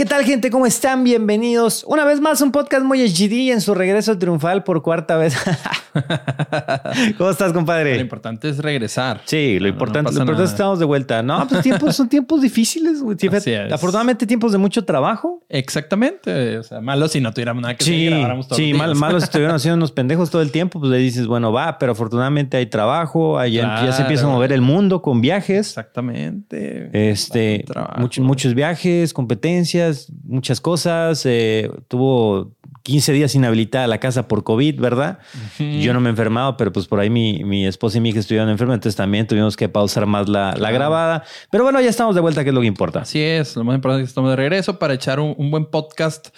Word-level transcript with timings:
¿Qué 0.00 0.06
tal, 0.06 0.24
gente? 0.24 0.48
¿Cómo 0.48 0.64
están? 0.64 1.04
Bienvenidos 1.04 1.84
una 1.86 2.06
vez 2.06 2.22
más 2.22 2.40
a 2.40 2.44
un 2.46 2.52
podcast 2.52 2.82
muy 2.84 3.02
HD 3.02 3.52
en 3.52 3.60
su 3.60 3.74
regreso 3.74 4.16
triunfal 4.16 4.64
por 4.64 4.80
cuarta 4.80 5.18
vez. 5.18 5.36
¿Cómo 7.18 7.30
estás, 7.30 7.52
compadre? 7.52 7.94
Lo 7.96 8.00
importante 8.00 8.48
es 8.48 8.58
regresar. 8.58 9.20
Sí, 9.24 9.58
lo 9.58 9.68
importante, 9.68 10.12
lo 10.12 10.18
importante 10.18 10.44
es 10.44 10.50
que 10.50 10.54
estamos 10.54 10.78
de 10.78 10.84
vuelta. 10.84 11.22
No, 11.22 11.46
pues 11.48 11.62
tiempos, 11.62 11.96
son 11.96 12.08
tiempos 12.08 12.42
difíciles. 12.42 13.00
güey. 13.02 13.16
Afortunadamente, 13.72 14.26
tiempos 14.26 14.52
de 14.52 14.58
mucho 14.58 14.84
trabajo. 14.84 15.44
Exactamente. 15.48 16.58
O 16.58 16.62
sea, 16.62 16.80
malo 16.80 17.08
si 17.08 17.20
no 17.20 17.32
tuviéramos 17.32 17.62
nada 17.62 17.74
que 17.76 17.84
hacer 17.84 17.94
Sí, 17.94 18.06
grabáramos 18.06 18.46
todos 18.48 18.56
sí, 18.58 18.70
los 18.70 18.78
mal, 18.78 18.90
días. 18.90 18.98
malos 19.00 19.22
estuvieron 19.24 19.54
haciendo 19.56 19.76
unos 19.76 19.92
pendejos 19.92 20.30
todo 20.30 20.42
el 20.42 20.50
tiempo, 20.50 20.80
pues 20.80 20.90
le 20.92 20.98
dices, 20.98 21.26
bueno, 21.26 21.52
va, 21.52 21.78
pero 21.78 21.92
afortunadamente 21.92 22.56
hay 22.56 22.66
trabajo, 22.66 23.38
ahí 23.38 23.52
ya, 23.54 23.84
ya 23.84 23.92
se 23.92 24.02
empieza 24.02 24.26
a 24.26 24.28
mover 24.28 24.52
el 24.52 24.60
mundo 24.60 25.02
con 25.02 25.20
viajes. 25.20 25.68
Exactamente. 25.68 26.90
Este, 27.10 27.58
Bastante 27.58 27.72
trabajo. 27.72 28.00
muchos, 28.00 28.24
muchos 28.24 28.54
viajes, 28.54 29.12
competencias, 29.12 30.12
muchas 30.24 30.60
cosas. 30.60 31.22
eh, 31.26 31.70
tuvo 31.88 32.52
15 32.90 33.12
días 33.12 33.34
inhabilitada 33.34 33.86
la 33.86 33.98
casa 33.98 34.28
por 34.28 34.44
COVID, 34.44 34.80
¿verdad? 34.80 35.18
Yo 35.58 35.94
no 35.94 36.00
me 36.00 36.08
he 36.08 36.10
enfermado, 36.10 36.56
pero 36.56 36.72
pues 36.72 36.86
por 36.86 37.00
ahí 37.00 37.10
mi, 37.10 37.44
mi 37.44 37.66
esposa 37.66 37.98
y 37.98 38.00
mi 38.00 38.10
hija 38.10 38.20
estuvieron 38.20 38.48
enfermas, 38.48 38.74
entonces 38.74 38.96
también 38.96 39.26
tuvimos 39.26 39.56
que 39.56 39.68
pausar 39.68 40.06
más 40.06 40.28
la, 40.28 40.54
la 40.56 40.70
grabada. 40.70 41.24
Pero 41.50 41.64
bueno, 41.64 41.80
ya 41.80 41.90
estamos 41.90 42.14
de 42.14 42.20
vuelta, 42.20 42.42
que 42.42 42.50
es 42.50 42.54
lo 42.54 42.60
que 42.60 42.66
importa. 42.66 43.00
Así 43.00 43.20
es. 43.20 43.56
Lo 43.56 43.64
más 43.64 43.74
importante 43.76 44.02
es 44.02 44.08
que 44.08 44.10
estamos 44.10 44.30
de 44.30 44.36
regreso 44.36 44.78
para 44.78 44.94
echar 44.94 45.20
un, 45.20 45.34
un 45.38 45.50
buen 45.50 45.66
podcast 45.66 46.28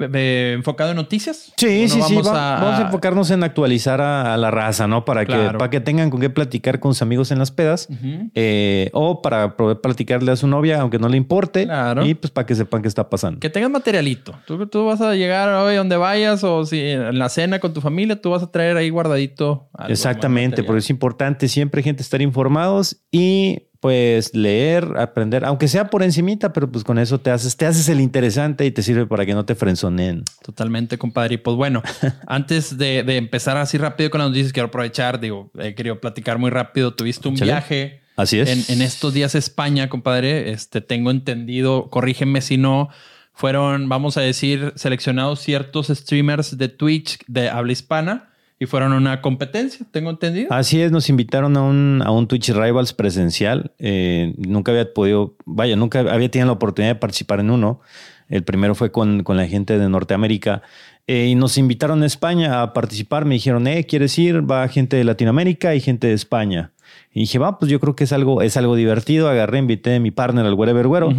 enfocado 0.00 0.90
en 0.90 0.96
noticias. 0.96 1.52
Sí, 1.56 1.88
sí, 1.88 2.00
sí. 2.02 2.14
vamos 2.14 2.28
va- 2.28 2.56
a- 2.56 2.60
Vamos 2.60 2.78
a 2.80 2.82
enfocarnos 2.82 3.30
en 3.30 3.42
actualizar 3.42 4.00
a, 4.00 4.34
a 4.34 4.36
la 4.36 4.50
raza, 4.50 4.86
¿no? 4.86 5.04
Para 5.04 5.24
que, 5.26 5.34
para 5.34 5.70
que 5.70 5.80
tengan 5.80 6.10
con 6.10 6.20
qué 6.20 6.30
platicar 6.30 6.80
con 6.80 6.94
sus 6.94 7.02
amigos 7.02 7.30
en 7.30 7.38
las 7.38 7.50
pedas. 7.50 7.88
Eh, 8.34 8.90
o 8.92 9.22
para 9.22 9.56
poder 9.56 9.80
platicarle 9.80 10.32
a 10.32 10.36
su 10.36 10.46
novia, 10.46 10.80
aunque 10.80 10.98
no 10.98 11.08
le 11.08 11.16
importe. 11.16 11.64
Claro. 11.64 12.04
Y 12.06 12.14
pues 12.14 12.30
para 12.30 12.46
que 12.46 12.54
sepan 12.54 12.82
qué 12.82 12.88
está 12.88 13.08
pasando. 13.10 13.40
Que 13.40 13.50
tengas 13.50 13.70
materialito. 13.70 14.34
Tú, 14.46 14.66
tú 14.66 14.86
vas 14.86 15.00
a 15.00 15.14
llegar 15.14 15.48
hoy 15.50 15.76
donde 15.76 15.96
vayas 15.96 16.42
o 16.44 16.64
si 16.64 16.80
en 16.80 17.18
la 17.18 17.28
cena 17.28 17.58
con 17.58 17.72
tu 17.72 17.80
familia, 17.80 18.20
tú 18.20 18.30
vas 18.30 18.42
a 18.42 18.50
traer 18.50 18.76
ahí 18.76 18.90
guardadito. 18.90 19.68
algo, 19.74 19.92
Exactamente, 19.92 20.62
porque 20.62 20.78
es 20.80 20.90
importante 20.90 21.48
siempre, 21.48 21.82
gente, 21.82 22.02
estar 22.02 22.20
informados 22.22 23.02
y 23.10 23.64
pues 23.80 24.34
leer, 24.34 24.98
aprender, 24.98 25.44
aunque 25.46 25.66
sea 25.66 25.88
por 25.88 26.02
encimita, 26.02 26.52
pero 26.52 26.70
pues 26.70 26.84
con 26.84 26.98
eso 26.98 27.18
te 27.18 27.30
haces, 27.30 27.56
te 27.56 27.64
haces 27.64 27.88
el 27.88 28.00
interesante 28.00 28.66
y 28.66 28.70
te 28.70 28.82
sirve 28.82 29.06
para 29.06 29.24
que 29.24 29.32
no 29.32 29.46
te 29.46 29.54
frenzonen. 29.54 30.24
Totalmente, 30.42 30.98
compadre. 30.98 31.34
Y 31.34 31.38
pues 31.38 31.56
bueno, 31.56 31.82
antes 32.26 32.76
de, 32.76 33.02
de 33.02 33.16
empezar 33.16 33.56
así 33.56 33.78
rápido 33.78 34.10
con 34.10 34.20
las 34.20 34.28
noticias, 34.28 34.52
quiero 34.52 34.68
aprovechar, 34.68 35.18
digo, 35.18 35.50
he 35.58 35.74
querido 35.74 35.98
platicar 35.98 36.38
muy 36.38 36.50
rápido. 36.50 36.94
Tuviste 36.94 37.26
un 37.28 37.36
viaje 37.36 38.02
Así 38.16 38.38
es. 38.38 38.50
en, 38.68 38.76
en 38.76 38.82
estos 38.82 39.14
días 39.14 39.34
España, 39.34 39.88
compadre. 39.88 40.50
Este, 40.50 40.82
tengo 40.82 41.10
entendido, 41.10 41.88
corrígeme 41.88 42.42
si 42.42 42.58
no, 42.58 42.90
fueron, 43.32 43.88
vamos 43.88 44.18
a 44.18 44.20
decir, 44.20 44.74
seleccionados 44.76 45.40
ciertos 45.40 45.88
streamers 45.88 46.58
de 46.58 46.68
Twitch 46.68 47.18
de 47.26 47.48
habla 47.48 47.72
hispana 47.72 48.29
y 48.62 48.66
fueron 48.66 48.92
una 48.92 49.22
competencia, 49.22 49.86
tengo 49.90 50.10
entendido. 50.10 50.52
Así 50.52 50.82
es, 50.82 50.92
nos 50.92 51.08
invitaron 51.08 51.56
a 51.56 51.62
un, 51.62 52.02
a 52.04 52.10
un 52.10 52.28
Twitch 52.28 52.50
Rivals 52.50 52.92
presencial. 52.92 53.72
Eh, 53.78 54.34
nunca 54.36 54.70
había 54.70 54.92
podido, 54.92 55.34
vaya, 55.46 55.76
nunca 55.76 56.00
había 56.00 56.30
tenido 56.30 56.48
la 56.48 56.52
oportunidad 56.52 56.92
de 56.92 57.00
participar 57.00 57.40
en 57.40 57.50
uno. 57.50 57.80
El 58.28 58.44
primero 58.44 58.74
fue 58.74 58.92
con, 58.92 59.22
con 59.22 59.38
la 59.38 59.46
gente 59.46 59.78
de 59.78 59.88
Norteamérica. 59.88 60.60
Eh, 61.06 61.28
y 61.28 61.36
nos 61.36 61.56
invitaron 61.56 62.02
a 62.02 62.06
España 62.06 62.60
a 62.60 62.74
participar. 62.74 63.24
Me 63.24 63.36
dijeron, 63.36 63.66
eh, 63.66 63.86
¿quieres 63.86 64.18
ir? 64.18 64.48
Va 64.48 64.68
gente 64.68 64.98
de 64.98 65.04
Latinoamérica 65.04 65.74
y 65.74 65.80
gente 65.80 66.08
de 66.08 66.12
España. 66.12 66.70
Y 67.12 67.20
dije, 67.20 67.40
va, 67.40 67.58
pues 67.58 67.70
yo 67.70 67.80
creo 67.80 67.96
que 67.96 68.04
es 68.04 68.12
algo, 68.12 68.40
es 68.40 68.56
algo 68.56 68.76
divertido. 68.76 69.28
Agarré, 69.28 69.58
invité 69.58 69.96
a 69.96 70.00
mi 70.00 70.12
partner 70.12 70.46
al 70.46 70.54
Wherever 70.54 70.86
Güero, 70.86 71.12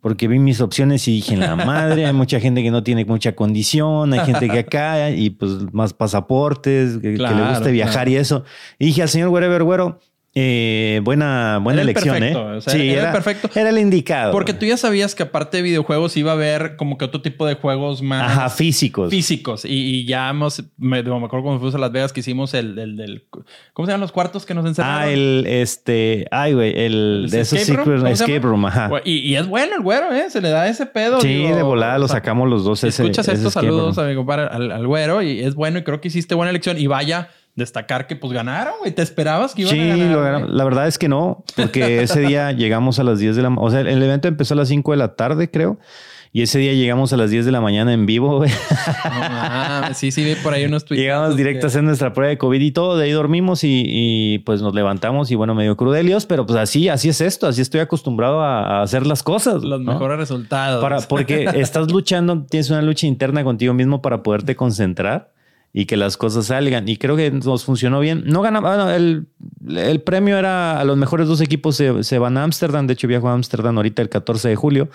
porque 0.00 0.26
vi 0.26 0.40
mis 0.40 0.60
opciones 0.60 1.06
y 1.06 1.12
dije, 1.12 1.36
la 1.36 1.54
madre, 1.54 2.04
hay 2.04 2.12
mucha 2.12 2.40
gente 2.40 2.64
que 2.64 2.72
no 2.72 2.82
tiene 2.82 3.04
mucha 3.04 3.36
condición, 3.36 4.12
hay 4.12 4.20
gente 4.26 4.48
que 4.48 4.58
acá 4.58 5.10
y 5.10 5.30
pues 5.30 5.72
más 5.72 5.92
pasaportes, 5.92 6.98
que, 6.98 7.16
le 7.16 7.48
guste 7.48 7.70
viajar 7.70 7.92
claro. 7.92 8.10
y 8.10 8.16
eso. 8.16 8.44
Y 8.80 8.86
dije 8.86 9.02
al 9.02 9.08
señor 9.08 9.28
Wherever 9.28 9.62
Güero, 9.62 10.00
eh, 10.38 11.00
buena, 11.02 11.58
buena 11.62 11.80
Era 11.80 11.82
el 11.82 11.88
elección, 11.96 12.14
perfecto, 12.18 12.52
¿eh? 12.52 12.56
o 12.58 12.60
sea, 12.60 12.74
era 12.74 13.06
el 13.06 13.12
perfecto. 13.12 13.48
Era 13.58 13.70
el 13.70 13.78
indicado. 13.78 14.32
Porque 14.32 14.52
tú 14.52 14.66
ya 14.66 14.76
sabías 14.76 15.14
que 15.14 15.22
aparte 15.22 15.56
de 15.56 15.62
videojuegos 15.62 16.14
iba 16.18 16.32
a 16.32 16.34
haber 16.34 16.76
como 16.76 16.98
que 16.98 17.06
otro 17.06 17.22
tipo 17.22 17.46
de 17.46 17.54
juegos 17.54 18.02
más 18.02 18.22
Ajá, 18.32 18.50
físicos. 18.50 19.08
físicos. 19.08 19.64
Y, 19.64 19.70
y 20.00 20.04
ya 20.04 20.28
hemos, 20.28 20.62
me, 20.76 21.02
me 21.02 21.08
acuerdo 21.24 21.42
cuando 21.42 21.58
fuimos 21.58 21.74
a 21.74 21.78
Las 21.78 21.90
Vegas 21.90 22.12
que 22.12 22.20
hicimos 22.20 22.52
el, 22.52 22.78
el 22.78 22.96
del, 22.98 23.24
¿cómo 23.72 23.86
se 23.86 23.92
llaman 23.92 24.02
los 24.02 24.12
cuartos 24.12 24.44
que 24.44 24.52
nos 24.52 24.66
encerraron? 24.66 25.02
Ah, 25.04 25.10
el, 25.10 25.46
este, 25.48 26.26
ay, 26.30 26.52
güey, 26.52 26.70
el, 26.78 27.22
¿El 27.24 27.30
de 27.30 27.40
esos 27.40 27.58
escape 27.58 27.76
room? 27.78 27.84
secret 27.86 28.02
¿Cómo 28.02 28.16
se 28.16 28.24
escape 28.24 28.40
room, 28.46 28.66
ajá. 28.66 28.90
Y, 29.06 29.12
y 29.20 29.36
es 29.36 29.46
bueno 29.46 29.74
el 29.76 29.82
güero, 29.82 30.12
¿eh? 30.12 30.28
Se 30.28 30.42
le 30.42 30.50
da 30.50 30.68
ese 30.68 30.84
pedo. 30.84 31.18
Sí, 31.22 31.28
digo, 31.28 31.56
de 31.56 31.62
volada 31.62 31.98
lo 31.98 32.08
sacamos 32.08 32.46
los 32.50 32.62
dos. 32.62 32.84
ese- 32.84 33.02
Escuchas 33.04 33.26
ese 33.28 33.38
estos 33.38 33.54
saludos 33.54 33.96
a 33.96 34.04
mi 34.04 34.14
compadre, 34.14 34.48
al, 34.50 34.70
al 34.70 34.86
güero 34.86 35.22
y 35.22 35.40
es 35.40 35.54
bueno 35.54 35.78
y 35.78 35.82
creo 35.82 36.02
que 36.02 36.08
hiciste 36.08 36.34
buena 36.34 36.50
elección. 36.50 36.76
Y 36.78 36.86
vaya, 36.88 37.30
destacar 37.56 38.06
que 38.06 38.14
pues 38.16 38.32
ganaron, 38.32 38.74
güey. 38.80 38.92
¿Te 38.92 39.02
esperabas 39.02 39.54
que 39.54 39.62
iban 39.62 39.74
Sí, 39.74 39.80
a 39.80 39.86
ganar? 39.96 40.22
ganamos. 40.22 40.50
la 40.50 40.64
verdad 40.64 40.86
es 40.86 40.98
que 40.98 41.08
no, 41.08 41.42
porque 41.56 42.02
ese 42.02 42.20
día 42.20 42.52
llegamos 42.52 42.98
a 42.98 43.02
las 43.04 43.18
10 43.18 43.34
de 43.36 43.42
la. 43.42 43.48
O 43.48 43.70
sea, 43.70 43.80
el 43.80 44.02
evento 44.02 44.28
empezó 44.28 44.54
a 44.54 44.58
las 44.58 44.68
5 44.68 44.92
de 44.92 44.96
la 44.98 45.16
tarde, 45.16 45.50
creo. 45.50 45.78
Y 46.32 46.42
ese 46.42 46.58
día 46.58 46.74
llegamos 46.74 47.14
a 47.14 47.16
las 47.16 47.30
10 47.30 47.46
de 47.46 47.52
la 47.52 47.62
mañana 47.62 47.94
en 47.94 48.04
vivo. 48.04 48.36
güey. 48.38 48.50
No 49.04 49.20
mames, 49.20 49.96
sí, 49.96 50.10
sí, 50.10 50.22
vi 50.22 50.34
por 50.34 50.52
ahí 50.52 50.66
unos 50.66 50.84
tweets. 50.84 51.00
Llegamos 51.02 51.34
directo 51.34 51.66
a 51.66 51.68
hacer 51.68 51.82
nuestra 51.82 52.12
prueba 52.12 52.28
de 52.28 52.36
COVID 52.36 52.60
y 52.60 52.72
todo. 52.72 52.98
De 52.98 53.04
ahí 53.06 53.12
dormimos 53.12 53.64
y, 53.64 53.84
y, 53.86 54.38
pues 54.40 54.60
nos 54.60 54.74
levantamos 54.74 55.30
y 55.30 55.34
bueno, 55.34 55.54
medio 55.54 55.78
crudelios, 55.78 56.26
pero 56.26 56.44
pues 56.44 56.58
así, 56.58 56.90
así 56.90 57.08
es 57.08 57.22
esto. 57.22 57.46
Así 57.46 57.62
estoy 57.62 57.80
acostumbrado 57.80 58.42
a, 58.42 58.80
a 58.80 58.82
hacer 58.82 59.06
las 59.06 59.22
cosas. 59.22 59.62
los 59.62 59.80
¿no? 59.80 59.92
mejores 59.92 60.18
resultados. 60.18 60.82
Para, 60.82 61.00
porque 61.00 61.48
estás 61.54 61.90
luchando, 61.90 62.44
tienes 62.44 62.68
una 62.68 62.82
lucha 62.82 63.06
interna 63.06 63.42
contigo 63.42 63.72
mismo 63.72 64.02
para 64.02 64.22
poderte 64.22 64.56
concentrar 64.56 65.32
y 65.72 65.84
que 65.86 65.96
las 65.96 66.16
cosas 66.16 66.46
salgan. 66.46 66.88
Y 66.88 66.96
creo 66.96 67.16
que 67.16 67.30
nos 67.30 67.64
funcionó 67.64 68.00
bien. 68.00 68.22
No 68.26 68.42
ganamos, 68.42 68.68
bueno, 68.70 68.90
el, 68.90 69.26
el 69.68 70.00
premio 70.00 70.38
era 70.38 70.80
a 70.80 70.84
los 70.84 70.96
mejores 70.96 71.28
dos 71.28 71.40
equipos 71.40 71.76
se, 71.76 72.02
se 72.04 72.18
van 72.18 72.36
a 72.38 72.44
Ámsterdam. 72.44 72.86
De 72.86 72.94
hecho, 72.94 73.06
viajo 73.08 73.28
a 73.28 73.32
Ámsterdam 73.34 73.76
ahorita 73.76 74.00
el 74.02 74.08
14 74.08 74.48
de 74.48 74.56
julio 74.56 74.88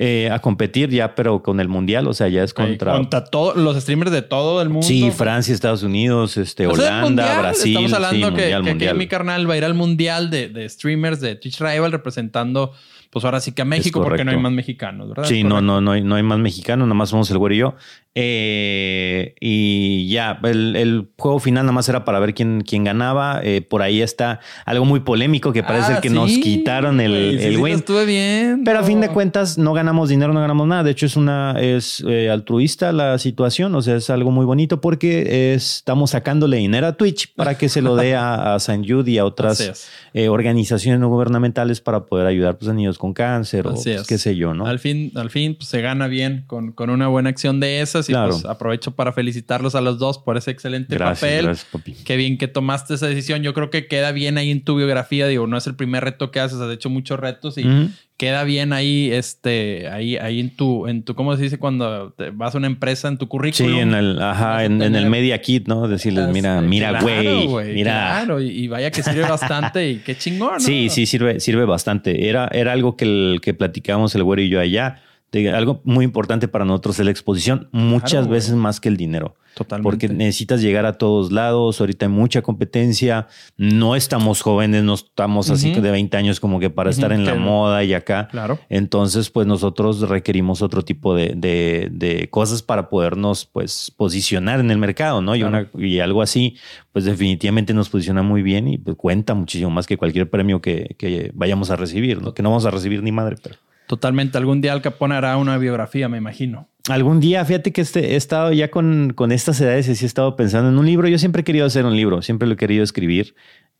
eh, 0.00 0.28
a 0.30 0.38
competir 0.38 0.90
ya, 0.90 1.14
pero 1.14 1.42
con 1.42 1.58
el 1.60 1.68
mundial. 1.68 2.06
O 2.06 2.12
sea, 2.14 2.28
ya 2.28 2.44
es 2.44 2.52
contra. 2.54 2.92
contra 2.92 3.24
todos 3.24 3.56
los 3.56 3.80
streamers 3.80 4.12
de 4.12 4.22
todo 4.22 4.60
el 4.62 4.68
mundo. 4.68 4.86
Sí, 4.86 5.10
Francia, 5.10 5.52
Estados 5.54 5.82
Unidos, 5.82 6.36
este, 6.36 6.66
Holanda, 6.66 7.02
mundial, 7.02 7.38
Brasil. 7.40 7.70
Estamos 7.76 7.92
hablando 7.94 8.14
sí, 8.28 8.34
que, 8.34 8.40
mundial, 8.42 8.60
que- 8.62 8.66
que 8.66 8.70
mundial. 8.74 8.96
mi 8.98 9.06
carnal 9.08 9.48
va 9.50 9.54
a 9.54 9.56
ir 9.56 9.64
al 9.64 9.74
mundial 9.74 10.30
de, 10.30 10.48
de 10.50 10.68
streamers 10.68 11.20
de 11.20 11.34
Twitch 11.36 11.58
Rival 11.60 11.90
representando, 11.90 12.72
pues 13.10 13.24
ahora 13.24 13.40
sí 13.40 13.52
que 13.52 13.62
a 13.62 13.64
México, 13.64 14.02
porque 14.04 14.24
no 14.24 14.30
hay 14.30 14.36
más 14.36 14.52
mexicanos, 14.52 15.08
¿verdad? 15.08 15.24
Sí, 15.24 15.42
no, 15.42 15.60
no, 15.62 15.80
no 15.80 15.92
hay, 15.92 16.02
no 16.02 16.14
hay 16.14 16.22
más 16.22 16.38
mexicanos, 16.38 16.86
nada 16.86 16.94
más 16.94 17.08
somos 17.08 17.28
el 17.32 17.38
güero 17.38 17.54
y 17.54 17.58
yo. 17.58 17.74
Eh, 18.20 19.34
y 19.40 20.08
ya, 20.08 20.38
el, 20.44 20.76
el 20.76 21.08
juego 21.16 21.38
final 21.38 21.64
nada 21.64 21.72
más 21.72 21.88
era 21.88 22.04
para 22.04 22.18
ver 22.18 22.34
quién, 22.34 22.62
quién 22.66 22.84
ganaba. 22.84 23.40
Eh, 23.42 23.62
por 23.62 23.82
ahí 23.82 24.02
está 24.02 24.40
algo 24.66 24.84
muy 24.84 25.00
polémico 25.00 25.52
que 25.52 25.62
parece 25.62 25.94
Ah, 25.94 26.00
que 26.00 26.10
nos 26.10 26.30
quitaron 26.38 27.00
el, 27.00 27.38
sí, 27.40 27.46
el 27.46 27.54
sí, 27.56 27.60
win. 27.60 27.74
estuve 27.76 28.04
bien. 28.06 28.62
Pero 28.64 28.80
a 28.80 28.82
fin 28.82 29.00
de 29.00 29.08
cuentas 29.08 29.56
no 29.58 29.72
ganamos 29.72 30.08
dinero, 30.08 30.32
no 30.32 30.40
ganamos 30.40 30.66
nada. 30.66 30.82
De 30.82 30.90
hecho 30.90 31.06
es 31.06 31.16
una 31.16 31.54
es 31.60 32.04
eh, 32.06 32.28
altruista 32.30 32.92
la 32.92 33.18
situación, 33.18 33.74
o 33.74 33.82
sea 33.82 33.96
es 33.96 34.10
algo 34.10 34.30
muy 34.30 34.44
bonito 34.44 34.80
porque 34.80 35.54
es- 35.54 35.76
estamos 35.78 36.10
sacándole 36.10 36.56
dinero 36.58 36.86
a 36.86 36.92
Twitch 36.96 37.32
para 37.34 37.56
que 37.56 37.68
se 37.68 37.80
lo 37.82 37.96
dé 37.96 38.14
a, 38.14 38.54
a 38.54 38.58
San 38.60 38.86
Jude 38.86 39.10
y 39.12 39.18
a 39.18 39.24
otras 39.24 39.88
organizaciones 40.28 41.00
no 41.00 41.08
gubernamentales 41.08 41.80
para 41.80 42.04
poder 42.06 42.26
ayudar 42.26 42.58
pues, 42.58 42.68
a 42.70 42.74
niños 42.74 42.98
con 42.98 43.12
cáncer 43.14 43.66
o 43.66 43.70
pues, 43.74 43.86
es. 43.86 44.06
qué 44.06 44.18
sé 44.18 44.36
yo, 44.36 44.54
¿no? 44.54 44.66
Al 44.66 44.78
fin, 44.78 45.12
al 45.14 45.30
fin 45.30 45.54
pues, 45.54 45.68
se 45.68 45.80
gana 45.80 46.06
bien 46.08 46.44
con, 46.46 46.72
con 46.72 46.90
una 46.90 47.08
buena 47.08 47.30
acción 47.30 47.60
de 47.60 47.80
esas 47.80 48.07
y 48.08 48.12
Claro. 48.12 48.30
pues 48.32 48.44
aprovecho 48.44 48.92
para 48.92 49.12
felicitarlos 49.12 49.74
a 49.74 49.80
los 49.80 49.98
dos 49.98 50.18
por 50.18 50.36
ese 50.36 50.50
excelente 50.50 50.94
Gracias, 50.94 51.20
papel. 51.20 51.44
gracias, 51.46 51.68
papi. 51.70 51.94
Qué 52.04 52.16
bien 52.16 52.38
que 52.38 52.48
tomaste 52.48 52.94
esa 52.94 53.06
decisión. 53.06 53.42
Yo 53.42 53.54
creo 53.54 53.70
que 53.70 53.86
queda 53.86 54.12
bien 54.12 54.38
ahí 54.38 54.50
en 54.50 54.62
tu 54.64 54.76
biografía. 54.76 55.26
Digo, 55.26 55.46
no 55.46 55.56
es 55.56 55.66
el 55.66 55.74
primer 55.76 56.04
reto 56.04 56.30
que 56.30 56.40
haces, 56.40 56.58
has 56.60 56.72
hecho 56.72 56.90
muchos 56.90 57.18
retos 57.20 57.58
y 57.58 57.66
Ujú. 57.66 57.90
queda 58.16 58.42
bien 58.44 58.72
ahí, 58.72 59.10
este, 59.12 59.88
ahí, 59.88 60.16
ahí 60.16 60.40
en 60.40 60.56
tu, 60.56 60.86
en 60.88 61.02
tu, 61.04 61.14
¿cómo 61.14 61.36
se 61.36 61.42
dice 61.44 61.58
cuando 61.58 62.12
te 62.16 62.30
vas 62.30 62.54
a 62.54 62.58
una 62.58 62.66
empresa 62.66 63.06
en 63.08 63.16
tu 63.18 63.28
currículum? 63.28 63.72
Sí, 63.72 63.78
en 63.78 63.94
el, 63.94 64.20
ajá, 64.20 64.64
en, 64.64 64.82
en 64.82 64.96
el 64.96 65.08
media 65.08 65.40
kit, 65.40 65.68
¿no? 65.68 65.86
Decirles, 65.86 66.28
mira, 66.28 66.60
mira, 66.60 66.98
claro, 66.98 67.46
güey, 67.48 67.74
mira. 67.74 67.92
Claro, 67.92 68.40
y, 68.40 68.48
y 68.48 68.68
vaya 68.68 68.90
que 68.90 69.02
sirve 69.02 69.22
bastante 69.22 69.88
y 69.90 69.96
qué 69.98 70.16
chingón, 70.16 70.54
¿no? 70.54 70.60
Sí, 70.60 70.88
sí, 70.90 71.06
sirve, 71.06 71.38
sirve 71.40 71.64
bastante. 71.64 72.28
Era, 72.28 72.48
era 72.52 72.72
algo 72.72 72.96
que, 72.96 73.04
el, 73.04 73.40
que 73.40 73.54
platicábamos 73.54 74.14
el 74.16 74.24
güero 74.24 74.42
y 74.42 74.48
yo 74.48 74.58
allá. 74.60 75.02
De 75.30 75.50
algo 75.50 75.80
muy 75.84 76.04
importante 76.06 76.48
para 76.48 76.64
nosotros 76.64 76.98
es 76.98 77.04
la 77.04 77.10
exposición, 77.10 77.68
muchas 77.70 78.12
Claro, 78.12 78.28
veces 78.28 78.54
más 78.54 78.80
que 78.80 78.88
el 78.88 78.96
dinero. 78.96 79.36
Totalmente. 79.54 79.82
Porque 79.90 80.08
necesitas 80.08 80.62
llegar 80.62 80.86
a 80.86 80.92
todos 80.98 81.32
lados. 81.32 81.80
Ahorita 81.80 82.06
hay 82.06 82.12
mucha 82.12 82.42
competencia. 82.42 83.26
No 83.56 83.96
estamos 83.96 84.40
jóvenes, 84.40 84.84
no 84.84 84.94
estamos 84.94 85.50
así 85.50 85.72
de 85.72 85.90
20 85.90 86.16
años 86.16 86.38
como 86.38 86.60
que 86.60 86.70
para 86.70 86.90
estar 86.90 87.10
en 87.12 87.24
la 87.26 87.34
moda 87.34 87.82
y 87.82 87.92
acá. 87.92 88.28
Claro. 88.30 88.58
Entonces, 88.68 89.30
pues 89.30 89.46
nosotros 89.48 90.08
requerimos 90.08 90.62
otro 90.62 90.82
tipo 90.84 91.14
de, 91.14 91.34
de- 91.36 91.88
de 91.90 92.30
cosas 92.30 92.62
para 92.62 92.88
podernos, 92.88 93.46
pues, 93.46 93.92
posicionar 93.96 94.60
en 94.60 94.70
el 94.70 94.78
mercado, 94.78 95.20
¿no? 95.22 95.34
Y, 95.34 95.42
una, 95.42 95.68
y 95.76 95.98
algo 95.98 96.22
así, 96.22 96.56
pues 96.92 97.04
definitivamente 97.04 97.74
nos 97.74 97.88
posiciona 97.90 98.22
muy 98.22 98.42
bien 98.42 98.68
y 98.68 98.78
pues, 98.78 98.96
cuenta 98.96 99.34
muchísimo 99.34 99.70
más 99.70 99.86
que 99.88 99.96
cualquier 99.96 100.30
premio 100.30 100.60
que, 100.62 100.94
que 100.98 101.32
vayamos 101.34 101.70
a 101.70 101.76
recibir, 101.76 102.22
¿no? 102.22 102.32
Que 102.32 102.42
no 102.44 102.50
vamos 102.50 102.64
a 102.64 102.70
recibir 102.70 103.02
ni 103.02 103.10
madre, 103.12 103.36
pero... 103.42 103.56
Totalmente. 103.88 104.36
Algún 104.36 104.60
día 104.60 104.74
Al 104.74 104.82
Capone 104.82 105.14
hará 105.14 105.36
una 105.38 105.56
biografía, 105.56 106.10
me 106.10 106.18
imagino. 106.18 106.68
Algún 106.90 107.20
día, 107.20 107.42
fíjate 107.44 107.72
que 107.72 107.80
este, 107.80 108.12
he 108.12 108.16
estado 108.16 108.52
ya 108.52 108.70
con, 108.70 109.14
con 109.14 109.32
estas 109.32 109.60
edades 109.62 109.88
y 109.88 109.94
sí 109.94 110.04
he 110.04 110.06
estado 110.06 110.36
pensando 110.36 110.68
en 110.68 110.78
un 110.78 110.84
libro. 110.84 111.08
Yo 111.08 111.18
siempre 111.18 111.40
he 111.40 111.44
querido 111.44 111.64
hacer 111.64 111.86
un 111.86 111.96
libro, 111.96 112.20
siempre 112.20 112.46
lo 112.46 112.54
he 112.54 112.56
querido 112.58 112.84
escribir. 112.84 113.34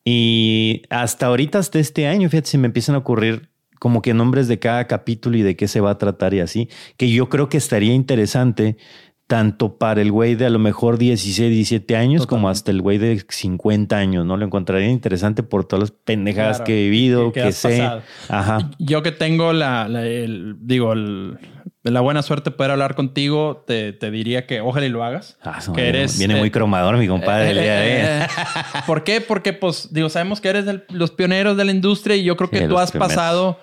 Y 0.05 0.83
hasta 0.89 1.27
ahorita, 1.27 1.59
hasta 1.59 1.79
este 1.79 2.07
año, 2.07 2.31
fíjate, 2.31 2.49
se 2.49 2.57
me 2.57 2.67
empiezan 2.67 2.95
a 2.95 2.99
ocurrir 2.99 3.51
como 3.79 4.01
que 4.01 4.15
nombres 4.15 4.49
de 4.49 4.59
cada 4.59 4.87
capítulo 4.87 5.37
y 5.37 5.43
de 5.43 5.57
qué 5.57 5.69
se 5.69 5.81
va 5.81 5.91
a 5.91 5.99
tratar 5.99 6.33
y 6.33 6.41
así, 6.41 6.69
que 6.97 7.11
yo 7.11 7.29
creo 7.29 7.49
que 7.49 7.59
estaría 7.59 7.93
interesante 7.93 8.79
tanto 9.29 9.77
para 9.77 10.01
el 10.01 10.11
güey 10.11 10.37
de 10.37 10.47
a 10.47 10.51
lo 10.51 10.59
mejor 10.59 10.97
16, 10.97 11.51
17 11.51 11.97
años 11.97 12.27
como 12.27 12.49
hasta 12.49 12.71
el 12.71 12.81
güey 12.81 12.97
de 12.97 13.23
50 13.29 13.95
años, 13.95 14.25
¿no? 14.25 14.39
Lo 14.39 14.47
encontraría 14.47 14.89
interesante 14.89 15.43
por 15.43 15.67
todas 15.67 15.83
las 15.83 15.91
pendejadas 15.91 16.63
que 16.63 16.73
he 16.73 16.85
vivido, 16.85 17.31
que, 17.31 17.53
sé. 17.53 17.87
Ajá. 18.29 18.71
Yo 18.79 19.03
que 19.03 19.13
tengo 19.13 19.53
la, 19.53 19.87
digo, 20.61 20.95
la 20.95 22.01
buena 22.01 22.23
suerte 22.23 22.49
de 22.49 22.57
poder 22.57 22.73
hablar 22.73 22.95
contigo, 22.95 23.65
te, 23.67 23.93
diría 24.11 24.47
que 24.47 24.63
ojalá 24.63 24.87
y 24.87 24.89
lo 24.89 25.05
hagas. 25.05 25.37
Ah, 25.43 25.61
que 25.75 25.91
eres, 25.91 26.19
viene 26.19 26.37
muy 26.37 26.51
cromador 26.51 26.97
mi 26.97 27.07
compadre. 27.07 27.53
Eh, 27.55 28.27
¿Por 28.87 29.05
qué? 29.05 29.21
Porque 29.21 29.53
pues 29.53 29.93
digo, 29.93 30.09
sabemos 30.09 30.41
que 30.41 30.49
eres 30.49 30.65
de 30.65 30.85
los 30.89 31.11
pioneros 31.11 31.55
de 31.59 31.67
la 31.67 31.73
industria 31.73 32.17
y 32.17 32.25
yo 32.25 32.35
creo 32.39 32.49
que 32.49 32.67
tú 32.67 32.79
has 32.79 32.93
pasado 32.93 33.59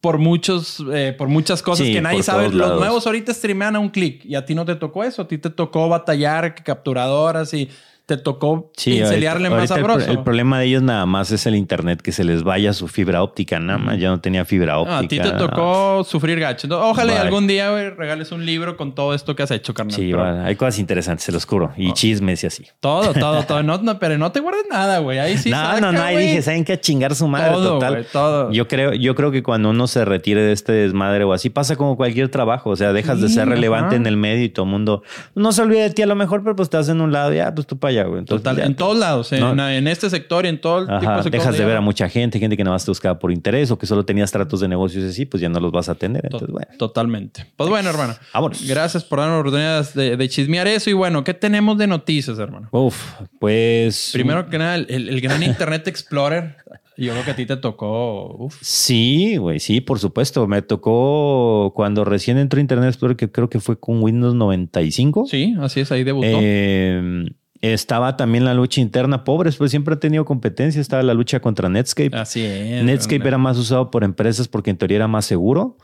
por 0.00 0.18
muchos, 0.18 0.82
eh, 0.92 1.14
por 1.16 1.28
muchas 1.28 1.62
cosas 1.62 1.86
que 1.86 2.00
nadie 2.00 2.22
sabe. 2.22 2.50
Los 2.50 2.78
nuevos 2.78 3.06
ahorita 3.06 3.34
streamean 3.34 3.76
a 3.76 3.78
un 3.80 3.88
clic 3.88 4.24
y 4.24 4.34
a 4.34 4.44
ti 4.44 4.54
no 4.54 4.64
te 4.64 4.76
tocó 4.76 5.04
eso. 5.04 5.22
A 5.22 5.28
ti 5.28 5.38
te 5.38 5.50
tocó 5.50 5.88
batallar 5.88 6.54
capturadoras 6.62 7.52
y 7.54 7.68
te 8.08 8.16
tocó 8.16 8.72
sí, 8.74 9.02
más 9.50 9.68
sabroso. 9.68 10.06
El, 10.06 10.12
el, 10.12 10.22
problema 10.24 10.58
de 10.58 10.64
ellos 10.64 10.82
nada 10.82 11.04
más 11.04 11.30
es 11.30 11.44
el 11.44 11.54
internet, 11.54 12.00
que 12.00 12.10
se 12.10 12.24
les 12.24 12.42
vaya 12.42 12.72
su 12.72 12.88
fibra 12.88 13.22
óptica, 13.22 13.60
nada 13.60 13.78
más. 13.78 13.98
Ya 13.98 14.08
no 14.08 14.18
tenía 14.18 14.46
fibra 14.46 14.78
óptica. 14.78 14.98
a 14.98 15.08
ti 15.08 15.20
te 15.20 15.30
tocó 15.32 16.02
sufrir 16.04 16.40
gacho. 16.40 16.68
ojalá 16.70 17.20
algún 17.20 17.46
día 17.46 17.70
regales 17.90 18.32
un 18.32 18.46
libro 18.46 18.78
con 18.78 18.94
todo 18.94 19.12
esto 19.12 19.36
que 19.36 19.42
has 19.42 19.50
hecho, 19.50 19.74
carnal. 19.74 19.94
Sí, 19.94 20.10
hay 20.14 20.56
cosas 20.56 20.78
interesantes, 20.78 21.24
se 21.24 21.32
los 21.32 21.44
juro. 21.44 21.70
Y 21.76 21.92
chismes 21.92 22.42
y 22.44 22.46
así. 22.46 22.64
Todo, 22.80 23.12
todo, 23.12 23.42
todo. 23.46 23.62
No, 23.62 23.98
pero 23.98 24.16
no 24.16 24.32
te 24.32 24.40
guardes 24.40 24.64
nada, 24.70 25.00
güey. 25.00 25.18
Ahí 25.18 25.36
sí. 25.36 25.50
No, 25.50 25.78
no, 25.78 25.92
no. 25.92 26.02
Ahí 26.02 26.16
dije, 26.16 26.40
¿saben 26.40 26.64
qué? 26.64 26.80
Chingar 26.80 27.14
su 27.14 27.28
madre 27.28 27.52
total. 27.52 28.06
todo. 28.10 28.50
Yo 28.52 28.68
creo, 28.68 28.94
yo 28.94 29.14
creo 29.14 29.30
que 29.30 29.42
cuando 29.42 29.68
uno 29.68 29.86
se 29.86 30.06
retire 30.06 30.40
de 30.40 30.52
este 30.52 30.72
desmadre 30.72 31.24
o 31.24 31.34
así, 31.34 31.50
pasa 31.50 31.76
como 31.76 31.98
cualquier 31.98 32.30
trabajo. 32.30 32.70
O 32.70 32.76
sea, 32.76 32.94
dejas 32.94 33.20
de 33.20 33.28
ser 33.28 33.50
relevante 33.50 33.96
en 33.96 34.06
el 34.06 34.16
medio 34.16 34.44
y 34.44 34.48
todo 34.48 34.64
el 34.64 34.72
mundo 34.72 35.02
no 35.34 35.52
se 35.52 35.60
olvida 35.60 35.82
de 35.82 35.90
ti 35.90 36.00
a 36.00 36.06
lo 36.06 36.14
mejor, 36.14 36.42
pero 36.42 36.56
pues 36.56 36.68
estás 36.68 36.88
en 36.88 37.02
un 37.02 37.12
lado 37.12 37.34
y 37.34 37.36
ya, 37.36 37.54
pues 37.54 37.66
tú 37.66 37.78
para 37.78 37.90
allá, 37.90 37.97
güey. 38.04 38.24
Total, 38.24 38.58
en 38.60 38.74
todos 38.74 38.96
lados, 38.96 39.32
en, 39.32 39.88
este 39.88 40.10
sector 40.10 40.44
y 40.44 40.48
en 40.48 40.60
todo 40.60 40.80
el 40.80 41.00
tipo 41.00 41.22
de 41.22 41.30
Dejas 41.30 41.56
de 41.56 41.64
ver 41.64 41.76
a 41.76 41.80
mucha 41.80 42.08
gente, 42.08 42.38
gente 42.38 42.56
que 42.56 42.64
no 42.64 42.70
más 42.70 42.84
te 42.84 42.90
buscaba 42.90 43.18
por 43.18 43.32
interés 43.32 43.70
o 43.70 43.78
que 43.78 43.86
solo 43.86 44.04
tenías 44.04 44.32
tratos 44.32 44.60
de 44.60 44.68
negocios 44.68 45.04
así, 45.04 45.24
pues 45.26 45.40
ya 45.40 45.48
no 45.48 45.60
los 45.60 45.72
vas 45.72 45.88
a 45.88 45.94
tener. 45.94 46.24
Entonces, 46.24 46.48
bueno. 46.50 46.68
Totalmente. 46.78 47.46
Pues 47.56 47.68
bueno, 47.68 47.90
hermano. 47.90 48.14
Vámonos. 48.32 48.66
Gracias 48.66 49.04
por 49.04 49.18
darnos 49.18 49.36
la 49.36 49.40
oportunidad 49.40 49.94
de, 49.94 50.28
chismear 50.28 50.66
eso. 50.66 50.90
Y 50.90 50.92
bueno, 50.92 51.24
¿qué 51.24 51.34
tenemos 51.34 51.78
de 51.78 51.86
noticias, 51.86 52.38
hermano? 52.38 52.68
Uf, 52.70 53.14
pues. 53.38 54.10
Primero 54.12 54.48
que 54.48 54.58
nada, 54.58 54.76
el, 54.76 55.20
gran 55.20 55.42
Internet 55.42 55.88
Explorer. 55.88 56.56
Yo 56.96 57.12
creo 57.12 57.24
que 57.24 57.30
a 57.30 57.36
ti 57.36 57.46
te 57.46 57.56
tocó. 57.56 58.34
Uf. 58.36 58.56
Sí, 58.60 59.36
güey, 59.36 59.60
sí, 59.60 59.80
por 59.80 60.00
supuesto. 60.00 60.46
Me 60.48 60.62
tocó 60.62 61.72
cuando 61.74 62.04
recién 62.04 62.38
entró 62.38 62.60
Internet 62.60 62.88
Explorer, 62.88 63.16
que 63.16 63.30
creo 63.30 63.48
que 63.48 63.60
fue 63.60 63.78
con 63.78 64.02
Windows 64.02 64.34
95. 64.34 65.26
Sí, 65.28 65.54
así 65.60 65.80
es, 65.80 65.92
ahí 65.92 66.02
debutó. 66.02 66.26
Eh, 66.32 67.26
estaba 67.60 68.16
también 68.16 68.44
la 68.44 68.54
lucha 68.54 68.80
interna, 68.80 69.24
pobres, 69.24 69.56
pues 69.56 69.70
siempre 69.70 69.94
ha 69.94 70.00
tenido 70.00 70.24
competencia. 70.24 70.80
Estaba 70.80 71.02
la 71.02 71.14
lucha 71.14 71.40
contra 71.40 71.68
Netscape. 71.68 72.16
Así 72.16 72.44
es. 72.44 72.84
Netscape 72.84 73.26
era 73.26 73.38
más 73.38 73.58
usado 73.58 73.90
por 73.90 74.04
empresas 74.04 74.48
porque 74.48 74.70
en 74.70 74.76
teoría 74.76 74.96
era 74.96 75.08
más 75.08 75.24
seguro. 75.24 75.76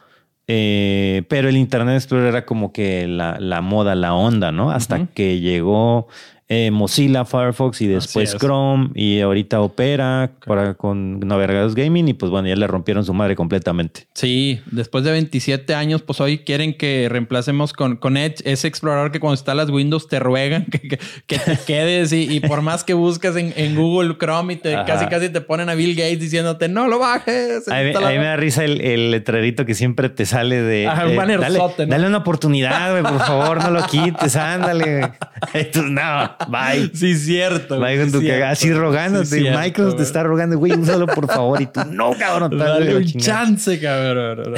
Eh, 0.47 1.23
pero 1.29 1.49
el 1.49 1.57
Internet 1.57 1.97
Explorer 1.97 2.29
era 2.29 2.45
como 2.45 2.73
que 2.73 3.07
la, 3.09 3.61
moda, 3.63 3.95
la 3.95 4.15
onda, 4.15 4.53
¿no? 4.53 4.71
Hasta 4.71 5.07
que 5.07 5.41
llegó 5.41 6.09
eh, 6.49 6.71
Mozilla, 6.71 7.25
Firefox 7.25 7.81
y 7.81 7.87
después 7.87 8.37
Chrome 8.37 8.91
y 8.95 9.21
ahorita 9.21 9.63
Opera 9.63 10.31
para, 10.45 10.75
con 10.75 11.21
navegadores 11.21 11.75
gaming 11.75 12.09
y 12.09 12.13
pues 12.13 12.31
bueno, 12.31 12.49
ya 12.49 12.57
le 12.57 12.67
rompieron 12.67 13.03
su 13.03 13.15
madre 13.15 13.35
completamente. 13.35 14.09
Sí, 14.13 14.61
después 14.71 15.05
de 15.05 15.13
27 15.13 15.75
años, 15.75 16.03
pues 16.03 16.21
hoy 16.21 16.39
quieren 16.39 16.77
que 16.77 17.09
reemplacemos 17.11 17.73
con, 17.73 17.97
con 17.97 18.19
Edge, 18.19 18.43
ese 18.45 18.69
explorador 18.69 19.11
que 19.11 19.21
cuando 19.21 19.35
instalas 19.35 19.71
Windows 19.71 20.07
te 20.07 20.19
ruegan 20.19 20.67
que, 20.71 20.99
que, 21.27 21.39
te 21.39 21.59
quedes 21.67 22.13
y, 22.13 22.41
por 22.41 22.61
más 22.61 22.85
que 22.85 22.93
buscas 22.93 23.37
en, 23.37 23.75
Google 23.75 24.17
Chrome 24.19 24.53
y 24.53 24.57
te, 24.57 24.75
casi 24.87 25.07
casi 25.07 25.31
te 25.31 25.41
ponen 25.41 25.71
a 25.71 25.75
Bill 25.75 25.97
Gates 25.97 26.21
diciéndote 26.21 26.69
no 26.69 26.89
lo 26.89 26.99
bajes. 26.99 27.67
A 27.69 27.81
mí, 27.83 27.93
me 28.19 28.25
da 28.25 28.37
risa 28.37 28.65
el, 28.65 29.11
letrerito 29.11 29.65
que 29.65 29.75
siempre 29.75 30.11
te 30.11 30.27
sale 30.27 30.61
de... 30.61 30.87
un 30.87 31.17
banner 31.17 31.41
dale, 31.41 31.59
dale, 31.87 32.07
una 32.07 32.19
oportunidad, 32.19 33.03
por 33.03 33.19
favor, 33.21 33.63
no 33.63 33.71
lo 33.71 33.87
quites, 33.87 34.37
ándale. 34.37 35.13
Entonces, 35.55 35.91
no. 35.91 36.34
Bye. 36.49 36.91
Sí, 36.95 37.15
cierto. 37.17 37.81
Bye 37.81 37.99
con 37.99 38.13
tu 38.13 38.21
cagada. 38.21 38.51
Así 38.51 38.73
rogándote. 38.73 39.51
Microsoft 39.51 39.97
te 39.97 40.03
está 40.03 40.23
rogando, 40.23 40.59
güey, 40.59 40.73
úsalo 40.73 41.07
por 41.07 41.27
favor. 41.27 41.61
Y 41.61 41.67
tú, 41.67 41.81
no, 41.91 42.13
cabrón. 42.19 42.57
Dale 42.57 42.97
un 42.97 43.05
chance, 43.05 43.79
cabrón. 43.81 44.55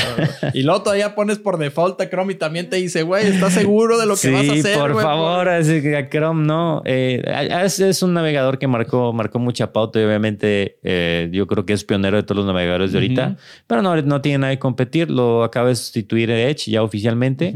y 0.55 0.63
luego 0.63 0.83
todavía 0.83 1.15
pones 1.15 1.39
por 1.39 1.59
default 1.59 2.01
a 2.01 2.09
Chrome 2.09 2.33
y 2.35 2.37
también 2.37 2.69
te 2.69 2.77
dice, 2.77 3.03
güey, 3.03 3.27
¿estás 3.27 3.53
seguro 3.55 3.99
de 3.99 4.07
lo 4.07 4.17
que 4.17 4.31
vas 4.31 4.49
a 4.49 4.53
hacer? 4.53 4.79
por 4.79 5.01
favor. 5.01 5.49
Así 5.49 5.83
que 5.83 5.97
a 5.97 6.09
Chrome 6.09 6.47
no. 6.47 6.83
Eh, 6.85 7.23
es, 7.65 8.03
un 8.03 8.15
navegador 8.15 8.59
que 8.59 8.67
marcó, 8.67 9.13
marcó 9.13 9.39
mucha 9.39 9.73
pauta 9.73 10.01
y 10.01 10.05
obviamente 10.05 10.79
eh, 10.83 11.29
yo 11.33 11.47
creo 11.47 11.65
que 11.65 11.73
es 11.73 11.85
pionero 11.85 12.17
de 12.17 12.23
todos 12.23 12.39
los 12.39 12.47
navegadores 12.47 12.93
de 12.93 12.99
ahorita. 12.99 13.37
Pero 13.67 13.83
no, 13.83 14.01
no 14.03 14.21
tiene 14.21 14.39
nada 14.39 14.53
que 14.53 14.59
competir. 14.59 15.11
Lo 15.11 15.45
acaba 15.45 15.69
de 15.69 15.77
sustituir 15.77 16.31
Edge 16.31 16.71
ya 16.71 16.83
oficialmente. 16.83 17.55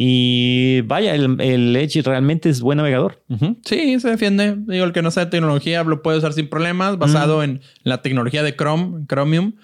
Y 0.00 0.82
vaya, 0.82 1.12
el, 1.16 1.40
el, 1.40 1.74
Edge 1.74 2.02
realmente 2.02 2.48
es 2.48 2.60
buen 2.60 2.76
navegador. 2.76 3.20
Sí, 3.64 3.98
se 3.98 4.08
defiende. 4.08 4.54
Digo, 4.56 4.84
el 4.84 4.92
que 4.92 5.02
no 5.02 5.10
sabe 5.10 5.26
tecnología 5.26 5.82
lo 5.82 6.02
puede 6.02 6.18
usar 6.18 6.32
sin 6.32 6.48
problemas, 6.48 6.98
basado 6.98 7.42
en 7.42 7.62
la 7.82 8.00
tecnología 8.00 8.44
de 8.44 8.54
Chrome, 8.54 9.06
Chromium. 9.08 9.54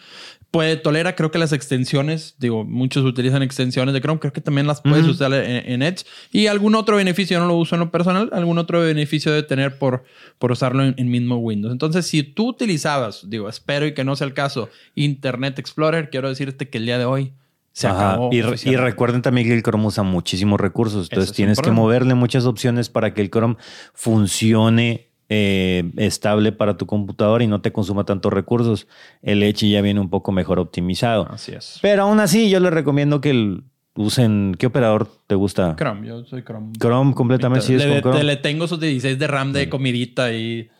Puede, 0.50 0.76
tolera, 0.76 1.14
creo 1.14 1.30
que 1.30 1.38
las 1.38 1.52
extensiones, 1.52 2.34
digo, 2.38 2.64
muchos 2.64 3.04
utilizan 3.04 3.42
extensiones 3.44 3.94
de 3.94 4.00
Chrome, 4.00 4.18
creo 4.18 4.32
que 4.32 4.40
también 4.40 4.66
las 4.66 4.80
puedes 4.80 5.06
usar 5.06 5.32
en, 5.32 5.82
Edge. 5.82 6.04
Y 6.32 6.48
algún 6.48 6.74
otro 6.74 6.96
beneficio, 6.96 7.38
no 7.38 7.46
lo 7.46 7.56
uso 7.56 7.76
en 7.76 7.80
lo 7.80 7.92
personal, 7.92 8.28
algún 8.32 8.58
otro 8.58 8.80
beneficio 8.80 9.30
de 9.32 9.44
tener 9.44 9.78
por, 9.78 10.02
por 10.40 10.50
usarlo 10.50 10.84
en, 10.84 10.96
en 10.96 11.10
mismo 11.10 11.36
Windows. 11.36 11.70
Entonces, 11.70 12.08
si 12.08 12.24
tú 12.24 12.48
utilizabas, 12.48 13.30
digo, 13.30 13.48
espero 13.48 13.86
y 13.86 13.94
que 13.94 14.02
no 14.02 14.16
sea 14.16 14.26
el 14.26 14.34
caso, 14.34 14.68
Internet 14.96 15.60
Explorer, 15.60 16.10
quiero 16.10 16.28
decirte 16.28 16.68
que 16.68 16.78
el 16.78 16.86
día 16.86 16.98
de 16.98 17.04
hoy 17.04 17.32
se 17.74 17.88
acabó. 17.88 18.30
Y, 18.32 18.40
recuerden 18.76 19.20
también 19.20 19.48
que 19.48 19.54
el 19.54 19.62
Chrome 19.62 19.86
usa 19.86 20.04
muchísimos 20.04 20.60
recursos. 20.60 21.08
Entonces 21.10 21.34
tienes 21.34 21.60
que 21.60 21.72
moverle 21.72 22.14
muchas 22.14 22.46
opciones 22.46 22.88
para 22.88 23.12
que 23.14 23.20
el 23.20 23.30
Chrome 23.30 23.56
funcione 23.92 25.08
eh, 25.28 25.90
estable 25.96 26.52
para 26.52 26.76
tu 26.76 26.86
computadora 26.86 27.42
y 27.42 27.48
no 27.48 27.60
te 27.62 27.72
consuma 27.72 28.04
tantos 28.04 28.32
recursos. 28.32 28.86
El 29.22 29.42
Edge 29.42 29.68
ya 29.68 29.80
viene 29.80 29.98
un 29.98 30.08
poco 30.08 30.30
mejor 30.30 30.60
optimizado. 30.60 31.26
Así 31.28 31.50
es. 31.50 31.80
Pero 31.82 32.04
aún 32.04 32.20
así, 32.20 32.48
yo 32.48 32.60
les 32.60 32.72
recomiendo 32.72 33.20
que 33.20 33.58
usen. 33.96 34.54
¿Qué 34.56 34.66
operador 34.66 35.08
te 35.26 35.34
gusta? 35.34 35.74
Chrome, 35.76 36.06
yo 36.06 36.24
soy 36.26 36.44
Chrome. 36.44 36.72
Chrome 36.78 37.12
completamente. 37.12 37.66
Sí, 37.66 37.76
le, 37.76 38.00
le 38.00 38.36
tengo 38.36 38.68
sus 38.68 38.78
16 38.78 39.18
de 39.18 39.26
RAM 39.26 39.52
de 39.52 39.68
comidita 39.68 40.32
y 40.32 40.70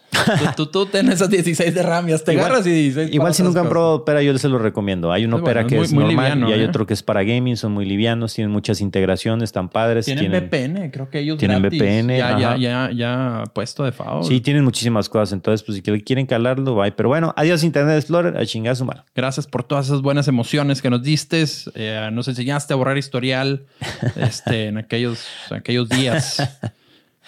tú, 0.56 0.66
tú, 0.66 0.86
tienes 0.86 1.16
esas 1.16 1.30
16 1.30 1.74
de 1.74 1.82
RAM 1.82 2.08
y 2.08 2.12
hasta 2.12 2.32
te 2.32 2.38
agarras 2.38 2.66
y 2.66 2.70
16. 2.70 3.12
Igual 3.12 3.34
si 3.34 3.42
nunca 3.42 3.60
han 3.60 3.68
probado 3.68 3.94
Opera, 3.94 4.22
yo 4.22 4.36
se 4.38 4.48
lo 4.48 4.58
recomiendo. 4.58 5.12
Hay 5.12 5.24
un 5.24 5.34
Opera 5.34 5.66
que 5.66 5.78
es, 5.80 5.92
normal 5.92 6.48
y 6.48 6.52
hay 6.52 6.62
¿eh? 6.62 6.68
otro 6.68 6.86
que 6.86 6.94
es 6.94 7.02
para 7.02 7.22
gaming, 7.22 7.56
son 7.56 7.72
muy 7.72 7.84
livianos, 7.84 8.34
tienen 8.34 8.50
muchas 8.50 8.80
integraciones, 8.80 9.44
están 9.44 9.68
padres. 9.68 10.06
Tienen, 10.06 10.32
VPN, 10.32 10.90
creo 10.90 11.10
que 11.10 11.20
ellos 11.20 11.38
tienen 11.38 11.62
VPN. 11.62 12.16
Ya, 12.16 12.38
ya, 12.38 12.56
ya, 12.56 12.90
ya 12.90 13.44
puesto 13.52 13.84
de 13.84 13.92
favor. 13.92 14.24
Sí, 14.24 14.40
tienen 14.40 14.64
muchísimas 14.64 15.08
cosas. 15.08 15.32
Entonces, 15.32 15.62
pues 15.62 15.76
si 15.76 16.02
quieren 16.02 16.26
calarlo, 16.26 16.74
bye. 16.74 16.92
Pero 16.92 17.08
bueno, 17.08 17.34
adiós 17.36 17.62
Internet 17.64 17.98
Explorer, 17.98 18.36
a 18.36 18.46
chingar 18.46 18.76
su 18.76 18.84
mano. 18.84 19.04
Gracias 19.14 19.46
por 19.46 19.64
todas 19.64 19.86
esas 19.86 20.00
buenas 20.00 20.28
emociones 20.28 20.80
que 20.80 20.90
nos 20.90 21.02
diste. 21.02 21.44
Eh, 21.74 22.10
nos 22.12 22.28
enseñaste 22.28 22.72
a 22.72 22.76
borrar 22.76 22.98
historial 22.98 23.66
este, 24.16 24.66
en 24.66 24.78
aquellos, 24.78 25.26
aquellos 25.50 25.88
días. 25.88 26.42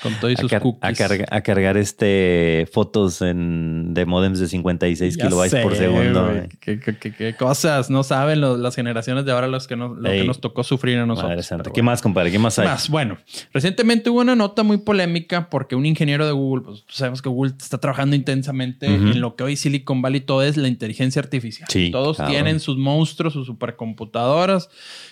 Con 0.03 0.12
todos 0.21 0.35
sus 0.38 0.53
a, 0.53 0.61
cookies. 0.61 1.00
A, 1.31 1.41
cargar 1.41 1.76
este 1.76 2.69
fotos 2.71 3.23
en, 3.23 3.95
de 3.95 4.05
modems 4.05 4.38
de 4.38 4.49
56 4.49 5.17
kilobytes 5.17 5.62
por 5.62 5.75
segundo. 5.75 6.33
¿Qué, 6.61 7.35
cosas 7.38 7.88
no 7.91 8.03
saben 8.03 8.41
las 8.41 8.75
generaciones 8.75 9.25
de 9.25 9.33
ahora 9.33 9.49
los 9.49 9.67
que 9.67 9.76
lo 9.76 9.95
que 10.03 10.25
nos 10.25 10.41
tocó 10.41 10.65
sufrir 10.65 10.99
a 10.99 11.07
nosotros. 11.07 11.50
¿Qué 11.73 11.83
más, 11.83 12.03
compadre? 12.03 12.31
¿Qué 12.31 12.38
más 12.38 12.59
hay? 12.59 12.67
Más, 12.67 12.88
bueno, 12.88 13.19
recientemente 13.53 14.11
hubo 14.11 14.21
una 14.21 14.37
nota 14.37 14.62
muy 14.62 14.79
polémica 14.79 15.49
porque 15.49 15.76
un 15.76 15.87
ingeniero 15.87 16.26
de 16.26 16.33
Google, 16.33 16.65
pues 16.65 16.85
sabemos 16.88 17.23
que 17.23 17.29
Google 17.29 17.55
está 17.59 17.79
trabajando 17.79 18.17
intensamente 18.17 18.87
en 18.87 19.21
lo 19.21 19.37
que 19.37 19.45
hoy 19.45 19.57
Silicon 19.57 20.03
Valley 20.03 20.21
todo 20.21 20.43
es 20.43 20.57
la 20.57 20.69
inteligencia 20.69 21.21
artificial. 21.21 21.69
Todos 21.91 22.19
tienen 22.26 22.61
sus 22.61 22.76
monstruos, 22.76 23.33
sus 23.33 23.47
supercomputadoras 23.47 24.69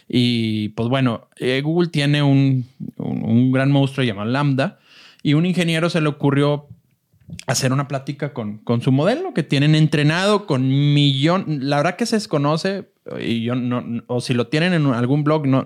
y 0.08 0.70
pues 0.70 0.88
bueno, 0.88 1.28
eh, 1.36 1.60
Google 1.62 1.88
tiene 1.88 2.22
un, 2.22 2.66
un 2.98 3.52
gran 3.52 3.70
monstruo 3.70 4.04
llamado 4.04 4.30
Lambda 4.30 4.73
y 5.24 5.32
un 5.32 5.46
ingeniero 5.46 5.88
se 5.88 6.02
le 6.02 6.08
ocurrió 6.08 6.68
hacer 7.46 7.72
una 7.72 7.88
plática 7.88 8.34
con, 8.34 8.58
con 8.58 8.82
su 8.82 8.92
modelo 8.92 9.32
que 9.32 9.42
tienen 9.42 9.74
entrenado 9.74 10.46
con 10.46 10.68
millón. 10.68 11.60
La 11.62 11.78
verdad 11.78 11.96
que 11.96 12.04
se 12.04 12.16
desconoce 12.16 12.92
y 13.18 13.42
yo 13.42 13.54
no, 13.54 14.04
o 14.06 14.20
si 14.20 14.34
lo 14.34 14.48
tienen 14.48 14.74
en 14.74 14.86
algún 14.88 15.24
blog, 15.24 15.46
no, 15.46 15.64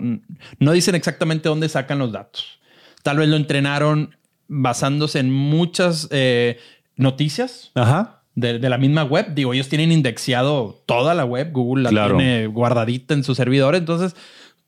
no 0.61 0.73
dicen 0.73 0.95
exactamente 0.95 1.49
dónde 1.49 1.69
sacan 1.69 1.99
los 1.99 2.13
datos. 2.13 2.61
Tal 3.03 3.19
vez 3.19 3.29
lo 3.29 3.35
entrenaron 3.35 4.17
basándose 4.47 5.19
en 5.19 5.33
muchas 5.33 6.07
eh, 6.13 6.61
noticias. 6.95 7.73
De, 8.37 8.61
la 8.61 8.79
misma 8.79 9.03
web. 9.03 9.35
Digo, 9.35 9.53
ellos 9.53 9.69
tienen 9.69 9.91
indexado 9.91 10.85
toda 10.87 11.15
la 11.15 11.25
web. 11.25 11.51
Google 11.51 11.91
la 11.91 12.07
tiene 12.07 12.47
guardadita 12.47 13.13
en 13.15 13.25
su 13.25 13.35
servidor. 13.35 13.75
Entonces, 13.75 14.15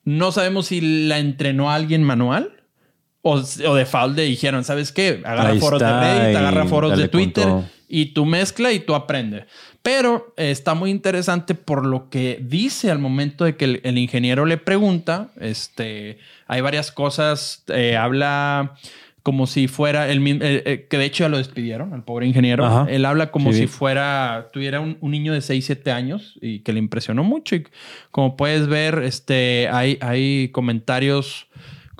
no 0.02 0.32
sabemos 0.32 0.66
si 0.66 0.80
la 1.06 1.20
entrenó 1.20 1.70
alguien 1.70 2.02
manual 2.02 2.59
o, 3.22 3.34
o 3.34 3.74
de 3.74 3.86
le 4.14 4.22
dijeron, 4.22 4.64
¿sabes 4.64 4.92
qué? 4.92 5.20
Agarra 5.24 5.54
foros 5.56 5.80
de 5.80 6.00
Reddit, 6.00 6.36
agarra 6.36 6.66
foros 6.66 6.98
de 6.98 7.08
Twitter 7.08 7.46
y 7.88 8.06
tú 8.06 8.24
mezcla 8.24 8.72
y 8.72 8.80
tú 8.80 8.94
aprendes. 8.94 9.44
Pero 9.82 10.32
está 10.36 10.74
muy 10.74 10.90
interesante 10.90 11.54
por 11.54 11.86
lo 11.86 12.08
que 12.08 12.38
dice 12.40 12.90
al 12.90 12.98
momento 12.98 13.44
de 13.44 13.56
que 13.56 13.80
el, 13.82 13.98
ingeniero 13.98 14.44
le 14.46 14.58
pregunta. 14.58 15.30
Este, 15.40 16.18
hay 16.46 16.60
varias 16.60 16.92
cosas. 16.92 17.64
Eh, 17.68 17.96
habla 17.96 18.74
como 19.22 19.46
si 19.46 19.68
fuera 19.68 20.08
el 20.10 20.20
mismo, 20.20 20.42
eh, 20.44 20.62
eh, 20.64 20.86
que 20.88 20.98
de 20.98 21.04
hecho 21.04 21.24
ya 21.24 21.28
lo 21.28 21.38
despidieron, 21.38 21.92
al 21.92 22.04
pobre 22.04 22.26
ingeniero. 22.26 22.86
Él 22.88 23.04
habla 23.04 23.30
como 23.30 23.52
si 23.52 23.66
fuera, 23.66 24.48
tuviera 24.52 24.80
un, 24.80 24.98
niño 25.02 25.32
de 25.32 25.40
6, 25.40 25.64
7 25.64 25.90
años 25.90 26.38
y 26.40 26.60
que 26.60 26.72
le 26.72 26.78
impresionó 26.78 27.24
mucho. 27.24 27.56
Y 27.56 27.66
como 28.10 28.36
puedes 28.36 28.66
ver, 28.66 29.02
este, 29.02 29.68
hay, 29.68 29.98
hay 30.00 30.48
comentarios 30.50 31.48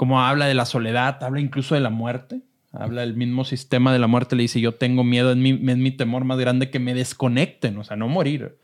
como 0.00 0.22
habla 0.22 0.46
de 0.46 0.54
la 0.54 0.64
soledad, 0.64 1.22
habla 1.22 1.40
incluso 1.40 1.74
de 1.74 1.82
la 1.82 1.90
muerte. 1.90 2.40
Habla 2.72 3.02
del 3.02 3.16
mismo 3.16 3.44
sistema 3.44 3.92
de 3.92 3.98
la 3.98 4.06
muerte, 4.06 4.34
le 4.34 4.40
dice, 4.40 4.58
yo 4.58 4.72
tengo 4.72 5.04
miedo, 5.04 5.30
es 5.30 5.36
mi, 5.36 5.50
es 5.50 5.76
mi 5.76 5.90
temor 5.90 6.24
más 6.24 6.38
grande 6.38 6.70
que 6.70 6.78
me 6.78 6.94
desconecten, 6.94 7.76
o 7.76 7.84
sea, 7.84 7.98
no 7.98 8.08
morir. 8.08 8.56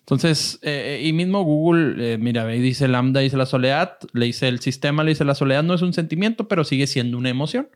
Entonces, 0.00 0.58
eh, 0.62 1.00
y 1.04 1.12
mismo 1.12 1.44
Google, 1.44 2.18
mira, 2.18 2.44
ahí 2.44 2.58
dice 2.58 2.88
Lambda, 2.88 3.20
dice 3.20 3.36
la 3.36 3.46
soledad, 3.46 3.98
le 4.14 4.26
dice 4.26 4.48
el 4.48 4.58
sistema, 4.58 5.04
le 5.04 5.10
dice 5.10 5.24
la 5.24 5.36
soledad 5.36 5.62
no 5.62 5.74
es 5.74 5.82
un 5.82 5.92
sentimiento, 5.92 6.48
pero 6.48 6.64
sigue 6.64 6.88
siendo 6.88 7.16
una 7.18 7.28
emoción. 7.28 7.68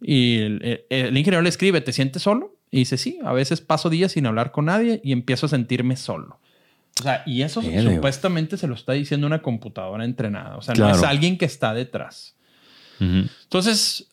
Y 0.00 0.38
el, 0.38 0.78
ingeniero 0.88 1.42
le 1.42 1.50
escribe, 1.50 1.82
¿te 1.82 1.92
sientes 1.92 2.22
solo? 2.22 2.56
Y 2.70 2.78
dice, 2.78 2.96
sí, 2.96 3.18
a 3.22 3.34
veces 3.34 3.60
paso 3.60 3.90
días 3.90 4.12
sin 4.12 4.24
hablar 4.24 4.52
con 4.52 4.64
nadie 4.64 5.02
y 5.04 5.12
empiezo 5.12 5.44
a 5.44 5.48
sentirme 5.50 5.96
solo. 5.96 6.40
O 6.98 7.02
sea, 7.02 7.24
y 7.26 7.42
eso 7.42 7.60
supuestamente 7.60 8.56
se 8.56 8.68
lo 8.68 8.74
está 8.74 8.94
diciendo 8.94 9.26
una 9.26 9.42
computadora 9.42 10.06
entrenada. 10.06 10.56
O 10.56 10.62
sea, 10.62 10.74
no 10.74 10.88
es 10.88 11.02
alguien 11.02 11.36
que 11.36 11.44
está 11.44 11.74
detrás. 11.74 12.37
Entonces, 13.00 14.06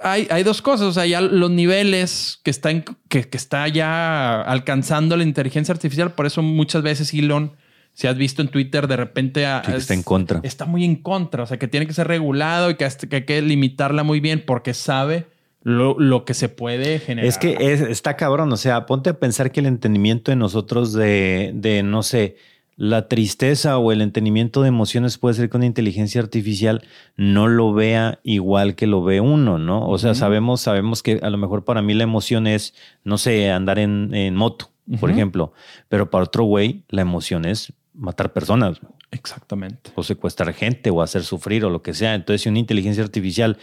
hay, 0.00 0.26
hay, 0.30 0.42
dos 0.42 0.62
cosas. 0.62 0.86
O 0.86 0.92
sea, 0.92 1.06
ya 1.06 1.20
los 1.20 1.50
niveles 1.50 2.40
que, 2.42 2.50
está 2.50 2.70
que, 3.08 3.28
que, 3.28 3.36
está 3.36 3.68
ya 3.68 4.40
alcanzando 4.42 5.16
la 5.16 5.24
inteligencia 5.24 5.72
artificial. 5.72 6.12
Por 6.12 6.26
eso 6.26 6.42
muchas 6.42 6.82
veces 6.82 7.12
Elon 7.12 7.52
si 7.94 8.08
has 8.08 8.16
visto 8.16 8.42
en 8.42 8.48
Twitter, 8.48 8.88
de 8.88 8.96
repente 8.96 9.46
está 9.68 9.94
en 9.94 10.02
contra. 10.02 10.40
Está 10.42 10.66
muy 10.66 10.84
en 10.84 10.96
contra, 10.96 11.44
o 11.44 11.46
sea, 11.46 11.58
que 11.58 11.68
tiene 11.68 11.86
que 11.86 11.92
ser 11.92 12.08
regulado 12.08 12.70
y 12.70 12.74
que, 12.74 12.84
hay 12.84 13.24
que 13.24 13.40
limitarla 13.40 14.02
muy 14.02 14.18
bien 14.18 14.42
porque 14.44 14.74
sabe 14.74 15.28
lo, 15.62 16.24
que 16.24 16.34
se 16.34 16.48
puede 16.48 16.98
generar. 16.98 17.28
Es 17.28 17.38
que 17.38 17.56
está 17.88 18.16
cabrón, 18.16 18.52
o 18.52 18.56
sea, 18.56 18.84
ponte 18.86 19.10
a 19.10 19.14
pensar 19.14 19.52
que 19.52 19.60
el 19.60 19.66
entendimiento 19.66 20.32
de 20.32 20.36
nosotros 20.36 20.92
de, 20.92 21.52
de, 21.54 21.84
no 21.84 22.02
sé, 22.02 22.36
la 22.76 23.08
tristeza 23.08 23.78
o 23.78 23.92
el 23.92 24.00
entendimiento 24.00 24.62
de 24.62 24.68
emociones 24.68 25.18
puede 25.18 25.34
ser 25.34 25.48
que 25.48 25.56
una 25.56 25.66
inteligencia 25.66 26.20
artificial 26.20 26.82
no 27.16 27.46
lo 27.46 27.72
vea 27.72 28.18
igual 28.24 28.74
que 28.74 28.86
lo 28.86 29.02
ve 29.02 29.20
uno, 29.20 29.58
¿no? 29.58 29.86
O 29.88 29.98
sea, 29.98 30.14
sabemos, 30.14 30.60
sabemos 30.60 31.02
que 31.02 31.20
a 31.22 31.30
lo 31.30 31.38
mejor 31.38 31.64
para 31.64 31.82
mí 31.82 31.94
la 31.94 32.04
emoción 32.04 32.46
es, 32.46 32.74
no 33.04 33.18
sé, 33.18 33.50
andar 33.50 33.78
en, 33.78 34.14
en 34.14 34.34
moto, 34.34 34.70
por 35.00 35.10
ejemplo, 35.10 35.52
pero 35.88 36.10
para 36.10 36.24
otro 36.24 36.44
güey 36.44 36.82
la 36.88 37.02
emoción 37.02 37.44
es 37.44 37.72
matar 37.94 38.32
personas. 38.32 38.80
Exactamente. 39.12 39.92
O 39.94 40.02
secuestrar 40.02 40.52
gente 40.52 40.90
o 40.90 41.00
hacer 41.00 41.22
sufrir 41.22 41.64
o 41.64 41.70
lo 41.70 41.82
que 41.82 41.94
sea. 41.94 42.14
Entonces, 42.14 42.42
si 42.42 42.48
una 42.48 42.58
inteligencia 42.58 43.04
artificial 43.04 43.56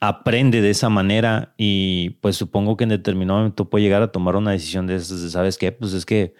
aprende 0.00 0.60
de 0.60 0.70
esa 0.70 0.90
manera 0.90 1.54
y 1.56 2.10
pues 2.20 2.36
supongo 2.36 2.76
que 2.76 2.84
en 2.84 2.90
determinado 2.90 3.38
momento 3.38 3.70
puede 3.70 3.84
llegar 3.84 4.02
a 4.02 4.12
tomar 4.12 4.36
una 4.36 4.50
decisión 4.50 4.86
de, 4.86 5.00
¿sabes 5.00 5.56
qué? 5.56 5.72
Pues 5.72 5.94
es 5.94 6.04
que 6.04 6.34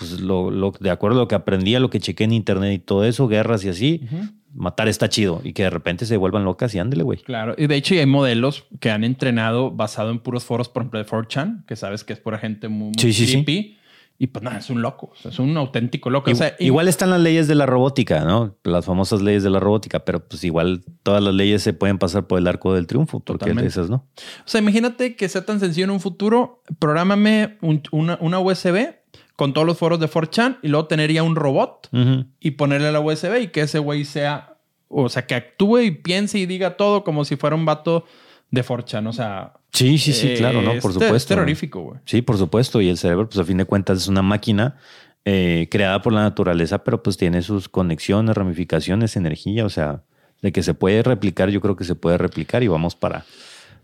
pues 0.00 0.18
lo, 0.18 0.50
lo, 0.50 0.72
de 0.80 0.90
acuerdo 0.90 1.18
a 1.18 1.22
lo 1.24 1.28
que 1.28 1.34
aprendí, 1.34 1.74
a 1.74 1.80
lo 1.80 1.90
que 1.90 2.00
chequé 2.00 2.24
en 2.24 2.32
internet 2.32 2.72
y 2.72 2.78
todo 2.78 3.04
eso, 3.04 3.28
guerras 3.28 3.62
y 3.66 3.68
así, 3.68 4.08
matar 4.54 4.88
está 4.88 5.10
chido 5.10 5.42
y 5.44 5.52
que 5.52 5.64
de 5.64 5.70
repente 5.70 6.06
se 6.06 6.16
vuelvan 6.16 6.44
locas 6.44 6.74
y 6.74 6.78
ándele, 6.78 7.02
güey. 7.02 7.18
Claro, 7.18 7.54
y 7.58 7.66
de 7.66 7.76
hecho 7.76 7.94
hay 7.94 8.06
modelos 8.06 8.64
que 8.80 8.90
han 8.90 9.04
entrenado 9.04 9.70
basado 9.70 10.10
en 10.10 10.20
puros 10.20 10.44
foros, 10.44 10.70
por 10.70 10.84
ejemplo, 10.84 11.00
de 11.00 11.06
4chan, 11.06 11.66
que 11.66 11.76
sabes 11.76 12.02
que 12.02 12.14
es 12.14 12.18
por 12.18 12.38
gente 12.38 12.68
muy, 12.68 12.92
muy 12.96 13.12
sí, 13.12 13.76
y 14.22 14.26
pues 14.26 14.42
nada, 14.42 14.58
es 14.58 14.68
un 14.68 14.82
loco, 14.82 15.14
es 15.24 15.38
un 15.38 15.56
auténtico 15.56 16.10
loco. 16.10 16.30
igual 16.58 16.88
están 16.88 17.08
las 17.08 17.20
leyes 17.20 17.48
de 17.48 17.54
la 17.54 17.64
robótica, 17.64 18.22
¿no? 18.22 18.54
Las 18.64 18.84
famosas 18.84 19.22
leyes 19.22 19.42
de 19.42 19.48
la 19.48 19.60
robótica, 19.60 20.04
pero 20.04 20.28
pues 20.28 20.44
igual 20.44 20.84
todas 21.02 21.22
las 21.22 21.32
leyes 21.32 21.62
se 21.62 21.72
pueden 21.72 21.96
pasar 21.96 22.26
por 22.26 22.38
el 22.38 22.46
arco 22.46 22.74
del 22.74 22.86
triunfo, 22.86 23.20
porque 23.20 23.50
esas, 23.64 23.88
¿no? 23.88 24.06
O 24.16 24.44
sea, 24.44 24.60
imagínate 24.60 25.16
que 25.16 25.26
sea 25.30 25.46
tan 25.46 25.58
sencillo 25.58 25.84
en 25.84 25.90
un 25.92 26.00
futuro, 26.00 26.62
prográmame 26.78 27.56
una, 27.62 28.18
una, 28.20 28.40
USB 28.40 28.99
con 29.40 29.54
todos 29.54 29.66
los 29.66 29.78
foros 29.78 29.98
de 29.98 30.06
4chan 30.06 30.58
y 30.60 30.68
luego 30.68 30.86
tener 30.86 31.10
ya 31.10 31.22
un 31.22 31.34
robot 31.34 31.88
y 32.40 32.50
ponerle 32.50 32.92
la 32.92 33.00
USB 33.00 33.40
y 33.40 33.48
que 33.48 33.62
ese 33.62 33.78
güey 33.78 34.04
sea, 34.04 34.58
o 34.88 35.08
sea, 35.08 35.24
que 35.26 35.34
actúe 35.34 35.78
y 35.78 35.90
piense 35.92 36.38
y 36.38 36.44
diga 36.44 36.76
todo 36.76 37.04
como 37.04 37.24
si 37.24 37.36
fuera 37.36 37.56
un 37.56 37.64
vato 37.64 38.04
de 38.50 38.62
4chan, 38.62 39.08
o 39.08 39.14
sea, 39.14 39.54
Sí, 39.72 39.96
sí, 39.96 40.12
sí, 40.12 40.34
claro, 40.36 40.60
¿no? 40.60 40.72
Por 40.78 40.92
supuesto. 40.92 41.16
Es 41.16 41.24
terrorífico, 41.24 41.80
güey. 41.80 42.00
Sí, 42.04 42.20
por 42.20 42.36
supuesto. 42.36 42.82
Y 42.82 42.90
el 42.90 42.98
cerebro, 42.98 43.30
pues 43.30 43.38
a 43.38 43.44
fin 43.44 43.56
de 43.56 43.64
cuentas, 43.64 43.96
es 43.96 44.08
una 44.08 44.20
máquina 44.20 44.76
eh, 45.24 45.68
creada 45.70 46.02
por 46.02 46.12
la 46.12 46.20
naturaleza, 46.20 46.84
pero 46.84 47.02
pues 47.02 47.16
tiene 47.16 47.40
sus 47.40 47.70
conexiones, 47.70 48.36
ramificaciones, 48.36 49.16
energía. 49.16 49.64
O 49.64 49.70
sea, 49.70 50.02
de 50.42 50.52
que 50.52 50.62
se 50.62 50.74
puede 50.74 51.02
replicar, 51.02 51.48
yo 51.48 51.62
creo 51.62 51.76
que 51.76 51.84
se 51.84 51.94
puede 51.94 52.18
replicar 52.18 52.62
y 52.62 52.68
vamos 52.68 52.94
para, 52.94 53.24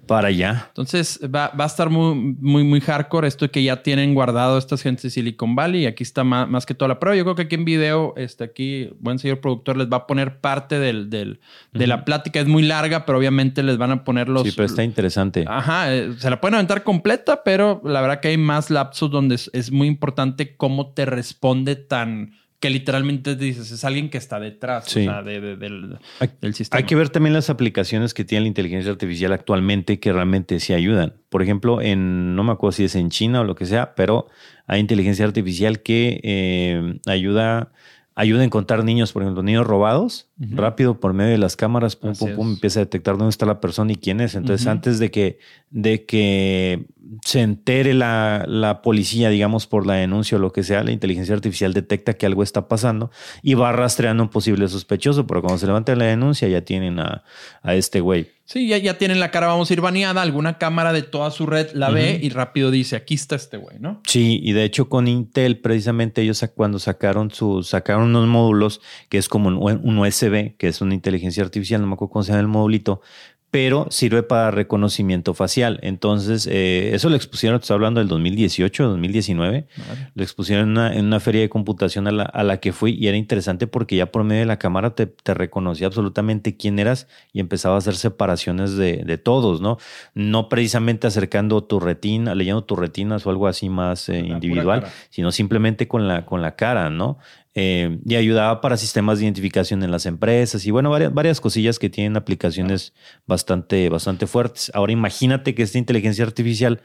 para 0.07 0.29
allá. 0.29 0.67
Entonces 0.69 1.21
va, 1.23 1.49
va, 1.49 1.65
a 1.65 1.67
estar 1.67 1.91
muy, 1.91 2.15
muy, 2.15 2.65
muy 2.65 2.81
hardcore 2.81 3.27
esto 3.27 3.51
que 3.51 3.63
ya 3.63 3.83
tienen 3.83 4.15
guardado 4.15 4.57
estas 4.57 4.83
gentes 4.83 5.03
de 5.03 5.11
Silicon 5.11 5.57
Valley. 5.57 5.83
Y 5.83 5.87
aquí 5.87 6.03
está 6.03 6.25
más, 6.25 6.49
más, 6.49 6.65
que 6.65 6.75
toda 6.75 6.89
la 6.89 7.01
prueba. 7.01 7.17
Yo 7.17 7.25
creo 7.25 7.35
que 7.35 7.43
aquí 7.43 7.57
en 7.57 7.65
video, 7.65 8.15
este, 8.17 8.45
aquí, 8.45 8.91
buen 9.01 9.19
señor 9.19 9.41
productor, 9.41 9.77
les 9.77 9.89
va 9.89 9.99
a 9.99 10.07
poner 10.07 10.39
parte 10.41 10.79
del, 10.79 11.11
del 11.11 11.41
de 11.73 11.87
la 11.87 12.05
plática. 12.05 12.41
Es 12.41 12.47
muy 12.47 12.63
larga, 12.63 13.05
pero 13.05 13.19
obviamente 13.19 13.63
les 13.63 13.79
van 13.79 13.91
a 13.91 14.05
poner 14.05 14.29
los. 14.29 14.45
Sí, 14.45 14.53
pero 14.55 14.67
está 14.67 14.85
interesante. 14.85 15.45
Ajá, 15.49 15.93
eh, 15.93 16.15
se 16.19 16.31
la 16.31 16.41
pueden 16.41 16.55
aventar 16.55 16.83
completa, 16.83 17.43
pero 17.45 17.81
la 17.85 18.01
verdad 18.01 18.21
que 18.21 18.29
hay 18.29 18.39
más 18.39 18.71
lapsos 18.71 19.11
donde 19.11 19.35
es, 19.35 19.51
es 19.53 19.73
muy 19.73 19.89
importante 19.89 20.57
cómo 20.57 20.93
te 20.93 21.05
responde 21.05 21.77
tan 21.77 22.33
que 22.61 22.71
literalmente 22.71 23.37
dices, 23.37 23.71
es 23.71 23.85
alguien 23.85 24.09
que 24.09 24.19
está 24.19 24.41
detrás 24.41 24.93
del, 24.95 25.99
sistema. 26.55 26.79
Hay 26.79 26.85
que 26.85 26.95
ver 26.95 27.11
también 27.11 27.35
las 27.35 27.51
aplicaciones 27.51 28.15
que 28.15 28.25
tiene 28.25 28.43
la 28.43 28.49
inteligencia 28.49 28.91
artificial 28.91 29.33
actualmente 29.33 30.01
que 30.01 30.13
realmente 30.13 30.59
sí 30.61 30.73
ayudan. 30.73 31.15
Por 31.29 31.43
ejemplo, 31.43 31.83
en, 31.83 32.35
no 32.35 32.45
me 32.45 32.53
acuerdo 32.53 32.73
si 32.73 32.85
es 32.85 32.95
en 32.95 33.11
China 33.11 33.43
o 33.43 33.45
lo 33.45 33.55
que 33.55 33.67
sea, 33.67 33.95
pero 33.95 34.27
hay 34.67 34.81
inteligencia 34.81 35.25
artificial 35.25 35.83
que 35.83 36.21
eh, 36.23 37.01
ayuda 37.07 37.73
ayuda 38.17 38.41
a 38.41 38.45
encontrar 38.45 38.83
niños, 38.83 39.13
por 39.13 39.23
ejemplo, 39.23 39.43
niños 39.43 39.67
robados, 39.67 40.26
rápido 40.39 41.01
por 41.01 41.15
medio 41.15 41.33
de 41.33 41.39
las 41.39 41.57
cámaras, 41.57 41.97
pum, 41.97 42.15
pum, 42.15 42.35
pum, 42.35 42.53
empieza 42.53 42.81
a 42.81 42.85
detectar 42.85 43.17
dónde 43.17 43.31
está 43.31 43.47
la 43.47 43.61
persona 43.61 43.93
y 43.93 43.97
quién 43.97 44.21
es. 44.21 44.35
Entonces, 44.35 44.67
antes 44.67 44.99
de 44.99 45.11
que, 45.11 45.39
de 45.71 46.05
que 46.05 46.87
se 47.25 47.41
entere 47.41 47.95
la, 47.95 48.45
la, 48.47 48.83
policía, 48.83 49.31
digamos, 49.31 49.67
por 49.67 49.87
la 49.87 49.95
denuncia 49.95 50.37
o 50.37 50.41
lo 50.41 50.53
que 50.53 50.63
sea, 50.63 50.85
la 50.85 50.93
inteligencia 50.93 51.35
artificial 51.35 51.73
detecta 51.73 52.15
que 52.15 52.27
algo 52.27 52.43
está 52.43 52.69
pasando 52.69 53.11
y 53.43 53.55
va 53.55 53.73
rastreando 53.73 54.23
un 54.25 54.29
posible 54.29 54.69
sospechoso, 54.69 55.27
pero 55.27 55.41
cuando 55.41 55.59
se 55.59 55.67
levanta 55.67 55.97
la 55.97 56.05
denuncia 56.05 56.49
ya 56.49 56.63
tienen 56.63 57.01
a, 57.01 57.25
a 57.63 57.75
este 57.75 58.01
güey. 58.01 58.37
Sí, 58.47 58.69
ya, 58.69 58.79
ya 58.79 58.97
tienen 58.97 59.19
la 59.19 59.33
cara, 59.33 59.49
vamos 59.49 59.69
a 59.69 59.73
ir 59.73 59.81
baneada, 59.81 60.23
alguna 60.23 60.57
cámara 60.57 60.93
de 60.93 61.03
toda 61.03 61.33
su 61.33 61.47
red 61.47 61.73
la 61.73 61.91
ve 61.91 62.21
y 62.23 62.29
rápido 62.29 62.71
dice, 62.71 62.95
aquí 62.95 63.15
está 63.15 63.35
este 63.35 63.57
güey, 63.57 63.81
¿no? 63.81 64.01
Sí, 64.07 64.39
y 64.41 64.53
de 64.53 64.63
hecho 64.63 64.89
con 64.89 65.09
Intel, 65.09 65.59
precisamente 65.59 66.23
ellos 66.23 66.45
cuando 66.55 66.79
sacaron 66.79 67.33
su, 67.33 67.65
sacaron 67.65 68.05
unos 68.05 68.29
módulos 68.29 68.81
que 69.09 69.19
es 69.19 69.29
como 69.29 69.49
un, 69.49 69.81
un 69.83 69.99
USB, 69.99 70.26
que 70.59 70.69
es 70.69 70.81
una 70.81 70.95
inteligencia 70.95 71.43
artificial, 71.43 71.81
no 71.81 71.87
me 71.87 71.95
acuerdo 71.95 72.13
cómo 72.13 72.23
se 72.23 72.33
llama 72.33 72.41
el 72.41 72.49
modulito, 72.49 73.01
pero 73.51 73.87
sirve 73.91 74.23
para 74.23 74.51
reconocimiento 74.51 75.33
facial. 75.33 75.79
Entonces, 75.83 76.47
eh, 76.47 76.91
eso 76.93 77.09
lo 77.09 77.17
expusieron, 77.17 77.59
estoy 77.59 77.75
hablando 77.75 78.01
del 78.01 78.09
2018, 78.09 78.89
2019, 78.89 79.67
lo 80.15 80.23
expusieron 80.23 80.77
en 80.77 81.07
una, 81.07 81.21
feria 81.21 81.41
de 81.41 81.49
computación 81.49 82.07
a 82.07 82.11
la, 82.43 82.61
que 82.61 82.73
fui 82.73 82.93
y 83.01 83.07
era 83.07 83.17
interesante 83.17 83.67
porque 83.67 83.97
ya 83.97 84.13
por 84.13 84.25
medio 84.25 84.41
de 84.41 84.47
la 84.47 84.59
cámara 84.59 84.95
te, 84.95 85.11
reconocía 85.33 85.87
absolutamente 85.87 86.59
quién 86.59 86.79
eras 86.79 87.09
y 87.33 87.41
empezaba 87.41 87.77
a 87.77 87.79
hacer 87.79 87.95
separaciones 87.95 88.77
de, 88.77 89.17
todos, 89.17 89.63
¿no? 89.63 89.79
No 90.13 90.51
precisamente 90.51 91.07
acercando 91.07 91.65
tu 91.65 91.81
retina, 91.81 92.35
leyendo 92.35 92.63
tus 92.65 92.79
retinas 92.79 93.27
o 93.27 93.31
algo 93.31 93.47
así 93.47 93.71
más 93.71 94.11
eh, 94.11 94.19
individual, 94.19 94.87
sino 95.09 95.33
simplemente 95.33 95.89
con 95.89 96.07
la, 96.07 96.27
con 96.27 96.43
la 96.43 96.57
cara, 96.57 96.91
¿no? 96.91 97.17
Eh, 97.59 98.01
y 98.05 98.17
ayudaba 98.17 98.61
para 98.61 98.77
sistemas 98.77 99.19
de 99.19 99.25
identificación 99.25 99.83
en 99.83 99.91
las 99.91 100.05
empresas 100.05 100.67
y 100.67 100.71
bueno, 100.71 100.91
varias, 100.91 101.15
varias 101.15 101.41
cosillas 101.41 101.79
que 101.79 101.89
tienen 101.89 102.19
aplicaciones 102.19 102.93
bastante, 103.27 103.89
bastante 103.89 104.27
fuertes. 104.27 104.71
Ahora 104.75 104.93
imagínate 104.93 105.55
que 105.55 105.63
esta 105.63 105.79
inteligencia 105.79 106.27
artificial 106.27 106.83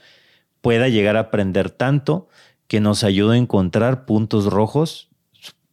pueda 0.62 0.88
llegar 0.88 1.18
a 1.18 1.22
aprender 1.22 1.72
tanto 1.72 2.30
que 2.68 2.80
nos 2.80 3.04
ayude 3.04 3.36
a 3.36 3.38
encontrar 3.38 4.06
puntos 4.06 4.46
rojos 4.46 5.10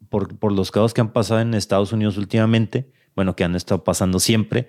por, 0.08 0.36
por 0.36 0.50
los 0.50 0.72
casos 0.72 0.94
que 0.94 1.00
han 1.00 1.12
pasado 1.12 1.42
en 1.42 1.54
Estados 1.54 1.92
Unidos 1.92 2.16
últimamente, 2.16 2.90
bueno, 3.14 3.36
que 3.36 3.44
han 3.44 3.54
estado 3.54 3.84
pasando 3.84 4.18
siempre, 4.18 4.68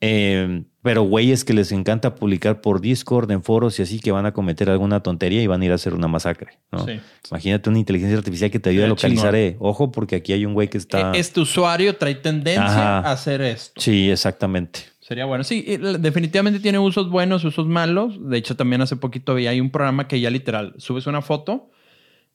eh, 0.00 0.64
pero 0.88 1.02
güeyes 1.02 1.44
que 1.44 1.52
les 1.52 1.70
encanta 1.70 2.14
publicar 2.14 2.62
por 2.62 2.80
Discord, 2.80 3.30
en 3.30 3.42
foros 3.42 3.78
y 3.78 3.82
así, 3.82 4.00
que 4.00 4.10
van 4.10 4.24
a 4.24 4.32
cometer 4.32 4.70
alguna 4.70 5.02
tontería 5.02 5.42
y 5.42 5.46
van 5.46 5.60
a 5.60 5.64
ir 5.66 5.72
a 5.72 5.74
hacer 5.74 5.92
una 5.92 6.08
masacre. 6.08 6.58
¿no? 6.72 6.86
Sí. 6.86 6.98
Imagínate 7.30 7.68
una 7.68 7.78
inteligencia 7.78 8.16
artificial 8.16 8.50
que 8.50 8.58
te 8.58 8.70
ayude 8.70 8.84
a 8.84 8.88
localizar, 8.88 9.34
eh, 9.34 9.56
ojo, 9.60 9.92
porque 9.92 10.16
aquí 10.16 10.32
hay 10.32 10.46
un 10.46 10.54
güey 10.54 10.68
que 10.68 10.78
está... 10.78 11.12
E- 11.12 11.18
Este 11.18 11.40
usuario 11.40 11.94
trae 11.96 12.14
tendencia 12.14 12.64
Ajá. 12.64 12.98
a 13.00 13.12
hacer 13.12 13.42
esto. 13.42 13.78
Sí, 13.78 14.10
exactamente. 14.10 14.80
Sería 15.00 15.26
bueno. 15.26 15.44
Sí, 15.44 15.64
l- 15.68 15.98
definitivamente 15.98 16.58
tiene 16.60 16.78
usos 16.78 17.10
buenos, 17.10 17.44
usos 17.44 17.66
malos. 17.66 18.18
De 18.26 18.38
hecho, 18.38 18.56
también 18.56 18.80
hace 18.80 18.96
poquito 18.96 19.34
vi 19.34 19.46
hay 19.46 19.60
un 19.60 19.68
programa 19.70 20.08
que 20.08 20.18
ya 20.20 20.30
literal 20.30 20.72
subes 20.78 21.06
una 21.06 21.20
foto, 21.20 21.70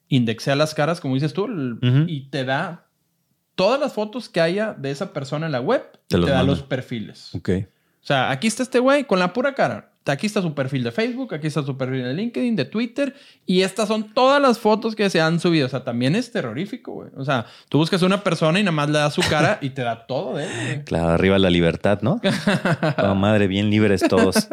indexea 0.09 0.55
las 0.55 0.75
caras, 0.75 1.01
como 1.01 1.15
dices 1.15 1.33
tú, 1.33 1.45
l- 1.45 1.73
Ujú. 1.81 2.05
y 2.07 2.29
te 2.29 2.45
da 2.45 2.87
todas 3.55 3.79
las 3.79 3.93
fotos 3.93 4.29
que 4.29 4.41
haya 4.41 4.73
de 4.73 4.91
esa 4.91 5.11
persona 5.11 5.47
en 5.47 5.51
la 5.51 5.59
web. 5.61 5.81
Te 6.07 6.17
Te, 6.17 6.21
da 6.21 6.37
manda. 6.37 6.43
los 6.43 6.61
perfiles. 6.61 7.33
Ok. 7.35 7.49
O 8.03 8.05
sea, 8.05 8.31
aquí 8.31 8.47
está 8.47 8.63
este 8.63 8.79
güey 8.79 9.05
con 9.05 9.17
la 9.17 9.31
pura 9.31 9.55
cara. 9.55 9.89
Aquí 10.05 10.27
está 10.27 10.41
su 10.41 10.53
perfil 10.53 10.83
de 10.83 10.91
Facebook, 10.91 11.33
aquí 11.33 11.47
está 11.47 11.63
su 11.63 11.77
perfil 11.77 12.03
de 12.03 12.13
LinkedIn, 12.13 12.57
de 12.57 12.65
Twitter, 12.65 13.15
y 13.45 13.61
estas 13.61 13.87
son 13.87 14.13
todas 14.13 14.41
las 14.41 14.59
fotos 14.59 14.97
que 14.97 15.09
se 15.09 15.21
han 15.21 15.39
subido. 15.39 15.67
O 15.67 15.69
sea, 15.69 15.85
también 15.85 16.13
es 16.17 16.29
terrorífico, 16.29 16.91
güey. 16.91 17.09
O 17.15 17.23
sea, 17.23 17.45
tú 17.69 17.77
buscas 17.77 18.01
una 18.01 18.21
persona 18.21 18.59
y 18.59 18.63
nada 18.63 18.73
más 18.73 18.89
le 18.89 18.99
das 18.99 19.13
su 19.13 19.21
cara 19.21 19.59
y 19.61 19.69
te 19.69 19.81
da 19.83 20.05
todo 20.05 20.35
de 20.35 20.43
él, 20.43 20.51
güey. 20.53 20.83
Claro, 20.83 21.11
arriba 21.11 21.39
la 21.39 21.49
libertad, 21.49 21.99
¿no? 22.01 22.19
Oh, 22.97 23.15
madre, 23.15 23.47
bien 23.47 23.69
libres 23.69 24.01
todos. 24.01 24.49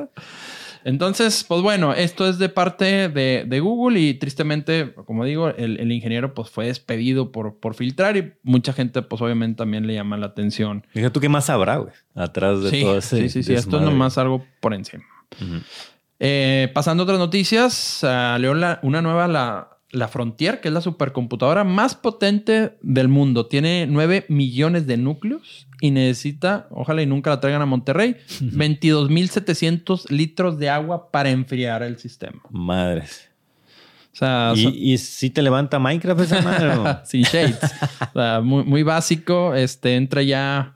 Entonces, 0.85 1.45
pues 1.47 1.61
bueno, 1.63 1.93
esto 1.93 2.29
es 2.29 2.39
de 2.39 2.49
parte 2.49 3.09
de, 3.09 3.45
de 3.47 3.61
Google 3.61 4.01
y 4.01 4.15
tristemente, 4.15 4.93
como 5.07 5.25
digo, 5.25 5.49
el, 5.49 5.79
el 5.81 5.93
ingeniero 5.93 6.33
pues 6.35 6.51
fue 6.51 6.67
despedido 6.67 7.33
por, 7.33 7.57
por 7.59 7.75
filtrar 7.75 8.17
y 8.17 8.33
mucha 8.43 8.73
gente 8.73 9.03
pues 9.03 9.21
obviamente 9.23 9.59
también 9.59 9.87
le 9.87 9.95
llama 9.95 10.17
la 10.17 10.27
atención. 10.27 10.87
Fíjate 10.93 11.13
tú 11.13 11.21
qué 11.21 11.29
más 11.29 11.51
habrá, 11.51 11.77
güey, 11.77 11.93
atrás 12.15 12.63
de 12.63 12.71
Sí, 12.71 12.81
todo 12.83 12.99
ese 12.99 13.17
sí, 13.19 13.29
sí, 13.29 13.43
sí, 13.43 13.55
esto 13.55 13.77
es 13.79 13.83
nomás 13.83 14.17
algo 14.19 14.45
por 14.61 14.75
encima. 14.75 15.05
Eh, 16.19 16.71
pasando 16.75 17.03
a 17.03 17.05
otras 17.05 17.19
noticias, 17.19 17.73
salió 17.73 18.55
la- 18.55 18.79
una 18.83 19.01
nueva, 19.01 19.27
la, 19.27 19.79
la 19.93 20.07
Frontier, 20.09 20.61
que 20.61 20.69
es 20.69 20.75
la 20.75 20.81
supercomputadora 20.81 21.65
más 21.65 21.95
potente 21.97 22.77
del 22.83 23.09
mundo. 23.09 23.47
Tiene 23.47 23.87
9 23.89 24.27
millones 24.29 24.87
de 24.87 24.97
núcleos 24.97 25.67
y 25.81 25.91
necesita, 25.91 26.69
ojalá 26.71 27.03
y 27.03 27.07
nunca 27.07 27.31
la 27.31 27.41
traigan 27.41 27.63
a 27.63 27.67
Monterrey, 27.67 28.17
22.700 28.41 30.11
litros 30.11 30.59
de 30.59 30.71
agua 30.71 31.11
para 31.11 31.31
enfriar 31.31 31.83
el 31.83 31.99
sistema. 31.99 32.41
Madres. 32.51 33.29
O 34.13 34.17
sea, 34.17 34.53
son- 34.57 34.73
¿Y, 34.75 34.99
si 34.99 35.31
te 35.31 35.43
levanta 35.43 35.79
Minecraft 35.79 36.21
esa 36.21 36.43
madre? 36.43 36.99
sin 37.05 37.23
shades. 37.25 37.59
O 38.15 38.19
sea, 38.19 38.41
muy, 38.41 38.65
muy 38.65 38.83
básico. 38.83 39.55
Este 39.55 39.97
entra 39.97 40.23
ya. 40.23 40.75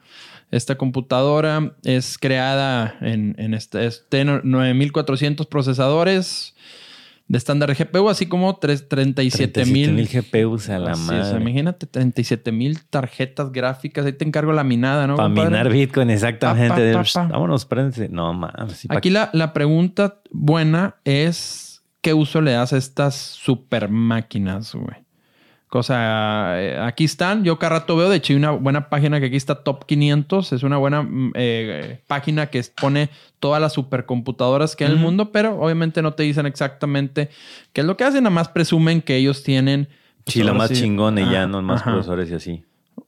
Esta 0.51 0.77
computadora 0.77 1.75
es 1.83 2.17
creada 2.17 2.97
en, 3.01 3.35
en 3.39 3.55
este, 3.55 3.87
este 3.87 4.25
9400 4.25 5.47
procesadores 5.49 6.54
de 7.27 7.39
estándar 7.39 7.75
de 7.75 7.85
GPU, 7.85 8.09
así 8.11 8.27
como 8.27 8.57
tres- 8.57 8.87
37,000 8.89 9.93
mil 9.93 10.09
GPUs 10.09 10.69
a 10.69 10.79
la 10.79 10.93
Así 10.93 11.03
es, 11.03 11.07
madre. 11.09 11.41
imagínate 11.41 11.87
37 11.87 12.53
mil 12.53 12.85
tarjetas 12.85 13.51
gráficas. 13.51 14.05
Ahí 14.05 14.13
te 14.13 14.25
encargo 14.27 14.53
la 14.53 14.63
minada, 14.65 15.07
¿no? 15.07 15.17
Para 15.17 15.29
minar 15.31 15.71
Bitcoin, 15.73 16.11
exactamente. 16.11 16.93
Pa, 16.93 17.03
pa. 17.03 17.29
Vámonos, 17.29 17.65
préndense. 17.65 18.09
No 18.11 18.33
mames. 18.35 18.75
sí, 18.77 18.89
Aquí 18.91 19.09
la, 19.11 19.31
la 19.33 19.53
pregunta 19.55 20.21
buena 20.31 20.97
es: 21.05 21.83
¿qué 22.03 22.13
uso 22.13 22.43
le 22.43 22.53
das 22.53 22.73
a 22.75 22.77
estas 22.77 23.15
super 23.15 23.89
máquinas, 23.89 24.75
güey? 24.75 25.04
Cosa, 25.79 26.63
eh, 26.63 26.79
aquí 26.81 27.03
están. 27.03 27.43
Yo 27.43 27.59
cada 27.59 27.81
rato 27.81 27.97
veo, 27.97 28.09
de 28.09 28.19
hecho, 28.19 28.33
hay 28.33 28.37
una 28.37 28.53
buena 28.53 28.89
página 28.89 29.19
que 29.19 29.27
aquí 29.27 29.35
está 29.35 29.57
Top 29.65 29.87
500. 29.87 30.53
Es 30.53 30.63
una 30.63 30.77
buena 30.77 31.03
mm, 31.03 31.33
eh, 31.35 32.01
página 32.07 32.47
que 32.47 32.63
pone 32.81 33.11
todas 33.41 33.61
las 33.61 33.73
supercomputadoras 33.73 34.77
que 34.77 34.85
hay 34.85 34.93
en 34.93 34.99
el 34.99 35.03
mundo, 35.03 35.33
pero 35.33 35.59
obviamente 35.61 36.01
no 36.01 36.15
te 36.15 36.23
dicen 36.23 36.47
exactamente 36.47 37.29
qué 37.73 37.81
es 37.81 37.87
lo 37.89 37.97
que 37.97 38.05
hacen. 38.05 38.23
Nada 38.23 38.33
más 38.33 38.49
presumen 38.51 39.03
que 39.03 39.17
ellos 39.17 39.43
tienen. 39.43 39.89
pues, 40.23 40.35
Sí, 40.35 40.45
la 40.45 40.53
más 40.53 40.69
sí- 40.69 40.77
chingona 40.77 41.23
y 41.23 41.33
ya 41.33 41.43
Ah, 41.43 41.47
no 41.49 41.61
más 41.61 41.81
ajá. 41.81 41.91
profesores 41.91 42.31
y 42.31 42.35
así. 42.35 42.65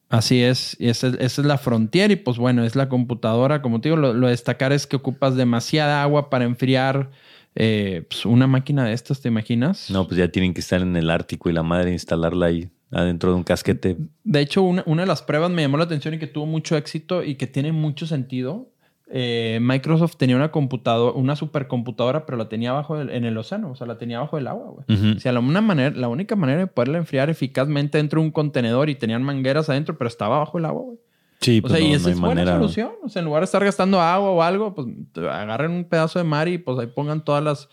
Así 0.08 0.42
es, 0.42 0.76
y 0.80 0.88
esa, 0.88 1.06
es- 1.06 1.14
esa 1.20 1.40
es 1.42 1.46
la 1.46 1.58
frontera 1.58 2.12
y 2.12 2.16
pues 2.16 2.36
bueno, 2.36 2.64
es 2.64 2.74
la 2.74 2.88
computadora, 2.88 3.62
como 3.62 3.80
te 3.80 3.90
digo, 3.90 3.96
lo, 4.00 4.12
lo 4.12 4.26
destacar 4.26 4.72
es 4.72 4.88
que 4.88 4.96
ocupas 4.96 5.36
demasiada 5.36 6.02
agua 6.02 6.30
para 6.30 6.44
enfriar 6.44 7.10
eh, 7.56 8.04
pues, 8.08 8.24
una 8.26 8.46
máquina 8.46 8.84
de 8.84 8.92
estas, 8.92 9.20
¿te 9.20 9.28
imaginas? 9.28 9.90
No, 9.90 10.06
pues 10.06 10.18
ya 10.18 10.28
tienen 10.28 10.54
que 10.54 10.60
estar 10.60 10.80
en 10.82 10.94
el 10.96 11.10
Ártico 11.10 11.50
y 11.50 11.52
la 11.52 11.62
madre 11.62 11.90
instalarla 11.92 12.46
ahí 12.46 12.68
adentro 12.92 13.30
de 13.30 13.36
un 13.36 13.42
casquete. 13.42 13.96
De 14.22 14.40
hecho, 14.40 14.62
una, 14.62 14.82
una 14.86 15.02
de 15.02 15.08
las 15.08 15.22
pruebas 15.22 15.50
me 15.50 15.62
llamó 15.62 15.76
la 15.76 15.84
atención 15.84 16.14
y 16.14 16.18
que 16.18 16.26
tuvo 16.28 16.46
mucho 16.46 16.76
éxito 16.76 17.24
y 17.24 17.34
que 17.34 17.46
tiene 17.46 17.72
mucho 17.72 18.06
sentido. 18.06 18.70
Eh, 19.08 19.58
Microsoft 19.62 20.16
tenía 20.16 20.34
una 20.34 20.50
computadora, 20.50 21.12
una 21.16 21.36
supercomputadora, 21.36 22.26
pero 22.26 22.36
la 22.38 22.48
tenía 22.48 22.70
abajo 22.70 22.98
del- 22.98 23.10
en 23.10 23.24
el 23.24 23.38
océano, 23.38 23.70
o 23.70 23.76
sea, 23.76 23.86
la 23.86 23.98
tenía 23.98 24.16
abajo 24.18 24.36
del 24.36 24.48
agua, 24.48 24.70
güey. 24.84 25.14
O 25.16 25.20
sea, 25.20 25.30
la, 25.32 25.38
una 25.40 25.60
manera, 25.60 25.94
la 25.96 26.08
única 26.08 26.34
manera 26.34 26.58
de 26.58 26.66
poderla 26.66 26.98
enfriar 26.98 27.30
eficazmente 27.30 27.98
dentro 27.98 28.20
de 28.20 28.26
un 28.26 28.32
contenedor 28.32 28.90
y 28.90 28.96
tenían 28.96 29.22
mangueras 29.22 29.68
adentro, 29.70 29.96
pero 29.96 30.08
estaba 30.08 30.36
abajo 30.36 30.58
el 30.58 30.64
agua, 30.64 30.82
güey. 30.82 30.98
Sí, 31.40 31.58
O 31.58 31.62
pues 31.62 31.72
sea, 31.74 31.80
no, 31.82 31.88
y 31.88 31.94
esa 31.94 32.10
es 32.10 32.18
buena 32.20 32.34
manera. 32.42 32.56
solución. 32.58 32.90
O 33.02 33.08
sea, 33.08 33.20
en 33.20 33.26
lugar 33.26 33.42
de 33.42 33.44
estar 33.44 33.62
gastando 33.64 34.00
agua 34.00 34.30
o 34.30 34.42
algo, 34.42 34.74
pues 34.74 34.88
agarren 35.16 35.70
un 35.70 35.84
pedazo 35.84 36.18
de 36.18 36.24
mar 36.24 36.48
y 36.48 36.58
pues 36.58 36.78
ahí 36.78 36.86
pongan 36.86 37.24
todas 37.24 37.42
las. 37.44 37.68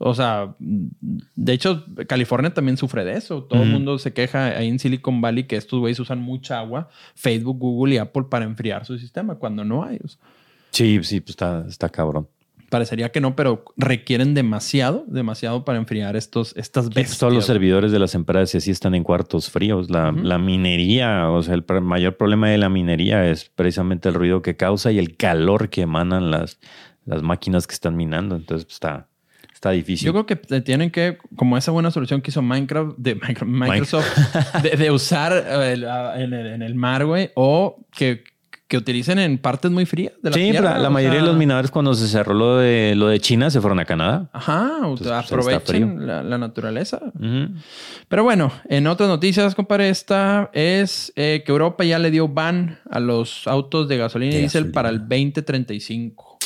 O 0.00 0.14
sea, 0.14 0.54
de 0.60 1.52
hecho, 1.52 1.84
California 2.06 2.54
también 2.54 2.76
sufre 2.76 3.04
de 3.04 3.14
eso. 3.14 3.42
Todo 3.42 3.64
el 3.64 3.68
mundo 3.68 3.98
se 3.98 4.12
queja 4.12 4.56
ahí 4.56 4.68
en 4.68 4.78
Silicon 4.78 5.20
Valley 5.20 5.44
que 5.48 5.56
estos 5.56 5.80
güeyes 5.80 5.98
usan 5.98 6.20
mucha 6.20 6.60
agua, 6.60 6.88
Facebook, 7.16 7.58
Google 7.58 7.96
y 7.96 7.98
Apple 7.98 8.26
para 8.30 8.44
enfriar 8.44 8.86
su 8.86 8.96
sistema 8.96 9.34
cuando 9.34 9.64
no 9.64 9.84
hay. 9.84 9.98
O 10.04 10.08
sea, 10.08 10.20
Sí, 10.70 11.00
sí, 11.02 11.20
pues 11.20 11.30
está, 11.30 11.64
está 11.68 11.88
cabrón. 11.88 12.28
Parecería 12.70 13.10
que 13.10 13.20
no, 13.20 13.34
pero 13.34 13.64
requieren 13.76 14.34
demasiado, 14.34 15.04
demasiado 15.08 15.64
para 15.64 15.78
enfriar 15.78 16.16
estos, 16.16 16.54
estas 16.56 16.88
bestias. 16.90 17.18
todos 17.18 17.32
los 17.32 17.46
servidores 17.46 17.92
de 17.92 17.98
las 17.98 18.14
empresas 18.14 18.54
y 18.54 18.58
así 18.58 18.70
están 18.70 18.94
en 18.94 19.04
cuartos 19.04 19.50
fríos. 19.50 19.90
La, 19.90 20.12
minería, 20.38 21.30
o 21.30 21.42
sea, 21.42 21.54
el 21.54 21.64
mayor 21.82 22.16
problema 22.16 22.48
de 22.50 22.58
la 22.58 22.68
minería 22.68 23.28
es 23.30 23.50
precisamente 23.54 24.08
el 24.08 24.14
ruido 24.14 24.42
que 24.42 24.56
causa 24.56 24.92
y 24.92 24.98
el 24.98 25.16
calor 25.16 25.70
que 25.70 25.82
emanan 25.82 26.30
las, 26.30 26.58
las 27.06 27.22
máquinas 27.22 27.66
que 27.66 27.74
están 27.74 27.96
minando. 27.96 28.36
Entonces, 28.36 28.64
pues, 28.66 28.74
está, 28.74 29.08
está 29.54 29.70
difícil. 29.70 30.06
Yo 30.06 30.12
creo 30.12 30.26
que 30.26 30.36
tienen 30.60 30.90
que, 30.90 31.18
como 31.36 31.56
esa 31.56 31.70
buena 31.72 31.90
solución 31.90 32.20
que 32.20 32.30
hizo 32.30 32.42
Minecraft, 32.42 32.96
de 32.98 33.16
Micro- 33.16 33.46
Microsoft, 33.46 34.06
de, 34.62 34.70
de 34.76 34.90
usar 34.90 35.32
eh, 35.32 35.72
el- 35.72 35.84
en, 35.84 36.32
el, 36.32 36.46
en 36.46 36.62
el 36.62 36.74
mar, 36.74 37.06
güey, 37.06 37.30
o 37.34 37.84
que, 37.96 38.24
que 38.68 38.76
utilicen 38.76 39.18
en 39.18 39.38
partes 39.38 39.70
muy 39.70 39.86
frías 39.86 40.12
de 40.22 40.28
la 40.28 40.34
sí, 40.36 40.50
tierra. 40.50 40.78
la 40.78 40.88
o 40.88 40.90
mayoría 40.90 41.18
sea, 41.20 41.22
de 41.22 41.28
los 41.28 41.38
minadores 41.38 41.70
cuando 41.70 41.94
se 41.94 42.06
cerró 42.06 42.34
lo 42.34 42.58
de, 42.58 42.92
lo 42.94 43.08
de 43.08 43.18
China 43.18 43.48
se 43.50 43.62
fueron 43.62 43.78
a 43.78 43.86
Canadá. 43.86 44.28
Ajá, 44.32 44.72
Entonces, 44.82 45.06
pues, 45.08 45.24
aprovechen 45.56 46.06
la, 46.06 46.22
la 46.22 46.36
naturaleza. 46.36 47.00
Pero 48.08 48.24
bueno, 48.24 48.52
en 48.68 48.86
otras 48.86 49.08
noticias, 49.08 49.54
compadre, 49.54 49.88
esta 49.88 50.50
es 50.52 51.12
eh, 51.16 51.42
que 51.46 51.50
Europa 51.52 51.82
ya 51.84 51.98
le 51.98 52.10
dio 52.10 52.28
ban 52.28 52.78
a 52.90 53.00
los 53.00 53.46
autos 53.48 53.88
de 53.88 53.96
gasolina 53.96 54.34
y 54.34 54.38
diésel 54.40 54.70
para 54.70 54.90
el 54.90 54.98
2035. 55.00 56.38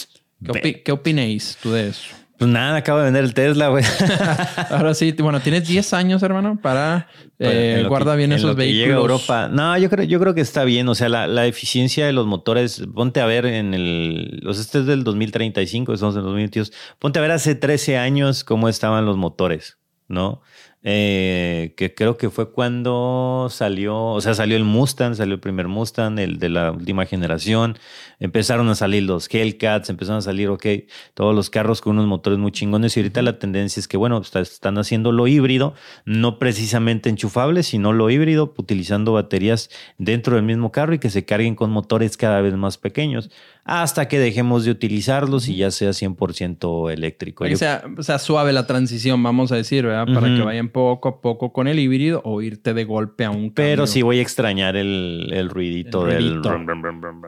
¿Qué, 0.45 0.51
opi- 0.53 0.83
¿Qué 0.85 0.93
opinéis 0.93 1.59
tú 1.63 1.73
de 1.73 1.89
eso? 1.89 2.15
Pues 2.43 2.53
nada, 2.53 2.77
acabo 2.79 2.99
de 2.99 3.05
vender 3.05 3.23
el 3.23 3.35
Tesla, 3.35 3.69
güey. 3.69 3.85
Ahora 4.71 4.95
sí, 4.95 5.13
bueno, 5.13 5.39
tienes 5.41 5.69
10 5.69 5.93
años, 5.93 6.23
hermano, 6.25 6.59
para 6.61 7.07
eh, 7.39 7.75
En 7.77 7.83
lo 7.85 7.89
guarda 7.89 8.13
que- 8.13 8.19
bien 8.19 8.33
en 8.33 8.39
esos 8.39 8.51
lo 8.51 8.57
que 8.57 8.63
vehículos. 8.63 8.85
Llega 8.87 8.95
a 8.97 9.01
Europa. 9.01 9.49
No, 9.49 9.79
yo 9.79 9.89
creo, 9.89 10.05
yo 10.05 10.19
creo 10.19 10.35
que 10.35 10.41
está 10.41 10.65
bien. 10.65 10.89
O 10.89 10.95
sea, 10.97 11.09
la, 11.09 11.27
la 11.29 11.47
eficiencia 11.47 12.05
de 12.05 12.13
los 12.13 12.27
motores, 12.27 12.83
ponte 12.95 13.21
a 13.21 13.27
ver 13.27 13.47
en 13.47 13.75
el. 13.75 14.41
Sea, 14.51 14.61
este 14.61 14.81
es 14.81 14.87
del 14.87 15.05
2035, 15.05 15.95
estamos 15.95 16.15
en 16.17 16.21
el 16.21 16.25
2022. 16.25 16.73
Ponte 16.99 17.21
a 17.21 17.23
ver 17.23 17.31
hace 17.31 17.55
13 17.55 17.97
años 17.99 18.43
cómo 18.43 18.69
estaban 18.69 19.07
los 19.07 19.17
motores, 19.17 19.79
¿no? 20.09 20.43
Eh, 20.85 21.75
que 21.77 21.95
creo 21.95 22.17
que 22.17 22.29
fue 22.29 22.51
cuando 22.51 23.47
salió, 23.51 23.97
o 24.07 24.21
sea, 24.21 24.35
salió 24.35 24.57
el 24.57 24.65
Mustang, 24.65 25.15
salió 25.15 25.35
el 25.35 25.41
primer 25.41 25.69
Mustang, 25.69 26.19
el 26.19 26.41
de 26.41 26.49
la 26.49 26.73
última 26.73 27.07
generación. 27.07 27.79
Empezaron 28.19 28.69
a 28.69 28.75
salir 28.75 29.05
los 29.05 29.33
Hellcats, 29.33 29.91
empezaron 29.91 30.19
a 30.19 30.23
salir, 30.23 30.49
ok, 30.49 30.67
todos 31.15 31.35
los 31.37 31.51
carros 31.51 31.81
con 31.81 31.93
unos 31.93 32.07
motores 32.09 32.39
muy 32.41 32.51
chingones. 32.51 32.97
Y 32.97 33.01
ahorita 33.01 33.23
la 33.23 33.39
tendencia 33.39 33.79
es 33.79 33.87
que, 33.87 33.97
bueno, 33.97 34.19
está- 34.21 34.41
están 34.41 34.77
haciendo 34.77 35.13
lo 35.13 35.29
híbrido, 35.29 35.75
no 36.05 36.39
precisamente 36.41 37.09
enchufable, 37.11 37.63
sino 37.63 37.93
lo 37.93 38.11
híbrido, 38.11 38.53
utilizando 38.57 39.13
baterías 39.13 39.71
dentro 39.99 40.35
del 40.37 40.45
mismo 40.45 40.73
carro 40.73 40.95
y 40.95 40.99
que 40.99 41.11
se 41.11 41.25
carguen 41.25 41.55
con 41.55 41.71
motores 41.71 42.17
cada 42.17 42.41
vez 42.41 42.55
más 42.55 42.77
pequeños, 42.79 43.31
hasta 43.65 44.09
que 44.09 44.19
dejemos 44.19 44.65
de 44.65 44.73
utilizarlos 44.73 45.47
y 45.49 45.57
ya 45.57 45.71
sea 45.71 45.91
100% 45.91 46.91
eléctrico. 46.93 47.47
Yo- 47.47 47.57
sea, 47.57 47.85
o 47.97 48.03
sea, 48.03 48.19
suave 48.19 48.53
la 48.53 48.67
transición, 48.67 49.23
vamos 49.23 49.53
a 49.53 49.57
decir, 49.57 49.85
¿verdad? 49.87 50.13
Para 50.13 50.35
que 50.35 50.43
vayan 50.43 50.69
poco 50.69 51.09
a 51.09 51.21
poco 51.21 51.53
con 51.53 51.69
el 51.69 51.79
híbrido 51.79 52.21
o 52.25 52.43
irte 52.43 52.75
de 52.75 52.85
golpe 52.85 53.25
a 53.25 53.31
un 53.31 53.53
pero 53.53 53.83
cambio. 53.83 53.87
sí 53.87 54.03
voy 54.03 54.19
a 54.19 54.23
extrañar 54.23 54.75
el, 54.77 55.29
el 55.33 55.49
ruidito 55.49 56.09
El 56.09 56.43
del, 56.43 56.43
rum, 56.43 56.67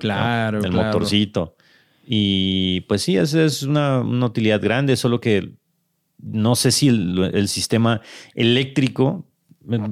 Claro, 0.00 0.58
claro. 0.60 0.72
motorcito. 0.74 1.54
Y 2.06 2.80
pues 2.82 3.02
sí, 3.02 3.16
esa 3.16 3.44
es 3.44 3.62
una, 3.62 4.00
una 4.00 4.26
utilidad 4.26 4.60
grande, 4.60 4.96
solo 4.96 5.20
que 5.20 5.52
no 6.20 6.56
sé 6.56 6.70
si 6.72 6.88
el, 6.88 7.30
el 7.32 7.48
sistema 7.48 8.00
eléctrico 8.34 9.26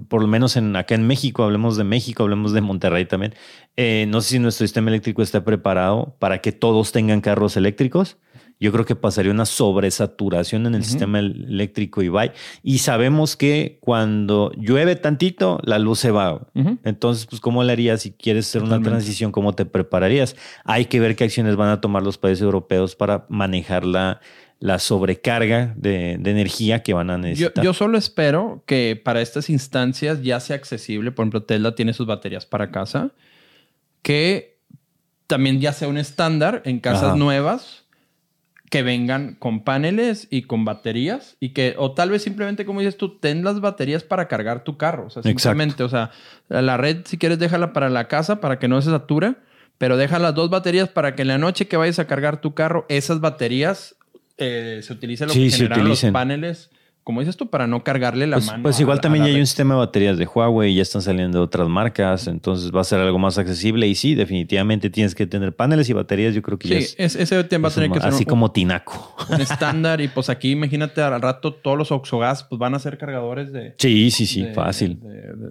por 0.09 0.23
lo 0.23 0.29
menos 0.29 0.57
en, 0.57 0.75
acá 0.77 0.95
en 0.95 1.07
México, 1.07 1.45
hablemos 1.45 1.77
de 1.77 1.85
México, 1.85 2.23
hablemos 2.23 2.53
de 2.53 2.61
Monterrey 2.61 3.05
también. 3.07 3.35
Eh, 3.77 4.07
no 4.09 4.21
sé 4.21 4.31
si 4.31 4.39
nuestro 4.39 4.67
sistema 4.67 4.91
eléctrico 4.91 5.23
está 5.23 5.45
preparado 5.45 6.17
para 6.19 6.41
que 6.41 6.53
todos 6.53 6.93
tengan 6.93 7.21
carros 7.21 7.57
eléctricos. 7.57 8.19
Yo 8.61 8.71
creo 8.71 8.85
que 8.85 8.95
pasaría 8.95 9.33
una 9.33 9.45
sobresaturación 9.45 10.67
en 10.67 10.77
el 10.77 10.85
sistema 10.85 11.19
eléctrico 11.19 12.01
y 12.01 12.09
bye. 12.09 12.31
Y 12.63 12.79
sabemos 12.79 13.35
que 13.35 13.79
cuando 13.81 14.53
llueve 14.57 14.95
tantito, 14.95 15.59
la 15.65 15.81
luz 15.81 15.99
se 15.99 16.13
va. 16.13 16.47
Entonces, 16.85 17.27
pues, 17.27 17.41
¿cómo 17.41 17.65
le 17.65 17.73
harías 17.73 18.03
si 18.03 18.13
quieres 18.13 18.47
hacer 18.47 18.63
una 18.63 18.81
transición? 18.81 19.33
¿Cómo 19.33 19.53
te 19.55 19.65
prepararías? 19.65 20.37
Hay 20.65 20.85
que 20.85 21.01
ver 21.01 21.17
qué 21.17 21.25
acciones 21.25 21.57
van 21.57 21.71
a 21.71 21.81
tomar 21.81 22.05
los 22.05 22.19
países 22.19 22.43
europeos 22.43 22.95
para 22.95 23.27
manejar 23.29 23.85
la, 23.85 24.21
la 24.63 24.79
sobrecarga 24.79 25.75
de, 25.77 26.13
energía 26.13 26.85
que 26.85 26.95
van 26.95 27.11
a 27.11 27.19
necesitar. 27.19 27.65
Yo, 27.65 27.75
solo 27.75 27.99
espero 27.99 28.63
que 28.65 28.95
para 28.95 29.21
estas 29.21 29.51
instancias 29.51 30.23
ya 30.23 30.39
sea 30.39 30.55
accesible. 30.55 31.11
Por 31.11 31.25
ejemplo, 31.25 31.43
Tesla 31.43 31.75
tiene 31.75 31.93
sus 31.93 32.07
baterías 32.07 32.47
para 32.47 32.71
casa. 32.71 33.11
Que 34.03 34.59
también 35.27 35.61
ya 35.61 35.73
sea 35.73 35.89
un 35.89 35.99
estándar 35.99 36.63
en 36.65 36.79
casas 36.79 37.17
nuevas 37.17 37.87
que 38.71 38.85
vengan 38.85 39.35
con 39.35 39.65
paneles 39.65 40.29
y 40.31 40.43
con 40.43 40.65
baterías 40.65 41.37
y 41.41 41.51
que, 41.51 41.75
o 41.77 41.91
tal 41.93 42.11
vez 42.11 42.23
simplemente, 42.23 42.65
como 42.65 42.79
dices 42.79 42.97
tú, 42.97 43.19
ten 43.19 43.43
las 43.43 43.61
baterías 43.61 44.05
para 44.05 44.29
cargar 44.29 44.63
tu 44.63 44.77
carro. 44.77 45.07
O 45.07 45.11
sea, 45.11 45.25
simplemente, 45.25 45.83
o 45.83 45.89
sea, 45.89 46.13
la 46.49 46.77
red, 46.77 46.99
si 47.05 47.19
quieres, 47.19 47.41
déjala 47.41 47.73
para 47.73 47.91
la 47.91 48.07
casa 48.07 48.41
para 48.41 48.61
que 48.61 48.69
no 48.69 48.81
se 48.81 48.91
sature, 48.91 49.35
pero 49.79 49.97
deja 49.97 50.21
las 50.21 50.37
dos 50.37 50.51
baterías 50.51 50.89
para 50.89 51.17
que 51.17 51.23
en 51.23 51.29
la 51.29 51.39
noche 51.39 51.67
que 51.67 51.77
vayas 51.77 51.99
a 51.99 52.07
cargar 52.07 52.41
tu 52.41 52.55
carro, 52.55 52.87
esas 52.89 53.21
baterías 53.21 53.97
eh, 54.43 54.83
se 54.83 54.93
utilice 54.93 55.27
lo 55.27 55.33
que 55.33 55.51
generan 55.51 55.89
los 55.89 56.05
paneles 56.05 56.71
como 57.05 57.19
dices 57.19 57.37
tú, 57.37 57.49
para 57.49 57.67
no 57.67 57.83
cargarle 57.83 58.29
la 58.29 58.37
pues, 58.37 58.47
mano. 58.47 58.63
Pues 58.63 58.79
igual 58.79 59.01
también 59.01 59.25
ya 59.25 59.33
hay 59.33 59.41
un 59.41 59.47
sistema 59.47 59.75
de 59.75 59.79
baterías 59.81 60.19
de 60.19 60.25
Huawei, 60.25 60.73
ya 60.73 60.83
están 60.83 61.03
saliendo 61.03 61.43
otras 61.43 61.69
marcas, 61.69 62.29
entonces 62.29 62.71
va 62.73 62.83
a 62.83 62.85
ser 62.85 63.01
algo 63.01 63.19
más 63.19 63.39
accesible. 63.39 63.89
Y 63.89 63.97
sí, 63.97 64.15
definitivamente 64.15 64.89
tienes 64.89 65.17
que 65.17 65.27
tener 65.27 65.53
paneles 65.53 65.89
y 65.89 65.95
baterías. 65.95 66.33
Yo 66.33 66.43
creo 66.43 66.59
que 66.59 66.83
sí, 66.83 66.95
ese 66.99 67.45
tema 67.45 67.69
va 67.69 67.73
a 67.73 67.75
tener 67.75 67.91
que 67.91 67.99
ser 67.99 68.09
así 68.09 68.25
como 68.25 68.53
tinaco. 68.53 69.17
Un 69.29 69.41
estándar. 69.41 70.01
y 70.01 70.07
pues 70.07 70.31
aquí, 70.31 70.53
imagínate, 70.53 71.03
al 71.03 71.21
rato 71.21 71.55
todos 71.55 71.77
los 71.77 71.91
Oxogas 71.91 72.45
pues 72.45 72.61
van 72.61 72.77
a 72.77 72.79
ser 72.79 72.99
cargadores 72.99 73.53
de. 73.53 73.75
Sí, 73.79 74.13
sí, 74.13 74.25
sí, 74.27 74.47
fácil. 74.55 75.01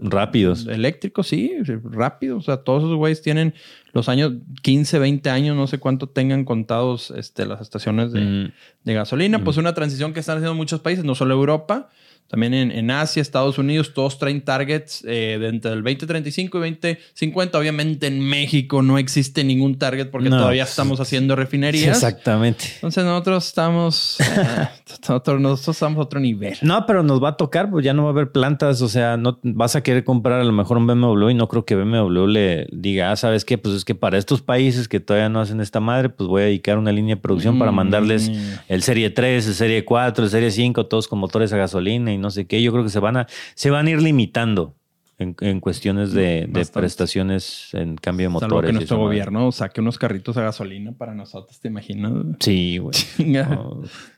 Rápidos. 0.03 0.67
Eléctricos, 0.67 1.27
sí, 1.27 1.51
rápidos. 1.83 2.43
O 2.43 2.45
sea, 2.45 2.63
todos 2.63 2.83
esos 2.83 2.95
güeyes 2.95 3.21
tienen 3.21 3.53
los 3.93 4.09
años 4.09 4.33
15, 4.61 4.99
20 4.99 5.29
años, 5.29 5.55
no 5.55 5.67
sé 5.67 5.79
cuánto 5.79 6.07
tengan 6.07 6.45
contados 6.45 7.11
este, 7.11 7.45
las 7.45 7.61
estaciones 7.61 8.11
de, 8.11 8.21
mm. 8.21 8.91
gasolina. 8.91 9.43
Pues 9.43 9.57
mm. 9.57 9.59
una 9.59 9.73
transición 9.73 10.13
que 10.13 10.19
están 10.21 10.37
haciendo 10.37 10.55
muchos 10.55 10.79
países, 10.79 11.03
no 11.03 11.15
solo 11.15 11.33
Europa, 11.33 11.89
también 12.31 12.53
en, 12.53 12.91
Asia, 12.91 13.21
Estados 13.21 13.57
Unidos, 13.57 13.93
todos 13.93 14.17
traen 14.17 14.39
targets 14.39 15.03
eh, 15.05 15.37
de 15.37 15.49
entre 15.49 15.73
el 15.73 15.83
2035 15.83 16.63
y 16.63 16.71
2050. 16.71 17.59
Obviamente 17.59 18.07
en 18.07 18.21
México 18.21 18.81
no 18.81 18.97
existe 18.97 19.43
ningún 19.43 19.77
target 19.77 20.09
porque 20.09 20.29
todavía 20.29 20.63
estamos 20.63 21.01
haciendo 21.01 21.35
refinerías. 21.35 21.97
Exactamente. 21.97 22.63
Entonces 22.75 23.03
nosotros 23.03 23.45
estamos, 23.45 24.17
eh, 24.21 24.23
nosotros, 25.09 25.67
estamos 25.67 25.97
a 25.97 26.01
otro 26.01 26.21
nivel. 26.21 26.57
No, 26.61 26.85
pero 26.85 27.03
nos 27.03 27.21
va 27.21 27.29
a 27.29 27.35
tocar, 27.35 27.69
pues 27.69 27.83
ya 27.83 27.93
no 27.93 28.03
va 28.03 28.09
a 28.09 28.11
haber 28.13 28.31
plantas. 28.31 28.81
O 28.81 28.87
sea, 28.87 29.17
no 29.17 29.37
vas 29.43 29.75
a 29.75 29.83
querer 29.83 30.05
comprar 30.05 30.39
a 30.39 30.45
lo 30.45 30.53
mejor 30.53 30.77
un 30.77 30.87
BMW 30.87 31.31
y 31.31 31.33
no 31.33 31.49
creo 31.49 31.65
que 31.65 31.75
BMW 31.75 32.27
le 32.27 32.67
diga, 32.71 33.11
ah, 33.11 33.17
¿sabes 33.17 33.43
qué? 33.43 33.57
Pues 33.57 33.75
es 33.75 33.83
que 33.83 33.93
para 33.93 34.17
estos 34.17 34.41
países 34.41 34.87
que 34.87 35.01
todavía 35.01 35.27
no 35.27 35.41
hacen 35.41 35.59
esta 35.59 35.81
madre, 35.81 36.07
pues 36.07 36.29
voy 36.29 36.43
a 36.43 36.45
dedicar 36.45 36.77
una 36.77 36.93
línea 36.93 37.15
de 37.15 37.21
producción 37.21 37.59
para 37.59 37.73
mandarles 37.73 38.29
mm. 38.29 38.33
el 38.69 38.83
Serie 38.83 39.09
3, 39.09 39.47
el 39.47 39.53
Serie 39.53 39.83
4, 39.83 40.23
el 40.23 40.29
Serie 40.29 40.51
5, 40.51 40.85
todos 40.85 41.09
con 41.09 41.19
motores 41.19 41.51
a 41.51 41.57
gasolina 41.57 42.10
y 42.13 42.17
no 42.17 42.29
sé 42.31 42.45
qué. 42.45 42.61
Yo 42.61 42.71
creo 42.71 42.83
que 42.83 42.89
se 42.89 42.99
van 42.99 43.17
a, 43.17 43.27
se 43.55 43.69
van 43.69 43.87
a 43.87 43.89
ir 43.89 44.01
limitando 44.01 44.75
en, 45.21 45.59
cuestiones 45.59 46.13
de, 46.13 46.49
prestaciones 46.73 47.69
en 47.73 47.95
cambio 47.95 48.25
de 48.25 48.29
motores. 48.29 48.51
Salvo 48.51 48.65
que 48.65 48.73
nuestro 48.73 48.97
gobierno 48.97 49.51
saque 49.51 49.81
unos 49.81 49.97
carritos 49.97 50.37
a 50.37 50.41
gasolina 50.41 50.93
para 50.93 51.13
nosotros, 51.13 51.59
¿te 51.59 51.67
imaginas? 51.67 52.13
Sí, 52.39 52.77
güey. 52.77 52.95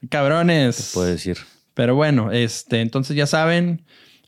Cabrones. 0.10 0.91
puede 0.93 1.12
decir. 1.12 1.38
Pero 1.73 1.95
bueno, 1.95 2.32
este, 2.32 2.82
entonces 2.82 3.15
ya 3.15 3.25
saben, 3.25 3.84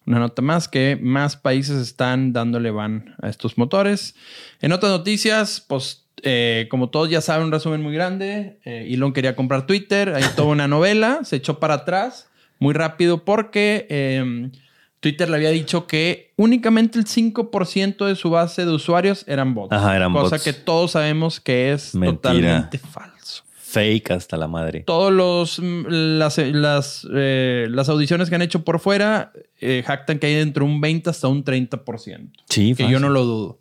una 0.05 0.19
nota 0.19 0.41
más 0.41 0.67
que 0.67 0.97
más 1.01 1.37
países 1.37 1.77
están 1.77 2.33
dándole 2.33 2.71
van 2.71 3.15
a 3.21 3.29
estos 3.29 3.57
motores. 3.57 4.15
En 4.61 4.71
otras 4.71 4.91
noticias, 4.91 5.63
pues 5.65 6.07
eh, 6.23 6.67
como 6.69 6.89
todos 6.89 7.09
ya 7.09 7.21
saben, 7.21 7.45
un 7.45 7.51
resumen 7.51 7.81
muy 7.81 7.93
grande. 7.93 8.59
Eh, 8.65 8.87
Elon 8.89 9.13
quería 9.13 9.35
comprar 9.35 9.65
Twitter, 9.67 10.13
hay 10.13 10.23
toda 10.35 10.49
una 10.49 10.67
novela, 10.67 11.19
se 11.23 11.37
echó 11.37 11.59
para 11.59 11.75
atrás 11.75 12.29
muy 12.59 12.73
rápido 12.73 13.23
porque 13.23 13.87
em, 13.89 14.51
Twitter 14.99 15.29
le 15.29 15.35
había 15.37 15.51
dicho 15.51 15.87
que 15.87 16.33
únicamente 16.35 16.97
el 16.97 17.05
5% 17.05 18.05
de 18.05 18.15
su 18.15 18.29
base 18.29 18.65
de 18.65 18.71
usuarios 18.71 19.23
eran 19.27 19.53
bots. 19.53 19.71
Ajá, 19.73 19.95
eran 19.95 20.13
cosa 20.13 20.39
que 20.39 20.53
todos 20.53 20.91
sabemos 20.91 21.39
que 21.39 21.73
es 21.73 21.91
totalmente 21.91 22.77
falso. 22.77 23.43
Fake 23.55 24.11
hasta 24.11 24.37
la 24.37 24.47
madre. 24.47 24.81
Todos 24.81 25.11
los 25.11 25.59
mm, 25.59 25.85
las, 25.89 26.37
las, 26.37 27.07
eh, 27.13 27.67
las 27.69 27.89
audiciones 27.89 28.29
que 28.29 28.35
han 28.35 28.41
hecho 28.41 28.63
por 28.63 28.79
fuera 28.79 29.33
eh, 29.59 29.83
jactan 29.85 30.17
que 30.17 30.27
hay 30.27 30.35
entre 30.35 30.63
un 30.63 30.79
20 30.79 31.09
hasta 31.09 31.27
un 31.27 31.43
30%. 31.43 32.29
Sí, 32.49 32.73
Que 32.73 32.89
yo 32.89 32.99
no 32.99 33.09
lo 33.09 33.25
dudo 33.25 33.59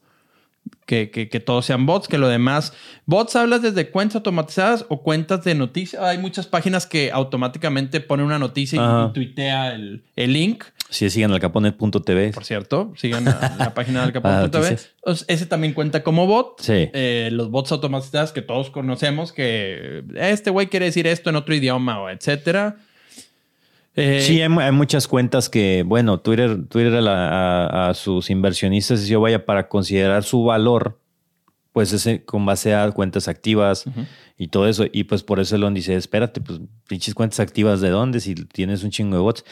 que, 0.87 1.11
que, 1.11 1.41
todos 1.41 1.65
sean 1.65 1.87
bots, 1.87 2.09
que 2.09 2.19
lo 2.19 2.29
demás. 2.29 2.73
Bots 3.07 3.37
hablas 3.37 3.63
desde 3.63 3.91
cuentas 3.91 4.17
automatizadas 4.17 4.85
o 4.89 5.03
cuentas 5.03 5.43
de 5.45 5.55
noticias. 5.55 6.03
Hay 6.03 6.19
muchas 6.19 6.47
páginas 6.47 6.87
que 6.87 7.11
automáticamente 7.11 8.01
ponen 8.01 8.27
una 8.27 8.39
noticia 8.39 8.81
y, 8.81 9.13
tuitea 9.13 9.75
el, 9.75 10.03
el, 10.17 10.33
link. 10.33 10.65
Sí, 10.91 11.09
sigan 11.09 11.33
alcaponet.tv. 11.33 12.33
Por 12.33 12.45
cierto, 12.45 12.93
sigan 12.97 13.25
la, 13.25 13.73
página 13.75 14.01
de 14.01 14.07
alcaponet.tv. 14.07 14.79
ese 15.29 15.47
también 15.47 15.73
cuenta 15.73 16.03
como 16.03 16.27
bot. 16.27 16.61
Sí. 16.61 16.91
Eh, 16.93 17.31
los 17.33 17.51
bots 17.51 17.73
automatizados 17.73 18.33
que 18.33 18.43
todos 18.43 18.71
conocemos, 18.71 19.33
que 19.33 20.05
este 20.17 20.51
güey 20.51 20.67
quiere 20.69 20.87
decir 20.87 21.07
esto 21.07 21.31
en 21.31 21.37
otro 21.37 21.55
idioma 21.55 22.01
o 22.01 22.11
etcétera. 22.11 22.77
Eh, 23.97 24.23
sí, 24.23 24.41
hay, 24.41 24.73
muchas 24.73 25.07
cuentas 25.07 25.49
que, 25.49 25.85
bueno, 25.87 26.19
Twitter, 26.19 26.67
Twitter 26.67 27.01
a, 27.07 27.93
sus 27.95 28.29
inversionistas, 28.29 29.07
yo 29.07 29.21
vaya 29.21 29.47
para 29.47 29.69
considerar 29.69 30.25
su 30.25 30.43
valor, 30.43 31.01
pues 31.73 31.93
ese 31.93 32.25
con 32.25 32.45
base 32.45 32.75
a 32.75 32.91
cuentas 32.91 33.29
activas 33.29 33.85
y 34.37 34.49
todo 34.49 34.69
eso. 34.69 34.85
Y 34.93 35.05
pues 35.05 35.23
por 35.23 35.39
eso 35.39 35.57
Elon 35.57 35.75
dice, 35.75 35.95
espérate, 35.95 36.41
pues 36.41 36.61
pinches 36.89 37.15
cuentas 37.15 37.41
activas 37.41 37.81
de 37.81 37.91
dónde 37.91 38.21
si 38.21 38.35
tienes 38.35 38.83
un 38.83 38.91
chingo 38.91 39.17
de 39.17 39.23
bots. 39.23 39.45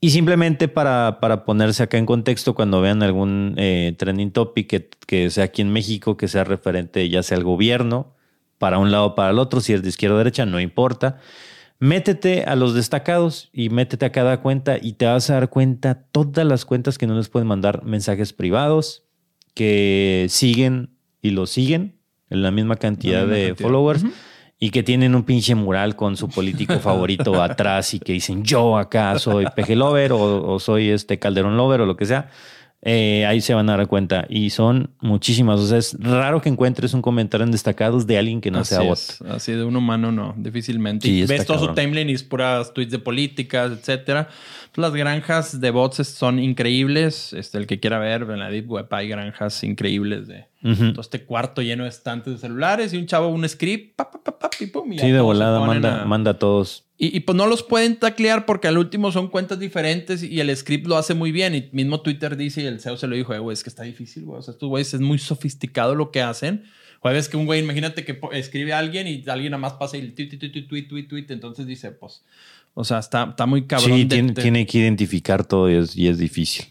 Y 0.00 0.10
simplemente 0.10 0.68
para, 0.68 1.18
para 1.20 1.44
ponerse 1.44 1.82
acá 1.82 1.98
en 1.98 2.06
contexto, 2.06 2.54
cuando 2.54 2.80
vean 2.80 3.02
algún 3.02 3.54
eh, 3.58 3.94
trending 3.98 4.30
topic 4.30 4.66
que, 4.68 4.88
que 5.06 5.30
sea 5.30 5.44
aquí 5.44 5.62
en 5.62 5.72
México, 5.72 6.16
que 6.16 6.26
sea 6.26 6.44
referente 6.44 7.06
ya 7.08 7.22
sea 7.22 7.36
al 7.36 7.44
gobierno, 7.44 8.14
para 8.58 8.78
un 8.78 8.90
lado 8.90 9.06
o 9.06 9.14
para 9.14 9.30
el 9.30 9.38
otro, 9.38 9.60
si 9.60 9.72
es 9.72 9.82
de 9.82 9.88
izquierda 9.88 10.14
o 10.14 10.18
derecha, 10.18 10.46
no 10.46 10.60
importa 10.60 11.18
Métete 11.82 12.44
a 12.44 12.56
los 12.56 12.74
destacados 12.74 13.48
y 13.54 13.70
métete 13.70 14.04
a 14.04 14.12
cada 14.12 14.42
cuenta 14.42 14.76
y 14.80 14.92
te 14.92 15.06
vas 15.06 15.30
a 15.30 15.34
dar 15.34 15.48
cuenta 15.48 16.02
todas 16.12 16.46
las 16.46 16.66
cuentas 16.66 16.98
que 16.98 17.06
no 17.06 17.14
les 17.14 17.30
pueden 17.30 17.48
mandar 17.48 17.84
mensajes 17.84 18.34
privados, 18.34 19.04
que 19.54 20.26
siguen 20.28 20.90
y 21.22 21.30
lo 21.30 21.46
siguen 21.46 21.96
en 22.28 22.42
la 22.42 22.50
misma 22.50 22.76
cantidad 22.76 23.26
de 23.26 23.54
followers. 23.54 24.04
Y 24.62 24.72
que 24.72 24.82
tienen 24.82 25.14
un 25.14 25.22
pinche 25.22 25.54
mural 25.54 25.96
con 25.96 26.18
su 26.18 26.28
político 26.28 26.78
favorito 26.80 27.42
atrás 27.42 27.94
y 27.94 27.98
que 27.98 28.12
dicen 28.12 28.44
yo 28.44 28.76
acá 28.76 29.18
soy 29.18 29.46
Peje 29.56 29.74
Lover 29.74 30.12
o, 30.12 30.52
o 30.52 30.60
soy 30.60 30.90
este 30.90 31.18
Calderón 31.18 31.56
Lover 31.56 31.80
o 31.80 31.86
lo 31.86 31.96
que 31.96 32.04
sea. 32.04 32.28
Eh, 32.82 33.26
ahí 33.26 33.42
se 33.42 33.52
van 33.52 33.68
a 33.68 33.76
dar 33.76 33.86
cuenta. 33.86 34.26
Y 34.28 34.50
son 34.50 34.90
muchísimas. 35.00 35.60
O 35.60 35.66
sea, 35.66 35.78
es 35.78 35.96
raro 36.00 36.40
que 36.40 36.48
encuentres 36.48 36.94
un 36.94 37.02
comentario 37.02 37.44
en 37.44 37.52
destacados 37.52 38.06
de 38.06 38.18
alguien 38.18 38.40
que 38.40 38.50
no 38.50 38.64
sea 38.64 38.80
bot. 38.80 38.98
Así 39.28 39.52
de 39.52 39.64
un 39.64 39.76
humano, 39.76 40.12
no, 40.12 40.34
difícilmente. 40.36 41.06
y 41.08 41.24
ves 41.26 41.44
todo 41.44 41.58
su 41.58 41.74
timeline 41.74 42.08
y 42.10 42.14
es 42.14 42.22
puras 42.22 42.72
tweets 42.72 42.92
de 42.92 42.98
políticas, 42.98 43.72
etcétera. 43.72 44.28
Las 44.76 44.92
granjas 44.92 45.60
de 45.60 45.70
bots 45.70 46.06
son 46.06 46.38
increíbles. 46.38 47.32
Este, 47.32 47.58
el 47.58 47.66
que 47.66 47.80
quiera 47.80 47.98
ver, 47.98 48.22
en 48.22 48.38
la 48.38 48.50
Deep 48.50 48.70
Web 48.70 48.86
hay 48.90 49.08
granjas 49.08 49.62
increíbles 49.64 50.28
de 50.28 50.46
todo 50.62 51.00
este 51.00 51.24
cuarto 51.24 51.62
lleno 51.62 51.84
de 51.84 51.88
estantes 51.88 52.34
de 52.34 52.38
celulares 52.38 52.92
y 52.92 52.98
un 52.98 53.06
chavo, 53.06 53.28
un 53.28 53.48
script, 53.48 53.98
y 54.60 54.66
pum, 54.66 54.92
sí, 54.98 55.10
de 55.10 55.20
volada, 55.20 55.60
manda, 55.60 56.04
manda 56.04 56.32
a 56.32 56.38
todos. 56.38 56.84
Y, 57.02 57.20
pues 57.20 57.34
no 57.34 57.46
los 57.46 57.62
pueden 57.62 57.96
taclear 57.96 58.44
porque 58.44 58.68
al 58.68 58.76
último 58.76 59.10
son 59.10 59.28
cuentas 59.28 59.58
diferentes 59.58 60.22
y 60.22 60.38
el 60.38 60.54
script 60.54 60.86
lo 60.86 60.98
hace 60.98 61.14
muy 61.14 61.32
bien. 61.32 61.54
Y 61.54 61.70
mismo 61.72 62.02
Twitter 62.02 62.36
dice 62.36 62.60
y 62.60 62.66
el 62.66 62.78
CEO 62.78 62.98
se 62.98 63.06
lo 63.06 63.16
dijo, 63.16 63.32
eh, 63.32 63.38
güey, 63.38 63.54
es 63.54 63.62
que 63.62 63.70
está 63.70 63.84
difícil, 63.84 64.26
güey. 64.26 64.38
O 64.38 64.42
sea, 64.42 64.52
estos 64.52 64.68
güeyes 64.68 64.92
es 64.92 65.00
muy 65.00 65.18
sofisticado 65.18 65.94
lo 65.94 66.10
que 66.10 66.20
hacen. 66.20 66.64
O 67.00 67.08
a 67.08 67.12
veces 67.12 67.30
que 67.30 67.38
un 67.38 67.46
güey, 67.46 67.60
imagínate 67.60 68.04
que 68.04 68.20
escribe 68.32 68.74
a 68.74 68.78
alguien 68.78 69.06
y 69.06 69.24
alguien 69.30 69.52
nada 69.52 69.62
más 69.62 69.72
pasa 69.74 69.96
y 69.96 70.00
el 70.00 70.14
tweet, 70.14 70.28
tweet, 70.28 70.66
tweet, 70.68 70.88
tweet, 70.88 71.04
tweet. 71.04 71.26
Entonces 71.30 71.66
dice, 71.66 71.90
pues, 71.90 72.22
o 72.74 72.84
sea, 72.84 72.98
está, 72.98 73.24
está 73.30 73.46
muy 73.46 73.66
cabrón. 73.66 73.98
Sí, 73.98 74.06
tiene, 74.06 74.66
que 74.66 74.78
identificar 74.78 75.44
todo 75.44 75.70
y 75.70 75.74
es, 75.74 75.96
y 75.96 76.08
es 76.08 76.18
difícil. 76.18 76.66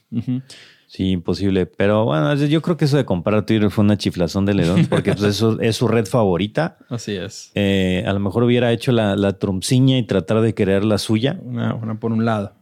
Sí, 0.90 1.12
imposible. 1.12 1.68
Pero 1.68 2.06
bueno, 2.06 2.34
yo 2.34 2.64
creo 2.64 2.76
que 2.76 2.86
eso 2.86 2.98
de 2.98 3.06
comprar 3.06 3.46
Twitter 3.46 3.70
fue 3.70 3.84
una 3.84 3.96
chiflazón 3.96 4.46
de 4.46 4.56
Ledón, 4.56 4.86
porque 4.90 5.14
pues 5.14 5.36
eso 5.36 5.62
es 5.62 5.76
su 5.76 5.88
red 5.88 6.08
favorita. 6.08 6.78
Así 6.90 7.16
es. 7.16 7.52
Eh, 7.54 8.04
a 8.08 8.14
lo 8.14 8.20
mejor 8.20 8.44
hubiera 8.44 8.72
hecho 8.72 8.92
la, 8.92 9.16
la 9.16 9.34
trumpciña 9.34 10.00
y 10.00 10.04
tratar 10.04 10.42
de 10.42 10.56
crear 10.56 10.84
la 10.84 10.98
suya. 10.98 11.40
Una, 11.44 12.00
por 12.00 12.12
un 12.12 12.26
lado. 12.26 12.56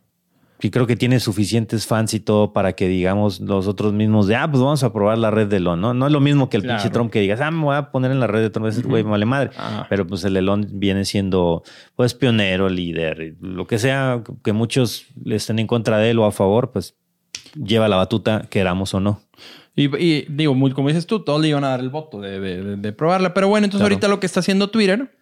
Y 0.60 0.72
creo 0.72 0.88
que 0.88 0.96
tiene 0.96 1.20
suficientes 1.20 1.86
fans 1.86 2.14
y 2.14 2.20
todo 2.20 2.52
para 2.52 2.74
que 2.74 2.88
digamos 2.88 3.42
nosotros 3.42 3.94
mismos 3.94 4.28
de, 4.28 4.36
ah, 4.36 4.50
pues 4.50 4.62
vamos 4.62 4.84
a 4.84 4.92
probar 4.92 5.18
la 5.18 5.30
red 5.30 5.48
de 5.48 5.58
Elon, 5.58 5.80
¿no? 5.80 5.94
No 5.94 6.08
es 6.08 6.12
lo 6.12 6.20
mismo 6.20 6.50
que 6.50 6.58
el 6.58 6.64
pinche 6.64 6.90
Trump 6.90 7.12
que 7.12 7.20
digas, 7.20 7.40
ah, 7.42 7.52
me 7.52 7.64
voy 7.64 7.76
a 7.76 7.92
poner 7.92 8.12
en 8.12 8.20
la 8.20 8.28
red 8.28 8.42
de 8.42 8.50
Trump, 8.50 8.68
ese 8.68 8.82
güey 8.82 9.04
me 9.04 9.12
vale 9.12 9.26
madre. 9.26 9.52
Pero 9.90 10.08
pues 10.08 10.24
el 10.24 10.36
Elon 10.36 10.68
viene 10.74 11.06
siendo, 11.06 11.64
pues, 11.96 12.14
pionero, 12.14 12.70
líder, 12.70 13.36
lo 13.40 13.68
que 13.68 13.78
sea 13.78 14.24
que 14.44 14.54
muchos 14.54 15.06
estén 15.26 15.60
en 15.60 15.68
contra 15.68 16.00
de 16.00 16.10
él 16.12 16.20
o 16.20 16.26
a 16.26 16.32
favor, 16.32 16.72
pues 16.72 16.96
lleva 17.54 17.88
la 17.88 17.98
batuta, 17.98 18.48
queramos 18.50 18.94
o 18.94 19.00
no. 19.00 19.22
Y, 19.76 20.26
digo, 20.34 20.56
muy, 20.56 20.72
como 20.72 20.88
dices 20.88 21.06
tú, 21.06 21.20
todos 21.20 21.40
le 21.40 21.50
iban 21.50 21.64
a 21.64 21.70
dar 21.70 21.82
el 21.82 21.90
voto 21.90 22.20
de, 22.20 22.94
probarla. 22.98 23.36
Pero 23.36 23.48
bueno, 23.48 23.66
entonces 23.66 23.84
ahorita 23.84 24.08
lo 24.08 24.20
que 24.20 24.26
está 24.26 24.40
haciendo 24.40 24.72
Twitter 24.72 25.16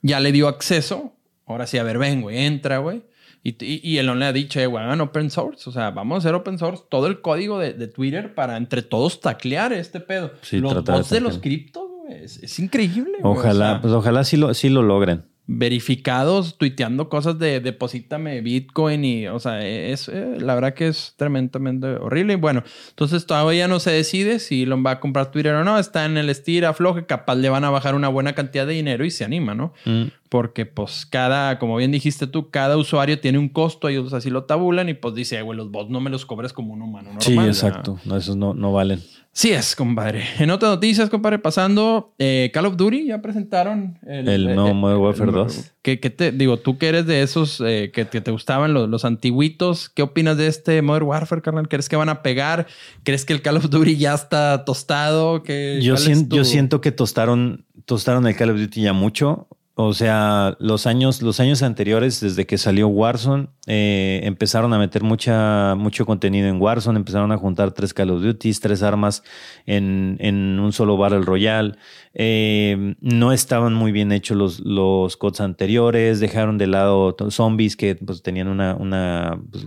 ya 0.00 0.20
le 0.20 0.30
dio 0.30 0.46
acceso. 0.46 1.12
Ahora 1.44 1.66
sí, 1.66 1.76
a 1.78 1.82
ver, 1.82 1.98
ven, 1.98 2.22
güey, 2.22 2.38
entra, 2.38 2.78
güey. 2.78 3.02
Y, 3.48 3.98
y, 3.98 4.02
no 4.02 4.16
le 4.16 4.24
ha 4.24 4.32
dicho, 4.32 4.58
eh, 4.58 4.64
hagan 4.64 5.00
open 5.00 5.30
source. 5.30 5.68
O 5.68 5.72
sea, 5.72 5.90
vamos 5.90 6.16
a 6.16 6.18
hacer 6.18 6.34
open 6.34 6.58
source 6.58 6.82
todo 6.88 7.06
el 7.06 7.20
código 7.20 7.60
de, 7.60 7.86
Twitter 7.86 8.34
para 8.34 8.56
entre 8.56 8.82
todos 8.82 9.20
taclear 9.20 9.72
este 9.72 10.00
pedo. 10.00 10.32
los 10.50 10.84
bots 10.84 11.10
de, 11.10 11.20
los 11.20 11.38
criptos, 11.38 11.84
güey, 11.88 12.24
es, 12.24 12.58
increíble. 12.58 13.18
Ojalá, 13.22 13.80
pues 13.80 13.92
ojalá 13.92 14.24
sí 14.24 14.36
lo, 14.36 14.52
sí 14.52 14.68
lo 14.68 14.82
logren 14.82 15.24
verificados 15.48 16.58
tuiteando 16.58 17.08
cosas 17.08 17.38
de 17.38 17.60
deposítame 17.60 18.40
Bitcoin 18.40 19.04
y, 19.04 19.28
o 19.28 19.38
sea, 19.38 19.64
es, 19.64 20.08
eh, 20.08 20.38
la 20.40 20.54
verdad 20.56 20.74
que 20.74 20.88
es 20.88 21.14
tremendamente 21.16 21.86
horrible. 21.86 22.32
Y 22.32 22.36
bueno, 22.36 22.64
entonces 22.88 23.26
todavía 23.26 23.68
no 23.68 23.78
se 23.78 23.92
decide 23.92 24.40
si 24.40 24.64
Elon 24.64 24.84
va 24.84 24.92
a 24.92 25.00
comprar 25.00 25.30
Twitter 25.30 25.54
o 25.54 25.64
no. 25.64 25.78
Está 25.78 26.04
en 26.04 26.16
el 26.16 26.30
estira, 26.30 26.70
afloje, 26.70 27.06
capaz 27.06 27.36
le 27.36 27.48
van 27.48 27.64
a 27.64 27.70
bajar 27.70 27.94
una 27.94 28.08
buena 28.08 28.34
cantidad 28.34 28.66
de 28.66 28.74
dinero 28.74 29.04
y 29.04 29.10
se 29.10 29.24
anima, 29.24 29.54
¿no? 29.54 29.72
Mm. 29.84 30.06
Porque 30.28 30.66
pues 30.66 31.06
cada, 31.06 31.60
como 31.60 31.76
bien 31.76 31.92
dijiste 31.92 32.26
tú, 32.26 32.50
cada 32.50 32.76
usuario 32.76 33.20
tiene 33.20 33.38
un 33.38 33.48
costo, 33.48 33.88
ellos 33.88 34.12
así 34.12 34.30
lo 34.30 34.44
tabulan 34.44 34.88
y 34.88 34.94
pues 34.94 35.14
dice, 35.14 35.40
güey, 35.42 35.56
los 35.56 35.70
bots 35.70 35.90
no 35.90 36.00
me 36.00 36.10
los 36.10 36.26
cobres 36.26 36.52
como 36.52 36.74
un 36.74 36.82
humano 36.82 37.10
normal. 37.12 37.22
Sí, 37.22 37.38
exacto. 37.38 38.00
No, 38.04 38.16
esos 38.16 38.36
no, 38.36 38.52
no 38.52 38.72
valen. 38.72 39.00
Sí 39.36 39.52
es, 39.52 39.76
compadre. 39.76 40.24
En 40.38 40.48
otras 40.48 40.72
noticias, 40.72 41.10
compadre, 41.10 41.38
pasando, 41.38 42.14
eh, 42.18 42.50
Call 42.54 42.64
of 42.64 42.78
Duty 42.78 43.08
ya 43.08 43.20
presentaron 43.20 43.98
el, 44.06 44.26
el 44.28 44.54
nuevo 44.54 44.72
Modern 44.72 44.98
Warfare 44.98 45.30
2. 45.30 45.72
¿Qué, 45.82 45.98
te, 45.98 46.32
digo, 46.32 46.56
tú 46.56 46.78
que 46.78 46.88
eres 46.88 47.04
de 47.04 47.20
esos 47.20 47.62
eh, 47.62 47.90
que, 47.92 48.06
te 48.06 48.30
gustaban 48.30 48.72
los, 48.72 48.88
los, 48.88 49.04
antiguitos, 49.04 49.90
¿qué 49.90 50.00
opinas 50.00 50.38
de 50.38 50.46
este 50.46 50.80
Modern 50.80 51.04
Warfare, 51.04 51.42
carnal? 51.42 51.68
¿Crees 51.68 51.90
que 51.90 51.96
van 51.96 52.08
a 52.08 52.22
pegar? 52.22 52.66
¿Crees 53.02 53.26
que 53.26 53.34
el 53.34 53.42
Call 53.42 53.58
of 53.58 53.68
Duty 53.68 53.98
ya 53.98 54.14
está 54.14 54.64
tostado? 54.64 55.44
yo, 55.44 55.96
yo 55.96 56.44
siento 56.46 56.80
que 56.80 56.90
tostaron, 56.90 57.66
tostaron 57.84 58.26
el 58.26 58.36
Call 58.36 58.52
of 58.52 58.58
Duty 58.58 58.80
ya 58.80 58.94
mucho. 58.94 59.48
O 59.78 59.92
sea, 59.92 60.56
los 60.58 60.86
años, 60.86 61.20
los 61.20 61.38
años 61.38 61.62
anteriores, 61.62 62.18
desde 62.20 62.46
que 62.46 62.56
salió 62.56 62.88
Warzone, 62.88 63.48
eh, 63.66 64.20
empezaron 64.24 64.72
a 64.72 64.78
meter 64.78 65.02
mucha, 65.02 65.74
mucho 65.74 66.06
contenido 66.06 66.48
en 66.48 66.58
Warzone, 66.58 66.98
empezaron 66.98 67.30
a 67.30 67.36
juntar 67.36 67.72
tres 67.72 67.92
Call 67.92 68.08
of 68.08 68.22
Duty, 68.22 68.52
tres 68.54 68.82
armas 68.82 69.22
en, 69.66 70.16
en 70.20 70.58
un 70.58 70.72
solo 70.72 70.96
Battle 70.96 71.20
Royale. 71.20 71.74
Eh, 72.14 72.94
no 73.02 73.32
estaban 73.32 73.74
muy 73.74 73.92
bien 73.92 74.12
hechos 74.12 74.38
los, 74.38 74.60
los 74.60 75.18
codes 75.18 75.42
anteriores, 75.42 76.20
dejaron 76.20 76.56
de 76.56 76.68
lado 76.68 77.14
zombies 77.28 77.76
que 77.76 77.96
pues, 77.96 78.22
tenían 78.22 78.48
una, 78.48 78.74
una 78.76 79.38
pues, 79.50 79.66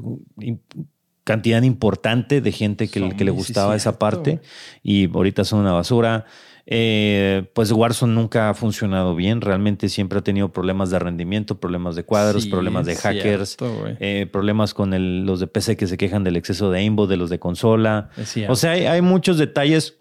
cantidad 1.23 1.61
importante 1.61 2.41
de 2.41 2.51
gente 2.51 2.87
que, 2.87 3.09
que 3.15 3.25
le 3.25 3.29
gustaba 3.29 3.75
esa 3.75 3.99
parte 3.99 4.41
y 4.81 5.07
ahorita 5.07 5.43
son 5.43 5.59
una 5.59 5.73
basura. 5.73 6.25
Eh, 6.71 7.49
pues 7.53 7.71
Warzone 7.71 8.13
nunca 8.13 8.49
ha 8.49 8.53
funcionado 8.53 9.15
bien. 9.15 9.41
Realmente 9.41 9.89
siempre 9.89 10.19
ha 10.19 10.21
tenido 10.21 10.49
problemas 10.53 10.91
de 10.91 10.99
rendimiento, 10.99 11.60
problemas 11.60 11.95
de 11.95 12.03
cuadros, 12.03 12.45
problemas 12.45 12.86
de 12.86 12.95
hackers, 12.95 13.58
eh, 13.99 14.27
problemas 14.32 14.75
con 14.75 15.25
los 15.25 15.39
de 15.39 15.47
PC 15.47 15.77
que 15.77 15.88
se 15.88 15.97
quejan 15.97 16.23
del 16.23 16.38
exceso 16.38 16.69
de 16.69 16.77
aimbot 16.77 17.10
de 17.10 17.17
los 17.17 17.32
de 17.32 17.39
consola. 17.39 18.12
O 18.47 18.55
sea, 18.55 18.71
hay, 18.71 19.01
muchos 19.01 19.39
detalles 19.39 19.97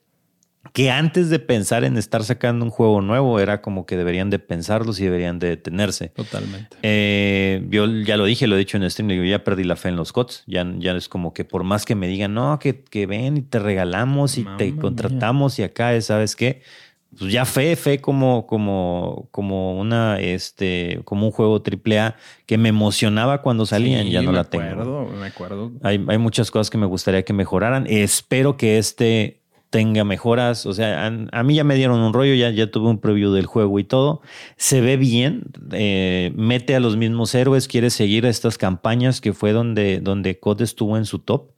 que 0.72 0.90
antes 0.90 1.30
de 1.30 1.38
pensar 1.38 1.84
en 1.84 1.96
estar 1.96 2.24
sacando 2.24 2.64
un 2.64 2.70
juego 2.70 3.00
nuevo 3.00 3.40
era 3.40 3.62
como 3.62 3.86
que 3.86 3.96
deberían 3.96 4.30
de 4.30 4.38
pensarlos 4.38 5.00
y 5.00 5.04
deberían 5.04 5.38
de 5.38 5.48
detenerse. 5.48 6.08
Totalmente. 6.10 6.76
Eh, 6.82 7.66
yo 7.70 7.86
ya 7.86 8.16
lo 8.16 8.24
dije, 8.24 8.46
lo 8.46 8.56
he 8.56 8.58
dicho 8.58 8.76
en 8.76 8.82
el 8.82 8.90
stream, 8.90 9.10
yo 9.10 9.24
ya 9.24 9.44
perdí 9.44 9.64
la 9.64 9.76
fe 9.76 9.88
en 9.88 9.96
los 9.96 10.12
COTS. 10.12 10.44
Ya, 10.46 10.66
ya 10.78 10.92
es 10.92 11.08
como 11.08 11.32
que 11.32 11.44
por 11.44 11.64
más 11.64 11.84
que 11.84 11.94
me 11.94 12.06
digan, 12.06 12.34
no, 12.34 12.58
que, 12.58 12.82
que 12.82 13.06
ven 13.06 13.36
y 13.36 13.42
te 13.42 13.58
regalamos 13.58 14.38
y 14.38 14.46
te 14.56 14.76
contratamos 14.76 15.58
y 15.58 15.62
acá, 15.62 15.98
¿sabes 16.00 16.36
qué? 16.36 16.62
Pues 17.18 17.32
ya 17.32 17.46
fe, 17.46 17.74
fe 17.74 18.00
como, 18.00 18.46
como, 18.46 19.28
como 19.30 19.78
una, 19.78 20.20
este, 20.20 21.00
como 21.04 21.26
un 21.26 21.32
juego 21.32 21.62
AAA 21.64 22.16
que 22.44 22.58
me 22.58 22.68
emocionaba 22.68 23.40
cuando 23.40 23.64
salían, 23.64 24.08
ya 24.08 24.20
no 24.20 24.30
la 24.30 24.42
acuerdo, 24.42 25.06
tengo. 25.06 25.18
Me 25.18 25.26
acuerdo. 25.26 25.72
Hay, 25.82 26.04
hay 26.06 26.18
muchas 26.18 26.50
cosas 26.50 26.68
que 26.68 26.76
me 26.76 26.86
gustaría 26.86 27.24
que 27.24 27.32
mejoraran. 27.32 27.86
Espero 27.88 28.58
que 28.58 28.76
este 28.78 29.37
tenga 29.70 30.04
mejoras. 30.04 30.66
O 30.66 30.72
sea, 30.72 31.06
a, 31.06 31.42
mí 31.42 31.54
ya 31.54 31.64
me 31.64 31.74
dieron 31.74 32.00
un 32.00 32.12
rollo, 32.12 32.34
ya, 32.34 32.50
ya 32.50 32.70
tuve 32.70 32.88
un 32.88 32.98
preview 32.98 33.32
del 33.32 33.46
juego 33.46 33.78
y 33.78 33.84
todo. 33.84 34.20
Se 34.56 34.80
ve 34.80 34.96
bien, 34.96 35.44
eh, 35.72 36.32
mete 36.36 36.74
a 36.74 36.80
los 36.80 36.96
mismos 36.96 37.34
héroes, 37.34 37.68
quiere 37.68 37.90
seguir 37.90 38.26
estas 38.26 38.58
campañas 38.58 39.20
que 39.20 39.32
fue 39.32 39.52
donde, 39.52 40.00
donde 40.00 40.38
estuvo 40.60 40.96
en 40.96 41.04
su 41.04 41.18
top, 41.18 41.52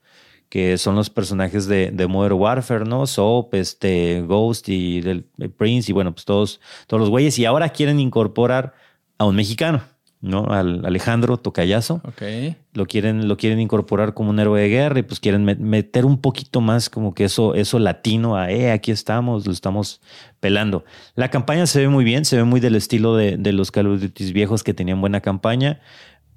que 0.49 0.79
son 0.79 0.97
los 0.97 1.11
personajes 1.11 1.67
de, 1.67 1.91
de 1.93 2.07
Modern 2.07 2.35
Warfare, 2.35 2.85
¿no? 2.85 3.07
Soap, 3.07 3.55
este, 3.55 4.23
Ghost 4.23 4.69
y 4.69 5.01
del 5.01 5.25
Prince 5.57 5.91
y 5.91 5.95
bueno, 5.95 6.13
pues 6.13 6.25
todos, 6.25 6.61
todos 6.87 7.01
los 7.01 7.11
güeyes. 7.11 7.39
Y 7.39 7.45
ahora 7.45 7.69
quieren 7.71 8.01
incorporar 8.01 8.75
a 9.19 9.27
un 9.27 9.37
mexicano. 9.37 9.83
¿No? 10.21 10.45
Al 10.51 10.85
Alejandro 10.85 11.39
Tocayazo. 11.39 12.03
Lo 12.75 12.87
quieren, 12.87 13.27
lo 13.27 13.37
quieren 13.37 13.61
incorporar 13.61 14.15
como 14.15 14.31
un 14.31 14.39
héroe 14.39 14.61
de 14.61 14.69
guerra 14.69 14.99
y 14.99 15.03
pues 15.03 15.19
quieren 15.19 15.45
meter 15.45 16.05
un 16.05 16.21
poquito 16.21 16.61
más 16.61 16.91
como 16.91 17.15
que 17.15 17.25
eso, 17.25 17.55
eso 17.55 17.79
latino 17.79 18.37
a, 18.37 18.51
eh, 18.51 18.71
aquí 18.71 18.91
estamos, 18.91 19.47
lo 19.47 19.53
estamos 19.53 20.01
pelando. 20.39 20.85
La 21.15 21.31
campaña 21.31 21.67
se 21.67 21.81
ve 21.81 21.89
muy 21.89 22.05
bien, 22.05 22.25
se 22.25 22.37
ve 22.37 22.45
muy 22.45 22.61
del 22.61 22.77
estilo 22.77 23.17
de, 23.17 23.37
de 23.39 23.53
los 23.53 23.71
Call 23.71 23.87
of 23.87 24.01
Duty 24.01 24.33
viejos 24.33 24.63
que 24.63 24.75
tenían 24.75 25.01
buena 25.01 25.21
campaña, 25.21 25.81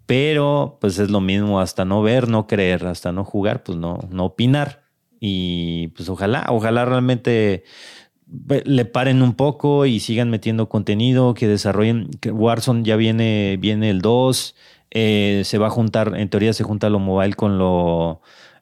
pero 0.06 0.78
pues 0.80 0.98
es 1.00 1.10
lo 1.10 1.20
mismo, 1.22 1.60
hasta 1.60 1.86
no 1.86 2.02
ver, 2.02 2.30
no 2.30 2.48
creer, 2.48 2.86
hasta 2.86 3.12
no 3.12 3.26
jugar, 3.26 3.64
pues 3.64 3.78
no, 3.78 4.00
no 4.10 4.26
opinar. 4.26 4.84
Y 5.20 5.88
pues 5.90 6.10
ojalá, 6.10 6.46
ojalá 6.50 6.84
realmente 6.84 7.64
le 8.66 8.86
paren 8.86 9.22
un 9.22 9.34
poco 9.36 9.86
y 9.86 10.00
sigan 10.00 10.30
metiendo 10.30 10.70
contenido, 10.70 11.34
que 11.34 11.48
desarrollen. 11.48 12.10
Warzone 12.26 12.84
ya 12.84 12.96
viene, 12.96 13.58
viene 13.60 13.90
el 13.90 14.02
2, 14.02 14.56
eh, 14.92 15.42
se 15.46 15.58
va 15.58 15.68
a 15.68 15.70
juntar, 15.70 16.14
en 16.16 16.30
teoría 16.30 16.54
se 16.54 16.64
junta 16.64 16.90
lo 16.90 17.00
mobile 17.00 17.34
con 17.36 17.58
lo 17.58 18.22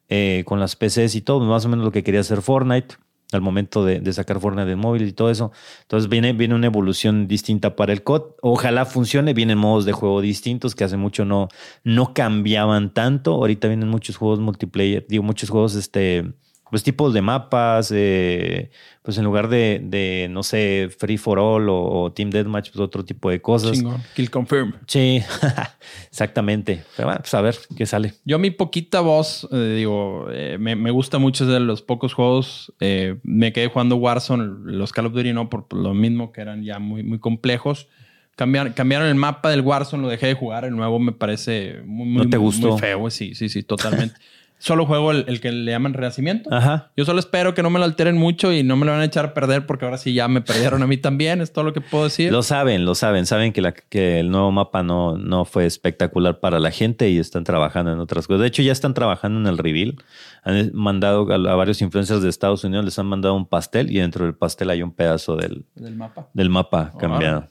eh, 0.10 0.44
con 0.46 0.60
las 0.60 0.76
PCs 0.76 1.16
y 1.16 1.22
todo, 1.22 1.40
más 1.40 1.66
o 1.66 1.70
menos 1.70 1.86
lo 1.86 1.92
que 1.92 2.04
quería 2.04 2.20
hacer 2.20 2.42
Fortnite 2.42 2.96
al 3.32 3.42
momento 3.42 3.86
de, 3.86 4.12
sacar 4.14 4.40
Fortnite 4.40 4.68
del 4.68 4.78
móvil 4.78 5.04
y 5.04 5.14
todo 5.14 5.30
eso. 5.30 5.52
Entonces 5.84 6.10
viene, 6.10 6.34
viene 6.34 6.56
una 6.56 6.68
evolución 6.68 7.28
distinta 7.28 7.76
para 7.76 7.94
el 7.94 8.04
COD. 8.04 8.24
Ojalá 8.42 8.86
funcione. 8.86 9.34
Vienen 9.34 9.58
modos 9.58 9.86
de 9.86 9.94
juego 9.94 10.22
distintos 10.22 10.76
que 10.76 10.84
hace 10.84 10.98
mucho 10.98 11.26
no, 11.26 11.48
no 11.84 12.14
cambiaban 12.14 12.94
tanto. 12.94 13.36
Ahorita 13.36 13.68
vienen 13.68 13.88
muchos 13.88 14.18
juegos 14.18 14.40
multiplayer, 14.40 15.06
digo, 15.08 15.24
muchos 15.24 15.50
juegos 15.50 15.76
este, 15.76 16.34
pues 16.72 16.84
tipos 16.84 17.14
de 17.14 17.22
mapas, 17.22 17.92
eh, 17.94 18.72
pues 19.04 19.18
en 19.18 19.26
lugar 19.26 19.50
de, 19.50 19.82
de, 19.84 20.28
no 20.32 20.42
sé, 20.42 20.90
Free 20.98 21.18
for 21.18 21.38
All 21.38 21.68
o, 21.70 22.14
Team 22.16 22.30
Deathmatch, 22.30 22.72
pues 22.72 22.80
otro 22.80 23.04
tipo 23.04 23.30
de 23.30 23.42
cosas. 23.42 23.74
Chingón. 23.74 24.02
Kill 24.16 24.32
Confirm. 24.32 24.74
Sí, 24.88 25.22
exactamente. 26.10 26.86
Pero 26.96 27.10
bueno, 27.10 27.20
pues 27.20 27.34
a 27.34 27.42
ver 27.42 27.58
qué 27.76 27.86
sale. 27.86 28.14
Yo 28.24 28.40
mi 28.40 28.52
poquita 28.52 29.02
voz, 29.02 29.50
eh, 29.52 29.76
digo, 29.76 30.28
eh, 30.32 30.58
me, 30.60 30.78
me, 30.78 30.92
gusta 30.92 31.20
mucho 31.20 31.46
de 31.46 31.60
los 31.60 31.82
pocos 31.82 32.14
juegos. 32.14 32.74
me 32.80 33.52
quedé 33.52 33.68
jugando 33.68 33.98
Warzone, 33.98 34.72
los 34.72 34.94
Call 34.94 35.08
of 35.08 35.14
Duty 35.14 35.34
no, 35.34 35.50
por, 35.50 35.66
lo 35.74 35.94
mismo 35.94 36.32
que 36.32 36.40
eran 36.40 36.64
ya 36.64 36.80
muy, 36.80 37.04
muy 37.04 37.20
complejos. 37.20 37.90
Cambiar, 38.38 38.74
cambiaron 38.74 39.10
el 39.10 39.16
mapa 39.16 39.50
del 39.50 39.60
Warzone, 39.60 40.04
lo 40.04 40.10
dejé 40.10 40.28
de 40.28 40.36
jugar. 40.36 40.64
El 40.64 40.74
nuevo 40.74 41.00
me 41.00 41.12
parece 41.12 41.82
muy, 41.86 42.08
muy, 42.08 42.30
te 42.30 42.38
gustó? 42.38 42.70
muy 42.70 42.80
feo. 42.80 43.10
Sí, 43.10 43.36
sí, 43.36 43.50
sí, 43.50 43.62
totalmente. 43.62 44.16
solo 44.62 44.86
juego 44.86 45.12
el, 45.12 45.42
que 45.42 45.52
le 45.52 45.72
llaman 45.72 45.94
renacimiento. 45.94 46.54
Ajá. 46.54 46.92
Yo 46.96 47.04
solo 47.04 47.20
espero 47.20 47.56
que 47.56 47.64
no 47.64 47.70
me 47.70 47.80
lo 47.80 47.86
alteren 47.86 48.16
mucho 48.16 48.54
y 48.54 48.64
no 48.64 48.76
me 48.76 48.86
lo 48.86 48.92
van 48.92 49.02
a 49.02 49.06
echar 49.06 49.26
a 49.26 49.34
perder 49.34 49.66
porque 49.66 49.86
ahora 49.86 49.98
sí 49.98 50.14
ya 50.14 50.28
me 50.28 50.42
perdieron 50.42 50.84
a 50.84 50.88
mí 50.88 50.98
también. 50.98 51.42
Es 51.42 51.52
todo 51.52 51.66
lo 51.66 51.74
que 51.74 51.82
puedo 51.82 52.04
decir. 52.04 52.32
Lo 52.32 52.44
saben, 52.44 52.86
lo 52.86 52.94
saben. 52.94 53.26
Saben 53.26 53.54
que, 53.54 53.62
la, 53.62 53.72
que 53.72 54.20
el 54.20 54.30
nuevo 54.30 54.52
mapa 54.52 54.84
no, 54.84 55.18
no 55.18 55.46
fue 55.46 55.66
espectacular 55.66 56.40
para 56.40 56.60
la 56.60 56.70
gente 56.70 57.10
y 57.10 57.18
están 57.18 57.44
trabajando 57.44 57.92
en 57.92 58.00
otras 58.00 58.28
cosas. 58.28 58.42
De 58.42 58.48
hecho, 58.48 58.62
ya 58.62 58.72
están 58.72 58.94
trabajando 58.94 59.40
en 59.40 59.48
el 59.48 59.58
reveal. 59.58 59.96
Han 60.44 60.72
mandado 60.74 61.32
a, 61.32 61.56
varios 61.56 61.82
influencers 61.82 62.22
de 62.22 62.30
Estados 62.30 62.64
Unidos, 62.64 62.86
les 62.86 62.98
han 63.00 63.06
mandado 63.08 63.36
un 63.36 63.48
pastel 63.48 63.92
y 63.92 64.00
dentro 64.00 64.26
del 64.26 64.36
pastel 64.36 64.70
hay 64.70 64.82
un 64.82 64.92
pedazo 64.92 65.36
del, 65.36 65.66
del 65.76 65.96
mapa, 65.96 66.30
del 66.34 66.50
mapa 66.50 66.94
cambiado. 67.00 67.48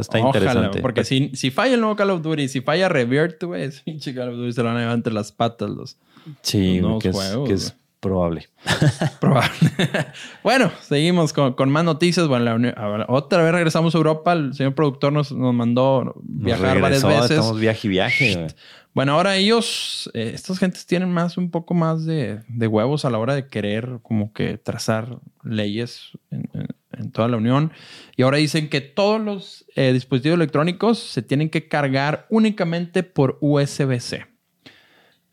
está, 0.00 0.18
interesante. 0.18 0.80
Porque 0.80 1.04
si, 1.04 1.30
si 1.34 1.50
falla 1.50 1.74
el 1.74 1.80
nuevo 1.80 1.96
Call 1.96 2.10
of 2.10 2.22
Duty, 2.22 2.48
si 2.48 2.60
falla 2.60 2.88
Revert, 2.88 3.42
güey, 3.42 3.70
pinche 3.84 4.14
Call 4.14 4.30
of 4.30 4.36
Duty 4.36 4.52
se 4.52 4.62
lo 4.62 4.68
van 4.68 4.76
a 4.76 4.80
llevar 4.80 4.94
entre 4.94 5.12
las 5.12 5.32
patas 5.32 5.70
los 5.70 5.98
Sí, 6.42 6.80
que, 7.00 7.08
es, 7.54 7.76
Probable. 8.00 8.48
Probable. 9.20 9.70
bueno, 10.42 10.72
seguimos 10.80 11.32
con, 11.32 11.52
con 11.52 11.70
más 11.70 11.84
noticias. 11.84 12.26
Bueno, 12.26 12.58
la 12.58 13.06
otra 13.08 13.44
vez 13.44 13.52
regresamos 13.52 13.94
a 13.94 13.98
Europa. 13.98 14.32
El 14.32 14.54
señor 14.54 14.74
productor 14.74 15.12
nos, 15.12 15.30
nos 15.30 15.54
mandó 15.54 16.04
Nos 16.04 16.14
viajar 16.24 16.80
varias 16.80 17.04
veces. 17.04 17.30
Estamos 17.30 17.60
viaje 17.60 17.86
y 17.86 17.90
viaje. 17.90 18.46
Bueno, 18.92 19.12
ahora 19.12 19.36
ellos, 19.36 20.10
eh, 20.14 20.32
estas 20.34 20.58
gentes 20.58 20.84
tienen 20.84 21.10
más, 21.12 21.38
un 21.38 21.50
poco 21.50 21.74
más 21.74 22.04
de, 22.04 22.40
de 22.48 22.66
huevos 22.66 23.04
a 23.04 23.10
la 23.10 23.18
hora 23.18 23.34
de 23.36 23.46
querer 23.46 24.00
como 24.02 24.32
que 24.32 24.58
trazar 24.58 25.18
leyes 25.44 26.10
en, 26.30 26.50
en- 26.54 26.66
en 26.98 27.10
toda 27.10 27.28
la 27.28 27.36
Unión. 27.38 27.72
Y 28.16 28.22
ahora 28.22 28.36
dicen 28.36 28.68
que 28.68 28.80
todos 28.82 29.18
los 29.20 29.64
eh, 29.76 29.92
dispositivos 29.94 30.36
electrónicos 30.36 30.98
se 30.98 31.22
tienen 31.22 31.48
que 31.50 31.66
cargar 31.68 32.26
únicamente 32.28 33.02
por 33.02 33.38
USB-C. 33.40 34.26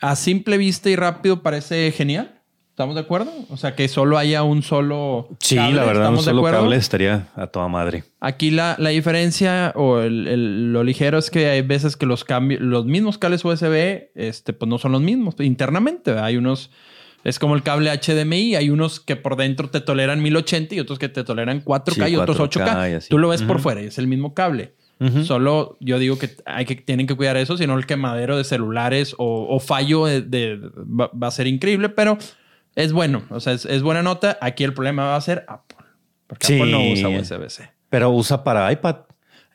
A 0.02 0.16
simple 0.16 0.58
vista 0.58 0.90
y 0.90 0.96
rápido 0.96 1.42
parece 1.42 1.92
genial. 1.92 2.36
¿Estamos 2.72 2.96
de 2.96 3.02
acuerdo? 3.02 3.30
O 3.50 3.58
sea, 3.58 3.76
que 3.76 3.90
solo 3.90 4.18
haya 4.18 4.42
un 4.44 4.64
solo 4.64 5.28
Sí, 5.42 5.58
cable, 5.58 5.76
la 5.76 5.84
verdad, 5.84 5.96
un 6.12 6.20
¿estamos 6.20 6.26
de 6.26 6.32
solo 6.32 6.44
cable 6.44 6.76
estaría 6.78 7.28
a 7.36 7.48
toda 7.48 7.68
madre. 7.68 8.06
Aquí 8.22 8.52
la, 8.52 8.78
la 8.80 8.90
diferencia 8.92 9.74
o 9.76 10.00
el- 10.00 10.28
el- 10.30 10.72
lo 10.72 10.86
ligero 10.86 11.18
es 11.18 11.30
que 11.30 11.48
hay 11.50 11.62
veces 11.62 11.98
que 11.98 12.06
los 12.06 12.24
cambios, 12.24 12.62
los 12.62 12.86
mismos 12.86 13.18
cables 13.18 13.44
USB, 13.44 14.12
este, 14.16 14.54
pues 14.54 14.70
no 14.70 14.78
son 14.78 14.94
los 14.94 15.02
mismos 15.02 15.36
internamente. 15.40 16.12
¿verdad? 16.12 16.28
Hay 16.28 16.38
unos, 16.38 16.72
es 17.26 17.38
como 17.38 17.54
el 17.56 17.64
cable 17.64 17.92
HDMI, 17.92 18.56
hay 18.56 18.70
unos 18.70 19.02
que 19.02 19.18
por 19.18 19.36
dentro 19.36 19.70
te 19.70 19.82
toleran 19.82 20.22
1080 20.24 20.76
y 20.76 20.80
otros 20.80 21.00
que 21.00 21.10
te 21.10 21.26
toleran 21.26 21.62
4K 21.66 22.06
Sí, 22.06 22.12
y 22.14 22.16
otros 22.16 22.38
4K 22.40 22.64
8K. 22.66 22.92
y 22.92 22.94
así. 22.94 23.10
Tú 23.10 23.18
lo 23.18 23.28
ves 23.28 23.42
por 23.44 23.60
fuera 23.60 23.82
y 23.82 23.88
es 23.88 23.98
el 23.98 24.08
mismo 24.08 24.34
cable. 24.34 24.74
Solo 25.24 25.78
yo 25.80 25.98
digo 25.98 26.18
que 26.20 26.30
hay 26.46 26.66
que 26.66 26.76
tienen 26.76 27.08
que 27.08 27.16
cuidar 27.16 27.38
eso, 27.38 27.56
si 27.58 27.66
no 27.66 27.78
el 27.78 27.86
quemadero 27.86 28.36
de 28.38 28.44
celulares 28.44 29.16
o, 29.18 29.48
o 29.50 29.60
fallo 29.62 30.06
de, 30.06 30.22
de- 30.22 30.58
va, 30.58 31.10
va 31.12 31.28
a 31.28 31.32
ser 31.32 31.48
increíble, 31.48 31.88
pero 31.88 32.18
es 32.76 32.92
bueno, 32.92 33.24
o 33.30 33.40
sea, 33.40 33.54
es, 33.54 33.66
es 33.66 33.82
buena 33.82 34.04
nota. 34.04 34.38
Aquí 34.42 34.64
el 34.66 34.74
problema 34.74 35.06
va 35.06 35.16
a 35.16 35.22
ser 35.22 35.46
Apple, 35.48 35.78
porque 36.28 36.48
Sí. 36.48 36.56
Apple 36.56 36.72
no 36.72 36.82
usa 36.92 37.08
USB-C. 37.10 37.70
Pero 37.90 38.10
usa 38.12 38.44
para 38.44 38.70
iPad. 38.72 38.98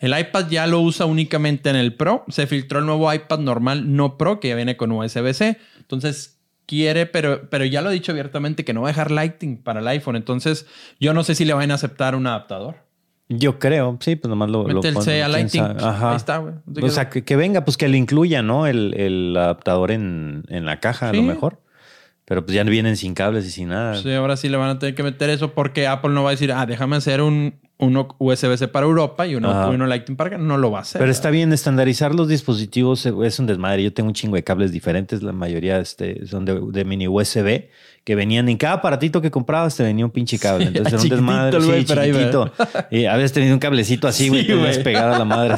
El 0.01 0.19
iPad 0.19 0.49
ya 0.49 0.67
lo 0.67 0.81
usa 0.81 1.07
únicamente 1.07 1.69
en 1.71 1.77
el 1.77 1.95
Pro. 1.95 2.25
Se 2.29 2.47
filtró 2.47 2.79
el 2.81 2.87
nuevo 2.87 3.13
iPad 3.13 3.39
normal, 3.41 3.95
no 3.95 4.17
Pro, 4.19 4.41
que 4.41 4.49
ya 4.49 4.55
viene 4.55 4.77
con 4.77 4.93
USB-C. 4.93 5.59
Entonces 5.79 6.41
quiere, 6.67 7.05
pero, 7.07 7.49
pero 7.51 7.65
ya 7.67 7.81
lo 7.83 7.91
he 7.91 7.93
dicho 7.93 8.13
abiertamente 8.13 8.65
que 8.65 8.73
no 8.73 8.81
va 8.83 8.89
a 8.89 8.93
dejar 8.93 9.11
Lightning 9.11 9.59
para 9.63 9.81
el 9.81 9.89
iPhone. 9.89 10.17
Entonces 10.17 10.67
yo 10.99 11.13
no 11.15 11.23
sé 11.23 11.35
si 11.35 11.45
le 11.45 11.53
van 11.55 11.71
a 11.71 11.75
aceptar 11.75 12.15
un 12.17 12.27
adaptador. 12.27 12.77
Yo 13.29 13.59
creo, 13.59 13.97
sí, 14.01 14.17
pues 14.17 14.29
nomás 14.29 14.51
lo, 14.51 14.69
lo 14.69 14.83
Mete 14.83 14.89
el 14.89 14.97
a 14.99 15.49
sabe. 15.49 15.83
Ajá. 15.83 16.11
Ahí 16.11 16.17
está, 16.17 16.39
güey. 16.39 16.55
O 16.83 16.89
sea, 16.91 17.09
que, 17.09 17.25
que 17.25 17.37
venga, 17.37 17.65
pues 17.65 17.77
que 17.77 17.89
le 17.89 17.97
incluya, 17.97 18.43
¿no? 18.43 18.67
El, 18.67 18.95
el 18.95 19.35
adaptador 19.37 19.91
en, 19.93 20.45
en 20.49 20.67
la 20.67 20.81
caja, 20.81 21.09
a 21.09 21.13
lo 21.13 21.23
mejor. 21.23 21.61
Pero 22.27 22.45
pues 22.45 22.55
ya 22.55 22.65
vienen 22.65 22.97
sin 22.97 23.15
cables 23.15 23.47
y 23.47 23.51
sin 23.51 23.69
nada. 23.69 23.97
Sí, 23.97 24.13
ahora 24.13 24.37
sí 24.37 24.49
le 24.49 24.57
van 24.57 24.71
a 24.71 24.79
tener 24.79 24.95
que 24.95 25.03
meter 25.03 25.31
eso 25.31 25.53
porque 25.53 25.87
Apple 25.87 26.13
no 26.13 26.23
va 26.23 26.31
a 26.31 26.33
decir, 26.33 26.53
ah, 26.53 26.65
déjame 26.65 26.97
hacer 26.97 27.21
un, 27.21 27.55
uno 27.79 28.15
USB-C 28.19 28.69
para 28.69 28.87
Europa 28.87 29.27
y 29.27 29.35
uno, 29.35 29.69
uno 29.71 29.87
Lightning 29.87 30.17
para 30.17 30.29
acá. 30.29 30.39
No 30.39 30.57
lo 30.57 30.71
va 30.71 30.79
a 30.79 30.83
hacer. 30.83 31.01
Pero 31.01 31.11
está 31.11 31.31
bien, 31.31 31.53
estandarizar 31.53 32.15
los 32.15 32.29
dispositivos 32.29 33.05
es 33.07 33.39
un 33.39 33.47
desmadre. 33.47 33.83
Yo 33.83 33.93
tengo 33.93 34.09
un 34.09 34.15
chingo 34.15 34.37
de 34.37 34.45
cables 34.45 34.71
diferentes, 34.71 35.23
la 35.23 35.33
mayoría 35.33 35.79
este, 35.79 36.27
son 36.27 36.45
de, 36.45 36.61
de 36.71 36.85
mini 36.85 37.09
USB, 37.09 37.65
que 38.05 38.15
venían 38.15 38.49
en 38.49 38.59
cada 38.59 38.75
aparatito 38.75 39.21
que 39.21 39.31
comprabas 39.31 39.77
te 39.77 39.83
venía 39.83 40.05
un 40.05 40.11
pinche 40.11 40.39
cable. 40.39 40.67
Entonces 40.67 40.93
era 40.93 41.03
un 41.03 41.09
desmadre, 41.09 41.59
güey, 41.59 41.87
sí, 41.87 41.95
chiquitito. 41.95 42.53
Y 42.91 43.07
habías 43.07 43.33
tenido 43.33 43.55
un 43.55 43.61
cablecito 43.61 44.07
así, 44.07 44.29
güey, 44.29 44.43
Sí, 44.43 44.49
te 44.49 44.85
pegada 44.85 45.17
a 45.17 45.19
la 45.19 45.25
madre. 45.25 45.57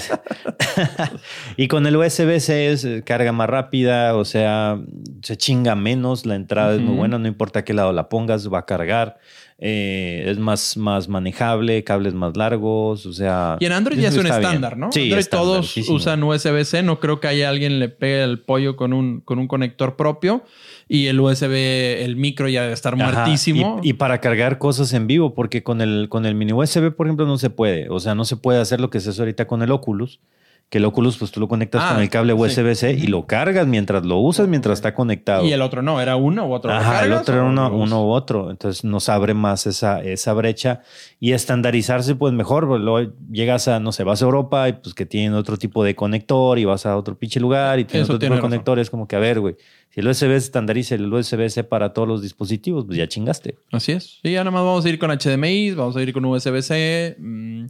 y 1.57 1.69
con 1.69 1.87
el 1.87 1.97
USB-C 1.97 2.73
es 2.73 2.85
eh, 2.85 3.03
carga 3.05 3.33
más 3.33 3.51
rápida, 3.51 4.15
o 4.17 4.25
sea, 4.25 4.81
se 5.23 5.37
chinga 5.37 5.75
menos, 5.75 6.25
la 6.25 6.37
entrada 6.37 6.75
es 6.75 6.81
muy 6.81 6.97
buena, 6.97 7.19
no 7.19 7.27
importa 7.27 7.61
a 7.61 7.65
qué 7.65 7.75
lado 7.75 7.93
la 7.93 8.09
pongas, 8.09 8.51
va 8.51 8.61
a 8.61 8.65
cargar. 8.65 9.19
Eh, 9.59 10.25
es 10.27 10.38
más, 10.38 10.77
más 10.77 11.09
manejable, 11.09 11.83
cables 11.83 12.12
más 12.12 12.37
largos, 12.37 13.07
o 13.07 13.12
sea... 13.14 13.57
Y 13.59 13.64
en 13.64 13.73
Android 13.73 13.99
ya 13.99 14.09
es 14.09 14.16
un 14.16 14.25
bien. 14.25 14.35
estándar, 14.35 14.77
¿no? 14.77 14.92
Sí, 14.92 15.05
Android 15.05 15.27
todos 15.31 15.77
usan 15.88 16.23
USB-C. 16.23 16.83
No 16.83 17.01
creo 17.01 17.21
que 17.21 17.29
haya 17.29 17.49
alguien 17.49 17.79
le 17.79 17.88
pegue 17.88 18.23
el 18.23 18.40
pollo 18.40 18.77
con 18.77 18.92
un, 18.92 19.21
con 19.21 19.38
un 19.38 19.49
conector 19.49 19.97
propio. 19.97 20.45
Y 20.88 21.07
el 21.07 21.19
USB, 21.19 22.05
el 22.05 22.16
micro 22.16 22.49
ya 22.49 22.62
debe 22.62 22.75
estar 22.75 22.95
Ajá, 22.95 23.12
muertísimo. 23.12 23.81
Y, 23.83 23.90
y 23.90 23.92
para 23.95 24.21
cargar 24.21 24.59
cosas 24.59 24.92
en 24.92 25.07
vivo, 25.07 25.35
porque 25.35 25.62
con 25.62 25.81
el, 25.81 26.09
con 26.11 26.27
el 26.27 26.35
mini 26.35 26.53
USB, 26.53 26.95
por 26.95 27.07
ejemplo, 27.07 27.25
no 27.27 27.38
se 27.38 27.49
puede. 27.49 27.88
O 27.88 27.99
sea, 27.99 28.14
no 28.14 28.27
se 28.27 28.37
puede 28.37 28.61
hacer 28.61 28.81
lo 28.81 28.90
que 28.90 29.01
se 29.01 29.11
hace 29.11 29.23
ahorita 29.23 29.47
con 29.47 29.62
el 29.62 29.71
Oculus. 29.71 30.21
Que 30.69 30.79
el 30.79 30.85
Oculus, 30.85 31.17
pues 31.17 31.31
tú 31.31 31.39
lo 31.39 31.47
conectas 31.47 31.81
Ah, 31.85 31.93
con 31.95 32.03
el 32.03 32.11
cable 32.11 32.33
sí. 32.33 32.41
USB-C 32.61 32.95
y 32.95 33.07
lo 33.07 33.25
cargas 33.29 33.69
mientras 33.69 34.05
lo 34.05 34.19
usas, 34.19 34.49
mientras 34.49 34.79
está 34.79 34.95
conectado. 34.95 35.45
Y 35.47 35.53
el 35.53 35.63
otro 35.63 35.81
no, 35.81 36.01
era 36.01 36.17
uno 36.17 36.45
u 36.49 36.53
otro. 36.53 36.73
¿Lo 36.73 36.77
Ajá, 36.77 37.05
el 37.05 37.13
otro 37.13 37.35
era 37.37 37.45
uno, 37.45 37.71
uno 37.73 38.05
u 38.05 38.11
otro. 38.11 38.51
Entonces 38.51 38.83
nos 38.83 39.09
abre 39.09 39.33
más 39.33 39.69
esa, 39.69 40.03
esa 40.03 40.33
brecha 40.33 40.81
y 41.21 41.33
estandarizarse, 41.33 42.17
pues 42.17 42.33
mejor. 42.35 42.67
pues, 42.67 42.81
Luego 42.81 43.13
llegas 43.31 43.69
a, 43.69 43.79
no 43.79 43.93
sé, 43.93 44.03
vas 44.03 44.23
a 44.23 44.25
Europa 44.25 44.69
y 44.69 44.73
pues 44.73 44.93
que 44.93 45.07
tienen 45.07 45.35
otro 45.35 45.57
tipo 45.57 45.85
de 45.85 45.95
conector 45.95 46.59
y 46.59 46.65
vas 46.65 46.85
a 46.85 46.97
otro 46.97 47.17
pinche 47.17 47.39
lugar 47.39 47.79
y 47.79 47.85
tienen 47.85 48.03
Eso 48.03 48.15
otro 48.15 48.19
tipo 48.19 48.21
tiene 48.31 48.35
de 48.35 48.41
razón. 48.41 48.51
conectores. 48.51 48.91
Como 48.91 49.07
que, 49.07 49.15
a 49.15 49.21
ver, 49.21 49.39
güey, 49.39 49.55
si 49.91 50.01
el 50.01 50.09
USB 50.09 50.33
estandariza 50.33 50.97
el 50.97 51.13
USB-C 51.13 51.63
para 51.63 51.93
todos 51.93 52.09
los 52.09 52.23
dispositivos, 52.23 52.85
pues 52.87 52.99
ya 52.99 53.07
chingaste. 53.07 53.57
Así 53.71 53.93
es. 53.93 54.19
Sí, 54.21 54.33
ya 54.33 54.41
nada 54.41 54.51
más 54.51 54.65
vamos 54.65 54.85
a 54.85 54.89
ir 54.89 54.99
con 54.99 55.11
HDMI, 55.17 55.75
vamos 55.75 55.97
a 55.97 56.03
ir 56.03 56.13
con 56.13 56.25
USB-C. 56.25 57.19
mm, 57.21 57.67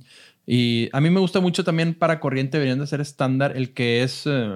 y 0.47 0.89
a 0.93 1.01
mí 1.01 1.11
me 1.11 1.21
gusta 1.21 1.41
mucho 1.41 1.65
también 1.65 1.95
para 1.95 2.21
corriente, 2.21 2.59
deberían 2.59 2.79
de 2.79 2.87
ser 2.87 3.01
estándar 3.01 3.57
el 3.57 3.75
que 3.75 4.03
es 4.03 4.23
eh, 4.27 4.49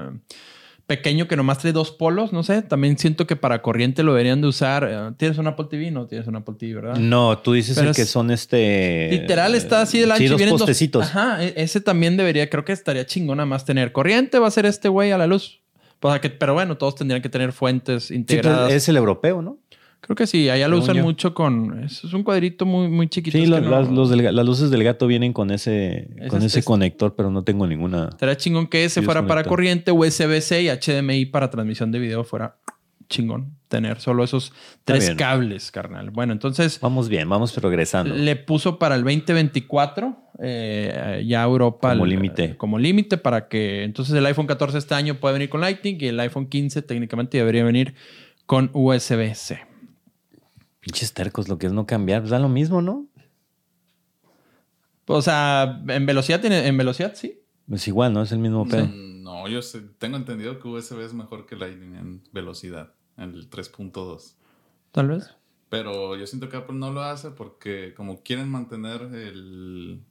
pequeño, 0.86 1.28
que 1.28 1.36
nomás 1.36 1.58
trae 1.58 1.72
dos 1.72 1.90
polos. 1.92 2.32
No 2.32 2.42
sé, 2.42 2.62
también 2.62 2.98
siento 2.98 3.26
que 3.26 3.36
para 3.36 3.62
corriente 3.62 4.02
lo 4.02 4.12
deberían 4.12 4.40
de 4.40 4.48
usar. 4.48 4.88
eh, 4.90 5.12
¿Tienes 5.16 5.38
un 5.38 5.46
Apple 5.46 5.66
TV? 5.70 5.90
No 5.90 6.06
tienes 6.06 6.26
un 6.26 6.36
Apple 6.36 6.54
TV, 6.58 6.74
¿verdad? 6.74 6.96
No, 6.96 7.38
tú 7.38 7.52
dices 7.52 7.76
Pero 7.76 7.90
el 7.90 7.96
que 7.96 8.04
son 8.04 8.30
este. 8.30 9.08
Literal 9.10 9.54
está 9.54 9.82
así 9.82 9.98
del 10.00 10.10
ancho. 10.12 10.22
Sí, 10.22 10.28
dos 10.28 10.36
vienen 10.38 10.52
dos- 10.54 10.62
postecitos. 10.62 11.06
Ajá, 11.06 11.44
e- 11.44 11.54
ese 11.56 11.80
también 11.80 12.16
debería, 12.16 12.48
creo 12.50 12.64
que 12.64 12.72
estaría 12.72 13.06
chingón 13.06 13.36
nada 13.38 13.46
más 13.46 13.64
tener 13.64 13.92
corriente, 13.92 14.38
va 14.38 14.48
a 14.48 14.50
ser 14.50 14.66
este 14.66 14.88
güey 14.88 15.12
a 15.12 15.18
la 15.18 15.26
luz. 15.26 15.60
O 16.02 16.10
sea 16.10 16.20
que, 16.20 16.30
pero 16.30 16.54
bueno, 16.54 16.76
todos 16.78 16.94
tendrían 16.94 17.20
que 17.20 17.28
tener 17.28 17.52
fuentes 17.52 18.04
Sí, 18.04 18.08
pues, 18.14 18.18
integradas. 18.20 18.72
es 18.72 18.88
el 18.88 18.96
europeo, 18.96 19.42
¿no? 19.42 19.58
Creo 20.00 20.16
que 20.16 20.26
sí, 20.26 20.48
allá 20.48 20.66
lo 20.66 20.78
usan 20.78 20.96
yo. 20.96 21.02
mucho 21.02 21.34
con. 21.34 21.84
Es 21.84 22.02
un 22.04 22.22
cuadrito 22.24 22.64
muy, 22.66 22.88
muy 22.88 23.06
chiquito. 23.08 23.36
Sí, 23.38 23.46
no- 23.46 23.60
las, 23.60 23.88
los 23.90 24.10
del- 24.10 24.34
las 24.34 24.46
luces 24.46 24.70
del 24.70 24.82
gato 24.82 25.06
vienen 25.06 25.32
con 25.32 25.50
ese, 25.50 26.08
con 26.28 26.42
ese 26.42 26.60
es- 26.60 26.64
conector, 26.64 27.14
pero 27.14 27.30
no 27.30 27.44
tengo 27.44 27.66
ninguna. 27.66 28.08
Estaría 28.10 28.36
chingón 28.36 28.66
que 28.66 28.84
ese 28.84 29.02
fuera 29.02 29.26
para 29.26 29.44
corriente, 29.44 29.92
USB-C 29.92 30.62
y 30.62 30.68
HDMI 30.68 31.26
para 31.26 31.50
transmisión 31.50 31.92
de 31.92 31.98
video 31.98 32.24
fuera 32.24 32.56
chingón. 33.08 33.54
Tener 33.68 34.00
solo 34.00 34.24
esos 34.24 34.52
tres 34.84 35.10
cables, 35.16 35.70
carnal. 35.70 36.10
Bueno, 36.10 36.32
entonces 36.32 36.80
Vamos 36.80 37.08
bien, 37.08 37.28
vamos 37.28 37.52
progresando. 37.52 38.14
le 38.14 38.34
puso 38.36 38.78
para 38.80 38.96
el 38.96 39.02
2024 39.04 40.16
eh, 40.42 41.22
ya 41.26 41.42
Europa 41.44 41.90
Como 41.92 42.06
límite. 42.06 42.56
como 42.56 42.78
límite 42.78 43.16
para 43.18 43.46
que 43.48 43.84
entonces 43.84 44.14
el 44.14 44.24
iPhone 44.26 44.46
14 44.46 44.78
este 44.78 44.94
año 44.94 45.16
puede 45.16 45.34
venir 45.34 45.50
con 45.50 45.60
Lightning 45.60 45.98
y 46.00 46.06
el 46.06 46.18
iPhone 46.20 46.46
15 46.48 46.82
técnicamente 46.82 47.36
debería 47.38 47.62
venir 47.62 47.94
con 48.46 48.70
USB-C. 48.72 49.60
Pinches 50.80 51.12
tercos, 51.12 51.48
lo 51.48 51.58
que 51.58 51.66
es 51.66 51.72
no 51.72 51.86
cambiar, 51.86 52.22
pues 52.22 52.30
da 52.30 52.38
lo 52.38 52.48
mismo, 52.48 52.80
¿no? 52.82 53.06
O 55.06 55.22
sea, 55.22 55.82
en 55.88 56.06
velocidad 56.06 56.40
tiene, 56.40 56.66
en 56.66 56.76
velocidad 56.76 57.14
sí. 57.14 57.40
Es 57.70 57.86
igual, 57.88 58.12
¿no? 58.12 58.22
Es 58.22 58.32
el 58.32 58.38
mismo 58.38 58.66
pedo. 58.66 58.86
Mm, 58.86 59.10
No, 59.22 59.46
yo 59.48 59.62
sé- 59.62 59.82
tengo 59.98 60.16
entendido 60.16 60.58
que 60.58 60.66
USB 60.68 61.04
es 61.04 61.14
mejor 61.14 61.46
que 61.46 61.54
Lightning 61.56 61.94
en 61.94 62.22
velocidad, 62.32 62.94
en 63.16 63.30
el 63.34 63.48
3.2. 63.48 64.36
Tal 64.92 65.08
vez. 65.08 65.34
Pero 65.68 66.16
yo 66.16 66.26
siento 66.26 66.48
que 66.48 66.56
Apple 66.56 66.76
no 66.76 66.90
lo 66.90 67.02
hace 67.02 67.30
porque 67.30 67.94
como 67.94 68.22
quieren 68.24 68.48
mantener 68.48 69.02
el... 69.02 70.02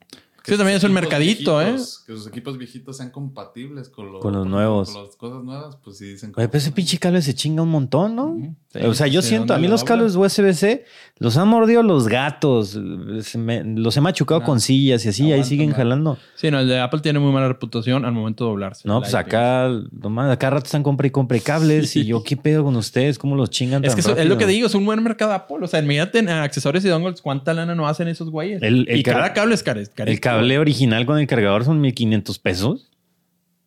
Sí, 0.45 0.57
también 0.57 0.77
es 0.77 0.83
un 0.83 0.93
mercadito, 0.93 1.61
¿eh? 1.61 1.73
Que 2.05 2.13
sus 2.13 2.27
equipos 2.27 2.57
viejitos 2.57 2.97
sean 2.97 3.09
compatibles 3.11 3.89
con, 3.89 4.11
lo- 4.11 4.19
Con 4.19 4.33
los 4.33 4.47
nuevos. 4.47 4.91
Con 4.91 5.03
las 5.05 5.15
cosas 5.15 5.43
nuevas, 5.43 5.75
pues 5.83 5.97
sí 5.97 6.05
dicen... 6.05 6.31
Oye, 6.35 6.47
pero 6.47 6.57
ese 6.57 6.71
pinche 6.71 6.97
cable 6.97 7.21
se 7.21 7.33
chinga 7.33 7.61
un 7.61 7.69
montón, 7.69 8.15
¿no? 8.15 8.37
Sí, 8.71 8.79
o 8.85 8.93
sea, 8.93 9.07
yo 9.07 9.21
siento, 9.21 9.53
a 9.53 9.55
¿dónde 9.55 9.61
mí 9.63 9.67
lo 9.67 9.73
los 9.73 9.83
cables 9.83 10.15
USB-C 10.15 10.83
los 11.17 11.37
han 11.37 11.47
mordido 11.47 11.81
los 11.83 12.07
gatos, 12.07 12.79
se 13.21 13.37
me- 13.37 13.63
los 13.63 13.97
he 13.97 14.01
machucado 14.01 14.41
No. 14.41 14.45
con 14.45 14.59
sillas 14.59 15.05
y 15.05 15.09
así, 15.09 15.31
ahí 15.31 15.43
siguen 15.43 15.71
jalando. 15.71 16.17
Sí, 16.35 16.49
no, 16.51 16.59
el 16.59 16.67
de 16.67 16.79
Apple 16.79 16.99
tiene 17.01 17.19
muy 17.19 17.31
mala 17.31 17.47
reputación 17.47 18.05
al 18.05 18.11
momento 18.13 18.45
de 18.45 18.49
doblarse. 18.51 18.87
No, 18.87 18.99
pues 19.01 19.15
acá, 19.15 19.69
nomás, 19.91 20.31
acá 20.31 20.49
rato 20.51 20.65
están 20.65 20.83
compra 20.83 21.07
y 21.07 21.09
compra 21.11 21.39
cables 21.39 21.89
Sí. 21.89 22.01
y 22.01 22.05
yo, 22.05 22.23
¿qué 22.23 22.37
pedo 22.37 22.63
con 22.63 22.75
ustedes? 22.75 23.17
¿Cómo 23.17 23.35
los 23.35 23.49
chingan 23.49 23.83
Es 23.83 23.89
tan 23.89 23.95
que 23.95 24.01
eso- 24.01 24.15
es 24.17 24.25
lo 24.27 24.37
que 24.37 24.45
digo, 24.45 24.67
es 24.67 24.75
un 24.75 24.85
buen 24.85 25.01
mercado 25.03 25.33
Apple. 25.33 25.57
O 25.61 25.67
sea, 25.67 25.79
imagínate 25.79 26.19
en 26.19 26.29
accesorios 26.29 26.85
y 26.85 26.89
dongles, 26.89 27.21
¿cuánta 27.21 27.53
lana 27.53 27.73
no 27.75 27.87
hacen 27.87 28.07
esos 28.07 28.29
güeyes? 28.29 28.61
El- 28.61 28.87
el 28.87 28.99
y 28.99 29.03
cada 29.03 29.33
cable 29.33 29.55
es 29.55 29.63
caro. 29.63 29.79
Cable 30.31 30.59
original 30.59 31.05
con 31.05 31.19
el 31.19 31.27
cargador 31.27 31.63
son 31.65 31.79
1500 31.81 32.39
pesos. 32.39 32.85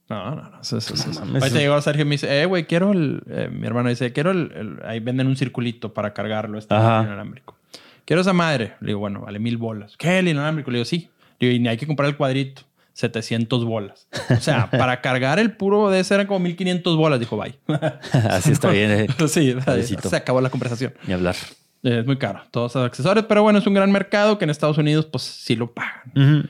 No, 0.09 0.35
no, 0.35 0.51
no. 0.51 0.61
Eso, 0.61 0.77
eso, 0.79 0.95
eso. 0.95 1.25
No 1.25 1.39
Ahorita 1.39 1.59
llegó 1.59 1.81
Sergio 1.81 2.03
y 2.03 2.05
me 2.05 2.13
dice, 2.13 2.43
eh, 2.43 2.45
güey, 2.47 2.67
quiero 2.67 2.93
el... 2.93 3.23
eh, 3.31 3.49
mi 3.51 3.67
hermano 3.67 3.89
dice, 3.89 4.13
quiero 4.13 4.31
el, 4.31 4.53
el- 4.55 4.79
Ahí 4.85 5.01
venden 5.01 5.27
un 5.27 5.37
circulito 5.37 5.95
para 5.95 6.13
cargarlo. 6.13 6.59
Este 6.59 6.75
inalámbrico. 6.75 7.57
Quiero 8.05 8.21
esa 8.21 8.33
madre. 8.33 8.75
Le 8.81 8.89
digo, 8.89 8.99
bueno, 9.01 9.21
vale 9.21 9.39
mil 9.39 9.57
bolas. 9.57 9.97
¿Qué? 9.97 10.19
El 10.19 10.29
inalámbrico. 10.29 10.71
Le 10.71 10.79
digo, 10.79 10.85
sí. 10.85 11.09
Le 11.39 11.49
digo, 11.49 11.65
y 11.65 11.69
hay 11.69 11.77
que 11.79 11.87
comprar 11.87 12.09
el 12.09 12.17
cuadrito. 12.17 12.63
700 12.95 13.65
bolas. 13.65 14.07
O 14.29 14.37
sea, 14.41 14.69
para 14.71 15.01
cargar 15.01 15.39
el 15.39 15.53
puro 15.57 15.89
de 15.89 16.01
ese 16.01 16.13
eran 16.15 16.27
como 16.27 16.41
1500 16.41 16.95
bolas, 16.97 17.19
dijo 17.19 17.39
bye. 17.39 17.59
Así 18.13 18.53
está 18.53 18.71
bien. 18.71 18.91
eh. 18.91 19.07
sí, 19.29 19.57
se 20.03 20.17
acabó 20.17 20.43
la 20.43 20.51
conversación. 20.51 20.93
Ni 21.07 21.15
hablar. 21.15 21.37
Es 21.83 22.07
muy 22.07 22.17
caro, 22.17 22.43
todos 22.53 22.73
esos 22.73 22.87
accesorios, 22.87 23.27
pero 23.27 23.43
bueno, 23.43 23.59
es 23.59 23.67
un 23.67 23.75
gran 23.75 23.91
mercado 23.91 24.39
que 24.39 24.45
en 24.45 24.51
Estados 24.51 24.79
Unidos 24.79 25.07
pues 25.07 25.25
sí 25.25 25.57
lo 25.57 25.73
pagan. 25.73 26.49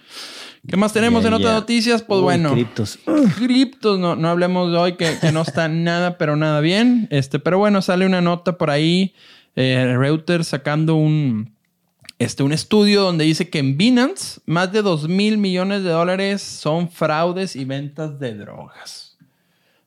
¿Qué 0.68 0.76
más 0.76 0.92
tenemos 0.92 1.24
en 1.24 1.32
otras 1.32 1.54
noticias? 1.54 2.02
Pues 2.02 2.18
Uy, 2.18 2.24
bueno, 2.24 2.52
criptos. 2.52 2.98
criptos, 3.38 3.98
no, 3.98 4.14
no 4.14 4.28
hablemos 4.28 4.70
de 4.70 4.78
hoy 4.78 4.96
que, 4.96 5.18
que 5.20 5.32
no 5.32 5.40
está 5.42 5.68
nada, 5.68 6.18
pero 6.18 6.36
nada 6.36 6.60
bien. 6.60 7.08
Este, 7.10 7.38
pero 7.38 7.58
bueno, 7.58 7.80
sale 7.80 8.04
una 8.04 8.20
nota 8.20 8.58
por 8.58 8.70
ahí, 8.70 9.14
eh, 9.56 9.94
Reuters 9.96 10.48
sacando 10.48 10.96
un, 10.96 11.54
este, 12.18 12.42
un 12.42 12.52
estudio 12.52 13.02
donde 13.02 13.24
dice 13.24 13.48
que 13.48 13.58
en 13.58 13.76
Binance 13.76 14.40
más 14.46 14.70
de 14.70 14.82
2 14.82 15.08
mil 15.08 15.38
millones 15.38 15.82
de 15.82 15.90
dólares 15.90 16.42
son 16.42 16.90
fraudes 16.90 17.56
y 17.56 17.64
ventas 17.64 18.20
de 18.20 18.34
drogas. 18.34 19.16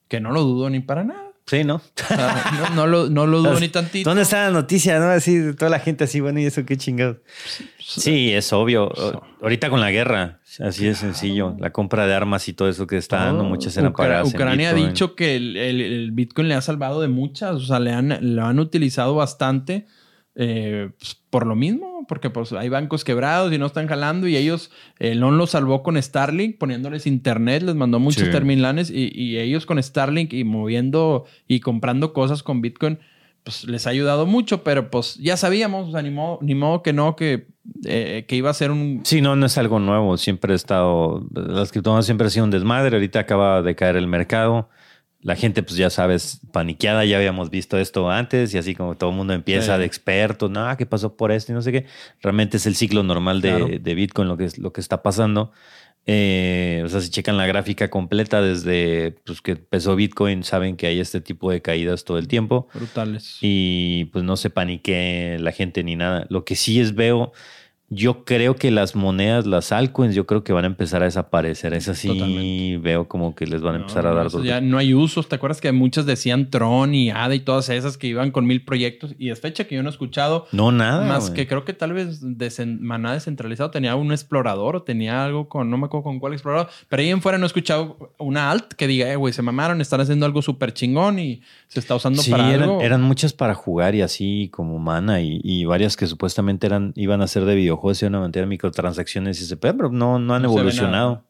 Que 0.08 0.20
no 0.20 0.32
lo 0.32 0.42
dudo 0.42 0.70
ni 0.70 0.80
para 0.80 1.04
nada. 1.04 1.32
Sí, 1.48 1.64
¿no? 1.64 1.80
No, 2.10 2.70
no 2.76 2.88
lo, 2.88 3.10
no 3.10 3.28
lo 3.28 3.40
dudo 3.40 3.60
ni 3.60 3.70
tantito. 3.70 4.10
¿Dónde 4.10 4.24
está 4.24 4.46
la 4.46 4.52
noticia? 4.52 4.98
¿No? 5.00 5.06
Así, 5.10 5.54
toda 5.56 5.70
la 5.70 5.80
gente 5.80 6.06
así, 6.06 6.20
bueno, 6.20 6.40
¿y 6.40 6.46
eso 6.46 6.66
qué 6.66 6.76
chingados? 6.76 7.18
Sí, 7.80 8.34
es 8.34 8.52
obvio. 8.52 8.86
O- 8.88 9.22
Ahorita 9.44 9.70
con 9.70 9.80
la 9.80 9.92
guerra, 9.92 10.40
así 10.60 10.86
de 10.86 10.96
sencillo. 10.96 11.56
La 11.60 11.72
compra 11.72 12.08
de 12.08 12.16
armas 12.16 12.48
y 12.48 12.54
todo 12.54 12.68
eso 12.68 12.88
que 12.88 12.98
está 12.98 13.26
dando, 13.26 13.44
muchas 13.44 13.78
eran 13.78 13.94
Ucra- 13.94 14.22
en 14.22 14.28
Ucrania 14.28 14.70
ha 14.72 14.74
dicho 14.74 15.14
que 15.16 15.36
el, 15.36 15.56
el- 15.56 15.82
el 15.82 16.12
Bitcoin 16.14 16.48
le 16.48 16.56
ha 16.56 16.62
salvado 16.62 17.00
de 17.02 17.10
muchas, 17.10 17.56
o 17.58 17.60
sea, 17.60 17.80
le 17.80 17.92
han, 17.92 18.18
lo 18.36 18.44
han 18.44 18.58
utilizado 18.60 19.14
bastante 19.14 19.86
eh, 20.34 20.90
pues, 20.98 21.16
por 21.30 21.46
lo 21.46 21.56
mismo, 21.56 21.95
porque 22.08 22.30
pues, 22.30 22.52
hay 22.54 22.70
bancos 22.70 23.04
quebrados 23.04 23.52
y 23.54 23.58
no 23.58 23.66
están 23.66 23.88
jalando 23.88 24.28
y 24.28 24.36
ellos, 24.38 24.72
el 25.00 25.20
LON 25.20 25.38
los 25.38 25.52
salvó 25.52 25.84
con 25.84 26.02
Starlink, 26.02 26.58
poniéndoles 26.58 27.08
internet, 27.08 27.64
les 27.64 27.76
mandó 27.76 28.00
muchos 28.00 28.24
Sí. 28.26 28.32
terminales 28.32 28.90
y, 28.90 29.12
y 29.14 29.38
ellos 29.38 29.66
con 29.66 29.82
Starlink 29.82 30.34
y 30.34 30.44
moviendo 30.44 31.26
y 31.48 31.60
comprando 31.60 32.14
cosas 32.14 32.44
con 32.44 32.62
Bitcoin, 32.62 33.00
pues 33.44 33.66
les 33.66 33.86
ha 33.86 33.92
ayudado 33.92 34.26
mucho, 34.26 34.64
pero 34.64 34.90
pues 34.90 35.16
ya 35.16 35.38
sabíamos, 35.38 35.90
o 35.90 35.92
sea, 35.92 36.02
ni 36.02 36.10
modo, 36.10 36.40
ni 36.42 36.56
modo 36.56 36.82
que 36.82 36.94
no, 36.94 37.16
que, 37.16 37.46
eh, 37.86 38.26
que 38.28 38.36
iba 38.36 38.50
a 38.50 38.54
ser 38.56 38.72
un... 38.72 39.02
Sí, 39.04 39.22
no, 39.22 39.36
no 39.36 39.46
es 39.46 39.56
algo 39.60 39.80
nuevo. 39.80 40.18
Siempre 40.18 40.54
ha 40.54 40.56
estado. 40.56 41.28
Las 41.32 41.72
criptomonedas 41.72 42.06
siempre 42.08 42.26
ha 42.26 42.30
sido 42.32 42.46
un 42.46 42.50
desmadre. 42.50 42.96
Ahorita 42.96 43.20
acaba 43.20 43.62
de 43.62 43.76
caer 43.76 43.98
el 43.98 44.08
mercado. 44.08 44.70
La 45.26 45.36
gente, 45.36 45.64
pues 45.64 45.76
ya 45.76 45.90
sabes, 45.90 46.40
paniqueada. 46.52 47.04
Ya 47.04 47.18
habíamos 47.18 47.50
visto 47.50 47.80
esto 47.80 48.12
antes 48.12 48.54
y 48.54 48.60
así 48.60 48.76
como 48.76 48.96
todo 48.96 49.10
el 49.10 49.16
mundo 49.16 49.34
empieza 49.34 49.74
Sí. 49.74 49.80
de 49.80 49.86
expertos. 49.86 50.52
No, 50.52 50.78
¿qué 50.78 50.86
pasó 50.86 51.18
por 51.18 51.32
esto? 51.32 51.52
Y 51.52 51.56
no 51.56 51.64
sé 51.64 51.72
qué. 51.72 51.86
Realmente 52.22 52.58
es 52.58 52.68
el 52.68 52.76
ciclo 52.76 53.02
normal 53.02 53.42
de, 53.42 53.50
Claro. 53.50 53.68
de 53.82 53.96
Bitcoin 53.96 54.28
lo 54.28 54.38
que, 54.38 54.46
es, 54.46 54.60
lo 54.60 54.72
que 54.72 54.82
está 54.82 55.02
pasando. 55.02 55.52
Eh, 56.08 56.84
o 56.86 56.90
sea, 56.90 57.02
si 57.02 57.10
checan 57.10 57.38
la 57.38 57.48
gráfica 57.48 57.90
completa 57.90 58.40
desde 58.40 59.16
pues, 59.26 59.42
que 59.42 59.54
empezó 59.54 59.96
Bitcoin, 59.96 60.44
saben 60.44 60.78
que 60.78 60.86
hay 60.86 61.00
este 61.00 61.20
tipo 61.22 61.50
de 61.50 61.64
caídas 61.64 62.04
todo 62.04 62.20
el 62.20 62.28
tiempo 62.28 62.68
Brutales. 62.76 63.40
y 63.42 64.06
pues 64.14 64.24
no 64.24 64.38
se 64.38 64.52
panique 64.52 65.38
la 65.40 65.52
gente 65.52 65.84
ni 65.84 65.96
nada. 65.96 66.28
Lo 66.30 66.46
que 66.46 66.56
sí 66.56 66.80
es 66.80 66.94
veo, 66.94 67.32
yo 67.96 68.26
creo 68.26 68.56
que 68.56 68.72
las 68.72 68.96
monedas, 68.96 69.46
las 69.48 69.72
altcoins, 69.72 70.14
yo 70.16 70.26
creo 70.26 70.44
que 70.44 70.54
van 70.54 70.66
a 70.66 70.68
empezar 70.68 71.02
a 71.02 71.06
desaparecer. 71.06 71.74
Es 71.74 71.88
así, 71.88 72.10
Totalmente. 72.10 72.78
veo 72.80 73.08
como 73.08 73.34
que 73.36 73.48
les 73.48 73.62
van 73.62 73.76
a 73.76 73.78
empezar 73.80 74.06
a 74.06 74.14
dar 74.14 74.28
ya 74.44 74.60
no 74.62 74.78
hay 74.78 74.94
usos. 74.94 75.30
¿Te 75.30 75.36
acuerdas 75.36 75.62
que 75.62 75.72
muchos 75.72 76.06
decían 76.06 76.50
Tron 76.50 76.94
y 76.94 77.10
ADA 77.12 77.36
y 77.36 77.40
todas 77.40 77.70
esas 77.70 77.98
que 77.98 78.08
iban 78.08 78.32
con 78.32 78.46
mil 78.46 78.64
proyectos? 78.66 79.16
Y 79.18 79.30
es 79.30 79.40
fecha 79.40 79.64
que 79.66 79.76
yo 79.76 79.84
no 79.84 79.90
he 79.90 79.92
escuchado. 79.92 80.46
No, 80.52 80.72
nada. 80.72 81.06
más 81.06 81.30
que 81.30 81.48
creo 81.48 81.64
que 81.64 81.74
tal 81.74 81.94
vez 81.94 82.22
desen- 82.22 82.80
Maná 82.80 83.14
descentralizado 83.14 83.72
tenía 83.72 83.96
un 83.96 84.12
explorador 84.12 84.76
o 84.76 84.84
tenía 84.84 85.24
algo 85.24 85.48
con, 85.48 85.70
no 85.70 85.78
me 85.78 85.86
acuerdo 85.86 86.04
con 86.04 86.20
cuál 86.20 86.34
explorador, 86.34 86.68
pero 86.90 87.02
ahí 87.02 87.10
en 87.10 87.22
fuera 87.22 87.38
no 87.38 87.46
he 87.46 87.48
escuchado 87.48 88.14
una 88.20 88.52
alt 88.52 88.74
que 88.74 88.88
diga, 88.88 89.10
eh, 89.12 89.16
güey, 89.16 89.34
se 89.34 89.42
mamaron, 89.42 89.80
están 89.82 90.02
haciendo 90.02 90.26
algo 90.26 90.42
súper 90.42 90.74
chingón 90.74 91.20
y 91.20 91.42
se 91.68 91.80
está 91.80 91.96
usando 91.96 92.22
Sí, 92.22 92.32
para 92.32 92.50
eran, 92.50 92.64
algo. 92.64 92.82
eran 92.82 93.02
muchas 93.02 93.34
para 93.34 93.54
jugar 93.54 93.96
y 93.96 94.02
así 94.02 94.50
como 94.52 94.80
mana 94.80 95.22
y, 95.22 95.40
y 95.44 95.66
varias 95.66 95.96
que 95.96 96.08
supuestamente 96.08 96.68
eran 96.68 96.92
iban 96.96 97.22
a 97.22 97.28
ser 97.28 97.46
de 97.46 97.56
videojuegos 97.56 97.85
y 97.92 98.06
iban 98.06 98.16
a 98.16 98.22
meter 98.22 98.46
microtransacciones 98.48 99.40
y 99.42 99.44
ese 99.44 99.58
pedo, 99.58 99.76
pero 99.78 99.90
no, 99.90 100.20
no 100.20 100.34
han 100.36 100.42
No 100.44 100.50
se 100.50 100.54
evolucionado. 100.56 101.10
nada. 101.12 101.26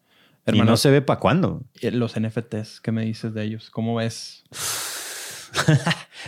y 0.48 0.50
Hermano. 0.52 0.72
no 0.72 0.78
se 0.78 0.90
ve 0.92 1.02
para 1.02 1.20
cuándo. 1.20 1.64
Eh, 1.82 1.92
Los 1.92 2.20
NFTs, 2.20 2.80
¿qué 2.82 2.92
me 2.92 3.04
dices 3.06 3.34
de 3.34 3.44
ellos? 3.44 3.70
¿Cómo 3.70 3.96
ves? 3.96 4.44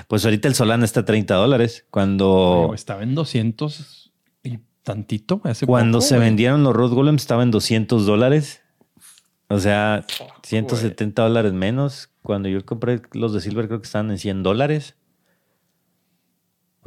Pues 0.08 0.24
ahorita 0.26 0.48
el 0.48 0.56
Solana 0.56 0.86
está 0.86 1.02
a 1.02 1.06
30 1.06 1.34
dólares. 1.36 1.86
Cuando, 1.90 2.64
güey, 2.68 2.76
estaba 2.76 3.04
en 3.04 3.16
200 3.16 4.12
y 4.44 4.60
tantito. 4.84 5.42
Hace 5.44 5.66
cuando 5.66 5.98
poco, 5.98 6.08
se 6.08 6.16
güey. 6.16 6.28
vendieron 6.30 6.64
los 6.64 6.74
Rose 6.76 6.96
Golems 6.96 7.24
estaba 7.24 7.44
en 7.44 7.52
200 7.52 8.06
dólares. 8.06 8.62
O 9.50 9.60
sea, 9.60 10.06
170 10.44 11.22
dólares 11.24 11.52
menos. 11.54 12.10
Cuando 12.22 12.48
yo 12.48 12.64
compré 12.66 13.02
los 13.14 13.34
de 13.34 13.42
Silver 13.42 13.68
creo 13.68 13.80
que 13.82 13.86
estaban 13.86 14.12
en 14.12 14.18
100 14.18 14.44
dólares. 14.44 14.96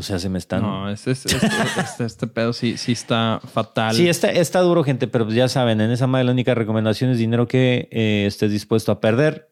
O 0.01 0.03
sea, 0.03 0.19
se 0.19 0.29
me 0.31 0.39
están... 0.39 0.63
No, 0.63 0.89
este, 0.91 1.11
este, 1.11 1.37
este- 1.37 2.05
este- 2.05 2.27
pedo 2.27 2.55
sí, 2.55 2.77
sí 2.79 2.93
está 2.93 3.39
fatal. 3.53 3.95
Sí, 3.95 4.09
está, 4.09 4.31
está 4.31 4.61
duro, 4.61 4.83
gente, 4.83 5.07
pero 5.09 5.29
ya 5.31 5.47
saben, 5.47 5.81
en 5.83 5.91
esa 5.91 6.07
madre 6.07 6.25
la 6.25 6.33
única 6.33 6.55
recomendación 6.55 7.11
es 7.11 7.19
dinero 7.19 7.47
que 7.47 7.89
eh, 7.91 8.25
estés 8.27 8.51
dispuesto 8.51 8.91
a 8.93 9.01
perder. 9.01 9.49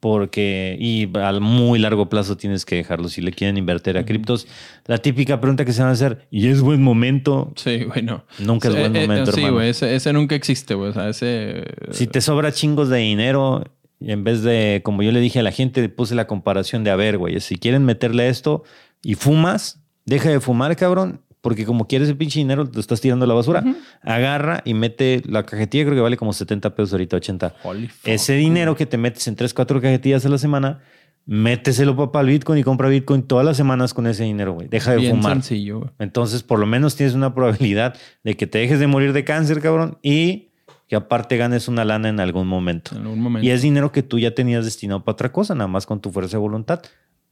Porque, 0.00 0.76
y 0.78 1.08
al 1.16 1.40
muy 1.40 1.78
largo 1.78 2.10
plazo 2.10 2.36
tienes 2.36 2.66
que 2.66 2.76
dejarlo 2.76 3.08
si 3.08 3.22
le 3.22 3.32
quieren 3.32 3.56
invertir 3.56 3.96
a 3.96 4.04
criptos. 4.04 4.46
La 4.86 4.98
típica 4.98 5.40
pregunta 5.40 5.64
que 5.64 5.72
se 5.72 5.80
van 5.80 5.88
a 5.90 5.94
hacer, 5.94 6.28
¿y 6.30 6.48
es 6.48 6.60
buen 6.60 6.82
momento? 6.82 7.52
Sí, 7.56 7.84
güey, 7.84 8.02
no. 8.02 8.22
Nunca 8.38 8.68
es 8.68 8.74
Eh, 8.74 8.80
buen 8.80 8.94
eh, 8.96 9.00
momento, 9.08 9.32
Sí, 9.32 9.40
hermano. 9.40 9.54
güey, 9.54 9.70
ese, 9.70 9.94
ese 9.94 10.12
nunca 10.12 10.34
existe, 10.34 10.74
güey. 10.74 10.90
O 10.90 10.92
sea, 10.92 11.08
ese... 11.08 11.64
Si 11.92 12.06
te 12.06 12.20
sobra 12.20 12.52
chingos 12.52 12.90
de 12.90 12.98
dinero, 12.98 13.64
en 14.00 14.24
vez 14.24 14.42
de, 14.42 14.82
como 14.84 15.02
yo 15.02 15.10
le 15.10 15.20
dije 15.20 15.38
a 15.38 15.42
la 15.42 15.52
gente, 15.52 15.88
puse 15.88 16.14
la 16.14 16.26
comparación 16.26 16.84
de, 16.84 16.90
a 16.90 16.96
ver, 16.96 17.16
güey, 17.16 17.40
si 17.40 17.56
quieren 17.56 17.86
meterle 17.86 18.28
esto 18.28 18.62
y 19.04 19.14
fumas, 19.14 19.80
deja 20.06 20.30
de 20.30 20.40
fumar, 20.40 20.74
cabrón, 20.76 21.20
porque 21.40 21.66
como 21.66 21.86
quieres 21.86 22.08
el 22.08 22.16
pinche 22.16 22.38
dinero, 22.38 22.68
te 22.68 22.80
estás 22.80 23.00
tirando 23.02 23.26
a 23.26 23.28
la 23.28 23.34
basura. 23.34 23.62
Agarra 24.02 24.62
y 24.64 24.72
mete 24.72 25.22
la 25.26 25.44
cajetilla, 25.44 25.84
creo 25.84 25.94
que 25.94 26.00
vale 26.00 26.16
como 26.16 26.32
70 26.32 26.74
pesos 26.74 26.92
ahorita, 26.92 27.16
80. 27.16 27.54
Holy 27.62 27.88
fuck. 27.88 28.08
Ese 28.08 28.32
dinero 28.32 28.74
que 28.74 28.86
te 28.86 28.96
metes 28.96 29.28
en 29.28 29.36
3, 29.36 29.52
4 29.52 29.80
cajetillas 29.82 30.24
a 30.24 30.30
la 30.30 30.38
semana, 30.38 30.80
méteselo 31.26 32.10
para 32.10 32.22
el 32.22 32.28
Bitcoin 32.28 32.58
y 32.58 32.62
compra 32.62 32.88
Bitcoin 32.88 33.22
todas 33.22 33.44
las 33.44 33.58
semanas 33.58 33.92
con 33.92 34.06
ese 34.06 34.24
dinero, 34.24 34.54
güey. 34.54 34.68
Deja 34.68 34.92
de 34.92 34.98
Bien 34.98 35.16
fumar. 35.16 35.34
sencillo, 35.34 35.80
güey. 35.80 35.90
Entonces, 35.98 36.42
por 36.42 36.58
lo 36.58 36.66
menos 36.66 36.96
tienes 36.96 37.14
una 37.14 37.34
probabilidad 37.34 37.94
de 38.22 38.36
que 38.36 38.46
te 38.46 38.58
dejes 38.58 38.78
de 38.78 38.86
morir 38.86 39.12
de 39.12 39.24
cáncer, 39.24 39.60
cabrón, 39.60 39.98
y 40.02 40.48
que 40.88 40.96
aparte 40.96 41.36
ganes 41.36 41.68
una 41.68 41.84
lana 41.84 42.08
en 42.08 42.20
algún 42.20 42.46
momento. 42.46 42.94
En 42.94 43.02
algún 43.02 43.20
momento. 43.20 43.46
Y 43.46 43.50
es 43.50 43.62
dinero 43.62 43.92
que 43.92 44.02
tú 44.02 44.18
ya 44.18 44.34
tenías 44.34 44.64
destinado 44.64 45.04
para 45.04 45.12
otra 45.14 45.32
cosa, 45.32 45.54
nada 45.54 45.68
más 45.68 45.86
con 45.86 46.00
tu 46.00 46.10
fuerza 46.10 46.36
de 46.36 46.40
voluntad. 46.40 46.82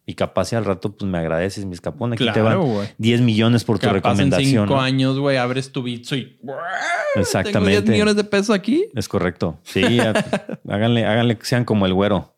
Y 0.04 0.14
capaz 0.14 0.46
si 0.46 0.56
al 0.56 0.64
rato, 0.64 0.96
pues 0.96 1.08
me 1.08 1.18
agradeces, 1.18 1.64
mis 1.64 1.80
capón. 1.80 2.12
Aquí 2.12 2.28
te 2.32 2.42
van 2.42 2.60
güey. 2.60 2.88
10 2.98 3.20
millones 3.20 3.62
por 3.62 3.78
tu 3.78 3.86
en 3.86 3.94
recomendación. 3.94 4.66
cinco 4.66 4.74
¿no? 4.74 4.80
años, 4.80 5.18
güey, 5.18 5.36
abres 5.36 5.70
tu 5.70 5.82
Bitso 5.82 6.16
y... 6.16 6.40
Exactamente. 7.14 7.52
Tengo 7.52 7.82
10 7.82 7.84
millones 7.84 8.16
de 8.16 8.24
pesos 8.24 8.50
aquí. 8.50 8.86
Es 8.94 9.08
correcto. 9.08 9.58
Sí, 9.62 9.80
ya- 9.96 10.12
háganle, 10.68 11.06
háganle 11.06 11.38
que 11.38 11.46
sean 11.46 11.64
como 11.64 11.86
el 11.86 11.94
güero. 11.94 12.34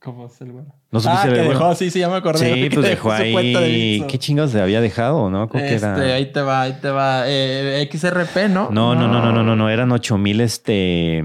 ¿Cómo 0.00 0.26
es 0.26 0.40
el 0.40 0.52
güey? 0.52 0.64
¿No 0.90 0.98
ah, 0.98 1.02
supiste 1.02 1.28
que 1.28 1.34
el 1.34 1.44
güero? 1.46 1.58
dejó, 1.58 1.74
sí, 1.74 1.90
sí, 1.90 1.98
ya 2.00 2.08
me 2.08 2.16
acordé. 2.16 2.38
Sí, 2.54 2.68
que 2.68 2.74
pues 2.74 2.86
dejó 2.90 3.12
de 3.12 3.56
ahí. 3.56 4.04
¿Qué 4.08 4.18
chingados 4.18 4.50
se 4.50 4.60
había 4.60 4.80
dejado, 4.80 5.30
no? 5.30 5.48
Que 5.48 5.58
Este, 5.58 5.74
era. 5.76 5.94
ahí 5.96 6.32
te 6.32 6.40
va, 6.42 6.62
ahí 6.62 6.76
te 6.80 6.90
va. 6.90 7.22
Eh, 7.26 7.88
XRP, 7.90 8.48
¿no? 8.48 8.68
No, 8.70 8.94
no, 8.94 9.06
no, 9.08 9.20
no, 9.20 9.32
no, 9.32 9.42
no, 9.42 9.56
no. 9.56 9.70
Eran 9.70 9.92
8 9.92 10.18
mil, 10.18 10.40
este. 10.40 11.22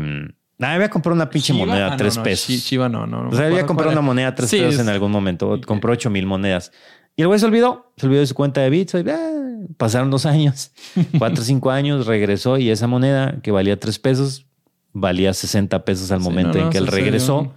Ah, 0.61 0.73
había 0.75 0.89
comprado 0.89 1.15
una 1.15 1.29
pinche 1.29 1.53
Chiva- 1.53 1.65
moneda 1.65 1.87
ah, 1.89 1.93
a 1.93 1.97
3 1.97 2.15
no, 2.15 2.19
no, 2.19 2.23
pesos. 2.23 2.47
Chi- 2.47 2.61
Chiva 2.61 2.87
no, 2.89 3.07
no. 3.07 3.23
no 3.23 3.29
O 3.29 3.35
sea, 3.35 3.47
había 3.47 3.65
comprado 3.65 3.91
una 3.91 4.01
moneda 4.01 4.27
a 4.29 4.35
3 4.35 4.49
Sí, 4.49 4.57
pesos 4.59 4.75
es- 4.75 4.79
en 4.79 4.89
algún 4.89 5.11
momento. 5.11 5.59
Compró 5.65 5.91
8 5.93 6.09
mil 6.09 6.25
monedas. 6.25 6.71
Y 7.15 7.21
el 7.23 7.27
güey 7.27 7.39
se 7.39 7.45
olvidó. 7.45 7.91
Se 7.97 8.05
olvidó 8.05 8.21
de 8.21 8.27
su 8.27 8.35
cuenta 8.35 8.61
de 8.61 8.69
Bits. 8.69 8.93
y, 8.93 9.09
ah, 9.09 9.29
pasaron 9.77 10.09
dos 10.11 10.25
años, 10.25 10.71
cuatro 11.19 11.41
o 11.41 11.45
cinco 11.45 11.71
años, 11.71 12.05
regresó 12.07 12.57
y 12.57 12.69
esa 12.69 12.87
moneda 12.87 13.39
que 13.43 13.51
valía 13.51 13.79
3 13.79 13.99
pesos 13.99 14.45
valía 14.93 15.33
60 15.33 15.85
pesos 15.85 16.11
al 16.11 16.19
Sí, 16.19 16.23
momento 16.25 16.57
en 16.59 16.69
que 16.69 16.77
él 16.77 16.87
regresó. 16.87 17.53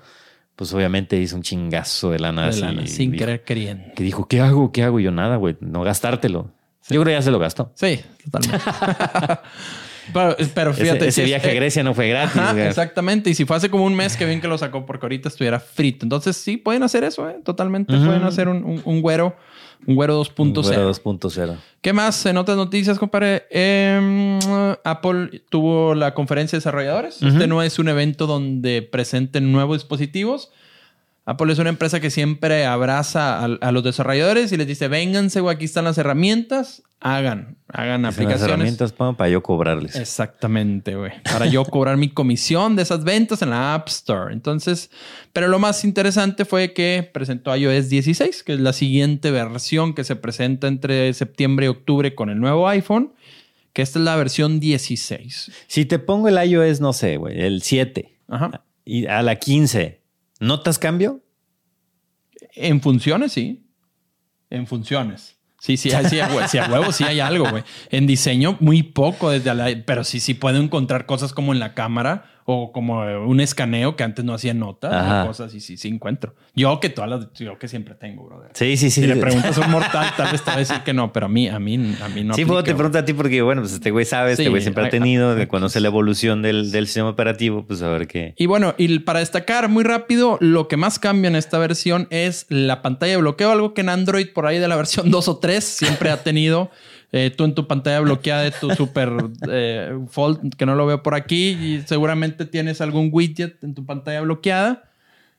Pues 0.56 0.72
obviamente 0.72 1.20
hizo 1.20 1.34
un 1.34 1.42
chingazo 1.42 2.10
de 2.12 2.20
lana. 2.20 2.48
de 2.48 2.56
lana, 2.60 2.86
sin 2.86 3.10
dijo- 3.10 3.18
querer 3.24 3.42
queriendo. 3.42 3.92
Que 3.96 4.04
dijo, 4.04 4.28
¿qué 4.28 4.40
hago? 4.40 4.70
¿Qué 4.70 4.84
hago? 4.84 5.00
Y 5.00 5.02
yo 5.02 5.10
nada, 5.10 5.34
güey. 5.36 5.56
No 5.60 5.82
gastártelo. 5.82 6.52
Yo 6.88 7.00
creo 7.00 7.04
que 7.06 7.10
ya 7.12 7.22
se 7.22 7.30
lo 7.32 7.38
gastó. 7.40 7.72
Sí, 7.74 8.00
totalmente. 8.30 8.64
pero, 10.12 10.36
pero 10.54 10.74
fíjate. 10.74 10.98
ese 10.98 11.08
ese 11.08 11.12
si 11.12 11.20
es- 11.22 11.26
viaje 11.28 11.48
a 11.48 11.52
eh, 11.52 11.56
Grecia 11.56 11.82
no 11.82 11.94
fue 11.94 12.08
gratis. 12.08 12.36
Ajá, 12.36 12.66
exactamente. 12.68 13.30
Y 13.30 13.34
si 13.34 13.44
fue 13.44 13.56
hace 13.56 13.70
como 13.70 13.84
un 13.84 13.94
mes 13.94 14.16
que 14.16 14.26
bien 14.26 14.40
que 14.40 14.48
lo 14.48 14.58
sacó 14.58 14.84
porque 14.86 15.06
ahorita 15.06 15.28
estuviera 15.28 15.60
frito. 15.60 16.04
Entonces 16.04 16.36
sí 16.36 16.56
pueden 16.56 16.82
hacer 16.82 17.04
eso, 17.04 17.28
¿eh? 17.28 17.36
Totalmente 17.44 17.94
Ujú. 17.94 18.04
pueden 18.06 18.22
hacer 18.24 18.48
un, 18.48 18.64
un, 18.64 18.82
un 18.84 19.00
güero, 19.02 19.36
un 19.86 19.94
güero 19.94 20.20
2.0. 20.22 20.62
Fuera 20.64 20.84
2.0. 20.86 21.56
¿Qué 21.80 21.92
más? 21.92 22.24
En 22.26 22.36
otras 22.36 22.56
noticias, 22.56 22.98
compadre. 22.98 23.44
Em, 23.50 24.38
Apple 24.84 25.42
tuvo 25.48 25.94
la 25.94 26.14
conferencia 26.14 26.56
de 26.56 26.60
desarrolladores. 26.60 27.18
Ujú. 27.22 27.28
Este 27.28 27.46
no 27.46 27.62
es 27.62 27.78
un 27.78 27.88
evento 27.88 28.26
donde 28.26 28.82
presenten 28.82 29.52
nuevos 29.52 29.78
dispositivos. 29.78 30.50
Apple 31.26 31.50
es 31.52 31.58
una 31.58 31.70
empresa 31.70 32.00
que 32.00 32.10
siempre 32.10 32.66
abraza 32.66 33.38
a, 33.40 33.44
a 33.44 33.72
los 33.72 33.82
desarrolladores 33.82 34.52
y 34.52 34.58
les 34.58 34.66
dice, 34.66 34.88
vénganse, 34.88 35.40
güey, 35.40 35.54
aquí 35.56 35.64
están 35.64 35.84
las 35.84 35.96
herramientas, 35.96 36.82
hagan, 37.00 37.58
hagan 37.68 37.96
Son 37.96 38.02
las 38.02 38.14
aplicaciones. 38.14 38.42
herramientas 38.42 38.92
pa, 38.92 39.12
para 39.16 39.28
yo 39.28 39.42
cobrarles. 39.42 39.94
Exactamente, 39.96 40.94
güey. 40.96 41.12
Para 41.22 41.46
yo 41.46 41.64
cobrar 41.64 41.96
mi 41.96 42.08
comisión 42.08 42.76
de 42.76 42.82
esas 42.82 43.04
ventas 43.04 43.42
en 43.42 43.50
la 43.50 43.74
App 43.74 43.88
Store. 43.88 44.32
Entonces, 44.32 44.90
pero 45.32 45.48
lo 45.48 45.58
más 45.58 45.84
interesante 45.84 46.44
fue 46.44 46.72
que 46.72 47.08
presentó 47.12 47.54
iOS 47.54 47.88
16, 47.90 48.42
que 48.42 48.54
es 48.54 48.60
la 48.60 48.72
siguiente 48.72 49.30
versión 49.30 49.94
que 49.94 50.04
se 50.04 50.16
presenta 50.16 50.66
entre 50.66 51.12
septiembre 51.12 51.66
y 51.66 51.68
octubre 51.68 52.14
con 52.14 52.30
el 52.30 52.40
nuevo 52.40 52.68
iPhone, 52.68 53.12
que 53.72 53.82
esta 53.82 53.98
es 53.98 54.04
la 54.04 54.16
versión 54.16 54.60
16. 54.60 55.52
Si 55.66 55.84
te 55.84 55.98
pongo 55.98 56.28
el 56.28 56.42
iOS, 56.48 56.80
no 56.80 56.92
sé, 56.92 57.16
güey, 57.18 57.38
el 57.40 57.60
7 57.62 58.18
Ajá. 58.28 58.62
y 58.84 59.06
a 59.06 59.22
la 59.22 59.36
15, 59.36 60.00
¿notas 60.40 60.78
cambio? 60.78 61.20
En 62.54 62.80
funciones, 62.80 63.32
sí. 63.32 63.66
En 64.48 64.66
funciones. 64.68 65.36
Sí, 65.64 65.78
sí, 65.78 65.88
sí, 66.10 66.20
a 66.20 66.28
hue- 66.28 66.46
sí, 66.46 66.58
a 66.58 66.66
huevo 66.70 66.92
sí 66.92 67.04
hay 67.04 67.20
algo, 67.20 67.48
güey. 67.48 67.62
En 67.88 68.06
diseño, 68.06 68.58
muy 68.60 68.82
poco 68.82 69.30
desde 69.30 69.54
la, 69.54 69.70
pero 69.86 70.04
sí, 70.04 70.20
sí 70.20 70.34
puedo 70.34 70.60
encontrar 70.60 71.06
cosas 71.06 71.32
como 71.32 71.54
en 71.54 71.58
la 71.58 71.72
cámara 71.72 72.26
o 72.46 72.72
como 72.72 73.04
eh, 73.04 73.16
un 73.16 73.40
escaneo 73.40 73.96
que 73.96 74.04
antes 74.04 74.24
no 74.24 74.34
hacía 74.34 74.54
o 74.54 75.26
cosas 75.26 75.54
y 75.54 75.60
sí, 75.60 75.76
sí 75.76 75.88
encuentro. 75.88 76.34
Yo 76.54 76.78
que 76.78 76.90
todas 76.90 77.10
las, 77.10 77.32
yo 77.32 77.58
que 77.58 77.68
siempre 77.68 77.94
tengo, 77.94 78.24
brother. 78.24 78.50
Sí, 78.52 78.76
sí, 78.76 78.90
sí. 78.90 79.00
Si 79.00 79.06
le 79.06 79.16
preguntas 79.16 79.56
a 79.56 79.62
un 79.62 79.70
mortal, 79.70 80.12
tal 80.16 80.30
vez 80.30 80.42
te 80.42 80.50
va 80.50 80.56
a 80.56 80.58
decir 80.58 80.80
que 80.84 80.92
no, 80.92 81.12
pero 81.12 81.26
a 81.26 81.28
mí, 81.28 81.48
a 81.48 81.58
mí, 81.58 81.96
a 82.02 82.08
mí 82.08 82.24
no. 82.24 82.34
sí, 82.34 82.44
puedo 82.44 82.60
aplica, 82.60 82.72
te 82.72 82.76
pregunto 82.76 82.98
a 82.98 83.04
ti 83.04 83.12
porque, 83.14 83.40
bueno, 83.42 83.62
pues 83.62 83.72
este 83.72 83.90
güey 83.90 84.04
sabe, 84.04 84.32
este 84.32 84.44
Sí, 84.44 84.50
güey 84.50 84.62
siempre 84.62 84.86
ha 84.86 84.90
tenido, 84.90 85.34
que 85.36 85.48
conoce 85.48 85.80
la 85.80 85.88
evolución 85.88 86.42
del, 86.42 86.70
del 86.70 86.86
sistema 86.86 87.08
operativo, 87.08 87.64
pues 87.66 87.82
a 87.82 87.88
ver 87.88 88.06
qué. 88.06 88.34
Y 88.36 88.46
bueno, 88.46 88.74
y 88.76 88.98
para 89.00 89.20
destacar 89.20 89.68
muy 89.68 89.84
rápido, 89.84 90.36
lo 90.40 90.68
que 90.68 90.76
más 90.76 90.98
cambia 90.98 91.28
en 91.28 91.36
esta 91.36 91.58
versión 91.58 92.06
es 92.10 92.46
la 92.50 92.82
pantalla 92.82 93.12
de 93.12 93.18
bloqueo, 93.18 93.50
algo 93.50 93.74
que 93.74 93.80
en 93.80 93.88
Android 93.88 94.28
por 94.34 94.46
ahí 94.46 94.58
de 94.58 94.68
la 94.68 94.76
versión 94.76 95.10
2 95.10 95.28
o 95.28 95.38
3 95.38 95.64
siempre 95.64 96.10
ha 96.10 96.22
tenido. 96.22 96.70
Eh, 97.16 97.30
tú 97.30 97.44
en 97.44 97.54
tu 97.54 97.68
pantalla 97.68 98.00
bloqueada 98.00 98.42
de 98.42 98.50
tu 98.50 98.74
super 98.74 99.12
eh, 99.48 99.96
Fold, 100.08 100.56
que 100.56 100.66
no 100.66 100.74
lo 100.74 100.84
veo 100.84 101.00
por 101.04 101.14
aquí, 101.14 101.50
y 101.50 101.84
seguramente 101.86 102.44
tienes 102.44 102.80
algún 102.80 103.10
widget 103.12 103.62
en 103.62 103.72
tu 103.72 103.86
pantalla 103.86 104.20
bloqueada. 104.22 104.90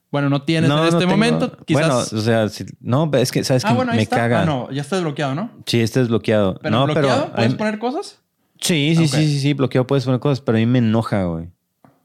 Bueno, 0.10 0.30
no 0.30 0.44
tienes 0.44 0.72
en 0.72 0.78
este 0.86 1.06
momento. 1.06 1.52
Quizás. 1.66 1.82
Bueno, 1.82 1.98
o 1.98 2.24
sea, 2.24 2.48
si- 2.48 2.64
no, 2.80 3.12
es 3.16 3.30
que, 3.30 3.44
¿sabes 3.44 3.66
ah, 3.66 3.68
que 3.68 3.74
bueno, 3.74 3.92
Me 3.92 4.04
está. 4.04 4.16
caga. 4.16 4.44
Ah, 4.44 4.46
no, 4.46 4.72
ya 4.72 4.84
está 4.84 4.96
desbloqueado, 4.96 5.36
¿no? 5.36 5.52
Sí, 5.66 5.82
este 5.82 6.00
es 6.00 6.08
bloqueado. 6.08 6.58
Pero 6.62 6.78
no, 6.78 6.86
bloqueado, 6.86 7.24
pero. 7.24 7.36
¿puedes 7.36 7.56
poner 7.56 7.78
cosas? 7.78 8.22
Sí, 8.62 8.94
sí, 8.96 9.10
sí, 9.10 9.28
sí, 9.28 9.40
sí, 9.42 9.54
bloqueado 9.54 9.86
puedes 9.86 10.06
poner 10.06 10.22
cosas, 10.22 10.40
pero 10.40 10.58
a 10.58 10.60
mí 10.60 10.66
me 10.66 10.80
enoja, 10.80 11.26
güey. 11.26 11.50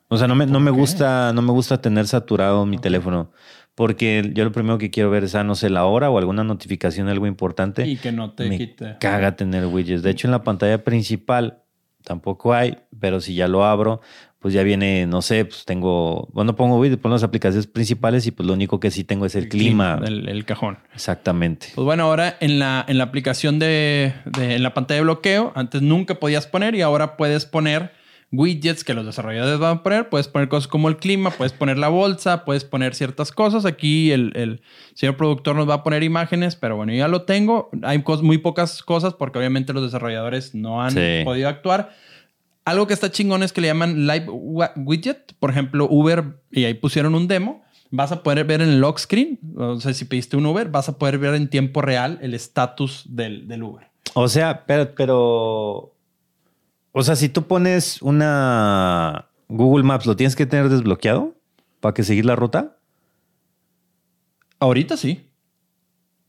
O 0.08 0.18
sea, 0.18 0.26
no 0.26 0.34
me, 0.34 0.46
no 0.46 0.58
me 0.58 0.72
gusta, 0.72 1.32
no 1.32 1.42
me 1.42 1.52
gusta 1.52 1.80
tener 1.80 2.08
saturado 2.08 2.66
mi 2.66 2.78
teléfono. 2.78 3.30
Porque 3.74 4.30
yo 4.34 4.44
lo 4.44 4.52
primero 4.52 4.78
que 4.78 4.90
quiero 4.90 5.10
ver 5.10 5.24
es, 5.24 5.34
ah, 5.34 5.44
no 5.44 5.54
sé, 5.54 5.70
la 5.70 5.84
hora 5.86 6.10
o 6.10 6.18
alguna 6.18 6.44
notificación 6.44 7.08
algo 7.08 7.26
importante. 7.26 7.86
Y 7.86 7.96
que 7.96 8.12
no 8.12 8.32
te 8.32 8.48
me 8.48 8.58
quite. 8.58 8.96
caga 9.00 9.36
tener 9.36 9.66
widgets. 9.66 10.02
De 10.02 10.10
hecho, 10.10 10.26
en 10.26 10.32
la 10.32 10.42
pantalla 10.42 10.84
principal 10.84 11.62
tampoco 12.04 12.52
hay, 12.54 12.78
pero 12.98 13.20
si 13.20 13.34
ya 13.34 13.46
lo 13.48 13.64
abro, 13.64 14.00
pues 14.38 14.54
ya 14.54 14.62
viene, 14.62 15.06
no 15.06 15.20
sé, 15.22 15.44
pues 15.44 15.64
tengo, 15.66 16.28
bueno, 16.32 16.56
pongo 16.56 16.78
widgets, 16.78 17.00
pongo 17.00 17.14
las 17.14 17.22
aplicaciones 17.22 17.66
principales 17.66 18.26
y 18.26 18.30
pues 18.30 18.46
lo 18.46 18.54
único 18.54 18.80
que 18.80 18.90
sí 18.90 19.04
tengo 19.04 19.26
es 19.26 19.34
el, 19.34 19.48
clima. 19.48 20.00
El, 20.04 20.28
el 20.28 20.44
cajón. 20.46 20.78
Exactamente. 20.94 21.68
Pues 21.74 21.84
bueno, 21.84 22.04
ahora 22.04 22.36
en 22.40 22.58
la, 22.58 22.84
en 22.88 22.96
la 22.98 23.04
aplicación 23.04 23.58
de, 23.58 24.14
de- 24.24 24.56
en 24.56 24.62
la 24.62 24.72
pantalla 24.74 24.96
de 24.96 25.02
bloqueo, 25.04 25.52
antes 25.54 25.82
nunca 25.82 26.14
podías 26.16 26.46
poner 26.46 26.74
y 26.74 26.80
ahora 26.82 27.16
puedes 27.18 27.44
poner 27.46 27.92
widgets 28.32 28.84
que 28.84 28.94
los 28.94 29.04
desarrolladores 29.04 29.58
van 29.58 29.78
a 29.78 29.82
poner. 29.82 30.08
Puedes 30.08 30.28
poner 30.28 30.48
cosas 30.48 30.68
como 30.68 30.88
el 30.88 30.96
clima, 30.98 31.30
puedes 31.30 31.52
poner 31.52 31.78
la 31.78 31.88
bolsa, 31.88 32.44
puedes 32.44 32.64
poner 32.64 32.94
ciertas 32.94 33.32
cosas. 33.32 33.64
Aquí 33.64 34.12
el, 34.12 34.32
el 34.36 34.62
señor 34.94 35.16
productor 35.16 35.56
nos 35.56 35.68
va 35.68 35.74
a 35.74 35.82
poner 35.82 36.02
imágenes, 36.02 36.56
pero 36.56 36.76
bueno, 36.76 36.92
ya 36.92 37.08
lo 37.08 37.22
tengo. 37.22 37.70
Hay 37.82 38.02
muy 38.22 38.38
pocas 38.38 38.82
cosas 38.82 39.14
porque 39.14 39.38
obviamente 39.38 39.72
los 39.72 39.82
desarrolladores 39.82 40.54
no 40.54 40.82
han 40.82 40.92
Sí. 40.92 41.22
podido 41.24 41.48
actuar. 41.48 41.90
Algo 42.64 42.86
que 42.86 42.94
está 42.94 43.10
chingón 43.10 43.42
es 43.42 43.52
que 43.52 43.60
le 43.62 43.66
llaman 43.68 44.06
Live 44.06 44.26
Widget. 44.28 45.34
Por 45.40 45.50
ejemplo, 45.50 45.88
Uber, 45.90 46.24
y 46.52 46.64
ahí 46.64 46.74
pusieron 46.74 47.14
un 47.14 47.26
demo. 47.26 47.62
Vas 47.92 48.12
a 48.12 48.22
poder 48.22 48.44
ver 48.44 48.62
en 48.62 48.68
el 48.68 48.80
lock 48.80 49.00
screen, 49.00 49.40
o 49.56 49.80
sea, 49.80 49.92
si 49.92 50.04
pediste 50.04 50.36
un 50.36 50.46
Uber, 50.46 50.68
vas 50.68 50.88
a 50.88 50.96
poder 50.96 51.18
ver 51.18 51.34
en 51.34 51.48
tiempo 51.48 51.82
real 51.82 52.20
el 52.22 52.34
estatus 52.34 53.02
del, 53.08 53.48
del 53.48 53.64
Uber. 53.64 53.88
O 54.14 54.28
sea, 54.28 54.64
pero, 54.64 54.94
pero, 54.94 55.92
o 56.92 57.02
sea, 57.02 57.16
si 57.16 57.28
tú 57.28 57.46
pones 57.46 58.02
una 58.02 59.26
Google 59.48 59.84
Maps, 59.84 60.06
¿lo 60.06 60.16
tienes 60.16 60.36
que 60.36 60.46
tener 60.46 60.68
desbloqueado 60.68 61.34
para 61.80 61.94
que 61.94 62.02
seguir 62.02 62.24
la 62.24 62.36
ruta? 62.36 62.76
Ahorita 64.58 64.96
sí. 64.96 65.26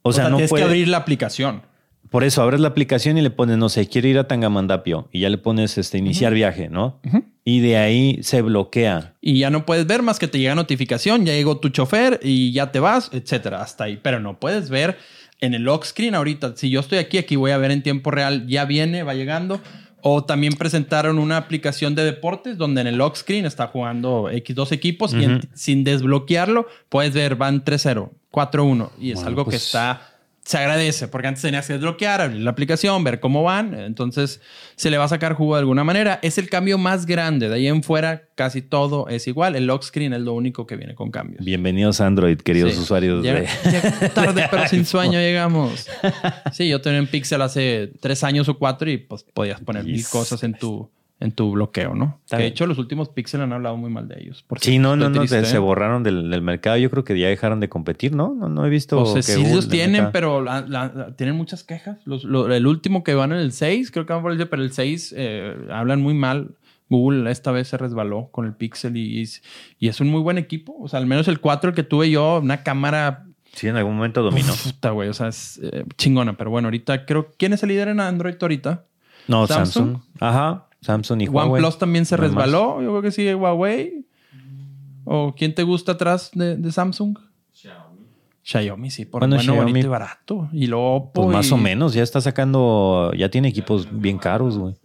O, 0.04 0.14
sea, 0.14 0.30
no 0.30 0.38
tienes 0.38 0.50
puede. 0.50 0.64
que 0.64 0.70
abrir 0.70 0.88
la 0.88 0.98
aplicación. 0.98 1.64
Por 2.10 2.24
eso 2.26 2.42
abres 2.42 2.60
la 2.60 2.68
aplicación 2.68 3.18
y 3.18 3.22
le 3.22 3.30
pones, 3.30 3.58
no 3.58 3.70
sé, 3.70 3.88
quiero 3.88 4.08
ir 4.08 4.18
a 4.18 4.28
Tangamandapio 4.28 5.08
y 5.14 5.22
ya 5.22 5.30
le 5.30 5.38
pones 5.38 5.78
este 5.78 5.98
iniciar 5.98 6.34
viaje, 6.34 6.68
¿no? 6.68 7.00
Y 7.46 7.62
de 7.62 7.78
ahí 7.78 8.20
se 8.22 8.42
bloquea. 8.42 9.16
Y 9.22 9.40
ya 9.40 9.50
no 9.50 9.66
puedes 9.66 9.88
ver 9.88 10.02
más 10.02 10.20
que 10.20 10.28
te 10.28 10.38
llega 10.38 10.54
notificación, 10.54 11.26
ya 11.26 11.32
llegó 11.32 11.60
tu 11.60 11.70
chofer 11.70 12.20
y 12.22 12.52
ya 12.52 12.74
te 12.74 12.82
vas, 12.82 13.12
etcétera, 13.14 13.62
hasta 13.62 13.86
ahí. 13.86 13.98
Pero 14.02 14.20
no 14.20 14.42
puedes 14.42 14.70
ver 14.70 14.98
en 15.40 15.54
el 15.54 15.64
lock 15.64 15.86
screen 15.86 16.14
ahorita. 16.16 16.58
Si 16.58 16.70
yo 16.70 16.82
estoy 16.82 16.98
aquí, 16.98 17.18
aquí 17.18 17.38
voy 17.38 17.52
a 17.52 17.58
ver 17.58 17.72
en 17.72 17.82
tiempo 17.82 18.12
real, 18.12 18.46
ya 18.46 18.66
viene, 18.66 19.04
va 19.04 19.14
llegando. 19.14 19.62
O 20.04 20.24
también 20.24 20.54
presentaron 20.54 21.20
una 21.20 21.38
aplicación 21.38 21.94
de 21.96 22.04
deportes 22.04 22.58
donde 22.58 22.82
en 22.82 22.88
el 22.88 22.96
lock 22.98 23.16
screen 23.16 23.46
está 23.46 23.68
jugando 23.68 24.30
X2 24.32 24.72
equipos 24.72 25.14
y 25.14 25.24
en- 25.24 25.50
sin 25.54 25.84
desbloquearlo 25.84 26.68
puedes 26.90 27.14
ver 27.14 27.36
van 27.36 27.64
3-0, 27.64 28.12
4-1 28.32 28.90
y 29.00 29.10
es 29.12 29.16
Bueno, 29.16 29.28
algo 29.30 29.46
que 29.46 29.52
pues- 29.52 29.66
está 29.66 30.02
se 30.44 30.58
agradece 30.58 31.08
porque 31.08 31.28
antes 31.28 31.44
tenías 31.44 31.68
que 31.68 31.74
desbloquear, 31.74 32.20
abrir 32.22 32.42
la 32.42 32.52
aplicación, 32.52 33.04
ver 33.04 33.20
cómo 33.20 33.44
van. 33.44 33.74
Entonces 33.76 34.42
se 34.76 34.90
le 34.90 34.98
va 34.98 35.04
a 35.04 35.08
sacar 35.08 35.34
jugo 35.34 35.56
de 35.56 35.60
alguna 35.60 35.84
manera. 35.84 36.20
Es 36.24 36.38
el 36.40 36.50
cambio 36.50 36.78
más 36.80 37.06
grande. 37.06 37.48
De 37.48 37.56
ahí 37.56 37.68
en 37.68 37.84
fuera, 37.84 38.24
casi 38.36 38.62
todo 38.64 39.08
es 39.08 39.28
igual. 39.28 39.56
El 39.56 39.68
lock 39.68 39.84
screen 39.84 40.14
es 40.14 40.22
lo 40.22 40.34
único 40.34 40.66
que 40.66 40.76
viene 40.78 40.96
con 40.96 41.12
cambios. 41.12 41.46
Bienvenidos 41.46 42.02
a 42.02 42.08
Android, 42.08 42.38
queridos 42.40 42.74
Sí. 42.74 42.80
usuarios 42.80 43.22
de... 43.24 43.48
llega 43.66 44.10
tarde, 44.16 44.48
pero 44.50 44.68
sin 44.68 44.86
sueño 44.86 45.20
llegamos. 45.20 45.88
Sí, 46.54 46.68
yo 46.68 46.82
tenía 46.82 47.00
un 47.02 47.08
Pixel 47.08 47.42
hace 47.44 47.92
tres 48.00 48.24
años 48.24 48.50
o 48.50 48.58
cuatro 48.58 48.90
y 48.90 48.98
pues 48.98 49.24
podías 49.34 49.62
poner 49.62 49.84
mil 49.84 50.06
cosas 50.08 50.42
en 50.44 50.54
tu, 50.56 50.90
en 51.22 51.32
tu 51.32 51.52
bloqueo, 51.52 51.96
¿no? 51.96 52.20
Que 52.30 52.36
de 52.38 52.46
hecho 52.48 52.66
los 52.68 52.78
últimos 52.78 53.08
Pixel 53.10 53.40
han 53.42 53.54
hablado 53.54 53.78
muy 53.78 53.90
mal 53.90 54.08
de 54.08 54.20
ellos. 54.22 54.44
Sí, 54.60 54.80
no, 54.80 54.96
no, 54.98 55.10
no, 55.10 55.26
se, 55.28 55.46
se 55.46 55.56
¿eh? 55.56 55.60
borraron 55.60 56.04
del, 56.04 56.30
del 56.30 56.42
mercado. 56.42 56.76
Yo 56.78 56.90
creo 56.90 57.04
que 57.04 57.18
ya 57.18 57.28
dejaron 57.30 57.60
de 57.60 57.70
competir, 57.70 58.14
¿no? 58.16 58.34
No, 58.34 58.50
no 58.50 58.66
he 58.66 58.70
visto. 58.70 59.00
O 59.00 59.06
sea, 59.06 59.16
que 59.18 59.22
sí 59.24 59.40
Google 59.40 59.56
los 59.56 59.66
le 59.68 59.72
tienen, 59.72 60.10
pero 60.12 60.42
la- 60.42 60.62
la- 60.62 60.92
la- 60.94 61.16
tienen 61.16 61.36
muchas 61.38 61.64
quejas. 61.64 62.00
Los- 62.06 62.24
lo- 62.26 62.54
el 62.54 62.68
último 62.68 63.04
que 63.04 63.14
van 63.14 63.32
en 63.32 63.38
el 63.40 63.52
6, 63.54 63.92
creo 63.92 64.06
que 64.06 64.14
van 64.14 64.22
por 64.22 64.32
el 64.34 64.48
pero 64.50 64.62
el 64.64 64.72
6 64.74 65.14
eh, 65.16 65.56
hablan 65.72 66.02
muy 66.02 66.14
mal. 66.14 66.56
Google 66.90 67.32
esta 67.32 67.52
vez 67.52 67.70
se 67.70 67.78
resbaló 67.78 68.28
con 68.32 68.46
el 68.46 68.54
Pixel 68.54 68.98
y, 68.98 69.24
y 69.80 69.88
es 69.88 70.02
un 70.02 70.10
muy 70.10 70.20
buen 70.22 70.38
equipo. 70.38 70.76
O 70.82 70.90
sea, 70.90 71.00
al 71.00 71.06
menos 71.06 71.30
el 71.30 71.40
4 71.40 71.70
el 71.70 71.76
que 71.76 71.84
tuve 71.84 72.10
yo, 72.12 72.40
una 72.44 72.64
cámara 72.64 73.26
Sí, 73.54 73.68
en 73.68 73.76
algún 73.78 73.96
momento 73.96 74.24
dominó. 74.24 74.54
puta, 74.64 74.92
güey. 74.92 75.08
O 75.10 75.14
sea, 75.14 75.28
es 75.28 75.60
eh, 75.64 75.86
chingona. 75.98 76.36
Pero 76.38 76.50
bueno, 76.52 76.68
ahorita 76.68 77.06
creo... 77.06 77.32
¿Quién 77.38 77.54
es 77.54 77.62
el 77.64 77.70
líder 77.70 77.90
en 77.90 78.00
Android 78.00 78.36
ahorita? 78.42 78.86
No, 79.28 79.46
Samsung. 79.48 79.94
Samsung. 79.94 80.02
Ajá, 80.20 80.68
Samsung 80.82 81.22
y 81.22 81.28
Huawei. 81.28 81.62
OnePlus 81.62 81.78
también 81.78 82.06
se 82.06 82.16
más. 82.18 82.28
resbaló. 82.28 82.82
Yo 82.82 82.90
creo 82.90 83.02
que 83.02 83.12
sigue 83.12 83.36
Huawei. 83.36 84.06
¿O 85.06 85.34
quién 85.36 85.54
te 85.56 85.64
gusta 85.64 85.94
atrás 85.94 86.32
de, 86.34 86.58
de 86.58 86.72
Samsung? 86.72 87.18
Xiaomi, 88.44 88.90
sí, 88.90 89.06
por 89.06 89.22
Bueno, 89.22 89.36
bueno, 89.36 89.54
Xiaomi- 89.54 89.64
bonito 89.66 89.88
y 89.88 89.90
barato. 89.90 90.50
Y 90.52 90.68
luego 90.68 90.96
Oppo. 90.96 91.24
Pues 91.26 91.34
más 91.38 91.50
y- 91.50 91.54
o 91.54 91.58
menos, 91.58 91.94
ya 91.94 92.02
está 92.02 92.20
sacando, 92.22 93.12
ya 93.16 93.30
tiene 93.30 93.48
equipos 93.50 93.88
bien 93.92 94.18
caros, 94.18 94.58
güey. 94.58 94.76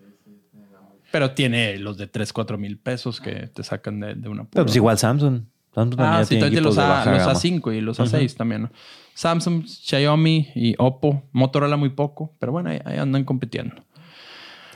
Pero 1.10 1.30
tiene 1.30 1.78
los 1.78 1.96
de 1.96 2.06
3, 2.06 2.32
4 2.34 2.58
mil 2.58 2.78
pesos 2.78 3.20
que 3.20 3.46
te 3.46 3.62
sacan 3.62 4.00
de, 4.00 4.14
de 4.14 4.28
una 4.28 4.42
Pero 4.42 4.50
pura. 4.50 4.64
pues 4.64 4.76
igual 4.76 4.98
Samsung. 4.98 5.42
Samsung 5.74 5.96
también 5.96 6.20
Ah, 6.20 6.24
sí, 6.24 6.38
tiene 6.38 6.60
los, 6.60 6.76
de 6.76 6.82
A, 6.82 7.04
los 7.06 7.18
gama. 7.18 7.32
A5 7.32 7.74
y 7.76 7.80
los 7.80 7.98
A6 7.98 8.34
también. 8.36 8.62
¿no? 8.62 8.70
Samsung, 9.14 9.64
Xiaomi 9.66 10.48
y 10.54 10.74
Oppo. 10.78 11.22
Motorola 11.32 11.76
muy 11.78 11.88
poco. 11.90 12.34
Pero 12.38 12.52
bueno, 12.52 12.68
ahí, 12.70 12.80
ahí 12.84 12.98
andan 12.98 13.24
compitiendo. 13.24 13.74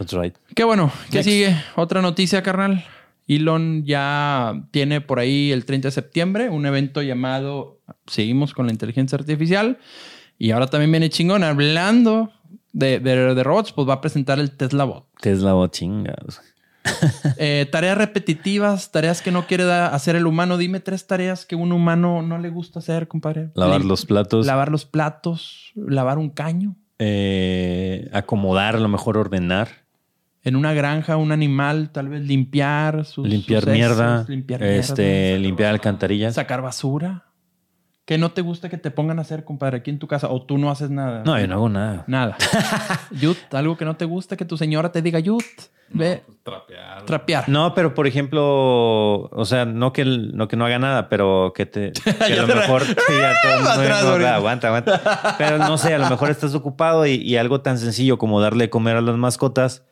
That's 0.01 0.13
right. 0.15 0.35
Qué 0.57 0.65
bueno. 0.65 0.91
¿Qué 1.11 1.19
Next. 1.19 1.29
sigue? 1.29 1.57
Otra 1.77 2.01
noticia, 2.03 2.43
carnal. 2.43 2.85
Elon 3.29 3.85
ya 3.85 4.61
tiene 4.73 5.01
por 5.01 5.19
ahí 5.21 5.53
el 5.53 5.65
30 5.65 5.89
de 5.89 5.93
septiembre 5.93 6.49
un 6.49 6.67
evento 6.67 7.01
llamado 7.03 7.79
Seguimos 8.07 8.55
con 8.55 8.67
la 8.67 8.73
inteligencia 8.73 9.17
artificial. 9.17 9.79
Y 10.39 10.51
ahora 10.53 10.67
también 10.69 10.91
viene 10.91 11.11
chingón. 11.11 11.45
Hablando 11.45 12.33
de, 12.73 12.99
de- 12.99 13.35
de 13.35 13.43
robots, 13.45 13.73
pues 13.73 13.87
va 13.89 13.95
a 13.95 14.01
presentar 14.01 14.41
el 14.41 14.51
Tesla 14.57 14.85
Bot. 14.85 15.07
Tesla 15.21 15.55
o 15.55 15.67
chingas. 15.69 16.41
Eh, 17.37 17.69
tareas 17.71 17.97
repetitivas, 17.99 18.91
tareas 18.91 19.21
que 19.21 19.31
no 19.31 19.47
quiere 19.47 19.71
hacer 19.71 20.17
el 20.17 20.27
humano. 20.27 20.57
Dime 20.57 20.81
tres 20.81 21.07
tareas 21.07 21.45
que 21.45 21.55
un 21.55 21.73
humano 21.73 22.23
no 22.23 22.39
le 22.39 22.49
gusta 22.49 22.79
hacer, 22.79 23.07
compadre. 23.07 23.51
Lavar 23.55 23.85
los 23.85 24.07
platos, 24.07 24.47
Lavar 24.47 24.71
los 24.71 24.87
platos, 24.87 25.73
lavar 25.75 26.17
un 26.19 26.31
caño. 26.31 26.77
eh, 26.99 28.09
acomodar, 28.13 28.77
a 28.77 28.81
lo 28.81 28.89
mejor 28.89 29.17
ordenar, 29.19 29.69
En 30.43 30.57
una 30.57 30.73
granja, 30.73 31.17
un 31.19 31.33
animal, 31.33 31.91
tal 31.91 32.09
vez 32.09 32.23
limpiar 32.23 33.05
sus 33.05 33.29
limpiar 33.29 33.63
sus 33.65 33.73
mierda, 33.73 34.25
limpiar 34.27 34.63
este, 34.63 35.03
mierda, 35.03 35.39
limpiar 35.39 35.71
alcantarillas. 35.71 36.35
sacar 36.35 36.63
basura. 36.63 37.27
¿Qué 38.07 38.17
no 38.19 38.31
te 38.33 38.41
gusta 38.41 38.69
que 38.69 38.79
te 38.79 38.91
pongan 38.91 39.19
a 39.19 39.23
hacer, 39.23 39.45
compadre, 39.45 39.77
aquí 39.79 39.91
en 39.91 39.99
tu 40.01 40.09
casa? 40.09 40.29
O 40.31 40.43
tú 40.43 40.59
no 40.59 40.71
haces 40.71 40.91
nada. 40.91 41.23
No, 41.25 41.39
yo 41.39 41.47
no 41.47 41.55
hago 41.57 41.69
nada. 41.69 42.05
Nada. 42.09 42.37
Yut, 43.21 43.37
algo 43.53 43.77
que 43.77 43.85
no 43.85 43.97
te 43.97 44.05
gusta 44.05 44.37
que 44.37 44.45
tu 44.45 44.57
señora 44.57 44.91
te 44.91 45.01
diga, 45.03 45.21
Yut, 45.21 45.45
ve, 45.91 46.23
pues, 46.27 46.39
trapear. 46.43 47.05
trapear. 47.05 47.49
No, 47.49 47.73
pero 47.75 47.95
por 47.95 48.07
ejemplo, 48.09 49.21
o 49.31 49.45
sea, 49.45 49.65
no 49.65 49.93
que, 49.93 50.03
el- 50.03 50.37
no 50.37 50.49
que 50.49 50.57
no 50.57 50.65
haga 50.65 50.79
nada, 50.81 51.09
pero 51.09 51.53
que 51.55 51.67
te 51.67 51.93
que 52.27 52.33
a 52.33 52.47
lo 52.47 52.47
mejor 52.49 52.83
sí, 52.85 52.95
ya 52.97 53.33
todo- 53.43 53.61
no, 53.63 53.69
Atrás, 53.71 54.03
no, 54.05 54.11
ahorita. 54.11 54.35
aguanta, 54.35 54.67
aguanta. 54.69 55.35
Pero 55.39 55.59
no 55.59 55.79
sé, 55.79 55.95
a 55.95 55.99
lo 55.99 56.09
mejor 56.11 56.31
estás 56.31 56.55
ocupado 56.55 57.07
y, 57.07 57.13
y 57.15 57.37
algo 57.37 57.61
tan 57.61 57.79
sencillo 57.79 58.19
como 58.19 58.41
darle 58.41 58.65
de 58.65 58.71
comer 58.71 58.97
a 58.97 59.03
las 59.03 59.17
mascotas. 59.19 59.85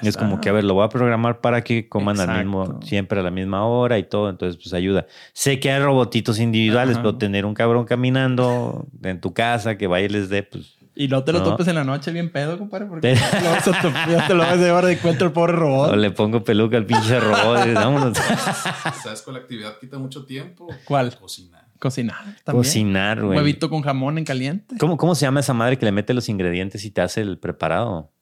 Ahí 0.00 0.08
Es 0.08 0.16
como 0.16 0.40
que, 0.40 0.48
a 0.48 0.52
ver, 0.52 0.64
lo 0.64 0.74
voy 0.74 0.84
a 0.84 0.88
programar 0.88 1.40
para 1.40 1.62
que 1.62 1.88
coman 1.88 2.18
al 2.20 2.38
mismo, 2.44 2.80
siempre 2.82 3.20
a 3.20 3.22
la 3.22 3.30
misma 3.30 3.64
hora 3.66 3.98
y 3.98 4.02
todo. 4.04 4.28
Entonces, 4.30 4.60
pues 4.62 4.72
ayuda. 4.74 5.06
Sé 5.32 5.60
que 5.60 5.70
hay 5.70 5.80
robotitos 5.82 6.38
individuales, 6.40 6.94
Ajá. 6.96 7.02
pero 7.02 7.16
tener 7.16 7.46
un 7.46 7.54
cabrón 7.54 7.84
caminando 7.84 8.86
en 9.02 9.20
tu 9.20 9.32
casa 9.32 9.76
que 9.78 9.86
vaya 9.86 10.06
y 10.06 10.08
les 10.08 10.28
dé, 10.28 10.42
pues. 10.42 10.74
Y 10.96 11.08
no 11.08 11.24
te 11.24 11.32
lo 11.32 11.40
No. 11.40 11.44
topes 11.46 11.66
en 11.66 11.74
la 11.74 11.82
noche 11.82 12.12
bien 12.12 12.30
pedo, 12.30 12.56
compadre, 12.56 12.86
porque 12.86 13.00
Te- 13.14 13.40
lo 13.42 13.50
vas 13.50 13.66
a 13.66 13.82
topar, 13.82 14.08
ya 14.10 14.26
te 14.28 14.34
lo 14.34 14.40
vas 14.40 14.52
a 14.52 14.56
llevar 14.56 14.84
de 14.86 14.92
encuentro 14.92 15.26
el 15.26 15.32
pobre 15.32 15.52
robot. 15.52 15.90
O 15.92 15.96
le 15.96 16.10
pongo 16.12 16.44
peluca 16.44 16.76
al 16.76 16.86
pinche 16.86 17.18
robot 17.18 17.66
y 17.66 17.72
vámonos. 17.72 18.16
¿Sabes 19.02 19.22
cuál 19.22 19.36
actividad 19.36 19.76
quita 19.80 19.98
mucho 19.98 20.24
tiempo? 20.24 20.68
¿Cuál? 20.84 21.16
Cocinar. 21.16 21.64
Cocinar. 21.80 22.16
También. 22.44 22.62
Cocinar, 22.62 23.20
Un 23.20 23.26
güey. 23.26 23.38
huevito 23.38 23.68
con 23.68 23.82
jamón 23.82 24.18
en 24.18 24.24
caliente. 24.24 24.76
¿Cómo, 24.78 24.96
¿Cómo 24.96 25.14
se 25.16 25.22
llama 25.26 25.40
esa 25.40 25.52
madre 25.52 25.76
que 25.78 25.84
le 25.84 25.92
mete 25.92 26.14
los 26.14 26.28
ingredientes 26.28 26.84
y 26.84 26.90
te 26.90 27.00
hace 27.00 27.20
el 27.20 27.38
preparado? 27.38 28.12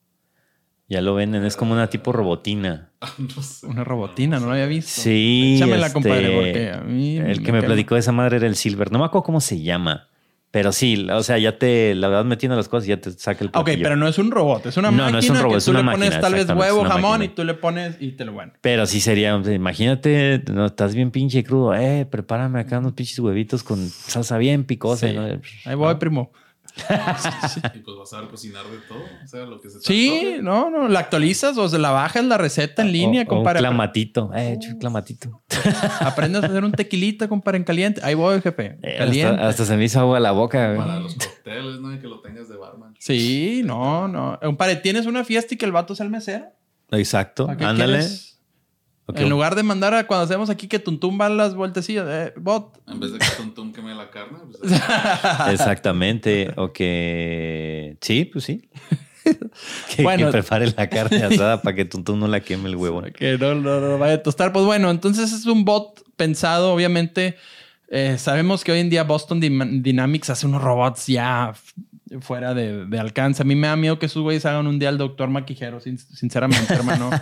Ya 0.92 1.00
lo 1.00 1.14
venden, 1.14 1.44
es 1.46 1.56
como 1.56 1.72
una 1.72 1.88
tipo 1.88 2.12
robotina. 2.12 2.90
no 3.18 3.42
sé. 3.42 3.66
Una 3.66 3.82
robotina, 3.82 4.38
no 4.38 4.46
lo 4.46 4.52
había 4.52 4.66
visto. 4.66 5.00
Sí. 5.00 5.54
Échamela, 5.56 5.86
este, 5.86 5.94
compadre, 5.94 6.30
porque 6.34 6.70
a 6.70 6.80
mí 6.82 7.16
El 7.16 7.42
que 7.42 7.50
me 7.52 7.62
platicó 7.62 7.94
de 7.94 8.00
esa 8.00 8.12
madre 8.12 8.36
era 8.36 8.46
el 8.46 8.56
Silver. 8.56 8.92
No 8.92 8.98
me 8.98 9.06
acuerdo 9.06 9.22
cómo 9.24 9.40
se 9.40 9.62
llama. 9.62 10.08
Pero 10.50 10.70
sí, 10.70 11.06
o 11.10 11.22
sea, 11.22 11.38
ya 11.38 11.56
te 11.56 11.94
la 11.94 12.08
vas 12.08 12.26
metiendo 12.26 12.54
las 12.56 12.68
cosas 12.68 12.84
y 12.86 12.90
ya 12.90 12.98
te 13.00 13.10
saca 13.12 13.42
el 13.42 13.50
Ah, 13.54 13.60
Ok, 13.60 13.64
platillo. 13.64 13.84
pero 13.84 13.96
no 13.96 14.06
es 14.06 14.18
un 14.18 14.30
robot, 14.30 14.66
es 14.66 14.76
una 14.76 14.90
No, 14.90 14.98
no 14.98 15.02
máquina 15.04 15.18
es 15.20 15.30
un 15.30 15.36
robot, 15.38 15.50
que 15.52 15.56
es 15.58 15.64
tú 15.64 15.70
una 15.70 15.80
le 15.80 15.84
pones 15.92 15.98
máquina, 16.10 16.20
tal 16.20 16.34
vez 16.34 16.48
huevo, 16.50 16.84
jamón 16.84 17.10
máquina. 17.12 17.24
y 17.24 17.28
tú 17.30 17.44
le 17.44 17.54
pones 17.54 17.96
y 18.00 18.12
te 18.12 18.26
lo 18.26 18.32
bueno. 18.34 18.52
Pero 18.60 18.84
sí 18.84 19.00
sería, 19.00 19.34
imagínate, 19.50 20.42
no, 20.52 20.66
estás 20.66 20.94
bien 20.94 21.10
pinche 21.10 21.42
crudo, 21.42 21.74
eh, 21.74 22.04
prepárame 22.04 22.60
acá 22.60 22.80
unos 22.80 22.92
pinches 22.92 23.18
huevitos 23.18 23.62
con 23.64 23.88
salsa 23.88 24.36
bien 24.36 24.64
picosa. 24.64 25.08
Sí. 25.08 25.14
¿no? 25.14 25.22
Ahí 25.64 25.74
voy, 25.74 25.94
primo. 25.94 26.30
Y 27.74 27.78
pues 27.78 27.96
vas 27.98 28.12
a 28.14 28.26
cocinar 28.28 28.64
de 28.66 28.78
todo. 28.88 28.98
O 29.24 29.26
sea, 29.26 29.44
lo 29.44 29.60
que 29.60 29.68
se 29.70 29.80
Sí, 29.80 30.36
no, 30.40 30.70
no, 30.70 30.88
la 30.88 31.00
actualizas 31.00 31.56
o 31.58 31.68
se 31.68 31.78
la 31.78 31.90
bajas 31.90 32.24
la 32.24 32.38
receta 32.38 32.82
en 32.82 32.92
línea, 32.92 33.22
O- 33.22 33.26
compadre. 33.26 33.60
Un 33.60 33.64
clamatito, 33.66 34.30
eh, 34.34 34.54
echo 34.54 34.70
un 34.70 34.78
clamatito. 34.78 35.42
Aprendes 36.00 36.42
a 36.42 36.46
hacer 36.46 36.64
un 36.64 36.72
tequilita, 36.72 37.28
compadre, 37.28 37.58
en 37.58 37.64
caliente. 37.64 38.00
Ahí 38.04 38.14
voy, 38.14 38.40
jefe. 38.40 38.78
Eh, 38.82 38.96
Caliente. 38.98 39.34
hasta, 39.34 39.48
hasta 39.48 39.64
se 39.66 39.76
me 39.76 39.84
hizo 39.84 40.00
agua 40.00 40.18
la 40.20 40.32
boca. 40.32 40.72
güey. 40.74 40.78
Para 40.86 41.00
los 41.00 41.14
cócteles, 41.14 41.80
¿no? 41.80 41.94
Y 41.94 41.98
que 41.98 42.08
lo 42.08 42.20
tengas 42.20 42.48
de 42.48 42.56
barman. 42.56 42.94
Sí, 42.98 43.62
no, 43.64 44.08
no. 44.08 44.38
Compadre, 44.42 44.76
tienes 44.76 45.06
una 45.06 45.24
fiesta 45.24 45.54
y 45.54 45.58
que 45.58 45.64
el 45.66 45.72
vato 45.72 45.94
sea 45.94 46.04
el 46.04 46.10
mesero. 46.10 46.46
Exacto, 46.90 47.46
¿Para 47.46 47.58
qué 47.58 47.64
ándale. 47.64 47.98
quieres? 47.98 48.31
En 49.14 49.28
lugar 49.28 49.54
de 49.56 49.62
mandar 49.62 49.92
a 49.94 50.06
cuando 50.06 50.24
hacemos 50.24 50.48
aquí 50.48 50.68
que 50.68 50.78
Tuntum 50.78 51.20
va 51.20 51.28
las 51.28 51.54
vueltecillas, 51.54 52.06
eh, 52.08 52.32
bot. 52.36 52.80
En 52.88 53.00
vez 53.00 53.12
de 53.12 53.18
que 53.18 53.26
Tontum 53.36 53.72
queme 53.72 53.94
la 53.94 54.08
carne, 54.10 54.38
pues 54.60 54.72
Exactamente. 55.52 56.52
O 56.56 56.72
que. 56.72 57.96
Sí, 58.00 58.24
pues 58.26 58.44
sí. 58.44 58.68
que, 59.96 60.02
Bueno. 60.02 60.26
que 60.26 60.32
prepare 60.32 60.72
la 60.76 60.88
carne 60.88 61.22
asada 61.22 61.62
para 61.62 61.74
que 61.76 61.84
tú 61.84 62.16
no 62.16 62.26
la 62.28 62.40
queme 62.40 62.68
el 62.68 62.76
huevo. 62.76 63.02
Que 63.16 63.36
no, 63.38 63.54
no, 63.54 63.80
no 63.80 63.98
vaya 63.98 64.14
a 64.14 64.22
tostar. 64.22 64.52
Pues 64.52 64.64
bueno, 64.64 64.90
entonces 64.90 65.32
es 65.32 65.46
un 65.46 65.64
bot 65.64 66.00
pensado, 66.16 66.72
obviamente. 66.72 67.36
eh, 67.88 68.16
sabemos 68.18 68.64
que 68.64 68.72
hoy 68.72 68.80
en 68.80 68.88
día 68.90 69.04
Boston 69.04 69.40
Dy- 69.40 69.82
Dynamics 69.82 70.30
hace 70.30 70.46
unos 70.46 70.62
robots 70.62 71.06
ya 71.06 71.52
fuera 72.20 72.54
de, 72.54 72.86
de 72.86 72.98
alcance. 72.98 73.42
A 73.42 73.44
mí 73.44 73.54
me 73.56 73.66
da 73.66 73.76
miedo 73.76 73.98
que 73.98 74.06
esos 74.06 74.22
güeyes 74.22 74.46
hagan 74.46 74.66
un 74.66 74.78
día 74.78 74.88
al 74.88 74.98
doctor 74.98 75.28
maquijero, 75.28 75.80
sin- 75.80 75.98
sinceramente, 75.98 76.72
hermano. 76.72 77.10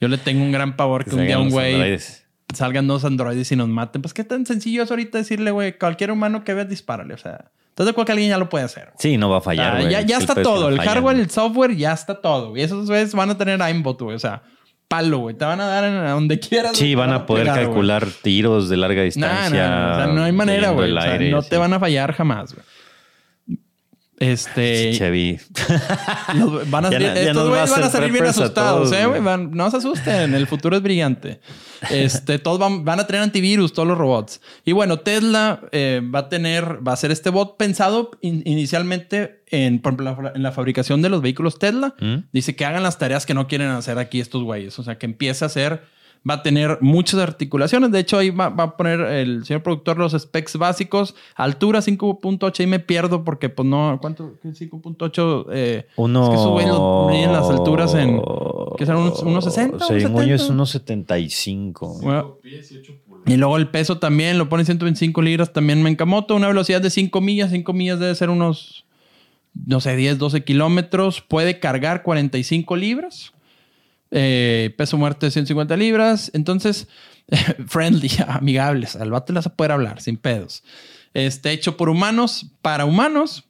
Yo 0.00 0.08
le 0.08 0.18
tengo 0.18 0.42
un 0.42 0.52
gran 0.52 0.76
pavor 0.76 1.04
que, 1.04 1.10
Que 1.10 1.16
un 1.16 1.22
día 1.22 1.30
salgan 1.34 1.46
un 1.46 1.52
güey 1.52 1.74
androides. 1.74 2.24
salgan 2.54 2.86
dos 2.86 3.04
androides 3.04 3.50
y 3.52 3.56
nos 3.56 3.68
maten. 3.68 4.02
Pues 4.02 4.14
qué 4.14 4.24
tan 4.24 4.46
sencillo 4.46 4.82
es 4.82 4.90
ahorita 4.90 5.18
decirle, 5.18 5.50
güey, 5.50 5.76
cualquier 5.78 6.10
humano 6.12 6.44
que 6.44 6.54
veas, 6.54 6.68
dispárale. 6.68 7.14
O 7.14 7.18
sea, 7.18 7.50
entonces 7.70 7.94
de 7.94 8.04
que 8.04 8.12
alguien 8.12 8.30
ya 8.30 8.38
lo 8.38 8.48
puede 8.48 8.64
hacer. 8.64 8.92
Sí, 8.98 9.16
no 9.16 9.30
va 9.30 9.38
a 9.38 9.40
fallar. 9.40 9.76
Ah, 9.76 9.80
güey. 9.80 9.92
ya, 9.92 10.00
ya 10.02 10.18
está 10.18 10.34
todo. 10.34 10.70
no 10.70 10.76
El 10.76 10.80
hardware, 10.80 11.18
el 11.18 11.30
software, 11.30 11.76
ya 11.76 11.92
está 11.92 12.20
todo. 12.20 12.56
Y 12.56 12.62
esos 12.62 12.88
güeyes 12.88 13.14
van 13.14 13.30
a 13.30 13.38
tener 13.38 13.60
aimbot, 13.62 14.00
güey. 14.00 14.16
O 14.16 14.18
sea, 14.18 14.42
palo, 14.88 15.18
güey. 15.18 15.36
Te 15.36 15.44
van 15.44 15.60
a 15.60 15.66
dar 15.66 15.84
en 15.84 15.94
a 15.94 16.10
donde 16.12 16.40
quieras. 16.40 16.76
Sí, 16.76 16.94
van 16.94 17.12
a 17.12 17.26
poder 17.26 17.44
pegar, 17.44 17.56
güey. 17.58 17.66
calcular 17.66 18.06
tiros 18.22 18.68
de 18.68 18.76
larga 18.76 19.02
distancia. 19.02 19.68
nah, 19.68 19.78
nah, 19.78 19.92
o 19.92 19.96
sea, 19.96 20.06
no 20.14 20.24
hay 20.24 20.32
manera, 20.32 20.70
güey. 20.70 20.90
el 20.90 20.98
O 20.98 21.00
sea, 21.00 21.12
aire, 21.12 21.30
no 21.30 21.42
sí. 21.42 21.50
te 21.50 21.56
van 21.56 21.72
a 21.72 21.78
fallar 21.80 22.12
jamás, 22.14 22.54
güey. 22.54 22.64
Este. 24.20 24.92
Chevy. 24.94 25.38
los- 26.34 26.68
van 26.70 26.86
a 26.86 26.90
Ya 26.90 26.98
estos 27.14 27.34
nos 27.34 27.44
va 27.44 27.48
a 27.48 27.50
güeyes 27.50 27.70
van 27.70 27.82
a 27.84 27.90
salir 27.90 28.12
bien 28.12 28.24
asustados, 28.26 28.92
¿eh, 28.92 29.06
güey. 29.06 29.20
Van- 29.20 29.50
No 29.52 29.70
se 29.70 29.76
asusten, 29.78 30.34
el 30.34 30.46
futuro 30.46 30.76
es 30.76 30.82
brillante. 30.82 31.40
Este, 31.90 32.38
todos 32.40 32.58
van, 32.58 32.84
van 32.84 33.00
a 33.00 33.06
tener 33.06 33.22
antivirus, 33.22 33.72
todos 33.72 33.86
los 33.88 33.96
robots. 33.98 34.40
Y 34.64 34.72
bueno, 34.72 34.98
Tesla 34.98 35.60
eh, 35.72 36.00
va 36.14 36.20
a 36.20 36.28
tener, 36.28 36.86
va 36.86 36.92
a 36.92 36.96
ser 36.96 37.10
este 37.10 37.30
bot 37.30 37.56
pensado 37.56 38.10
in- 38.20 38.42
inicialmente 38.44 39.42
en, 39.50 39.80
por 39.80 39.92
ejemplo, 39.94 40.22
la, 40.22 40.32
en 40.34 40.42
la 40.42 40.52
fabricación 40.52 41.00
de 41.02 41.08
los 41.08 41.22
vehículos 41.22 41.58
Tesla. 41.58 41.94
¿Mm? 42.00 42.16
Dice 42.32 42.56
que 42.56 42.64
hagan 42.64 42.82
las 42.82 42.98
tareas 42.98 43.24
que 43.26 43.34
no 43.34 43.46
quieren 43.46 43.68
hacer 43.68 43.98
aquí 43.98 44.20
estos 44.20 44.42
güeyes. 44.42 44.78
O 44.78 44.82
sea, 44.82 44.98
que 44.98 45.06
empiece 45.06 45.44
a 45.44 45.46
hacer, 45.46 45.82
va 46.28 46.34
a 46.34 46.42
tener 46.42 46.78
muchas 46.80 47.20
articulaciones. 47.20 47.90
De 47.90 47.98
hecho, 48.00 48.18
ahí 48.18 48.30
va, 48.30 48.48
va 48.48 48.64
a 48.64 48.76
poner 48.76 49.00
el 49.00 49.44
señor 49.44 49.62
productor 49.62 49.98
los 49.98 50.12
specs 50.12 50.56
básicos. 50.56 51.14
Altura 51.34 51.80
5.8 51.80 52.62
y 52.62 52.66
me 52.66 52.78
pierdo 52.80 53.24
porque 53.24 53.48
pues 53.48 53.66
no, 53.68 53.98
¿cuánto? 54.00 54.34
¿Qué 54.42 54.48
5.8? 54.50 55.46
Eh, 55.52 55.86
Uno. 55.96 56.24
Es 56.24 56.28
que 56.30 56.34
esos 56.36 56.50
güeyes 56.50 56.72
lo 56.72 57.06
miden 57.10 57.32
las 57.32 57.48
alturas 57.48 57.94
en- 57.94 58.20
¿qué 58.76 58.86
serán, 58.86 59.02
unos- 59.02 59.22
unos 59.22 59.44
60, 59.44 59.84
Según 59.86 60.12
unos 60.12 60.26
yo 60.26 60.34
es 60.34 60.40
70? 60.42 60.52
unos 60.54 60.70
75. 60.70 61.98
bueno, 62.02 62.20
Cinco 62.22 62.38
pies 62.42 62.72
y 62.72 62.78
ocho 62.78 62.92
pulgadas. 63.06 63.32
y 63.34 63.36
luego 63.36 63.56
el 63.56 63.68
peso 63.68 63.98
también 63.98 64.38
lo 64.38 64.48
pone 64.48 64.64
125 64.64 65.22
libras 65.22 65.52
también 65.52 65.82
Menkamoto, 65.82 66.34
una 66.36 66.48
velocidad 66.48 66.80
de 66.80 66.90
5 66.90 67.20
millas. 67.20 67.50
5 67.50 67.72
millas 67.72 67.98
debe 68.00 68.14
ser 68.14 68.30
unos, 68.30 68.84
no 69.66 69.80
sé, 69.80 69.96
10, 69.96 70.18
12 70.18 70.44
kilómetros. 70.44 71.20
Puede 71.20 71.58
cargar 71.58 72.02
45 72.02 72.76
libras. 72.76 73.32
Eh, 74.10 74.74
peso 74.78 74.96
muerto 74.96 75.26
de 75.26 75.30
150 75.30 75.76
libras. 75.76 76.30
Entonces, 76.34 76.88
friendly, 77.66 78.10
amigables. 78.28 78.96
Al 78.96 79.10
vato 79.10 79.32
a 79.38 79.42
poder 79.42 79.72
hablar 79.72 80.00
sin 80.00 80.16
pedos. 80.16 80.62
Este, 81.14 81.52
hecho 81.52 81.76
por 81.76 81.88
humanos, 81.88 82.46
para 82.62 82.84
humanos. 82.84 83.44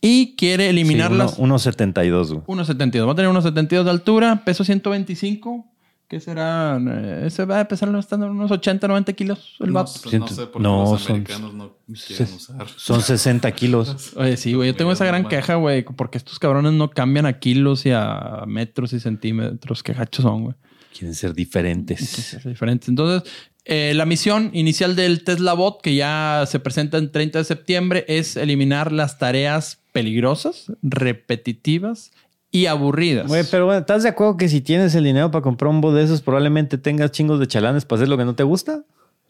Y 0.00 0.36
quiere 0.36 0.64
Sí, 0.64 0.70
eliminar 0.70 1.10
uno- 1.10 1.24
las... 1.24 1.38
1.72. 1.38 2.28
güey. 2.44 2.58
1.72. 2.64 3.06
Va 3.08 3.12
a 3.12 3.14
tener 3.14 3.30
1.72 3.30 3.82
de 3.84 3.90
altura, 3.90 4.42
peso 4.44 4.62
125. 4.62 5.66
¿Qué 6.10 6.18
será? 6.18 6.76
Eh, 6.84 7.22
Ese 7.28 7.44
va 7.44 7.60
a 7.60 7.68
pesar 7.68 7.94
estando 7.96 8.26
unos 8.28 8.50
80, 8.50 8.88
90 8.88 9.12
kilos 9.12 9.54
el 9.60 9.68
No, 9.68 9.74
vato. 9.74 9.92
pues, 9.92 10.04
no 10.06 10.10
Siento- 10.10 10.34
sé 10.34 10.46
por 10.48 10.60
qué 10.60 10.62
no, 10.64 10.82
los 10.90 11.02
son- 11.02 11.12
americanos 11.12 11.54
no 11.54 11.76
quieren 12.06 12.34
usar. 12.34 12.66
Son 12.76 13.00
60 13.00 13.52
kilos. 13.52 14.12
Oye, 14.16 14.36
sí, 14.36 14.54
güey. 14.54 14.70
Yo 14.70 14.74
tengo 14.74 14.90
esa 14.90 15.04
gran 15.04 15.28
queja, 15.28 15.54
güey. 15.54 15.84
Porque 15.84 16.18
estos 16.18 16.40
cabrones 16.40 16.72
no 16.72 16.90
cambian 16.90 17.26
a 17.26 17.38
kilos 17.38 17.86
y 17.86 17.92
a 17.92 18.42
metros 18.48 18.92
y 18.92 18.98
centímetros. 18.98 19.84
Qué 19.84 19.92
gachos 19.92 20.24
son, 20.24 20.42
güey. 20.42 20.54
Quieren 20.92 21.14
ser 21.14 21.32
diferentes. 21.32 22.34
Es 22.34 22.44
diferente. 22.44 22.86
Entonces, 22.90 23.30
eh, 23.64 23.92
la 23.94 24.04
misión 24.04 24.50
inicial 24.52 24.96
del 24.96 25.22
Tesla 25.22 25.52
Bot, 25.52 25.80
que 25.80 25.94
ya 25.94 26.42
se 26.48 26.58
presenta 26.58 26.98
el 26.98 27.12
30 27.12 27.38
de 27.38 27.44
septiembre, 27.44 28.04
es 28.08 28.36
eliminar 28.36 28.90
las 28.90 29.16
tareas 29.20 29.78
peligrosas, 29.92 30.72
repetitivas 30.82 32.10
y 32.50 32.66
aburridas. 32.66 33.26
Güey, 33.28 33.44
pero 33.50 33.66
bueno, 33.66 33.80
¿estás 33.80 34.02
de 34.02 34.08
acuerdo 34.08 34.36
que 34.36 34.48
si 34.48 34.60
tienes 34.60 34.94
el 34.94 35.04
dinero 35.04 35.30
para 35.30 35.42
comprar 35.42 35.70
un 35.70 35.80
bot 35.80 35.94
de 35.94 36.02
esos, 36.02 36.20
probablemente 36.20 36.78
tengas 36.78 37.12
chingos 37.12 37.38
de 37.38 37.46
chalanes 37.46 37.84
para 37.84 37.98
hacer 37.98 38.08
lo 38.08 38.16
que 38.18 38.24
no 38.24 38.34
te 38.34 38.42
gusta? 38.42 38.82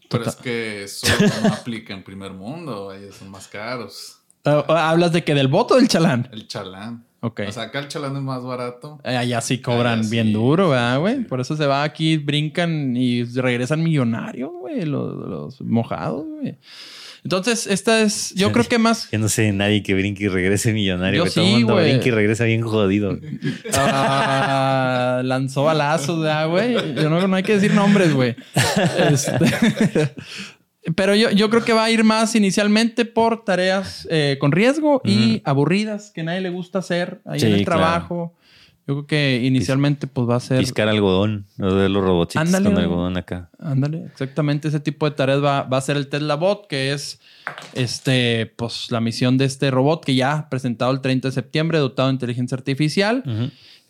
Pero 0.09 0.25
es 0.25 0.37
que 0.37 0.83
eso 0.85 1.07
no 1.45 1.49
aplica 1.53 1.95
en 1.95 2.03
primer 2.03 2.33
mundo. 2.33 2.93
Ellos 2.93 3.15
son 3.17 3.31
más 3.31 3.47
caros. 3.47 4.17
Ah, 4.45 4.65
ah, 4.69 4.91
¿Hablas 4.91 5.13
de 5.13 5.23
que 5.23 5.35
del 5.35 5.49
voto 5.49 5.75
o 5.75 5.77
del 5.77 5.89
chalán? 5.89 6.29
El 6.33 6.49
chalán. 6.49 7.05
Ok. 7.21 7.43
O 7.47 7.53
sea, 7.53 7.65
acá 7.65 7.81
el 7.81 7.89
chalán 7.89 8.17
es 8.17 8.23
más 8.23 8.43
barato. 8.43 8.99
Eh, 9.05 9.17
Allá 9.17 9.41
sí 9.43 9.61
cobran 9.61 9.99
Allá 10.01 10.05
sí, 10.05 10.11
bien 10.11 10.33
duro, 10.33 10.71
¿verdad, 10.71 10.99
güey? 10.99 11.17
sí. 11.19 11.25
Por 11.25 11.41
eso 11.41 11.55
se 11.55 11.67
va 11.67 11.83
aquí, 11.83 12.17
brincan 12.17 12.97
y 12.97 13.25
regresan 13.25 13.83
millonarios, 13.83 14.51
güey, 14.59 14.87
los, 14.87 15.15
los 15.29 15.61
mojados, 15.61 16.25
güey. 16.27 16.57
Entonces, 17.23 17.67
esta 17.67 18.01
es, 18.01 18.33
yo 18.35 18.51
creo 18.53 18.65
que 18.65 18.79
más... 18.79 19.11
Yo 19.11 19.19
no 19.19 19.29
sé 19.29 19.43
de 19.43 19.53
nadie 19.53 19.83
que 19.83 19.95
brinque 19.95 20.25
y 20.25 20.29
regrese 20.29 20.73
millonario. 20.73 21.19
Yo 21.19 21.23
güey. 21.25 21.35
Todo 21.35 21.45
el 21.45 21.51
sí, 21.51 21.65
mundo 21.65 21.77
brinca 21.77 22.09
y 22.09 22.11
regresa 22.11 22.45
bien 22.45 22.63
jodido. 22.63 23.19
ah, 23.75 25.21
lanzó 25.25 25.65
balazos, 25.65 26.21
¿verdad, 26.21 26.49
güey? 26.49 26.75
Yo 26.95 27.11
no, 27.11 27.27
no 27.27 27.37
hay 27.37 27.43
que 27.43 27.55
decir 27.55 27.75
nombres, 27.75 28.15
güey. 28.15 28.37
Este, 29.11 29.39
Pero 30.97 31.15
yo, 31.15 31.31
yo 31.31 31.51
creo 31.51 31.63
que 31.63 31.75
va 31.75 31.85
a 31.85 31.91
ir 31.91 32.05
más 32.05 32.35
inicialmente 32.35 33.05
por 33.05 33.45
tareas 33.45 34.09
eh, 34.11 34.39
con 34.41 34.51
riesgo 34.51 35.03
y 35.05 35.43
aburridas 35.45 36.11
que 36.11 36.23
nadie 36.23 36.41
le 36.41 36.49
gusta 36.49 36.79
hacer 36.79 37.21
ahí 37.27 37.41
en 37.41 37.49
Sí, 37.49 37.53
el 37.53 37.65
trabajo. 37.65 38.35
Yo 38.91 38.97
creo 38.97 39.07
que 39.07 39.41
inicialmente 39.47 40.09
pues 40.09 40.29
va 40.29 40.35
a 40.35 40.41
ser... 40.41 40.59
Piscar 40.59 40.89
algodón, 40.89 41.47
los 41.59 41.77
de 41.77 41.89
los 41.89 42.03
robotitos 42.03 42.43
Ándale, 42.45 42.71
con 42.71 42.79
algodón 42.83 43.17
acá. 43.17 43.49
Ándale, 43.61 44.05
exactamente 44.07 44.67
ese 44.67 44.81
tipo 44.81 45.09
de 45.09 45.15
tareas 45.15 45.41
va, 45.45 45.63
va 45.63 45.77
a 45.77 45.81
ser 45.81 45.97
el 45.97 46.09
Tesla 46.09 46.35
Bot, 46.35 46.67
que 46.67 46.93
es 46.93 47.21
este, 47.75 48.47
pues, 48.57 48.91
la 48.91 49.01
misión 49.01 49.39
de 49.39 49.45
este 49.45 49.71
robot 49.71 50.05
que 50.05 50.17
ya 50.17 50.49
presentado 50.51 50.91
el 50.91 51.01
30 51.01 51.29
de 51.29 51.33
septiembre, 51.33 51.79
dotado 51.79 52.09
de 52.09 52.15
inteligencia 52.15 52.57
artificial. 52.57 53.23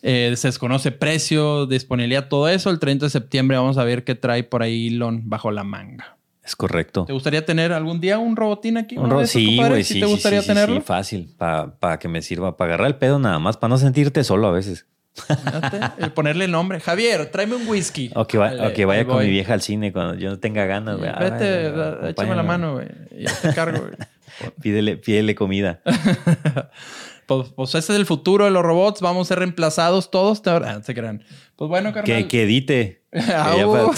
Eh, 0.03 0.33
se 0.35 0.47
desconoce 0.49 0.91
precio, 0.91 1.65
disponibilidad, 1.65 2.27
todo 2.27 2.47
eso. 2.47 2.69
El 2.69 2.77
30 2.77 3.07
de 3.07 3.09
septiembre 3.09 3.57
vamos 3.57 3.79
a 3.79 3.83
ver 3.83 4.03
qué 4.03 4.13
trae 4.13 4.43
por 4.43 4.61
ahí 4.61 4.87
Elon 4.89 5.29
bajo 5.29 5.49
la 5.49 5.63
manga. 5.63 6.17
Es 6.43 6.55
correcto. 6.55 7.05
¿Te 7.05 7.13
gustaría 7.13 7.45
tener 7.45 7.71
algún 7.71 8.01
día 8.01 8.17
un 8.17 8.35
robotín 8.35 8.77
aquí? 8.77 8.97
Un 8.97 9.03
uno 9.05 9.13
ro- 9.13 9.19
de 9.19 9.25
esos, 9.25 9.33
sí, 9.41 9.57
güey, 9.57 9.83
¿Sí 9.83 9.93
sí, 9.93 9.99
te 9.99 10.07
sí, 10.07 10.11
gustaría 10.11 10.39
sí, 10.41 10.47
sí, 10.47 10.53
tenerlo? 10.53 10.75
sí, 10.77 10.81
fácil, 10.81 11.29
para 11.37 11.99
que 11.99 12.07
me 12.07 12.23
sirva, 12.23 12.57
para 12.57 12.69
agarrar 12.73 12.87
el 12.87 12.95
pedo 12.95 13.19
nada 13.19 13.37
más, 13.37 13.57
para 13.57 13.69
no 13.69 13.77
sentirte 13.77 14.23
solo 14.23 14.47
a 14.47 14.51
veces. 14.51 14.87
El 15.97 16.11
ponerle 16.11 16.45
el 16.45 16.51
nombre. 16.51 16.79
Javier, 16.79 17.29
tráeme 17.31 17.55
un 17.55 17.67
whisky. 17.67 18.11
O 18.15 18.25
que, 18.27 18.37
va- 18.37 18.53
Dale, 18.53 18.67
o 18.67 18.73
que 18.73 18.85
vaya 18.85 19.05
con 19.05 19.15
voy. 19.15 19.25
mi 19.25 19.31
vieja 19.31 19.53
al 19.53 19.61
cine 19.61 19.91
cuando 19.91 20.15
yo 20.15 20.29
no 20.29 20.39
tenga 20.39 20.65
ganas, 20.65 20.97
güey. 20.97 21.11
Vete, 21.19 21.67
Ay, 22.03 22.09
échame 22.11 22.35
la 22.35 22.43
mano, 22.43 22.73
güey. 22.73 22.87
Yo 23.17 23.29
te 23.41 23.53
cargo, 23.53 23.79
güey. 23.79 23.93
Pídele, 24.61 24.97
pídele 24.97 25.35
comida. 25.35 25.81
Pues, 27.27 27.47
pues 27.55 27.69
ese 27.75 27.93
es 27.93 27.97
el 27.99 28.05
futuro 28.05 28.43
de 28.43 28.51
los 28.51 28.61
robots. 28.61 28.99
Vamos 28.99 29.27
a 29.27 29.29
ser 29.29 29.39
reemplazados 29.39 30.11
todos. 30.11 30.41
Te- 30.41 30.49
Ah, 30.49 30.81
se 30.83 30.93
crean. 30.93 31.23
Pues 31.55 31.69
bueno, 31.69 31.93
carnal. 31.93 32.03
que, 32.05 32.27
que 32.27 32.43
edite. 32.43 33.03
Ah, 33.13 33.55
uh. 33.65 33.91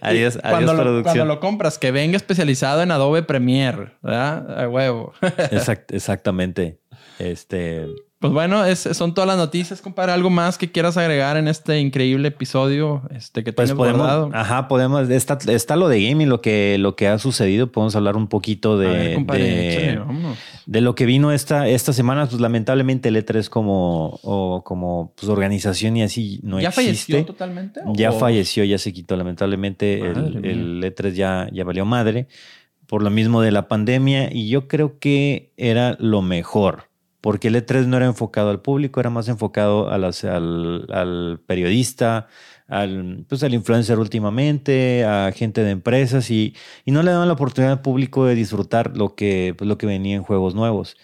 adiós, 0.00 0.36
adiós, 0.36 0.38
cuando, 0.42 0.74
lo, 0.74 0.82
producción. 0.82 1.02
cuando 1.02 1.24
lo 1.34 1.40
compras, 1.40 1.78
que 1.78 1.90
venga 1.90 2.16
especializado 2.16 2.82
en 2.82 2.90
Adobe 2.92 3.22
Premiere, 3.24 3.92
¿verdad? 4.02 4.60
A 4.64 4.68
huevo. 4.68 5.12
Exact- 5.22 5.92
exactamente. 5.92 6.78
Este. 7.18 7.86
Pues 8.24 8.32
bueno, 8.32 8.64
es- 8.64 8.88
son 8.92 9.12
todas 9.12 9.28
las 9.28 9.36
noticias, 9.36 9.82
compadre. 9.82 10.12
¿Algo 10.12 10.30
más 10.30 10.56
que 10.56 10.72
quieras 10.72 10.96
agregar 10.96 11.36
en 11.36 11.46
este 11.46 11.78
increíble 11.78 12.28
episodio 12.28 13.02
este, 13.14 13.44
que 13.44 13.52
Pues 13.52 13.66
tienes 13.68 13.76
podemos, 13.78 14.00
guardado? 14.00 14.30
ajá, 14.32 14.66
podemos, 14.66 15.10
está, 15.10 15.36
está 15.48 15.76
lo 15.76 15.88
de 15.88 16.02
gaming, 16.08 16.30
lo 16.30 16.40
que, 16.40 16.78
lo 16.78 16.96
que 16.96 17.06
ha 17.08 17.18
sucedido, 17.18 17.70
podemos 17.70 17.94
hablar 17.96 18.16
un 18.16 18.28
poquito 18.28 18.78
de, 18.78 18.86
A 18.88 18.90
ver, 18.92 19.14
compadre, 19.16 19.42
de, 19.44 19.68
échale, 19.74 19.98
vámonos. 19.98 20.38
de 20.64 20.80
lo 20.80 20.94
que 20.94 21.04
vino 21.04 21.32
esta, 21.32 21.68
esta 21.68 21.92
semana, 21.92 22.26
pues 22.26 22.40
lamentablemente 22.40 23.10
el 23.10 23.16
E3 23.16 23.50
como, 23.50 24.18
o 24.22 24.62
como 24.64 25.12
pues, 25.16 25.28
organización 25.28 25.96
y 25.98 26.02
así 26.02 26.40
no 26.42 26.60
¿Ya 26.60 26.68
existe. 26.68 27.12
falleció 27.12 27.26
totalmente? 27.26 27.80
Ya 27.92 28.10
¿O- 28.10 28.18
falleció, 28.18 28.64
ya 28.64 28.78
se 28.78 28.92
quitó. 28.94 29.16
Lamentablemente 29.16 29.98
el, 30.00 30.44
el 30.46 30.82
E3 30.82 31.12
ya, 31.12 31.48
ya 31.52 31.64
valió 31.64 31.84
madre 31.84 32.26
por 32.86 33.02
lo 33.02 33.10
mismo 33.10 33.40
de 33.42 33.50
la 33.50 33.68
pandemia 33.68 34.30
y 34.32 34.48
yo 34.48 34.66
creo 34.68 34.98
que 34.98 35.52
era 35.56 35.96
lo 36.00 36.22
mejor. 36.22 36.84
Porque 37.24 37.48
el 37.48 37.56
E3 37.56 37.86
no 37.86 37.96
era 37.96 38.04
enfocado 38.04 38.50
al 38.50 38.60
público, 38.60 39.00
era 39.00 39.08
más 39.08 39.28
enfocado 39.28 39.88
al, 39.88 41.40
periodista, 41.46 42.28
al, 42.68 43.24
pues, 43.26 43.42
al 43.42 43.54
influencer 43.54 43.98
últimamente, 43.98 45.06
a 45.06 45.32
gente 45.32 45.64
de 45.64 45.70
empresas 45.70 46.30
y, 46.30 46.54
y 46.84 46.92
no 46.92 47.02
le 47.02 47.12
daban 47.12 47.28
la 47.28 47.32
oportunidad 47.32 47.72
al 47.72 47.80
público 47.80 48.26
de 48.26 48.34
disfrutar 48.34 48.94
lo 48.98 49.14
que, 49.14 49.54
pues, 49.56 49.66
lo 49.66 49.78
que 49.78 49.86
venía 49.86 50.16
en 50.16 50.22
juegos 50.22 50.54
nuevos. 50.54 50.98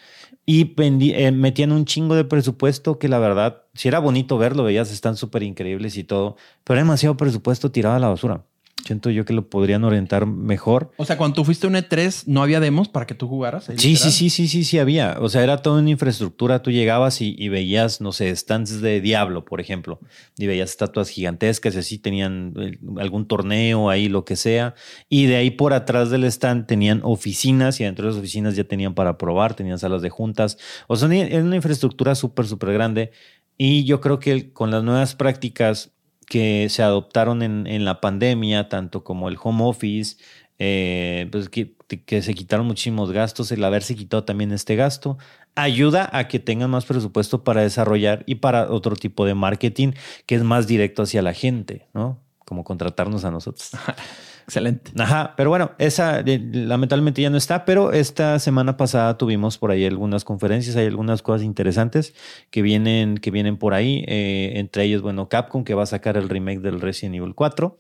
Y 0.45 0.75
eh, 0.77 1.33
metían 1.33 1.73
un 1.73 1.87
chingo 1.87 2.15
de 2.15 2.25
presupuesto 2.25 2.99
que 2.99 3.09
la 3.09 3.19
verdad, 3.19 3.63
si 3.73 3.89
era 3.89 3.99
bonito 3.99 4.37
verlo, 4.37 4.65
veías, 4.65 4.93
están 4.93 5.17
súper 5.17 5.43
increíbles 5.43 5.97
y 5.97 6.05
todo, 6.05 6.37
pero 6.65 6.77
era 6.77 6.85
demasiado 6.85 7.17
presupuesto 7.17 7.73
tirado 7.73 7.97
a 7.97 7.99
la 7.99 8.09
basura. 8.09 8.45
Siento 8.85 9.11
yo 9.11 9.25
que 9.25 9.33
lo 9.33 9.49
podrían 9.49 9.85
orientar 9.85 10.27
mejor. 10.27 10.91
O 10.97 11.05
sea, 11.05 11.17
cuando 11.17 11.37
tú 11.37 11.45
fuiste 11.45 11.67
un 11.67 11.75
E3, 11.75 12.25
¿no 12.27 12.43
había 12.43 12.61
demos 12.61 12.89
para 12.89 13.07
que 13.07 13.15
tú 13.15 13.29
jugaras? 13.29 13.65
Sí, 13.65 13.73
sí, 13.77 13.89
literal? 13.91 14.13
sí, 14.13 14.31
sí, 14.31 14.49
sí, 14.49 14.65
sí 14.65 14.79
había. 14.79 15.17
O 15.21 15.29
sea, 15.29 15.43
era 15.43 15.59
toda 15.59 15.81
una 15.81 15.91
infraestructura. 15.91 16.63
Tú 16.63 16.71
llegabas 16.71 17.21
y, 17.21 17.35
y 17.39 17.49
veías, 17.49 18.01
no 18.01 18.13
sé, 18.13 18.35
stands 18.35 18.81
de 18.81 19.01
Diablo, 19.01 19.45
por 19.45 19.61
ejemplo, 19.61 20.01
y 20.39 20.47
veías 20.47 20.71
estatuas 20.71 21.09
gigantescas 21.09 21.75
y 21.75 21.79
así 21.79 21.99
tenían 21.99 22.55
eh, 22.59 22.79
algún 22.99 23.27
torneo 23.27 23.91
ahí, 23.91 24.09
lo 24.09 24.25
que 24.25 24.37
sea. 24.37 24.75
Y 25.09 25.27
de 25.27 25.37
ahí 25.37 25.51
por 25.51 25.73
atrás 25.73 26.11
del 26.11 26.25
stand 26.25 26.67
tenían 26.67 27.01
oficinas 27.05 27.81
y 27.81 27.85
dentro 27.85 28.07
de 28.07 28.13
las 28.13 28.19
oficinas 28.19 28.57
ya 28.57 28.65
tenían 28.65 28.95
para 28.95 29.19
probar, 29.19 29.55
tenían 29.55 29.79
salas 29.79 30.03
de 30.03 30.11
juntas. 30.11 30.59
O 30.87 30.97
sea, 30.97 31.13
era 31.13 31.43
una 31.43 31.57
infraestructura 31.57 32.15
súper, 32.15 32.47
súper 32.47 32.73
grande. 32.73 33.13
Y 33.57 33.85
yo 33.85 34.01
creo 34.01 34.19
que 34.19 34.53
con 34.53 34.71
las 34.71 34.83
nuevas 34.83 35.15
prácticas 35.15 35.93
que 36.31 36.69
se 36.71 36.85
adoptaron 36.85 37.43
en, 37.43 37.67
en 37.67 37.85
la 37.85 38.01
pandemia, 38.01 38.69
tanto 38.69 39.03
como 39.03 39.29
el 39.29 39.37
home 39.43 39.65
office, 39.65 40.17
eh, 40.61 41.27
pues 41.33 41.49
que, 41.49 41.75
que 42.07 42.23
se 42.23 42.35
quitaron 42.35 42.67
muchísimos 42.67 43.11
gastos, 43.11 43.51
el 43.51 43.65
haberse 43.65 43.97
quitado 43.97 44.23
también 44.23 44.53
este 44.53 44.77
gasto, 44.77 45.19
ayuda 45.57 46.09
a 46.13 46.29
que 46.29 46.39
tengan 46.39 46.71
más 46.71 46.85
presupuesto 46.85 47.43
para 47.43 47.63
desarrollar 47.63 48.23
y 48.27 48.37
para 48.37 48.71
otro 48.71 48.95
tipo 48.95 49.27
de 49.27 49.35
marketing 49.35 49.95
que 50.27 50.37
es 50.37 50.45
más 50.45 50.69
directo 50.69 51.03
hacia 51.03 51.21
la 51.21 51.35
gente, 51.35 51.89
¿no? 51.95 52.21
Como 52.47 52.63
contratarnos 52.63 53.25
a 53.25 53.33
nosotros. 53.33 53.73
Excelente. 54.51 54.91
Ajá, 54.99 55.35
pero 55.37 55.49
bueno, 55.49 55.71
esa 55.79 56.19
eh, 56.27 56.41
lamentablemente 56.53 57.23
ya 57.23 57.31
no 57.31 57.37
está, 57.37 57.65
pero 57.65 57.93
esta 57.93 58.37
semana 58.41 58.77
pasada 58.77 59.17
tuvimos 59.17 59.59
por 59.59 59.71
ahí 59.71 59.87
algunas 59.87 60.25
conferencias, 60.25 60.75
hay 60.75 60.87
algunas 60.87 61.23
cosas 61.23 61.45
interesantes 61.45 62.15
que 62.51 62.61
vienen, 62.61 63.19
que 63.19 63.31
vienen 63.31 63.59
por 63.59 63.75
ahí, 63.75 64.05
eh, 64.09 64.55
entre 64.57 64.83
ellos, 64.83 65.03
bueno, 65.03 65.29
Capcom 65.29 65.63
que 65.63 65.75
va 65.75 65.85
a 65.85 65.87
sacar 65.87 66.17
el 66.17 66.29
remake 66.29 66.59
del 66.59 66.81
Resident 66.81 67.15
Evil 67.15 67.37
4, 67.37 67.79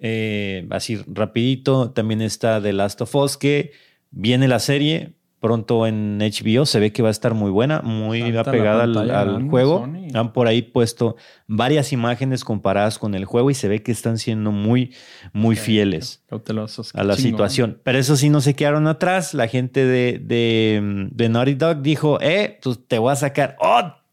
Eh, 0.00 0.66
así 0.70 1.00
rapidito, 1.06 1.92
también 1.92 2.20
está 2.20 2.60
The 2.60 2.74
Last 2.74 3.00
of 3.00 3.14
Us 3.14 3.38
que 3.38 3.72
viene 4.10 4.48
la 4.48 4.58
serie 4.58 5.14
pronto 5.42 5.86
en 5.86 6.18
HBO, 6.20 6.64
se 6.64 6.80
ve 6.80 6.92
que 6.92 7.02
va 7.02 7.08
a 7.08 7.10
estar 7.10 7.34
muy 7.34 7.50
buena, 7.50 7.82
muy 7.82 8.34
apegada 8.36 8.84
al, 8.84 8.94
pantalla 8.94 9.20
al 9.20 9.30
grande, 9.32 9.50
juego. 9.50 9.80
Sony. 9.80 10.06
Han 10.14 10.32
por 10.32 10.46
ahí 10.46 10.62
puesto 10.62 11.16
varias 11.48 11.92
imágenes 11.92 12.44
comparadas 12.44 12.98
con 12.98 13.14
el 13.14 13.24
juego 13.24 13.50
y 13.50 13.54
se 13.54 13.68
ve 13.68 13.82
que 13.82 13.92
están 13.92 14.16
siendo 14.18 14.52
muy, 14.52 14.94
muy 15.32 15.56
fieles 15.56 16.22
Cautelosos. 16.28 16.94
a 16.94 17.02
la 17.02 17.16
Chingón. 17.16 17.30
situación. 17.32 17.80
Pero 17.82 17.98
eso 17.98 18.16
sí 18.16 18.30
no 18.30 18.40
se 18.40 18.54
quedaron 18.54 18.86
atrás. 18.86 19.34
La 19.34 19.48
gente 19.48 19.84
de, 19.84 20.20
de, 20.22 21.08
de 21.10 21.28
Naughty 21.28 21.54
Dog 21.54 21.82
dijo, 21.82 22.18
eh, 22.20 22.58
pues 22.62 22.78
te 22.86 22.98
voy 22.98 23.12
a 23.12 23.16
sacar 23.16 23.56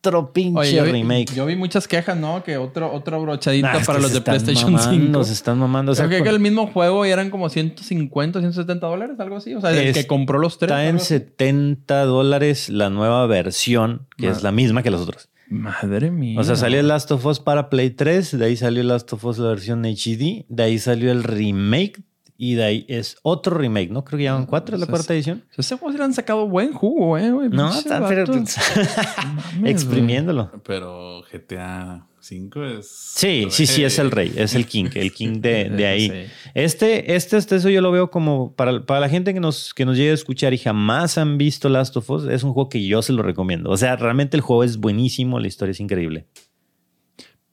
otro 0.01 0.31
pinche 0.31 0.59
Oye, 0.59 0.73
yo 0.75 0.83
vi, 0.85 0.91
remake. 0.93 1.33
yo 1.35 1.45
vi 1.45 1.55
muchas 1.55 1.87
quejas, 1.87 2.15
¿no? 2.17 2.41
Que 2.43 2.57
otro, 2.57 2.91
otro 2.93 3.21
brochadito 3.21 3.67
Nah, 3.67 3.83
para 3.85 3.99
los 3.99 4.13
de 4.13 4.21
PlayStation 4.21 4.71
mamando, 4.73 5.19
5. 5.19 5.23
Se 5.25 5.33
están 5.33 5.57
mamando. 5.59 5.91
O 5.91 5.95
sea, 5.95 6.07
Creo 6.07 6.19
que, 6.19 6.25
con- 6.25 6.35
el 6.35 6.39
mismo 6.39 6.67
juego 6.67 7.05
y 7.05 7.09
eran 7.09 7.29
como 7.29 7.49
150, 7.49 8.39
170 8.39 8.87
dólares, 8.87 9.19
algo 9.19 9.35
así. 9.37 9.53
O 9.55 9.61
sea, 9.61 9.71
el 9.71 9.79
Es- 9.89 9.97
que 9.97 10.07
compró 10.07 10.39
los 10.39 10.57
tres. 10.57 10.69
está 10.71 10.83
en 10.83 10.87
algo 10.91 11.01
así. 11.01 11.07
70 11.15 12.05
dólares 12.05 12.69
la 12.69 12.89
nueva 12.89 13.25
versión, 13.27 14.07
que 14.17 14.27
Ma- 14.27 14.31
es 14.31 14.43
la 14.43 14.51
misma 14.51 14.83
que 14.83 14.91
las 14.91 15.01
otras. 15.01 15.29
Madre 15.49 16.11
mía. 16.11 16.39
O 16.39 16.43
sea, 16.43 16.55
salió 16.55 16.79
el 16.79 16.87
Last 16.87 17.11
of 17.11 17.25
Us 17.25 17.39
para 17.39 17.69
Play 17.69 17.89
3, 17.89 18.37
de 18.37 18.45
ahí 18.45 18.55
salió 18.55 18.81
el 18.81 18.87
Last 18.87 19.11
of 19.13 19.25
Us 19.25 19.39
la 19.39 19.49
versión 19.49 19.83
HD, 19.83 20.45
de 20.47 20.63
ahí 20.63 20.77
salió 20.79 21.11
el 21.11 21.23
remake 21.23 22.01
y 22.41 22.53
de 22.55 22.63
ahí 22.63 22.85
es 22.87 23.17
otro 23.21 23.57
remake, 23.57 23.91
¿no? 23.91 24.05
Creo 24.05 24.17
que 24.17 24.23
llevan 24.23 24.45
cuatro, 24.45 24.75
es 24.75 24.79
la 24.79 24.85
O 24.85 24.87
sea, 24.87 24.93
cuarta 24.95 25.13
edición. 25.13 25.43
O 25.51 25.53
sea, 25.55 25.61
Ese 25.61 25.75
juego 25.75 25.91
sí 25.91 25.97
le 25.97 26.03
han 26.05 26.13
sacado 26.13 26.47
buen 26.47 26.71
jugo, 26.71 27.17
eh, 27.17 27.29
güey. 27.31 27.49
No, 27.49 27.65
Pinche 27.65 27.79
está 27.79 28.07
pero- 28.07 28.25
vato. 28.25 28.33
Mames, 29.25 29.59
güey. 29.59 29.71
exprimiéndolo. 29.71 30.49
Pero 30.65 31.21
GTA 31.31 32.07
5 32.21 32.65
es. 32.65 32.87
Sí, 32.87 33.47
sí, 33.49 33.67
sí, 33.67 33.83
es 33.83 33.99
el 33.99 34.09
rey, 34.11 34.31
es 34.37 34.55
el 34.55 34.65
king, 34.67 34.85
el 34.95 35.11
king 35.11 35.41
de, 35.41 35.69
de 35.69 35.85
ahí. 35.85 36.09
Sí. 36.09 36.31
Este, 36.53 37.13
este, 37.15 37.35
este, 37.37 37.57
eso 37.57 37.67
yo 37.69 37.81
lo 37.81 37.91
veo 37.91 38.09
como 38.09 38.53
para, 38.55 38.85
para 38.85 39.01
la 39.01 39.09
gente 39.09 39.33
que 39.33 39.41
nos, 39.41 39.73
que 39.73 39.83
nos 39.83 39.97
llegue 39.97 40.11
a 40.11 40.13
escuchar 40.13 40.53
y 40.53 40.57
jamás 40.59 41.17
han 41.17 41.37
visto 41.37 41.67
Last 41.67 41.97
of 41.97 42.09
Us, 42.09 42.23
es 42.25 42.43
un 42.43 42.53
juego 42.53 42.69
que 42.69 42.85
yo 42.87 43.01
se 43.01 43.11
lo 43.11 43.21
recomiendo. 43.21 43.69
O 43.69 43.75
sea, 43.75 43.97
realmente 43.97 44.37
el 44.37 44.41
juego 44.41 44.63
es 44.63 44.77
buenísimo, 44.77 45.41
la 45.41 45.47
historia 45.47 45.71
es 45.71 45.79
increíble. 45.81 46.25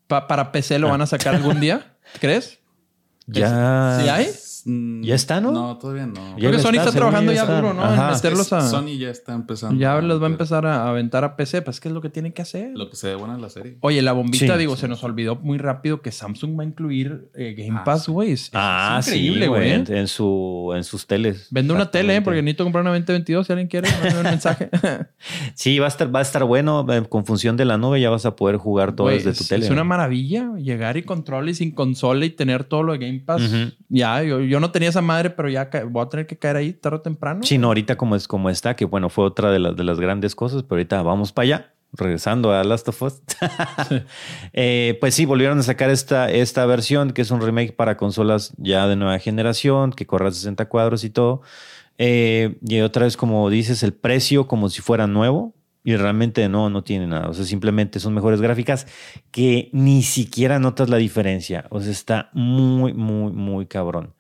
Pa- 0.06 0.28
¿Para 0.28 0.52
PC 0.52 0.78
lo 0.78 0.88
van 0.90 1.02
a 1.02 1.06
sacar 1.06 1.34
algún 1.34 1.58
día? 1.58 1.96
¿Crees? 2.20 2.60
Ya. 3.26 3.98
¿Sí 4.00 4.08
hay? 4.08 4.26
Mm, 4.68 5.02
¿Ya 5.04 5.14
está, 5.14 5.40
no? 5.40 5.52
No, 5.52 5.78
todavía 5.78 6.06
no. 6.06 6.34
Creo 6.36 6.50
que 6.50 6.58
Sony 6.58 6.72
está 6.74 6.90
trabajando 6.90 7.32
ya 7.32 7.46
duro, 7.46 7.72
¿no? 7.72 7.84
Ajá. 7.84 8.08
En 8.08 8.14
meterlos 8.14 8.52
a... 8.52 8.62
Sony 8.62 8.98
ya 8.98 9.10
está 9.10 9.32
empezando. 9.32 9.78
Ya 9.80 10.00
les 10.00 10.20
va 10.20 10.26
a 10.26 10.30
empezar 10.30 10.66
a 10.66 10.88
aventar 10.88 11.22
a 11.22 11.36
PC, 11.36 11.62
pues 11.62 11.78
que 11.78 11.86
es 11.88 11.94
lo 11.94 12.00
que 12.00 12.10
tiene 12.10 12.32
que 12.32 12.42
hacer. 12.42 12.72
Lo 12.74 12.90
que 12.90 12.96
se 12.96 13.06
ve 13.08 13.14
buena 13.14 13.38
la 13.38 13.48
serie. 13.48 13.78
Oye, 13.80 14.02
la 14.02 14.10
bombita, 14.12 14.54
Sí. 14.54 14.58
digo, 14.58 14.76
se 14.76 14.88
nos 14.88 15.04
olvidó 15.04 15.36
muy 15.36 15.58
rápido 15.58 16.02
que 16.02 16.10
Samsung 16.10 16.58
va 16.58 16.64
a 16.64 16.66
incluir 16.66 17.30
eh, 17.36 17.54
Game 17.56 17.78
Ah, 17.78 17.84
Pass, 17.84 18.08
güey. 18.08 18.34
Ah, 18.54 18.96
es 19.00 19.06
increíble, 19.06 19.46
güey. 19.46 19.70
En, 19.70 19.92
en 19.94 20.08
su, 20.08 20.72
en 20.74 20.82
sus 20.82 21.06
teles. 21.06 21.46
Vende 21.52 21.72
una 21.72 21.90
tele, 21.92 22.16
¿eh? 22.16 22.22
Porque 22.22 22.42
necesito 22.42 22.64
comprar 22.64 22.82
una 22.82 22.90
2022 22.90 23.46
si 23.46 23.52
alguien 23.52 23.68
quiere, 23.68 23.88
un 24.16 24.22
mensaje. 24.24 24.68
Sí, 25.54 25.78
va 25.78 25.86
a 25.86 25.88
estar, 25.88 26.14
va 26.14 26.18
a 26.18 26.22
estar 26.22 26.44
bueno. 26.44 26.84
eh, 26.92 27.02
Con 27.08 27.24
función 27.24 27.56
de 27.56 27.64
la 27.64 27.78
nube 27.78 28.00
ya 28.00 28.10
vas 28.10 28.26
a 28.26 28.36
poder 28.36 28.56
jugar 28.56 28.94
todo 28.94 29.06
Güey, 29.06 29.18
desde 29.18 29.32
tu 29.32 29.42
es, 29.44 29.48
tele. 29.48 29.64
es 29.64 29.70
una 29.70 29.84
maravilla 29.84 30.52
llegar 30.56 30.96
y 30.96 31.02
control 31.02 31.48
y 31.48 31.54
sin 31.54 31.70
consola 31.72 32.24
y 32.24 32.30
tener 32.30 32.64
todo 32.64 32.82
lo 32.82 32.92
de 32.92 32.98
Game 32.98 33.20
Pass. 33.20 33.42
Ya, 33.88 34.22
yo, 34.22 34.40
yo 34.40 34.55
no 34.60 34.70
tenía 34.70 34.88
esa 34.88 35.02
madre, 35.02 35.30
pero 35.30 35.48
ya 35.48 35.68
voy 35.88 36.04
a 36.04 36.08
tener 36.08 36.26
que 36.26 36.38
caer 36.38 36.56
ahí 36.56 36.72
tarde 36.72 36.96
o 36.96 37.00
temprano. 37.00 37.40
Sí, 37.42 37.58
no, 37.58 37.68
ahorita 37.68 37.96
como 37.96 38.16
es 38.16 38.28
como 38.28 38.50
está, 38.50 38.76
que 38.76 38.84
bueno, 38.84 39.08
fue 39.08 39.24
otra 39.24 39.50
de 39.50 39.58
las, 39.58 39.76
de 39.76 39.84
las 39.84 40.00
grandes 40.00 40.34
cosas, 40.34 40.62
pero 40.62 40.76
ahorita 40.76 41.02
vamos 41.02 41.32
para 41.32 41.44
allá. 41.44 41.72
Regresando 41.92 42.52
a 42.52 42.62
Last 42.64 42.88
of 42.88 43.02
Us. 43.02 43.22
Eh, 44.52 44.96
pues 45.00 45.14
sí, 45.14 45.24
volvieron 45.24 45.58
a 45.58 45.62
sacar 45.62 45.90
esta, 45.90 46.30
esta 46.30 46.66
versión, 46.66 47.12
que 47.12 47.22
es 47.22 47.30
un 47.30 47.40
remake 47.40 47.74
para 47.74 47.96
consolas 47.96 48.54
ya 48.56 48.86
de 48.88 48.96
nueva 48.96 49.18
generación, 49.18 49.92
que 49.92 50.06
corre 50.06 50.28
a 50.28 50.30
60 50.30 50.66
cuadros 50.66 51.04
y 51.04 51.10
todo. 51.10 51.42
Eh, 51.98 52.58
y 52.66 52.80
otra 52.80 53.04
vez, 53.04 53.16
como 53.16 53.48
dices, 53.50 53.82
el 53.82 53.92
precio 53.92 54.46
como 54.46 54.68
si 54.68 54.82
fuera 54.82 55.06
nuevo. 55.06 55.54
Y 55.84 55.94
realmente 55.94 56.48
no, 56.48 56.68
no 56.68 56.82
tiene 56.82 57.06
nada. 57.06 57.28
O 57.28 57.32
sea, 57.32 57.44
simplemente 57.44 58.00
son 58.00 58.12
mejores 58.12 58.40
gráficas 58.40 58.88
que 59.30 59.70
ni 59.72 60.02
siquiera 60.02 60.58
notas 60.58 60.88
la 60.90 60.96
diferencia. 60.96 61.66
O 61.70 61.80
sea, 61.80 61.92
está 61.92 62.30
muy, 62.32 62.92
muy, 62.92 63.30
muy 63.30 63.66
cabrón. 63.66 64.15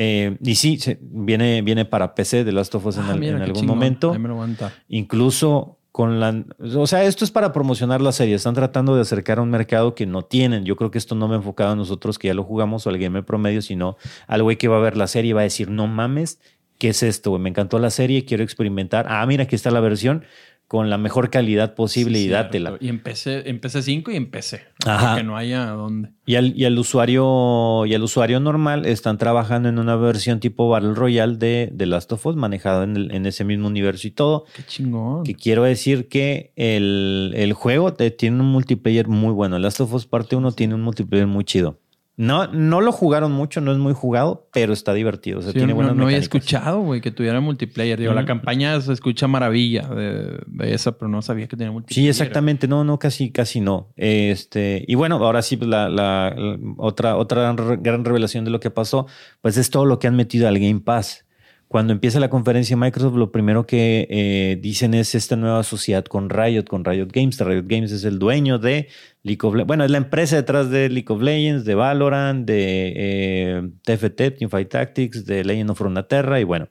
Eh, 0.00 0.36
y 0.40 0.54
sí, 0.54 0.78
viene, 1.00 1.60
viene 1.62 1.84
para 1.84 2.14
PC 2.14 2.44
de 2.44 2.52
Last 2.52 2.72
of 2.76 2.86
Us 2.86 2.98
en, 2.98 3.02
Ah, 3.02 3.16
mira, 3.16 3.36
en 3.36 3.42
algún 3.42 3.62
chingón. 3.62 3.76
momento. 3.76 4.12
Ahí 4.12 4.18
me 4.20 4.28
lo. 4.28 4.46
Incluso 4.86 5.78
con 5.90 6.20
la... 6.20 6.44
O 6.76 6.86
sea, 6.86 7.02
esto 7.02 7.24
es 7.24 7.32
para 7.32 7.52
promocionar 7.52 8.00
la 8.00 8.12
serie. 8.12 8.36
Están 8.36 8.54
tratando 8.54 8.94
de 8.94 9.02
acercar 9.02 9.38
a 9.38 9.42
un 9.42 9.50
mercado 9.50 9.96
que 9.96 10.06
no 10.06 10.22
tienen. 10.22 10.64
Yo 10.64 10.76
creo 10.76 10.92
que 10.92 10.98
esto 10.98 11.16
no 11.16 11.26
me 11.26 11.34
ha 11.34 11.38
enfocado 11.38 11.72
a 11.72 11.76
nosotros 11.76 12.16
que 12.18 12.28
ya 12.28 12.34
lo 12.34 12.44
jugamos 12.44 12.86
o 12.86 12.90
al 12.90 12.98
gamer 12.98 13.24
promedio, 13.24 13.60
sino 13.60 13.96
al 14.28 14.44
güey 14.44 14.56
que 14.56 14.68
va 14.68 14.76
a 14.76 14.80
ver 14.80 14.96
la 14.96 15.08
serie 15.08 15.30
y 15.30 15.32
va 15.32 15.40
a 15.40 15.44
decir, 15.44 15.68
no 15.68 15.88
mames, 15.88 16.38
¿qué 16.78 16.90
es 16.90 17.02
esto? 17.02 17.36
Me 17.40 17.48
encantó 17.50 17.80
la 17.80 17.90
serie, 17.90 18.24
quiero 18.24 18.44
experimentar. 18.44 19.06
Ah, 19.08 19.26
mira, 19.26 19.42
aquí 19.44 19.56
está 19.56 19.72
la 19.72 19.80
versión 19.80 20.22
con 20.68 20.90
la 20.90 20.98
mejor 20.98 21.30
calidad 21.30 21.74
posible 21.74 22.18
Sí, 22.18 22.24
y 22.24 22.28
cierto. 22.28 22.44
dátela. 22.44 22.76
Y 22.78 22.88
empecé, 22.90 23.48
empecé 23.48 23.80
5 23.82 24.10
y 24.10 24.16
empecé. 24.16 24.60
Ajá. 24.86 25.16
Que 25.16 25.22
no 25.24 25.36
haya 25.36 25.64
dónde. 25.70 26.10
Y 26.26 26.34
al, 26.36 26.54
y 26.54 26.66
al 26.66 26.78
usuario 26.78 27.86
y 27.86 27.94
al 27.94 28.02
usuario 28.02 28.38
normal 28.38 28.84
están 28.86 29.16
trabajando 29.18 29.68
en 29.70 29.78
una 29.78 29.96
versión 29.96 30.40
tipo 30.40 30.68
Battle 30.68 30.92
Royale 30.94 31.36
de, 31.38 31.70
de 31.72 31.86
Last 31.86 32.12
of 32.12 32.24
Us, 32.26 32.36
manejado 32.36 32.82
en, 32.84 32.96
el- 32.96 33.10
en 33.12 33.24
ese 33.26 33.44
mismo 33.44 33.66
universo 33.66 34.06
y 34.06 34.10
todo. 34.10 34.44
Qué 34.54 34.62
chingón. 34.66 35.24
Que 35.24 35.34
quiero 35.34 35.62
decir 35.64 36.08
que 36.08 36.52
el, 36.56 37.32
el 37.34 37.52
juego 37.54 37.94
te- 37.94 38.10
tiene 38.10 38.40
un 38.40 38.46
multiplayer 38.52 39.08
muy 39.08 39.32
bueno. 39.32 39.58
Last 39.58 39.80
of 39.80 39.92
Us 39.94 40.06
Parte 40.06 40.36
1 40.36 40.52
tiene 40.52 40.74
un 40.74 40.82
multiplayer 40.82 41.26
muy 41.26 41.44
chido. 41.44 41.80
No, 42.18 42.48
no 42.48 42.80
lo 42.80 42.90
jugaron 42.90 43.30
mucho, 43.30 43.60
no 43.60 43.70
es 43.70 43.78
muy 43.78 43.92
jugado, 43.94 44.48
pero 44.52 44.72
está 44.72 44.92
divertido. 44.92 45.38
O 45.38 45.42
sea, 45.42 45.52
Sí, 45.52 45.58
tiene 45.58 45.68
no, 45.72 45.76
buenas 45.76 45.94
no 45.94 46.04
había 46.04 46.18
escuchado, 46.18 46.80
güey, 46.80 47.00
que 47.00 47.12
tuviera 47.12 47.40
multiplayer. 47.40 47.98
Digo, 47.98 48.12
la 48.12 48.24
campaña 48.26 48.80
se 48.80 48.92
escucha 48.92 49.28
maravilla 49.28 49.82
de, 49.88 50.40
de 50.46 50.74
esa, 50.74 50.98
pero 50.98 51.08
no 51.08 51.22
sabía 51.22 51.46
que 51.46 51.56
tenía 51.56 51.70
multiplayer. 51.70 52.02
Sí, 52.04 52.08
exactamente. 52.08 52.66
No, 52.66 52.82
no, 52.82 52.98
casi, 52.98 53.30
casi 53.30 53.60
no. 53.60 53.92
Este, 53.96 54.84
y 54.88 54.96
bueno, 54.96 55.16
ahora 55.24 55.42
sí, 55.42 55.56
pues, 55.56 55.70
la, 55.70 55.88
la- 55.88 56.34
la 56.36 56.58
otra, 56.78 57.16
otra 57.16 57.54
gran 57.80 58.04
revelación 58.04 58.44
de 58.44 58.50
lo 58.50 58.58
que 58.58 58.70
pasó, 58.70 59.06
pues 59.40 59.56
es 59.56 59.70
todo 59.70 59.84
lo 59.84 60.00
que 60.00 60.08
han 60.08 60.16
metido 60.16 60.48
al 60.48 60.58
Game 60.58 60.80
Pass. 60.80 61.24
Cuando 61.68 61.92
empieza 61.92 62.18
la 62.18 62.30
conferencia 62.30 62.74
de 62.74 62.80
Microsoft, 62.80 63.16
lo 63.16 63.30
primero 63.30 63.66
que 63.66 64.06
eh, 64.10 64.58
dicen 64.60 64.94
es 64.94 65.14
esta 65.14 65.36
nueva 65.36 65.62
sociedad 65.62 66.02
con 66.06 66.30
Riot, 66.30 66.64
con 66.64 66.82
Riot 66.82 67.08
Games. 67.12 67.38
Riot 67.38 67.66
Games 67.66 67.92
es 67.92 68.04
el 68.04 68.18
dueño 68.18 68.58
de 68.58 68.88
League 69.22 69.40
of 69.42 69.52
Legends. 69.52 69.66
Bueno, 69.66 69.84
es 69.84 69.90
la 69.90 69.98
empresa 69.98 70.36
detrás 70.36 70.70
de 70.70 70.88
League 70.88 71.08
of 71.08 71.20
Legends, 71.20 71.66
de 71.66 71.74
Valorant, 71.74 72.46
de 72.46 72.92
eh, 72.96 73.70
TFT, 73.82 74.38
Teamfight 74.38 74.70
Tactics, 74.70 75.26
de 75.26 75.44
Legend 75.44 75.70
of 75.70 75.80
Runeterra 75.80 76.40
y 76.40 76.44
bueno, 76.44 76.68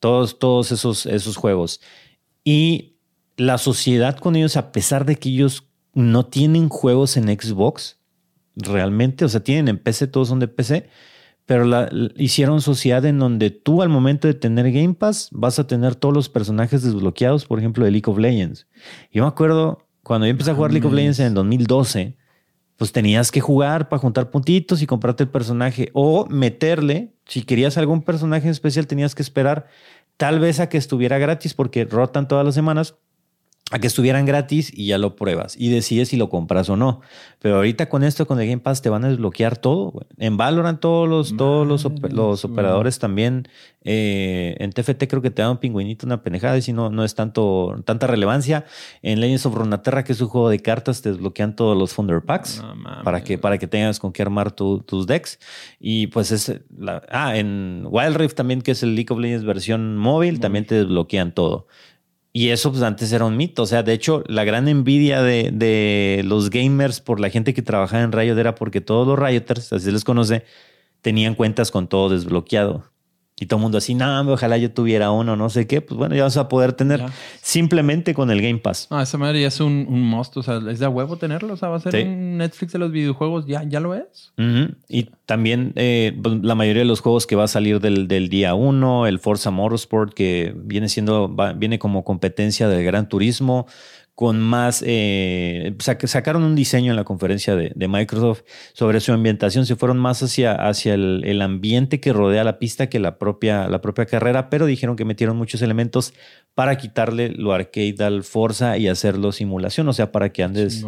todos, 0.00 0.40
todos 0.40 0.72
esos, 0.72 1.06
esos 1.06 1.36
juegos. 1.36 1.80
Y 2.42 2.96
la 3.36 3.56
sociedad 3.56 4.18
con 4.18 4.34
ellos, 4.34 4.56
a 4.56 4.72
pesar 4.72 5.06
de 5.06 5.14
que 5.14 5.28
ellos 5.28 5.68
no 5.94 6.26
tienen 6.26 6.68
juegos 6.68 7.16
en 7.16 7.28
Xbox, 7.28 8.00
realmente, 8.56 9.24
o 9.24 9.28
sea, 9.28 9.44
tienen 9.44 9.68
en 9.68 9.78
PC, 9.78 10.08
todos 10.08 10.26
son 10.28 10.40
de 10.40 10.48
PC, 10.48 10.88
pero 11.50 11.64
la, 11.64 11.88
la- 11.90 12.12
hicieron 12.14 12.60
sociedad 12.60 13.04
en 13.04 13.18
donde 13.18 13.50
tú 13.50 13.82
al 13.82 13.88
momento 13.88 14.28
de 14.28 14.34
tener 14.34 14.70
Game 14.70 14.94
Pass 14.94 15.30
vas 15.32 15.58
a 15.58 15.66
tener 15.66 15.96
todos 15.96 16.14
los 16.14 16.28
personajes 16.28 16.84
desbloqueados, 16.84 17.44
por 17.44 17.58
ejemplo, 17.58 17.84
de 17.84 17.90
League 17.90 18.08
of 18.08 18.18
Legends. 18.18 18.68
Yo 19.10 19.24
me 19.24 19.28
acuerdo 19.28 19.88
cuando 20.04 20.28
yo 20.28 20.30
empecé 20.30 20.52
a 20.52 20.54
jugar 20.54 20.70
League 20.70 20.86
of 20.86 20.92
Mames. 20.92 21.18
Legends 21.18 21.18
en 21.18 21.26
el 21.26 21.34
2012, 21.34 22.16
pues 22.76 22.92
tenías 22.92 23.32
que 23.32 23.40
jugar 23.40 23.88
para 23.88 23.98
juntar 23.98 24.30
puntitos 24.30 24.80
y 24.80 24.86
comprarte 24.86 25.24
el 25.24 25.28
personaje 25.28 25.90
o 25.92 26.24
meterle, 26.26 27.16
si 27.26 27.42
querías 27.42 27.76
algún 27.76 28.02
personaje 28.02 28.46
en 28.46 28.52
especial 28.52 28.86
tenías 28.86 29.16
que 29.16 29.22
esperar 29.22 29.66
tal 30.16 30.38
vez 30.38 30.60
a 30.60 30.68
que 30.68 30.78
estuviera 30.78 31.18
gratis 31.18 31.52
porque 31.54 31.84
rotan 31.84 32.28
todas 32.28 32.44
las 32.44 32.54
semanas 32.54 32.94
a 33.70 33.78
que 33.78 33.86
estuvieran 33.86 34.26
gratis 34.26 34.72
y 34.74 34.86
ya 34.86 34.98
lo 34.98 35.14
pruebas 35.16 35.54
y 35.58 35.70
decides 35.70 36.08
si 36.08 36.16
lo 36.16 36.28
compras 36.28 36.68
o 36.70 36.76
no. 36.76 37.00
Pero 37.38 37.56
ahorita 37.56 37.88
con 37.88 38.02
esto, 38.02 38.26
con 38.26 38.40
el 38.40 38.46
Game 38.48 38.60
Pass, 38.60 38.82
te 38.82 38.90
van 38.90 39.04
a 39.04 39.08
desbloquear 39.08 39.56
todo. 39.56 39.90
güey. 39.92 40.06
En 40.18 40.36
Valorant 40.36 40.80
todos 40.80 41.08
los, 41.08 41.36
todos 41.36 41.66
los, 41.66 41.84
op- 41.84 42.04
los 42.12 42.44
operadores 42.44 42.98
también. 42.98 43.48
eh, 43.84 44.56
en 44.58 44.72
TFT 44.72 45.04
creo 45.08 45.22
que 45.22 45.30
te 45.30 45.40
dan 45.42 45.52
un 45.52 45.56
pingüinito, 45.58 46.04
una 46.04 46.22
pendejada, 46.22 46.58
y 46.58 46.62
si 46.62 46.72
no, 46.72 46.90
no 46.90 47.02
es 47.04 47.14
tanto, 47.14 47.80
tanta 47.86 48.06
relevancia. 48.06 48.64
En 49.02 49.20
Legends 49.20 49.46
of 49.46 49.54
Runeterra, 49.54 50.04
que 50.04 50.12
es 50.12 50.20
un 50.20 50.28
juego 50.28 50.50
de 50.50 50.58
cartas, 50.60 51.00
te 51.00 51.10
desbloquean 51.10 51.56
todos 51.56 51.76
los 51.78 51.94
Thunder 51.94 52.20
Packs 52.22 52.62
No 52.62 53.02
para 53.04 53.24
que, 53.24 53.38
para 53.38 53.56
que 53.58 53.66
tengas 53.66 53.98
con 53.98 54.12
qué 54.12 54.20
armar 54.22 54.52
tu- 54.52 54.80
tus 54.80 55.06
decks. 55.06 55.38
Y 55.78 56.08
pues 56.08 56.30
es 56.32 56.60
la, 56.78 57.02
ah, 57.10 57.36
en 57.36 57.84
Wild 57.88 58.16
Rift 58.16 58.34
también, 58.34 58.60
que 58.62 58.72
es 58.72 58.82
el 58.82 58.94
League 58.94 59.08
of 59.10 59.18
Legends 59.18 59.44
versión 59.46 59.96
móvil, 59.96 60.40
también 60.40 60.66
te 60.66 60.74
desbloquean 60.74 61.32
todo. 61.32 61.66
Y 62.32 62.50
eso 62.50 62.70
pues 62.70 62.82
antes 62.82 63.12
era 63.12 63.24
un 63.24 63.36
mito. 63.36 63.62
O 63.62 63.66
sea, 63.66 63.82
de 63.82 63.92
hecho, 63.92 64.22
la 64.26 64.44
gran 64.44 64.68
envidia 64.68 65.22
de, 65.22 65.50
de 65.52 66.22
los 66.24 66.50
gamers 66.50 67.00
por 67.00 67.18
la 67.20 67.30
gente 67.30 67.54
que 67.54 67.62
trabajaba 67.62 68.02
en 68.02 68.12
Riot 68.12 68.38
era 68.38 68.54
porque 68.54 68.80
todos 68.80 69.06
los 69.06 69.18
Rioters, 69.18 69.72
así 69.72 69.90
les 69.90 70.04
conoce, 70.04 70.44
tenían 71.02 71.34
cuentas 71.34 71.70
con 71.70 71.88
todo 71.88 72.08
desbloqueado. 72.10 72.84
Y 73.42 73.46
todo 73.46 73.56
el 73.58 73.62
mundo 73.62 73.78
así, 73.78 73.94
no, 73.94 74.20
ojalá 74.30 74.58
yo 74.58 74.70
tuviera 74.70 75.10
uno, 75.10 75.34
no 75.34 75.48
sé 75.48 75.66
qué. 75.66 75.80
Pues 75.80 75.96
bueno, 75.98 76.14
ya 76.14 76.24
vas 76.24 76.36
a 76.36 76.48
poder 76.48 76.74
tener 76.74 77.00
Ya. 77.00 77.08
simplemente 77.40 78.12
con 78.14 78.30
el 78.30 78.42
Game 78.42 78.58
Pass. 78.58 78.86
No, 78.90 79.00
esa 79.00 79.16
madre 79.18 79.40
ya 79.40 79.48
es 79.48 79.58
un, 79.60 79.86
un 79.88 80.02
must. 80.02 80.36
O 80.36 80.42
sea, 80.42 80.60
es 80.70 80.78
de 80.78 80.84
a 80.84 80.90
huevo 80.90 81.16
tenerlo. 81.16 81.54
O 81.54 81.56
sea, 81.56 81.70
va 81.70 81.76
a 81.76 81.80
ser 81.80 81.92
Sí. 81.92 82.02
un 82.02 82.36
Netflix 82.38 82.72
de 82.74 82.78
los 82.78 82.92
videojuegos. 82.92 83.46
Ya, 83.46 83.62
ya 83.64 83.80
lo 83.80 83.94
es. 83.94 84.32
Y 84.88 85.04
también 85.26 85.72
eh, 85.76 86.16
pues, 86.22 86.36
la 86.42 86.54
mayoría 86.54 86.82
de 86.82 86.88
los 86.88 87.00
juegos 87.00 87.26
que 87.26 87.34
va 87.34 87.44
a 87.44 87.48
salir 87.48 87.80
del, 87.80 88.08
del 88.08 88.28
día 88.28 88.54
1, 88.54 89.06
el 89.06 89.18
Forza 89.18 89.50
Motorsport, 89.50 90.12
que 90.12 90.52
viene 90.56 90.88
siendo, 90.90 91.34
va- 91.34 91.54
viene 91.54 91.78
como 91.78 92.04
competencia 92.04 92.68
del 92.68 92.84
Gran 92.84 93.08
Turismo, 93.08 93.66
con 94.20 94.38
más, 94.38 94.84
eh, 94.86 95.72
sac- 95.78 96.06
sacaron 96.06 96.42
un 96.42 96.54
diseño 96.54 96.92
en 96.92 96.96
la 96.96 97.04
conferencia 97.04 97.56
de, 97.56 97.72
de 97.74 97.88
Microsoft 97.88 98.42
sobre 98.74 99.00
su 99.00 99.14
ambientación, 99.14 99.64
se 99.64 99.76
fueron 99.76 99.96
más 99.96 100.22
hacia, 100.22 100.52
hacia 100.52 100.92
el, 100.92 101.22
el 101.24 101.40
ambiente 101.40 102.00
que 102.00 102.12
rodea 102.12 102.44
la 102.44 102.58
pista 102.58 102.90
que 102.90 102.98
la 103.00 103.16
propia, 103.16 103.66
la 103.66 103.80
propia 103.80 104.04
carrera, 104.04 104.50
pero 104.50 104.66
dijeron 104.66 104.94
que 104.96 105.06
metieron 105.06 105.38
muchos 105.38 105.62
elementos 105.62 106.12
para 106.54 106.76
quitarle 106.76 107.30
lo 107.30 107.54
arcade 107.54 107.94
al 108.00 108.22
Forza 108.22 108.76
y 108.76 108.88
hacerlo 108.88 109.32
simulación, 109.32 109.88
o 109.88 109.94
sea, 109.94 110.12
para 110.12 110.28
que 110.34 110.42
andes 110.42 110.82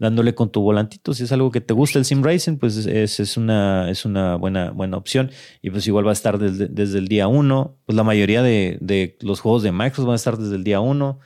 dándole 0.00 0.34
con 0.34 0.50
tu 0.50 0.60
volantito. 0.60 1.14
Si 1.14 1.22
es 1.22 1.30
algo 1.30 1.52
que 1.52 1.60
te 1.60 1.74
gusta 1.74 2.00
el 2.00 2.04
sim 2.04 2.24
racing, 2.24 2.56
pues 2.56 2.76
es, 2.76 2.86
es- 2.86 3.20
es 3.20 3.36
una, 3.36 3.88
es 3.88 4.04
una 4.04 4.34
buena, 4.34 4.72
buena 4.72 4.96
opción. 4.96 5.30
Y 5.62 5.70
pues 5.70 5.86
igual 5.86 6.04
va 6.06 6.10
a 6.10 6.14
estar 6.14 6.38
desde, 6.38 6.66
desde 6.66 6.98
el 6.98 7.06
día 7.06 7.28
uno. 7.28 7.76
Pues 7.86 7.94
la 7.94 8.02
mayoría 8.02 8.42
de, 8.42 8.78
de 8.80 9.16
los 9.20 9.38
juegos 9.38 9.62
de 9.62 9.70
Microsoft 9.70 10.06
van 10.06 10.12
a 10.14 10.16
estar 10.16 10.36
desde 10.38 10.56
el 10.56 10.64
día 10.64 10.80
uno. 10.80 11.20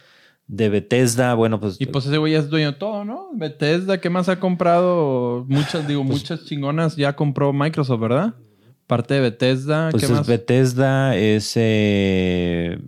De 0.49 0.70
Bethesda, 0.70 1.34
bueno, 1.34 1.61
pues, 1.61 1.76
Y 1.78 1.86
pues 1.86 2.07
ese 2.07 2.16
güey 2.16 2.32
ya 2.32 2.38
es 2.38 2.49
dueño 2.49 2.72
de 2.72 2.78
todo, 2.78 3.05
¿no? 3.05 3.28
Bethesda, 3.34 4.01
¿qué 4.01 4.09
más 4.09 4.30
ha 4.30 4.40
comprado? 4.40 5.44
Muchas, 5.46 5.86
digo, 5.86 6.03
Pues 6.05 6.20
muchas 6.20 6.44
chingonas 6.46 6.96
ya 6.96 7.14
compró 7.14 7.53
Microsoft, 7.53 8.01
¿verdad? 8.01 8.34
Parte 8.86 9.14
de 9.14 9.20
Bethesda, 9.20 9.90
pues 9.90 10.01
¿qué 10.01 10.07
es 10.07 10.12
más? 10.18 10.26
Bethesda, 10.26 11.14
es 11.16 11.53
eh, 11.57 12.78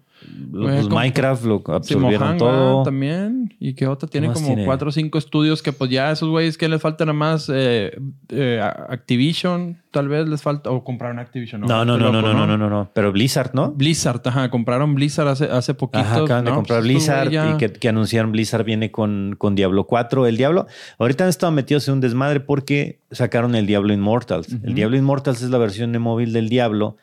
pues 0.50 0.88
Minecraft, 0.88 1.44
lo 1.44 1.62
absorbieron 1.66 2.38
todo. 2.38 2.82
también. 2.82 3.54
¿Y 3.58 3.74
qué 3.74 3.86
otra? 3.86 4.08
Tiene 4.08 4.32
como 4.32 4.46
tiene? 4.46 4.64
cuatro 4.64 4.88
o 4.88 4.92
cinco 4.92 5.18
estudios 5.18 5.62
que 5.62 5.72
pues 5.72 5.90
ya 5.90 6.10
esos 6.10 6.28
güeyes 6.28 6.56
que 6.58 6.68
les 6.68 6.80
falta 6.80 7.04
nada 7.04 7.12
más 7.16 7.50
eh, 7.52 7.98
eh, 8.28 8.60
Activision, 8.62 9.78
tal 9.90 10.08
vez 10.08 10.28
les 10.28 10.42
falta, 10.42 10.70
o 10.70 10.84
compraron 10.84 11.18
Activision. 11.18 11.60
No, 11.62 11.84
no, 11.84 11.84
no, 11.84 11.98
no, 11.98 12.20
loco, 12.22 12.28
no, 12.28 12.34
no, 12.34 12.46
no, 12.46 12.56
no, 12.58 12.70
no. 12.70 12.90
Pero 12.94 13.12
Blizzard, 13.12 13.50
¿no? 13.54 13.72
Blizzard, 13.72 14.20
ajá, 14.24 14.50
compraron 14.50 14.94
Blizzard 14.94 15.28
hace, 15.28 15.44
hace 15.46 15.74
poquito. 15.74 15.98
Ajá, 16.00 16.22
acaban 16.22 16.44
de 16.44 16.50
comprar 16.52 16.80
Pues, 16.80 16.88
Blizzard 16.92 17.30
ya- 17.30 17.50
y 17.50 17.56
que, 17.56 17.72
que 17.72 17.88
anunciaron 17.88 18.32
Blizzard 18.32 18.64
viene 18.64 18.90
con, 18.90 19.34
con 19.38 19.54
Diablo 19.54 19.84
4. 19.84 20.26
El 20.26 20.36
Diablo, 20.36 20.66
ahorita 20.98 21.24
han 21.24 21.30
estado 21.30 21.52
metidos 21.52 21.86
en 21.88 21.94
un 21.94 22.00
desmadre 22.00 22.40
porque 22.40 23.00
sacaron 23.10 23.54
el 23.54 23.66
Diablo 23.66 23.92
Immortals. 23.92 24.52
El. 24.62 24.74
Diablo 24.74 24.96
Immortals 24.96 25.42
es 25.42 25.50
la 25.50 25.58
versión 25.58 25.92
de 25.92 25.98
móvil 25.98 26.32
del 26.32 26.48
Diablo, 26.48 26.96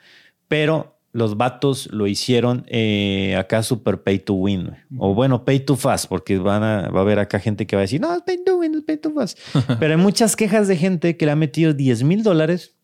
pero 0.47 0.96
los 1.13 1.37
vatos 1.37 1.89
lo 1.91 2.07
hicieron 2.07 2.65
eh, 2.67 3.35
acá 3.37 3.63
super 3.63 4.03
pay 4.03 4.19
to 4.19 4.33
win. 4.33 4.71
O 4.97 5.13
bueno, 5.13 5.45
pay 5.45 5.59
to 5.59 5.75
fast, 5.75 6.07
porque 6.07 6.37
van 6.37 6.63
a, 6.63 6.89
va 6.89 6.99
a 6.99 7.01
haber 7.01 7.19
acá 7.19 7.39
gente 7.39 7.65
que 7.65 7.75
va 7.75 7.81
a 7.81 7.83
decir, 7.83 7.99
no, 7.99 8.13
es 8.13 8.21
pay 8.21 8.43
to 8.43 8.57
win, 8.57 8.75
es 8.75 8.81
pay 8.83 8.97
to 8.97 9.11
fast. 9.11 9.39
pero 9.79 9.93
hay 9.95 9.99
muchas 9.99 10.35
quejas 10.35 10.67
de 10.67 10.77
gente 10.77 11.17
que 11.17 11.25
le 11.25 11.31
ha 11.31 11.35
metido 11.35 11.73
10 11.73 12.03
mil 12.03 12.23
dólares. 12.23 12.75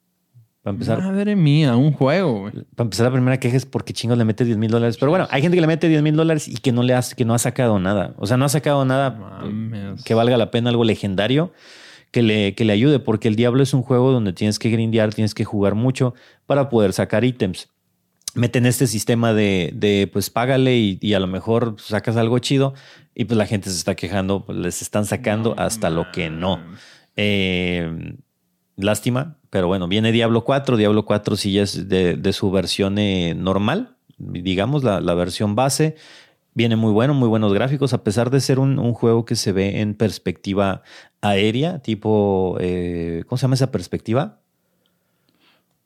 Para 0.64 0.76
empezar, 0.76 1.02
Madre 1.02 1.36
mía, 1.36 1.76
un 1.76 1.92
juego, 1.92 2.40
güey. 2.40 2.54
para 2.76 2.86
empezar, 2.86 3.06
la 3.06 3.12
primera 3.12 3.38
queja 3.38 3.58
es 3.58 3.66
porque 3.66 3.92
chingos 3.92 4.18
le 4.18 4.24
mete 4.24 4.46
10 4.46 4.58
mil 4.58 4.72
dólares. 4.72 4.96
Pero 4.98 5.10
bueno, 5.12 5.28
hay 5.30 5.42
gente 5.42 5.58
que 5.58 5.62
le 5.62 5.68
mete 5.68 5.90
10 5.90 6.02
mil 6.02 6.16
dólares 6.16 6.48
y 6.48 6.56
que 6.56 6.72
no 6.72 6.84
le 6.84 6.94
hace, 6.94 7.16
que 7.16 7.26
no 7.26 7.34
ha 7.34 7.40
sacado 7.40 7.80
nada. 7.80 8.16
O 8.18 8.28
sea, 8.28 8.38
no 8.38 8.46
ha 8.46 8.50
sacado 8.50 8.86
nada 8.86 9.10
Mames. 9.12 10.04
que 10.06 10.14
valga 10.14 10.38
la 10.38 10.52
pena, 10.52 10.70
algo 10.70 10.86
legendario 10.86 11.52
que 12.12 12.22
le, 12.22 12.56
que 12.56 12.64
le 12.64 12.72
ayude, 12.72 13.00
porque 13.00 13.28
el 13.28 13.36
Diablo 13.36 13.64
es 13.64 13.74
un 13.74 13.82
juego 13.82 14.12
donde 14.12 14.34
tienes 14.34 14.58
que 14.60 14.70
grindear, 14.70 15.14
tienes 15.14 15.34
que 15.34 15.44
jugar 15.44 15.76
mucho 15.76 16.14
para 16.46 16.70
poder 16.70 16.94
sacar 16.94 17.26
ítems. 17.26 17.73
Meten 18.36 18.66
este 18.66 18.88
sistema 18.88 19.34
de, 19.34 19.72
de, 19.76 20.10
pues 20.12 20.30
págale 20.30 20.78
y, 20.78 20.98
y 21.02 21.14
a 21.14 21.20
lo 21.20 21.28
mejor 21.28 21.76
sacas 21.80 22.18
algo 22.18 22.40
chido 22.40 22.74
y 23.16 23.26
pues 23.26 23.38
la 23.38 23.46
gente 23.46 23.70
se 23.70 23.78
está 23.78 23.96
quejando, 23.96 24.46
pues 24.46 24.58
les 24.58 24.82
están 24.82 25.06
sacando 25.06 25.56
No 25.56 25.62
hasta 25.62 25.90
lo 25.90 26.12
que 26.12 26.30
no. 26.30 26.60
Eh, 27.16 28.16
lástima, 28.76 29.38
pero 29.50 29.68
bueno, 29.68 29.88
viene 29.88 30.12
Diablo 30.12 30.44
4. 30.44 30.78
Diablo 30.78 31.06
4 31.06 31.36
sí 31.36 31.54
ya 31.54 31.64
es 31.64 31.88
de, 31.88 32.16
de 32.16 32.34
su 32.34 32.52
versión 32.52 32.98
eh, 32.98 33.36
normal, 33.36 33.98
digamos, 34.18 34.84
la, 34.84 35.00
la 35.02 35.14
versión 35.14 35.56
base. 35.56 35.96
Viene 36.56 36.76
muy 36.76 36.92
bueno, 36.92 37.14
muy 37.14 37.28
buenos 37.28 37.54
gráficos, 37.54 37.94
a 37.94 38.04
pesar 38.04 38.30
de 38.30 38.40
ser 38.40 38.60
un, 38.60 38.78
un 38.78 38.94
juego 38.94 39.26
que 39.26 39.36
se 39.36 39.52
ve 39.52 39.82
en 39.82 39.96
perspectiva 39.96 40.84
aérea, 41.22 41.80
tipo, 41.80 42.58
eh, 42.60 43.24
¿cómo 43.28 43.38
se 43.38 43.44
llama 43.44 43.56
esa 43.56 43.72
perspectiva? 43.72 44.43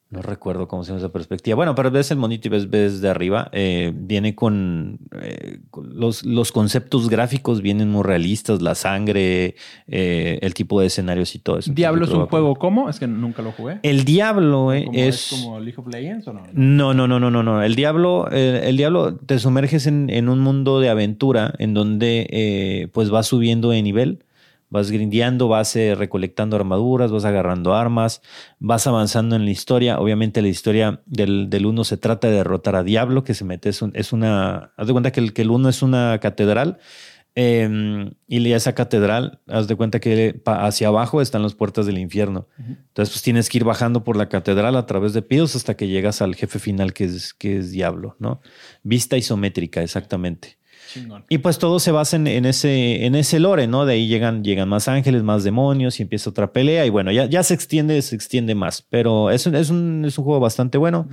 No 0.10 0.22
recuerdo 0.22 0.70
cómo 0.70 0.84
se 0.86 0.90
llama 0.92 1.00
esa 1.00 1.12
perspectiva. 1.12 1.56
Bueno, 1.56 1.76
pero 1.76 1.92
ves 1.92 2.12
el 2.12 2.18
monito 2.18 2.48
y 2.48 2.52
ves, 2.52 2.70
ves 2.70 3.02
de 3.02 3.10
arriba. 3.10 3.50
eh, 3.52 3.92
viene 3.94 4.36
con, 4.36 5.00
eh, 5.22 5.60
con 5.70 6.00
los, 6.00 6.24
los 6.24 6.54
conceptos 6.54 7.10
gráficos, 7.10 7.62
vienen 7.62 7.90
muy 7.92 8.04
realistas, 8.04 8.62
la 8.62 8.74
sangre, 8.76 9.56
eh, 9.88 10.40
el 10.42 10.54
tipo 10.54 10.80
de 10.80 10.88
escenarios 10.88 11.36
y 11.36 11.40
todo 11.40 11.60
eso. 11.60 11.74
¿Diablo 11.74 12.06
es 12.06 12.12
un 12.12 12.26
juego 12.28 12.56
cómo? 12.56 12.90
Es 12.90 13.00
que 13.00 13.08
nunca 13.08 13.42
lo 13.42 13.52
jugué. 13.52 13.80
el 13.84 14.06
Diablo 14.06 14.72
eh, 14.72 14.86
¿Cómo 14.86 14.98
es... 14.98 15.28
como 15.30 15.60
League 15.60 15.78
of 15.78 15.88
Legends 15.88 16.26
o 16.28 16.34
no? 16.34 16.44
No, 16.54 16.94
no, 16.94 17.06
no, 17.08 17.20
no, 17.20 17.30
no, 17.30 17.44
no. 17.44 17.62
El 17.62 17.76
Diablo, 17.76 18.30
el 18.30 18.78
Diablo 18.78 19.18
te 19.18 19.40
sumerges 19.40 19.88
en, 19.88 20.10
en 20.10 20.30
un 20.30 20.40
mundo 20.40 20.80
de 20.80 20.88
aventura 20.88 21.54
en 21.60 21.74
donde 21.74 22.90
pues 22.94 23.10
vas 23.10 23.28
subiendo 23.28 23.72
de 23.72 23.82
nivel, 23.82 24.24
vas 24.70 24.92
grindeando, 24.92 25.48
vas 25.48 25.76
eh, 25.76 25.96
recolectando 25.96 26.56
armaduras, 26.56 27.12
vas 27.12 27.26
agarrando 27.26 27.74
armas, 27.74 28.22
vas 28.60 28.86
avanzando 28.88 29.36
en 29.36 29.46
la 29.46 29.52
historia. 29.52 30.00
Obviamente 30.00 30.42
la 30.42 30.50
historia 30.50 31.02
del, 31.06 31.50
del 31.50 31.66
uno 31.66 31.84
se 31.84 31.98
trata 31.98 32.28
de 32.28 32.36
derrotar 32.36 32.76
a 32.76 32.84
Diablo, 32.84 33.24
que 33.24 33.34
se 33.34 33.46
mete, 33.46 33.70
es, 33.70 33.82
un- 33.82 33.92
es 33.96 34.14
una... 34.14 34.72
Haz 34.78 34.88
de 34.88 34.94
cuenta 34.94 35.12
que 35.12 35.20
el, 35.20 35.34
que 35.34 35.42
el 35.44 35.52
uno 35.52 35.70
es 35.70 35.82
una 35.82 36.20
catedral. 36.20 36.78
eh, 37.36 38.10
y 38.28 38.52
esa 38.52 38.74
catedral, 38.74 39.40
haz 39.48 39.68
de 39.68 39.76
cuenta 39.76 40.00
que 40.00 40.42
hacia 40.46 40.88
abajo 40.88 41.22
están 41.22 41.44
las 41.44 41.54
puertas 41.54 41.86
del 41.86 41.98
infierno. 42.00 42.48
Entonces, 42.58 43.14
pues 43.14 43.22
tienes 43.22 43.48
que 43.50 43.60
ir 43.60 43.64
bajando 43.64 44.04
por 44.04 44.18
la 44.18 44.28
catedral 44.28 44.76
a 44.76 44.86
través 44.88 45.14
de 45.14 45.22
pisos 45.22 45.56
hasta 45.56 45.76
que 45.78 45.88
llegas 45.88 46.22
al 46.22 46.34
jefe 46.36 46.58
final, 46.60 46.94
que 46.94 47.04
es, 47.06 47.34
que 47.36 47.58
es 47.58 47.72
Diablo, 47.72 48.16
¿no? 48.20 48.42
Vista 48.84 49.18
isométrica, 49.18 49.84
exactamente. 49.84 50.58
Chingón. 50.92 51.26
Y 51.30 51.40
pues 51.40 51.60
todo 51.60 51.80
se 51.80 51.92
basa 51.92 52.16
en, 52.16 52.28
en 52.28 52.46
ese, 52.46 53.06
en 53.06 53.16
ese 53.16 53.40
lore, 53.40 53.68
¿no? 53.68 53.86
De 53.86 53.94
ahí 53.94 54.08
llegan, 54.08 54.44
llegan 54.44 54.70
más 54.70 54.88
ángeles, 54.88 55.24
más 55.24 55.44
demonios 55.44 56.00
y 56.00 56.04
empieza 56.04 56.30
otra 56.30 56.52
pelea. 56.52 56.86
Y 56.86 56.90
bueno, 56.90 57.12
ya, 57.12 57.26
ya 57.26 57.44
se 57.44 57.54
extiende, 57.54 58.02
se 58.02 58.16
extiende 58.16 58.56
más. 58.56 58.82
Pero 58.90 59.32
es 59.32 59.46
un, 59.46 59.56
es 59.56 59.70
un, 59.70 60.06
es 60.06 60.18
un 60.18 60.24
juego 60.24 60.40
bastante 60.40 60.78
bueno. 60.78 61.10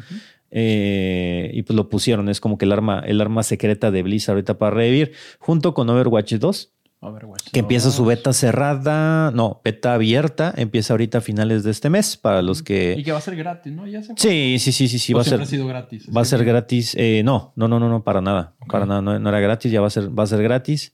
Eh, 0.56 1.50
y 1.52 1.62
pues 1.62 1.76
lo 1.76 1.88
pusieron, 1.88 2.28
es 2.28 2.40
como 2.40 2.58
que 2.58 2.64
el 2.64 2.70
arma, 2.70 3.02
el 3.04 3.20
arma 3.20 3.42
secreta 3.42 3.90
de 3.90 4.04
Blizzard 4.04 4.34
ahorita 4.34 4.56
para 4.56 4.76
revivir, 4.76 5.10
junto 5.40 5.74
con 5.74 5.90
Overwatch 5.90 6.34
2 6.34 6.73
Overwatch 7.06 7.50
que 7.52 7.60
empieza 7.60 7.90
su 7.90 7.98
2. 8.04 8.08
beta 8.08 8.32
cerrada, 8.32 9.30
no, 9.32 9.60
beta 9.64 9.94
abierta, 9.94 10.52
empieza 10.56 10.92
ahorita 10.94 11.18
a 11.18 11.20
finales 11.20 11.62
de 11.64 11.70
este 11.70 11.90
mes 11.90 12.16
para 12.16 12.42
los 12.42 12.60
Y 12.60 12.64
que... 12.64 13.02
que 13.04 13.12
va 13.12 13.18
a 13.18 13.20
ser 13.20 13.36
gratis, 13.36 13.72
¿no? 13.72 13.86
Ya 13.86 14.02
se. 14.02 14.14
Sí, 14.16 14.56
sí, 14.58 14.72
sí, 14.72 14.88
sí, 14.88 14.98
sí, 14.98 15.12
¿O 15.12 15.16
va 15.16 15.22
a 15.22 15.24
ser, 15.24 15.40
ha 15.40 15.46
sido 15.46 15.66
gratis. 15.66 16.08
va 16.14 16.20
a 16.22 16.24
ser 16.24 16.40
que- 16.40 16.44
gratis. 16.46 16.94
Eh, 16.98 17.22
no, 17.24 17.52
no, 17.56 17.68
no, 17.68 17.78
no, 17.78 17.88
no, 17.88 18.02
para 18.04 18.20
nada, 18.20 18.54
para 18.68 18.86
nada, 18.86 19.02
no, 19.02 19.18
no 19.18 19.28
era 19.28 19.40
gratis, 19.40 19.70
ya 19.70 19.80
va 19.80 19.86
a 19.88 19.90
ser, 19.90 20.16
va 20.18 20.22
a 20.24 20.26
ser 20.26 20.42
gratis. 20.42 20.92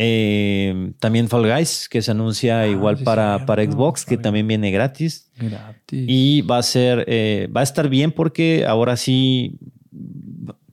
Eh, 0.00 0.92
también 1.00 1.28
Fall 1.28 1.52
Guys, 1.52 1.88
que 1.88 2.02
se 2.02 2.12
anuncia 2.12 2.60
Ah, 2.60 2.66
igual 2.68 2.98
sí, 2.98 3.04
para, 3.04 3.44
para 3.46 3.64
Xbox, 3.64 4.04
que 4.04 4.16
también 4.16 4.46
viene 4.46 4.70
gratis. 4.70 5.28
Gratis. 5.36 6.04
Y 6.08 6.42
va 6.42 6.58
a 6.58 6.62
ser, 6.62 7.04
eh, 7.08 7.48
va 7.54 7.62
a 7.62 7.64
estar 7.64 7.88
bien 7.88 8.12
porque 8.12 8.64
ahora 8.64 8.96
sí 8.96 9.58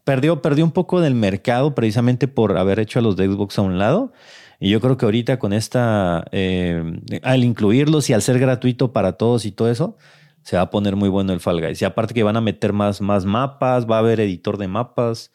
perdió, 0.03 0.41
perdió 0.43 0.63
un 0.63 0.71
poco 0.71 1.01
del 1.01 1.15
mercado 1.15 1.73
precisamente 1.73 2.27
por 2.27 2.57
haber 2.57 2.79
hecho 2.79 2.99
a 2.99 3.01
los 3.01 3.15
de 3.15 3.25
Xbox 3.27 3.57
a 3.57 3.63
un 3.63 3.79
lado. 3.79 4.13
Y 4.59 4.69
yo 4.69 4.81
creo 4.81 4.97
que 4.97 5.05
ahorita 5.05 5.39
con 5.39 5.53
esta, 5.53 6.25
eh, 6.31 6.83
al 7.23 7.43
incluirlos 7.43 8.09
y 8.09 8.13
al 8.13 8.21
ser 8.21 8.39
gratuito 8.39 8.93
para 8.93 9.13
todos 9.13 9.45
y 9.45 9.51
todo 9.51 9.69
eso, 9.69 9.97
se 10.43 10.57
va 10.57 10.63
a 10.63 10.69
poner 10.69 10.95
muy 10.95 11.09
bueno 11.09 11.33
el 11.33 11.39
Fall 11.39 11.59
Guys. 11.59 11.81
Y 11.81 11.85
aparte 11.85 12.13
que 12.13 12.23
van 12.23 12.37
a 12.37 12.41
meter 12.41 12.71
más, 12.71 13.01
más 13.01 13.25
mapas, 13.25 13.89
va 13.89 13.97
a 13.97 13.99
haber 13.99 14.19
editor 14.19 14.57
de 14.57 14.67
mapas, 14.67 15.31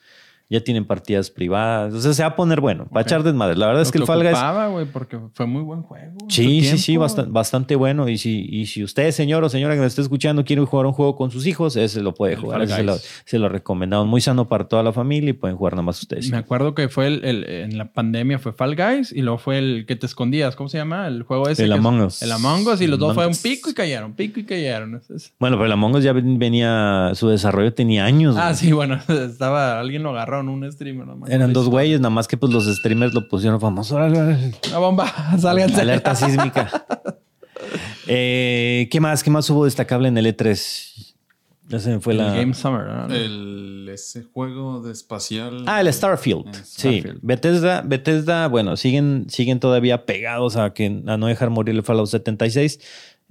ya 0.50 0.60
tienen 0.62 0.84
partidas 0.84 1.30
privadas. 1.30 1.94
O 1.94 2.00
sea, 2.00 2.12
se 2.12 2.22
va 2.22 2.30
a 2.30 2.36
poner 2.36 2.60
bueno, 2.60 2.86
va 2.94 3.00
a 3.00 3.02
echar 3.04 3.22
desmadre. 3.22 3.56
La 3.56 3.66
verdad 3.68 3.82
es 3.82 3.92
que 3.92 3.98
el 3.98 4.04
Fall 4.04 4.22
Guys... 4.22 4.72
güey, 4.72 4.84
porque 4.86 5.18
fue 5.32 5.46
muy 5.46 5.62
buen 5.62 5.82
juego. 5.82 6.18
Sí, 6.28 6.62
sí, 6.62 6.76
sí, 6.76 6.96
bastante, 6.96 7.30
bastante 7.30 7.76
bueno. 7.76 8.08
Y 8.08 8.18
si, 8.18 8.46
y 8.50 8.66
si 8.66 8.82
usted, 8.84 9.10
señor 9.12 9.44
o 9.44 9.48
señora 9.48 9.74
que 9.74 9.80
me 9.80 9.86
esté 9.86 10.02
escuchando, 10.02 10.44
quiere 10.44 10.62
jugar 10.64 10.86
un 10.86 10.92
juego 10.92 11.14
con 11.16 11.30
sus 11.30 11.46
hijos, 11.46 11.76
ese 11.76 12.02
lo 12.02 12.12
puede 12.14 12.34
El 12.34 12.40
jugar. 12.40 12.66
Se 12.68 12.82
lo, 12.82 12.96
se 13.24 13.38
lo 13.38 13.48
recomendamos. 13.48 14.06
Muy 14.08 14.20
sano 14.20 14.48
para 14.48 14.64
toda 14.68 14.82
la 14.82 14.92
familia 14.92 15.30
y 15.30 15.34
pueden 15.34 15.56
jugar 15.56 15.74
nada 15.74 15.82
más 15.84 16.00
ustedes. 16.02 16.28
Me 16.30 16.36
acuerdo 16.36 16.74
que 16.74 16.88
fue 16.88 17.06
el, 17.06 17.24
el- 17.24 17.44
en 17.48 17.78
la 17.78 17.92
pandemia 17.92 18.38
fue 18.40 18.52
Fall 18.52 18.74
Guys 18.74 19.12
y 19.12 19.22
luego 19.22 19.38
fue 19.38 19.58
el 19.58 19.84
que 19.86 19.94
te 19.96 20.06
escondías. 20.06 20.56
¿Cómo 20.56 20.68
se 20.68 20.78
llama? 20.78 21.06
El 21.06 21.22
juego 21.22 21.48
ese. 21.48 21.64
El 21.64 21.72
es- 21.72 21.78
Among 21.78 22.00
Us. 22.02 22.22
El 22.22 22.32
Among 22.32 22.66
Us 22.66 22.80
y 22.80 22.88
los 22.88 22.98
dos 22.98 23.10
Among 23.10 23.14
fue 23.14 23.26
un 23.26 23.32
Us. 23.32 23.38
pico 23.38 23.70
y 23.70 23.74
cayeron, 23.74 24.14
pico 24.14 24.40
y 24.40 24.44
cayeron. 24.44 25.00
Bueno, 25.38 25.56
pero 25.56 25.66
el 25.66 25.72
Among 25.72 25.94
Us 25.94 26.02
ya 26.02 26.12
ven- 26.12 26.38
venía, 26.40 27.12
su 27.14 27.28
desarrollo 27.28 27.72
tenía 27.72 28.04
años. 28.04 28.36
Ah, 28.36 28.52
sí, 28.54 28.72
bueno, 28.72 28.98
estaba, 29.08 29.78
alguien 29.78 30.02
lo 30.02 30.10
agarró 30.10 30.39
en 30.40 30.48
un 30.48 30.70
streamer. 30.72 31.06
No 31.06 31.26
Eran 31.26 31.52
dos 31.52 31.68
güeyes, 31.68 32.00
nada 32.00 32.10
más 32.10 32.26
que 32.28 32.36
pues 32.36 32.52
los 32.52 32.66
streamers 32.66 33.14
lo 33.14 33.28
pusieron 33.28 33.60
famoso. 33.60 33.96
Una 33.96 34.78
bomba, 34.78 35.36
sálganse. 35.38 35.80
Alerta 35.80 36.14
sísmica. 36.14 36.86
Eh, 38.12 38.88
¿Qué 38.90 38.98
más? 39.00 39.22
¿Qué 39.22 39.30
más 39.30 39.48
hubo 39.50 39.66
destacable 39.66 40.08
en 40.08 40.18
el 40.18 40.26
E3? 40.26 41.14
Ya 41.68 41.78
se 41.78 41.90
me 41.90 42.00
fue 42.00 42.14
El 42.14 42.18
la. 42.18 42.34
Game 42.34 42.54
Summer, 42.54 42.84
¿no? 42.84 43.14
El, 43.14 43.88
ese 43.92 44.24
juego 44.24 44.82
de 44.82 44.90
espacial. 44.90 45.62
Ah, 45.66 45.80
el 45.80 45.92
Starfield. 45.92 46.48
Eh, 46.48 46.60
Sí, 46.64 46.98
Starfield. 47.00 47.18
Bethesda, 47.22 47.82
Bethesda, 47.82 48.48
bueno, 48.48 48.76
siguen, 48.76 49.26
siguen 49.28 49.60
todavía 49.60 50.04
pegados 50.06 50.56
a, 50.56 50.74
que, 50.74 50.86
a 51.06 51.16
no 51.16 51.26
dejar 51.28 51.50
morir 51.50 51.76
el 51.76 51.84
Fallout 51.84 52.08
76. 52.08 52.80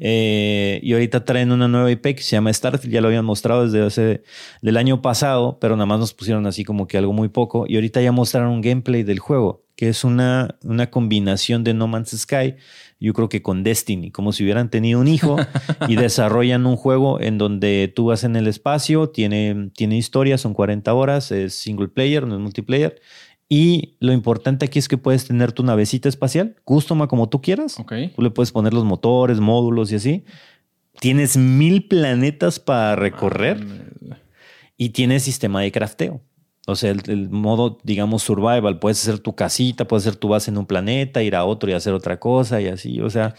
Eh, 0.02 0.80
y 0.82 0.94
ahorita 0.94 1.26
traen 1.26 1.52
una 1.52 1.68
nueva 1.68 1.92
IP 1.92 2.16
que 2.16 2.22
se 2.22 2.32
llama 2.32 2.54
Starfield. 2.54 2.94
Ya 2.94 3.02
lo 3.02 3.08
habían 3.08 3.26
mostrado 3.26 3.66
desde 3.66 3.86
hace 3.86 4.24
del 4.62 4.78
año 4.78 5.02
pasado, 5.02 5.60
pero 5.60 5.76
nada 5.76 5.86
más 5.86 6.00
nos 6.00 6.14
pusieron 6.14 6.48
así 6.48 6.64
como 6.64 6.88
que 6.88 6.98
algo 6.98 7.14
muy 7.14 7.28
poco. 7.28 7.66
Y 7.68 7.76
ahorita 7.76 8.02
ya 8.02 8.12
mostraron 8.12 8.52
un 8.52 8.62
gameplay 8.62 9.04
del 9.04 9.20
juego, 9.20 9.66
que 9.76 9.90
es 9.90 10.04
una, 10.04 10.58
una 10.64 10.90
combinación 10.90 11.64
de 11.64 11.74
No 11.74 11.88
Man's 11.88 12.18
Sky. 12.18 12.56
Yo 13.02 13.14
creo 13.14 13.30
que 13.30 13.42
con 13.42 13.64
Destiny, 13.64 14.12
como 14.12 14.34
si 14.34 14.44
hubieran 14.44 14.70
tenido 14.70 15.00
un 15.00 15.08
hijo 15.08 15.38
y 15.88 15.96
desarrollan 15.98 16.66
un 16.66 16.76
juego 16.76 17.20
en 17.22 17.38
donde 17.38 17.92
tú 17.94 18.08
vas 18.08 18.24
en 18.24 18.36
el 18.36 18.48
espacio, 18.48 19.10
tiene, 19.10 19.72
tiene 19.74 19.98
historia, 19.98 20.38
son 20.38 20.54
40 20.54 20.94
horas, 20.94 21.32
es 21.32 21.54
single 21.54 21.88
player, 21.90 22.26
no 22.28 22.36
es 22.36 22.42
multiplayer. 22.42 23.00
Y 23.52 23.96
lo 24.00 24.14
importante 24.14 24.66
aquí 24.66 24.78
es 24.78 24.88
que 24.88 24.98
puedes 24.98 25.26
tener 25.26 25.52
tu 25.52 25.64
navecita 25.64 26.08
espacial, 26.08 26.56
custom 26.64 27.02
a 27.02 27.08
como 27.08 27.30
tú 27.30 27.42
quieras. 27.42 27.80
Ok. 27.80 27.94
Tú 28.16 28.22
le 28.22 28.30
puedes 28.30 28.52
poner 28.52 28.76
los 28.76 28.86
motores, 28.86 29.40
módulos 29.40 29.92
y 29.92 29.96
así. 29.96 30.24
Tienes 31.00 31.36
mil 31.36 31.88
planetas 31.88 32.60
para 32.60 32.96
recorrer 32.96 33.66
y 34.78 34.90
tienes 34.90 35.24
sistema 35.24 35.62
de 35.62 35.72
crafteo. 35.72 36.22
O 36.68 36.76
sea, 36.76 36.92
el, 36.92 37.02
el 37.08 37.30
modo, 37.32 37.80
digamos, 37.84 38.22
survival. 38.22 38.78
Puedes 38.78 39.02
hacer 39.02 39.18
tu 39.18 39.34
casita, 39.34 39.88
puedes 39.88 40.06
hacer 40.06 40.20
tu 40.20 40.28
base 40.28 40.52
en 40.52 40.58
un 40.60 40.68
planeta, 40.68 41.24
ir 41.24 41.36
a 41.36 41.44
otro 41.44 41.72
y 41.72 41.74
hacer 41.74 41.94
otra 41.94 42.20
cosa 42.20 42.62
y 42.62 42.68
así. 42.68 43.02
O 43.02 43.10
sea, 43.10 43.34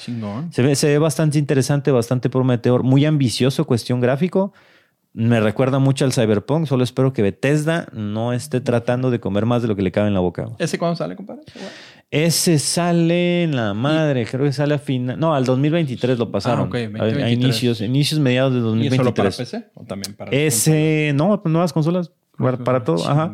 se 0.50 0.62
ve, 0.62 0.74
se 0.74 0.88
ve 0.88 0.98
bastante 0.98 1.38
interesante, 1.38 1.92
bastante 1.92 2.28
prometedor, 2.28 2.82
muy 2.82 3.04
ambicioso, 3.04 3.64
cuestión 3.64 4.00
gráfico. 4.00 4.52
Me 5.12 5.40
recuerda 5.40 5.78
mucho 5.80 6.04
al 6.04 6.12
Cyberpunk. 6.12 6.66
Solo 6.66 6.84
espero 6.84 7.12
que 7.12 7.22
Bethesda 7.22 7.88
no 7.92 8.32
esté 8.32 8.60
tratando 8.60 9.10
de 9.10 9.18
comer 9.18 9.44
más 9.44 9.60
de 9.62 9.68
lo 9.68 9.74
que 9.74 9.82
le 9.82 9.90
cabe 9.90 10.06
en 10.08 10.14
la 10.14 10.20
boca. 10.20 10.46
¿Ese 10.58 10.78
cuándo 10.78 10.94
sale, 10.96 11.16
compadre? 11.16 11.42
Ese 12.12 12.58
sale 12.58 13.42
en 13.44 13.54
la 13.56 13.74
madre, 13.74 14.24
creo 14.26 14.44
que 14.44 14.52
sale 14.52 14.74
a 14.74 14.78
final. 14.78 15.18
No, 15.18 15.34
al 15.34 15.44
2023 15.44 16.18
lo 16.18 16.30
pasaron. 16.30 16.66
Ah, 16.66 16.68
ok, 16.68 16.74
A- 16.74 16.78
a, 16.78 17.06
2023. 17.06 17.32
inicios, 17.32 17.80
inicios 17.80 18.20
mediados 18.20 18.52
de 18.52 18.58
¿Y 18.84 18.86
es 18.88 18.94
solo 18.96 19.12
para 19.14 19.28
2023. 19.30 19.36
PC? 19.36 19.70
¿O 19.74 19.84
también 19.84 20.14
para 20.16 20.30
Ese, 20.30 21.12
no, 21.14 21.42
pues 21.42 21.52
nuevas 21.52 21.72
consolas. 21.72 22.12
Para, 22.36 22.56
para 22.56 22.84
todo, 22.84 23.06
ajá. 23.06 23.32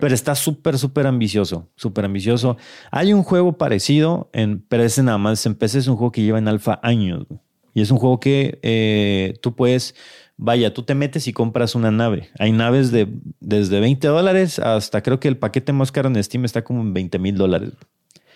Pero 0.00 0.14
está 0.14 0.34
súper, 0.34 0.78
súper 0.78 1.06
ambicioso. 1.06 1.68
Súper 1.76 2.04
ambicioso. 2.06 2.56
Hay 2.90 3.12
un 3.12 3.22
juego 3.22 3.56
parecido, 3.56 4.30
en, 4.32 4.64
pero 4.68 4.82
ese 4.82 5.02
nada 5.02 5.16
más 5.18 5.46
en 5.46 5.54
PC 5.54 5.78
es 5.78 5.86
un 5.86 5.96
juego 5.96 6.10
que 6.10 6.22
lleva 6.22 6.38
en 6.38 6.48
alfa 6.48 6.80
años. 6.82 7.24
Y 7.72 7.82
es 7.82 7.90
un 7.92 7.98
juego 7.98 8.18
que 8.18 8.58
eh, 8.62 9.34
tú 9.40 9.54
puedes, 9.54 9.94
vaya, 10.38 10.72
tú 10.72 10.84
te 10.84 10.94
metes 10.94 11.28
y 11.28 11.34
compras 11.34 11.74
una 11.74 11.90
nave. 11.90 12.30
Hay 12.38 12.52
naves 12.52 12.90
de 12.90 13.08
desde 13.40 13.80
20 13.80 14.06
dólares 14.08 14.58
hasta 14.58 15.02
creo 15.02 15.20
que 15.20 15.28
el 15.28 15.36
paquete 15.36 15.74
más 15.74 15.92
caro 15.92 16.08
en 16.08 16.22
Steam 16.24 16.46
está 16.46 16.64
como 16.64 16.80
en 16.80 16.94
20 16.94 17.18
mil 17.18 17.36
dólares. 17.36 17.72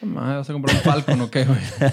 ¿Vas 0.03 0.51
a 0.51 0.53
comprar 0.53 0.77
un 0.77 0.83
Falcon 0.83 1.21
o 1.23 1.31
qué, 1.31 1.45
güey? 1.47 1.59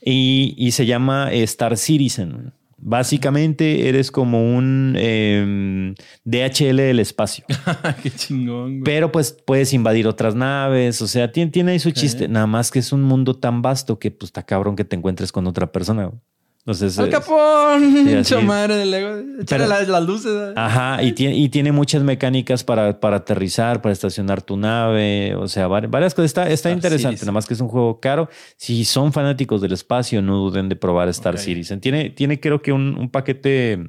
Y, 0.00 0.54
y 0.56 0.70
se 0.70 0.86
llama 0.86 1.32
Star 1.32 1.76
Citizen. 1.76 2.52
Básicamente 2.78 3.88
eres 3.88 4.12
como 4.12 4.56
un 4.56 4.94
eh, 4.96 5.92
DHL 6.24 6.76
del 6.76 7.00
espacio. 7.00 7.44
qué 8.02 8.10
chingón, 8.10 8.78
güey. 8.78 8.84
Pero 8.84 9.10
pues 9.10 9.32
puedes 9.32 9.72
invadir 9.72 10.06
otras 10.06 10.36
naves. 10.36 11.02
O 11.02 11.08
sea, 11.08 11.32
tiene, 11.32 11.50
tiene 11.50 11.72
ahí 11.72 11.78
su 11.80 11.90
chiste. 11.90 12.28
Nada 12.28 12.46
más 12.46 12.70
que 12.70 12.78
es 12.78 12.92
un 12.92 13.02
mundo 13.02 13.34
tan 13.34 13.60
vasto 13.60 13.98
que 13.98 14.12
pues 14.12 14.28
está 14.28 14.44
cabrón 14.44 14.76
que 14.76 14.84
te 14.84 14.94
encuentres 14.94 15.32
con 15.32 15.46
otra 15.48 15.72
persona. 15.72 16.06
güey. 16.06 16.20
Entonces, 16.68 16.98
¡Al 16.98 17.08
Capón! 17.08 17.80
Sí, 17.92 17.98
así 18.08 18.14
Mucha 18.16 18.38
es. 18.40 18.44
madre 18.44 18.76
del 18.76 18.90
Lego. 18.90 19.08
Échale 19.40 19.46
Pero- 19.46 19.66
las, 19.68 19.88
las 19.88 20.04
luces. 20.04 20.30
¿eh? 20.30 20.52
Ajá, 20.54 21.02
y 21.02 21.12
tiene, 21.12 21.34
y 21.34 21.48
tiene 21.48 21.72
muchas 21.72 22.02
mecánicas 22.02 22.62
para, 22.62 23.00
para 23.00 23.16
aterrizar, 23.16 23.80
para 23.80 23.94
estacionar 23.94 24.42
tu 24.42 24.58
nave, 24.58 25.34
o 25.34 25.48
sea, 25.48 25.66
vari- 25.66 25.88
varias 25.88 26.14
cosas. 26.14 26.26
Está, 26.26 26.42
está 26.42 26.54
Star 26.68 26.72
interesante, 26.74 27.20
nada 27.22 27.32
más 27.32 27.46
que 27.46 27.54
es 27.54 27.60
un 27.62 27.68
juego 27.68 28.00
caro. 28.00 28.28
Si 28.58 28.84
son 28.84 29.14
fanáticos 29.14 29.62
del 29.62 29.72
espacio, 29.72 30.20
no 30.20 30.36
duden 30.36 30.68
de 30.68 30.76
probar 30.76 31.08
Star 31.08 31.36
Ok. 31.36 31.40
Citizen. 31.40 31.80
Tiene, 31.80 32.10
tiene 32.10 32.38
creo 32.38 32.60
que 32.60 32.72
un, 32.72 32.98
un 32.98 33.08
paquete, 33.08 33.88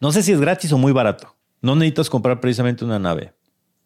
no 0.00 0.10
sé 0.10 0.24
si 0.24 0.32
es 0.32 0.40
gratis 0.40 0.72
o 0.72 0.78
muy 0.78 0.90
barato. 0.90 1.36
No 1.62 1.76
necesitas 1.76 2.10
comprar 2.10 2.40
precisamente 2.40 2.84
una 2.84 2.98
nave, 2.98 3.32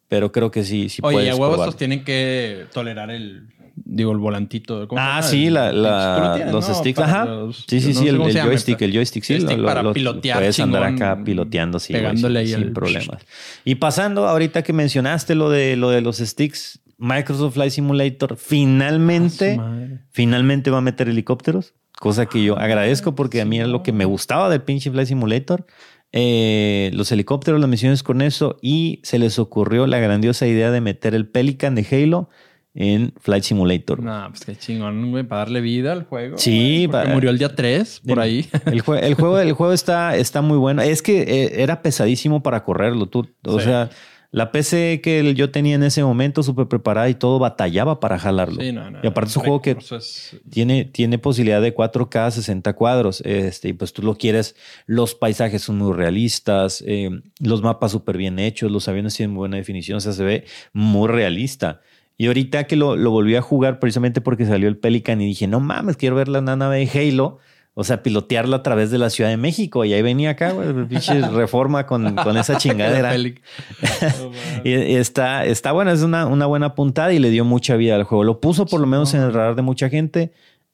pero 0.07 0.31
creo 0.31 0.49
que 0.49 0.63
sí, 0.63 0.89
sí 0.89 1.01
Oye, 1.03 1.17
puedes 1.17 1.33
a 1.33 1.35
huevos 1.35 1.55
probar. 1.57 1.73
tienen 1.75 2.03
que 2.03 2.65
tolerar 2.73 3.11
el, 3.11 3.47
digo, 3.85 4.11
el 4.11 4.17
volantito. 4.17 4.87
¿cómo 4.87 5.01
se 5.01 5.07
Ah, 5.07 5.21
sí, 5.21 5.49
la, 5.49 6.33
tienes, 6.35 6.53
los 6.53 6.67
¿no? 6.69 6.75
sticks, 6.75 6.99
Para 6.99 7.11
ajá. 7.21 7.25
los- 7.25 7.65
sí, 7.67 7.79
sí, 7.81 7.93
sí, 7.93 8.07
el, 8.07 8.17
joystick, 8.17 8.81
el 8.81 8.93
joystick, 8.93 9.23
sí. 9.23 9.33
Joystick 9.35 9.57
lo- 9.57 9.65
para 9.65 9.83
lo- 9.83 9.93
pilotear 9.93 10.37
Puedes 10.39 10.59
andar 10.59 10.83
acá 10.83 11.23
piloteando, 11.23 11.79
sí. 11.79 11.93
pegándole 11.93 12.39
sin, 12.45 12.55
ahí 12.55 12.61
sin 12.61 12.67
al- 12.69 12.73
problemas. 12.73 13.17
Y 13.65 13.75
pasando, 13.75 14.27
ahorita 14.27 14.63
que 14.63 14.73
mencionaste 14.73 15.35
lo 15.35 15.49
de, 15.49 15.75
lo 15.75 15.89
de 15.89 16.01
los 16.01 16.17
sticks, 16.17 16.79
Microsoft 16.97 17.55
Flight 17.55 17.71
Simulator 17.71 18.37
finalmente, 18.37 19.57
Ah, 19.59 19.87
finalmente 20.11 20.69
va 20.71 20.79
a 20.79 20.81
meter 20.81 21.09
helicópteros, 21.09 21.73
cosa 21.99 22.25
que 22.27 22.43
yo 22.43 22.57
agradezco 22.57 23.15
porque 23.15 23.41
a 23.41 23.45
mí 23.45 23.57
era 23.59 23.67
lo 23.67 23.83
que 23.83 23.91
me 23.91 24.05
gustaba 24.05 24.49
del 24.49 24.61
pinche 24.61 24.91
Flight 24.91 25.07
Simulator. 25.07 25.65
Eh, 26.13 26.91
los 26.93 27.11
helicópteros, 27.11 27.59
las 27.61 27.69
misiones 27.69 28.03
con 28.03 28.21
eso, 28.21 28.57
y 28.61 28.99
se 29.03 29.17
les 29.17 29.39
ocurrió 29.39 29.87
la 29.87 29.97
grandiosa 29.99 30.45
idea 30.45 30.69
de 30.69 30.81
meter 30.81 31.15
el 31.15 31.25
Pelican 31.27 31.73
de 31.73 31.87
Halo 31.89 32.29
en 32.73 33.13
Flight 33.19 33.43
Simulator. 33.43 34.01
No, 34.01 34.27
pues 34.29 34.45
qué 34.45 34.55
chingón, 34.55 35.11
güey, 35.11 35.23
para 35.23 35.39
darle 35.39 35.61
vida 35.61 35.91
al 35.91 36.03
juego. 36.05 36.37
Sí, 36.37 36.87
porque 36.87 37.03
para- 37.03 37.13
murió 37.13 37.29
el 37.29 37.37
día 37.37 37.53
3, 37.55 38.01
por 38.07 38.19
ahí. 38.19 38.47
El, 38.65 38.83
jue- 38.83 39.01
el 39.03 39.13
juego, 39.15 39.39
el 39.39 39.53
juego 39.53 39.73
está, 39.73 40.15
está 40.15 40.41
muy 40.41 40.57
bueno. 40.57 40.81
Es 40.81 41.01
que 41.01 41.21
eh, 41.21 41.61
era 41.63 41.81
pesadísimo 41.81 42.41
para 42.43 42.63
correrlo. 42.63 43.07
Tú, 43.07 43.27
o 43.45 43.59
Sí. 43.59 43.65
sea, 43.65 43.89
la 44.33 44.53
PC 44.53 45.01
que 45.03 45.19
el- 45.19 45.35
yo 45.35 45.51
tenía 45.51 45.75
en 45.75 45.83
ese 45.83 46.01
momento, 46.05 46.41
súper 46.43 46.67
preparada 46.67 47.09
y 47.09 47.15
todo, 47.15 47.37
batallaba 47.39 47.99
para 47.99 48.17
jalarlo. 48.17 48.61
Sí, 48.61 48.71
no, 48.71 48.89
no, 48.89 48.99
y 49.03 49.07
aparte 49.07 49.29
es 49.31 49.35
un 49.35 49.41
el 49.43 49.47
juego 49.49 49.61
que 49.61 49.71
es- 49.97 50.37
tiene, 50.49 50.85
tiene 50.85 51.17
posibilidad 51.17 51.61
de 51.61 51.73
4K 51.75 52.31
60 52.31 52.71
cuadros. 52.71 53.19
Este, 53.25 53.67
y 53.67 53.73
pues 53.73 53.91
tú 53.91 54.01
lo 54.01 54.15
quieres. 54.15 54.55
Los 54.85 55.13
paisajes 55.15 55.61
son 55.63 55.77
muy 55.79 55.91
realistas, 55.93 56.81
eh, 56.87 57.09
los 57.41 57.61
mapas 57.61 57.91
súper 57.91 58.15
bien 58.17 58.39
hechos, 58.39 58.71
los 58.71 58.87
aviones 58.87 59.13
tienen 59.17 59.31
muy 59.33 59.39
buena 59.39 59.57
definición, 59.57 59.97
o 59.97 59.99
sea, 59.99 60.13
se 60.13 60.23
ve 60.23 60.45
muy 60.71 61.09
realista. 61.09 61.81
Y 62.21 62.27
ahorita 62.27 62.65
que 62.65 62.75
lo, 62.75 62.95
lo 62.95 63.09
volví 63.09 63.35
a 63.35 63.41
jugar 63.41 63.79
precisamente 63.79 64.21
porque 64.21 64.45
salió 64.45 64.67
el 64.67 64.77
Pelican 64.77 65.19
y 65.21 65.25
dije, 65.25 65.47
no 65.47 65.59
mames, 65.59 65.97
quiero 65.97 66.15
ver 66.15 66.27
la 66.27 66.39
nave 66.39 66.85
de 66.85 66.99
Halo. 67.09 67.39
O 67.73 67.83
sea, 67.83 68.03
pilotearla 68.03 68.57
a 68.57 68.61
través 68.61 68.91
de 68.91 68.99
la 68.99 69.09
Ciudad 69.09 69.31
de 69.31 69.37
México. 69.37 69.85
Y 69.85 69.93
ahí 69.93 70.03
venía 70.03 70.29
acá, 70.29 70.51
güey, 70.51 70.85
pinche 70.85 71.19
reforma 71.31 71.87
con, 71.87 72.13
con 72.13 72.37
esa 72.37 72.57
chingadera. 72.57 73.15
Y, 74.63 74.71
está, 74.71 75.45
está 75.45 75.71
buena, 75.71 75.93
es 75.93 76.03
una, 76.03 76.27
una 76.27 76.45
buena 76.45 76.75
puntada 76.75 77.11
y 77.11 77.17
le 77.17 77.31
dio 77.31 77.43
mucha 77.43 77.75
vida 77.75 77.95
al 77.95 78.03
juego. 78.03 78.23
Lo 78.23 78.39
puso 78.39 78.67
por 78.67 78.79
lo 78.79 78.85
menos 78.85 79.15
en 79.15 79.21
el 79.21 79.33
radar 79.33 79.55
de 79.55 79.63
mucha 79.63 79.89
gente. 79.89 80.31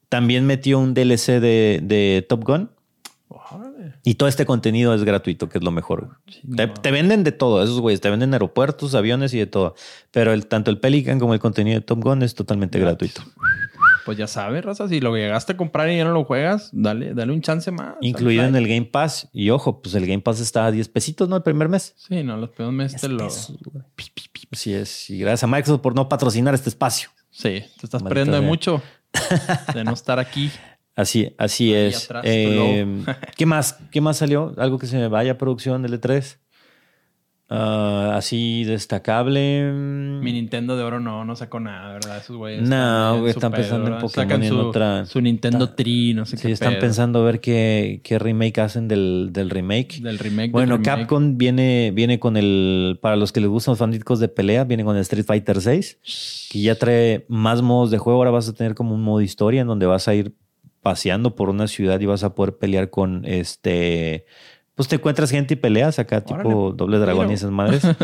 También 0.09 0.45
metió 0.45 0.79
un 0.79 0.93
DLC 0.93 1.39
de, 1.39 1.79
de 1.81 2.25
Top 2.27 2.43
Gun. 2.43 2.71
Y 4.03 4.15
todo 4.15 4.29
este 4.29 4.45
contenido 4.45 4.93
es 4.93 5.03
gratuito, 5.03 5.49
que 5.49 5.57
es 5.57 5.63
lo 5.63 5.71
mejor. 5.71 6.19
Te, 6.81 6.91
venden 6.91 7.23
de 7.23 7.31
todo, 7.31 7.63
esos 7.63 7.79
güeyes. 7.79 8.01
Te 8.01 8.09
venden 8.09 8.33
aeropuertos, 8.33 8.95
aviones 8.95 9.33
y 9.33 9.39
de 9.39 9.47
todo. 9.47 9.75
Pero 10.11 10.33
el, 10.33 10.47
tanto 10.47 10.71
el 10.71 10.79
Pelican 10.79 11.19
como 11.19 11.33
el 11.33 11.39
contenido 11.39 11.79
de 11.79 11.85
Top 11.85 12.03
Gun 12.03 12.23
es 12.23 12.35
totalmente 12.35 12.79
Gratis. 12.79 13.13
gratuito. 13.13 13.41
Pues 14.05 14.17
ya 14.17 14.27
sabes, 14.27 14.63
Raza, 14.63 14.87
si 14.87 15.01
lo 15.01 15.13
llegaste 15.15 15.53
a 15.53 15.57
comprar 15.57 15.89
y 15.89 15.97
ya 15.97 16.05
no 16.05 16.13
lo 16.13 16.23
juegas, 16.23 16.69
dale, 16.71 17.13
dale 17.13 17.33
un 17.33 17.41
chance 17.41 17.71
más. 17.71 17.95
Incluido 17.99 18.45
en 18.45 18.55
el 18.55 18.65
Game 18.65 18.85
Pass. 18.85 19.27
Y 19.33 19.49
ojo, 19.49 19.81
pues 19.81 19.95
el 19.95 20.07
Game 20.07 20.21
Pass 20.21 20.39
está 20.39 20.67
a 20.67 20.71
10 20.71 20.87
pesitos, 20.87 21.27
¿no? 21.27 21.35
El 21.35 21.43
primer 21.43 21.67
mes. 21.67 21.93
Sí, 21.97 22.23
no, 22.23 22.37
los 22.37 22.51
primeros 22.51 22.73
meses 22.73 23.01
te 23.01 23.09
lo... 23.09 23.27
Así 24.49 24.73
es. 24.73 25.09
Y 25.09 25.19
gracias 25.19 25.43
a 25.43 25.47
Microsoft 25.47 25.81
por 25.81 25.93
no 25.93 26.07
patrocinar 26.07 26.53
este 26.53 26.69
espacio. 26.69 27.09
Sí, 27.31 27.63
te 27.79 27.85
estás 27.85 28.01
Maldita 28.01 28.09
perdiendo 28.09 28.39
de 28.39 28.41
mucho 28.41 28.81
de 29.73 29.83
no 29.83 29.91
estar 29.91 30.19
aquí. 30.19 30.51
Así, 30.97 31.33
así 31.37 31.73
Ahí 31.73 31.85
es. 31.87 32.05
atrás, 32.05 32.23
Eh, 32.27 32.85
¿Qué 33.37 33.45
más? 33.45 33.77
¿Qué 33.91 34.01
más 34.01 34.17
salió? 34.17 34.53
¿Algo 34.57 34.77
que 34.79 34.87
se 34.87 34.97
me 34.97 35.07
vaya 35.07 35.33
a 35.33 35.37
producción 35.37 35.81
del 35.83 36.01
E3? 36.01 36.39
Ah, 37.49 38.15
así 38.17 38.65
destacable. 38.65 39.71
mm, 39.71 40.19
Mi 40.21 40.33
Nintendo 40.33 40.75
de 40.75 40.83
oro 40.83 40.99
no, 40.99 41.23
no 41.23 41.33
sacó 41.37 41.61
nada, 41.61 41.93
¿verdad? 41.93 42.17
Esos 42.17 42.35
güeyes. 42.35 42.67
No, 42.67 43.19
güey, 43.19 43.29
están 43.31 43.53
pensando 43.53 43.87
en. 43.87 43.93
Pokémon 43.93 44.09
Sacan 44.09 44.43
y 44.43 44.47
en 44.47 44.51
su, 44.51 44.59
otra- 44.59 45.05
Su 45.05 45.21
Nintendo 45.21 45.63
Está- 45.63 45.75
Tree, 45.77 46.13
no 46.13 46.25
sé 46.25 46.35
Sí, 46.35 46.47
qué 46.47 46.51
están 46.51 46.71
pedo. 46.73 46.81
pensando 46.81 47.19
a 47.19 47.23
ver 47.23 47.39
qué, 47.39 48.01
qué 48.03 48.19
remake 48.19 48.59
hacen 48.59 48.89
del, 48.89 49.29
del 49.31 49.49
remake. 49.49 50.01
Del 50.01 50.19
remake. 50.19 50.51
Bueno, 50.51 50.73
del 50.77 50.83
remake. 50.83 51.01
Capcom 51.03 51.37
viene, 51.37 51.91
viene 51.95 52.19
con 52.19 52.35
el. 52.35 52.99
Para 53.01 53.15
los 53.15 53.31
que 53.31 53.39
les 53.39 53.49
gustan 53.49 53.71
los 53.73 53.79
fanáticos 53.79 54.19
de 54.19 54.27
pelea, 54.27 54.65
viene 54.65 54.83
con 54.83 54.97
el 54.97 55.01
Street 55.03 55.23
Fighter 55.25 55.61
6, 55.61 56.49
que 56.51 56.61
ya 56.61 56.75
trae 56.75 57.25
más 57.29 57.61
modos 57.61 57.91
de 57.91 57.97
juego. 57.97 58.19
Ahora 58.19 58.31
vas 58.31 58.49
a 58.49 58.53
tener 58.53 58.75
como 58.75 58.93
un 58.93 59.03
modo 59.03 59.21
historia 59.21 59.61
en 59.61 59.67
donde 59.67 59.85
vas 59.85 60.09
a 60.09 60.15
ir 60.15 60.35
paseando 60.81 61.35
por 61.35 61.49
una 61.49 61.67
ciudad 61.67 61.99
y 61.99 62.05
vas 62.05 62.23
a 62.23 62.33
poder 62.35 62.57
pelear 62.57 62.89
con 62.89 63.23
este. 63.25 64.25
Pues 64.75 64.87
te 64.87 64.95
encuentras 64.95 65.31
gente 65.31 65.55
y 65.55 65.57
peleas 65.57 65.97
acá, 65.99 66.21
tipo 66.21 66.71
doble 66.71 66.97
dragón 66.99 67.25
y 67.31 67.33
esas 67.35 67.51
madres. 67.51 67.83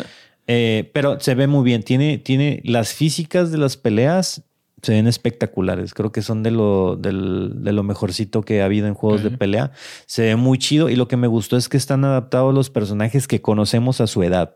Eh, 0.46 0.92
pero 0.94 1.22
se 1.22 1.36
ve 1.36 1.48
muy 1.48 1.64
bien. 1.64 1.84
Tiene, 1.84 2.18
tiene 2.18 2.60
las 2.66 2.94
físicas 2.94 3.50
de 3.50 3.58
las 3.58 3.78
peleas. 3.78 4.44
Se 4.82 4.92
ven 4.92 5.08
espectaculares. 5.08 5.94
Creo 5.94 6.12
que 6.12 6.22
son 6.22 6.44
de 6.44 6.52
lo, 6.52 6.98
del- 6.98 7.64
de 7.64 7.72
lo 7.72 7.82
mejorcito 7.84 8.42
que 8.42 8.62
ha 8.62 8.66
habido 8.66 8.88
en 8.88 8.94
juegos 8.94 9.24
de 9.24 9.32
pelea. 9.32 9.72
Se 10.06 10.24
ve 10.24 10.36
muy 10.36 10.58
chido. 10.58 10.90
Y 10.90 10.98
lo 10.98 11.08
que 11.08 11.16
me 11.16 11.28
gustó 11.28 11.56
es 11.56 11.70
que 11.70 11.78
están 11.78 12.04
adaptados 12.04 12.54
los 12.54 12.70
personajes 12.70 13.26
que 13.26 13.42
conocemos 13.42 14.02
a 14.02 14.08
su 14.08 14.22
edad. 14.22 14.54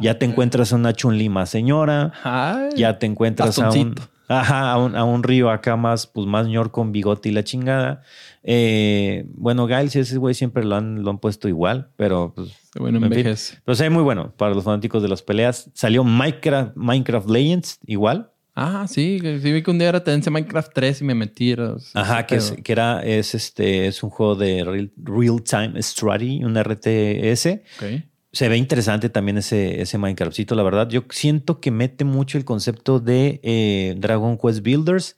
Ya 0.00 0.18
te 0.18 0.24
encuentras 0.24 0.72
a 0.72 0.76
una 0.76 0.94
Chun-Li 0.94 1.28
más 1.28 1.50
señora. 1.50 2.14
Ay, 2.24 2.70
Ya 2.76 2.98
te 2.98 3.04
encuentras 3.04 3.58
a 3.58 3.68
un. 3.68 3.94
Ajá, 4.30 4.72
a 4.72 4.78
un, 4.78 4.94
a 4.94 5.04
un 5.04 5.22
río 5.22 5.50
acá 5.50 5.76
más, 5.76 6.06
pues 6.06 6.26
más 6.26 6.46
ñor 6.46 6.70
con 6.70 6.92
bigote 6.92 7.28
y 7.28 7.32
la 7.32 7.42
chingada. 7.42 8.02
Eh, 8.42 9.26
bueno, 9.34 9.66
Giles 9.66 9.96
ese 9.96 10.18
güey 10.18 10.34
siempre 10.34 10.64
lo 10.64 10.76
han, 10.76 11.02
lo 11.02 11.10
han 11.10 11.18
puesto 11.18 11.48
igual, 11.48 11.90
pero 11.96 12.32
pues. 12.34 12.52
Bueno 12.78 13.04
en 13.04 13.12
fin. 13.12 13.34
Pero 13.64 13.74
se 13.74 13.82
ve 13.82 13.90
muy 13.90 14.04
bueno 14.04 14.32
para 14.36 14.54
los 14.54 14.62
fanáticos 14.62 15.02
de 15.02 15.08
las 15.08 15.22
peleas. 15.22 15.70
Salió 15.74 16.04
Minecraft, 16.04 16.76
Minecraft 16.76 17.28
Legends 17.28 17.80
igual. 17.86 18.30
Ah, 18.54 18.86
sí, 18.88 19.18
sí 19.20 19.52
vi 19.52 19.62
que 19.62 19.70
un 19.70 19.78
día 19.78 19.88
era 19.88 20.04
tendencia 20.04 20.30
Minecraft 20.30 20.72
3 20.74 21.00
y 21.00 21.04
me 21.04 21.14
metí. 21.14 21.54
Ajá, 21.94 22.26
que, 22.26 22.36
es, 22.36 22.52
que 22.62 22.72
era, 22.72 23.02
es 23.04 23.34
este, 23.34 23.86
es 23.86 24.02
un 24.02 24.10
juego 24.10 24.36
de 24.36 24.64
real, 24.64 24.92
real 24.96 25.42
time 25.42 25.80
strategy, 25.82 26.44
un 26.44 26.56
RTS. 26.56 27.46
Ok. 27.78 28.09
Se 28.32 28.48
ve 28.48 28.56
interesante 28.56 29.08
también 29.08 29.38
ese, 29.38 29.80
ese 29.82 29.98
Minecraftcito, 29.98 30.54
la 30.54 30.62
verdad. 30.62 30.88
Yo 30.88 31.02
siento 31.10 31.60
que 31.60 31.70
mete 31.70 32.04
mucho 32.04 32.38
el 32.38 32.44
concepto 32.44 33.00
de 33.00 33.40
eh, 33.42 33.94
Dragon 33.98 34.38
Quest 34.38 34.62
Builders, 34.62 35.16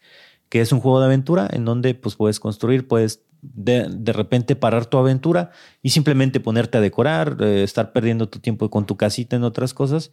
que 0.49 0.61
es 0.61 0.73
un 0.73 0.81
juego 0.81 1.01
de 1.01 1.07
aventura 1.07 1.49
en 1.53 1.65
donde 1.65 1.95
pues, 1.95 2.17
puedes 2.17 2.41
construir, 2.41 2.89
puedes 2.89 3.25
de, 3.43 3.89
de 3.91 4.13
repente 4.13 4.57
parar 4.57 4.87
tu 4.87 4.97
aventura 4.99 5.51
y 5.83 5.91
simplemente 5.91 6.41
ponerte 6.41 6.79
a 6.79 6.81
decorar, 6.81 7.37
eh, 7.41 7.63
estar 7.65 7.93
perdiendo 7.93 8.29
tu 8.29 8.39
tiempo 8.39 8.71
con 8.71 8.87
tu 8.87 8.97
casita 8.97 9.37
en 9.37 9.45
otras 9.45 9.75
cosas. 9.75 10.13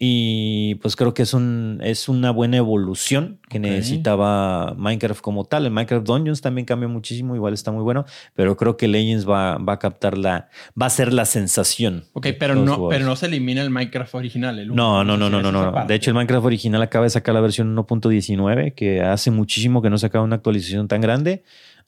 Y 0.00 0.76
pues 0.76 0.94
creo 0.94 1.12
que 1.12 1.22
es, 1.22 1.34
un, 1.34 1.80
es 1.82 2.08
una 2.08 2.30
buena 2.30 2.56
evolución 2.56 3.40
que 3.48 3.58
necesitaba 3.58 4.74
Minecraft 4.78 5.20
como 5.20 5.44
tal. 5.44 5.66
El 5.66 5.72
Minecraft 5.72 6.06
Dungeons 6.06 6.40
también 6.40 6.66
cambió 6.66 6.88
muchísimo, 6.88 7.34
igual 7.34 7.52
está 7.52 7.72
muy 7.72 7.82
bueno, 7.82 8.04
pero 8.34 8.56
creo 8.56 8.76
que 8.76 8.86
Legends 8.86 9.28
va, 9.28 9.58
va 9.58 9.72
a 9.72 9.78
captar 9.80 10.16
la, 10.16 10.50
va 10.80 10.86
a 10.86 10.90
ser 10.90 11.12
la 11.12 11.24
sensación. 11.24 12.04
Ok, 12.12 12.28
pero 12.38 12.54
no, 12.54 12.60
jugadores. 12.76 12.96
pero 12.96 13.06
no 13.10 13.16
se 13.16 13.26
elimina 13.26 13.60
el 13.60 13.70
Minecraft 13.70 14.14
original. 14.14 14.58
El. 14.60 14.68
No, 14.72 15.02
no, 15.02 15.16
no, 15.16 15.28
no, 15.28 15.42
no, 15.42 15.50
no. 15.50 15.84
De 15.86 15.94
hecho, 15.96 16.10
el 16.10 16.14
Minecraft 16.14 16.46
original 16.46 16.80
acaba 16.80 17.04
de 17.04 17.10
sacar 17.10 17.34
la 17.34 17.40
versión 17.40 17.74
1.19, 17.76 18.74
que 18.74 19.02
hace 19.02 19.32
muchísimo 19.32 19.82
que 19.82 19.90
no 19.90 19.98
sacaba 19.98 20.24
una 20.24 20.36
actualización 20.36 20.86
tan 20.86 21.00
grande. 21.00 21.42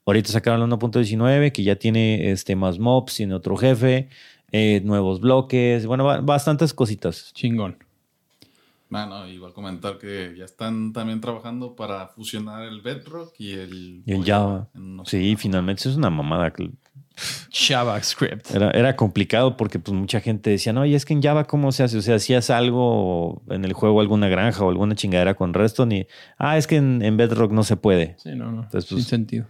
Ahorita 0.05 0.31
sacaron 0.31 0.59
la 0.59 0.65
1.19, 0.75 1.53
que 1.53 1.63
ya 1.63 1.77
tiene 1.77 2.31
este, 2.31 2.57
más 2.57 2.77
mobs, 2.77 3.15
tiene 3.15 3.35
otro 3.35 3.55
jefe, 3.55 4.09
eh, 4.51 4.81
nuevos 4.83 5.21
bloques, 5.21 5.85
bueno, 5.85 6.03
ba- 6.03 6.19
bastantes 6.19 6.73
cositas. 6.73 7.31
Chingón. 7.33 7.77
Bueno, 8.91 9.25
igual 9.27 9.53
comentar 9.53 9.97
que 9.97 10.35
ya 10.37 10.43
están 10.45 10.91
también 10.93 11.21
trabajando 11.21 11.75
para 11.75 12.09
fusionar 12.09 12.63
el 12.63 12.81
Bedrock 12.81 13.33
y 13.39 13.53
el, 13.53 14.03
Y 14.05 14.11
el 14.13 14.23
Java. 14.25 14.67
unos- 14.75 15.07
Sí, 15.09 15.35
finalmente 15.37 15.87
es 15.89 15.95
una 15.95 16.09
mamada. 16.09 16.51
JavaScript. 17.51 18.51
Era, 18.53 18.71
era 18.71 18.95
complicado 18.95 19.57
porque 19.57 19.79
pues 19.79 19.95
mucha 19.95 20.19
gente 20.19 20.49
decía, 20.49 20.73
no, 20.73 20.85
y 20.85 20.95
es 20.95 21.05
que 21.05 21.13
en 21.13 21.21
Java, 21.21 21.45
¿cómo 21.45 21.71
se 21.71 21.83
hace? 21.83 21.97
O 21.97 22.01
sea, 22.01 22.15
hacías 22.15 22.49
algo 22.49 23.41
en 23.49 23.65
el 23.65 23.73
juego, 23.73 24.01
alguna 24.01 24.27
granja 24.27 24.63
o 24.63 24.69
alguna 24.69 24.95
chingadera 24.95 25.35
con 25.35 25.53
Redstone 25.53 25.97
y, 25.99 26.07
ah, 26.37 26.57
es 26.57 26.67
que 26.67 26.77
en, 26.77 27.01
en 27.01 27.17
Bedrock 27.17 27.51
no 27.51 27.63
se 27.63 27.77
puede. 27.77 28.15
Sí, 28.19 28.29
no, 28.35 28.51
no. 28.51 28.63
Entonces, 28.63 28.89
Sin 28.89 28.97
pues, 28.97 29.07
sentido. 29.07 29.45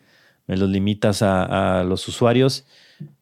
me 0.47 0.57
los 0.57 0.69
limitas 0.69 1.21
a, 1.21 1.79
a 1.79 1.83
los 1.83 2.07
usuarios. 2.07 2.65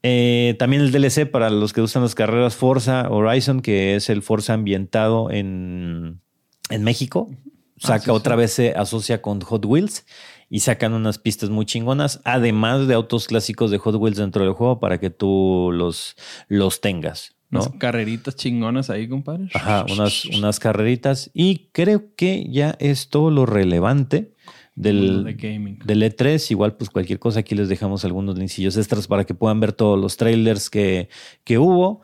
Eh, 0.03 0.55
también 0.59 0.81
el 0.81 0.91
DLC 0.91 1.29
para 1.29 1.49
los 1.49 1.73
que 1.73 1.81
usan 1.81 2.03
las 2.03 2.15
carreras 2.15 2.55
Forza 2.55 3.09
Horizon, 3.09 3.61
que 3.61 3.95
es 3.95 4.09
el 4.09 4.21
Forza 4.21 4.53
ambientado 4.53 5.31
en, 5.31 6.21
en 6.69 6.83
México. 6.83 7.29
Saca 7.77 7.95
Ah, 7.95 7.99
sí, 7.99 8.09
otra 8.11 8.35
sí. 8.35 8.39
vez, 8.39 8.53
se 8.53 8.71
asocia 8.73 9.21
con 9.21 9.39
Hot 9.41 9.65
Wheels 9.65 10.05
y 10.49 10.59
sacan 10.61 10.93
unas 10.93 11.17
pistas 11.17 11.49
muy 11.49 11.65
chingonas, 11.65 12.21
además 12.25 12.87
de 12.87 12.93
autos 12.93 13.27
clásicos 13.27 13.71
de 13.71 13.77
Hot 13.77 13.95
Wheels 13.95 14.17
dentro 14.17 14.43
del 14.43 14.53
juego 14.53 14.79
para 14.79 14.99
que 14.99 15.09
tú 15.09 15.69
los, 15.73 16.15
los 16.47 16.81
tengas. 16.81 17.35
¿no? 17.49 17.61
Unas 17.61 17.71
carreritas 17.77 18.35
chingonas 18.35 18.89
ahí, 18.89 19.07
compadre. 19.07 19.49
Ajá, 19.53 19.85
unas, 19.91 20.25
unas 20.25 20.59
carreritas. 20.59 21.31
Y 21.33 21.69
creo 21.71 22.15
que 22.15 22.45
ya 22.49 22.75
es 22.79 23.09
todo 23.09 23.31
lo 23.31 23.45
relevante 23.45 24.33
del, 24.79 25.25
de 25.25 25.33
gaming. 25.33 25.79
del 25.79 26.01
E3. 26.01 26.51
Igual, 26.51 26.75
pues 26.75 26.89
cualquier 26.89 27.19
cosa, 27.19 27.41
aquí 27.41 27.53
les 27.53 27.69
dejamos 27.69 28.05
algunos 28.05 28.37
linksillos 28.37 28.77
extras 28.77 29.07
para 29.07 29.25
que 29.25 29.33
puedan 29.33 29.59
ver 29.59 29.73
todos 29.73 29.99
los 29.99 30.17
trailers 30.17 30.69
que, 30.69 31.09
que 31.43 31.57
hubo. 31.57 32.01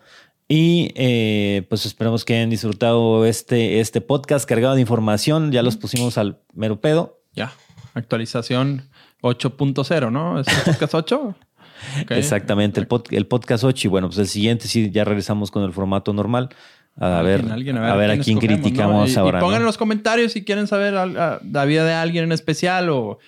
Y 0.47 0.91
eh, 0.95 1.65
pues 1.69 1.85
esperamos 1.85 2.23
que 2.23 2.35
hayan 2.35 2.49
disfrutado 2.49 3.25
este, 3.25 3.79
este 3.79 4.01
podcast 4.01 4.47
cargado 4.47 4.75
de 4.75 4.81
información. 4.81 5.51
Ya 5.51 5.63
los 5.63 5.77
pusimos 5.77 6.17
al 6.17 6.41
mero 6.53 6.81
pedo. 6.81 7.21
Ya, 7.33 7.53
actualización 7.93 8.89
8.0, 9.21 10.11
¿no? 10.11 10.39
¿Es 10.39 10.47
el 10.47 10.73
podcast 10.73 10.93
8? 10.93 11.35
Okay. 12.03 12.17
Exactamente, 12.19 12.79
el, 12.79 12.87
pod, 12.87 13.05
el, 13.11 13.25
podcast 13.25 13.63
8. 13.63 13.87
Y 13.87 13.89
bueno, 13.89 14.07
pues 14.09 14.19
el 14.19 14.27
siguiente 14.27 14.67
sí, 14.67 14.91
ya 14.91 15.03
regresamos 15.03 15.49
con 15.49 15.63
el 15.63 15.71
formato 15.71 16.13
normal. 16.13 16.49
A 16.97 17.21
ver, 17.21 17.39
alguien, 17.39 17.51
alguien, 17.51 17.77
a 17.77 17.81
ver, 17.81 17.89
a, 17.89 17.95
ver 17.95 18.11
a 18.11 18.17
quién 18.19 18.39
criticamos 18.39 19.09
¿no? 19.09 19.13
y, 19.13 19.15
ahora. 19.17 19.39
Y 19.39 19.41
pongan 19.41 19.59
¿no? 19.59 19.63
en 19.63 19.65
los 19.65 19.77
comentarios 19.77 20.31
si 20.31 20.43
quieren 20.43 20.67
saber 20.67 20.93
la 20.93 21.65
vida 21.65 21.85
de 21.85 21.93
alguien 21.93 22.23
en 22.23 22.31
especial 22.31 22.89
o 22.89 23.19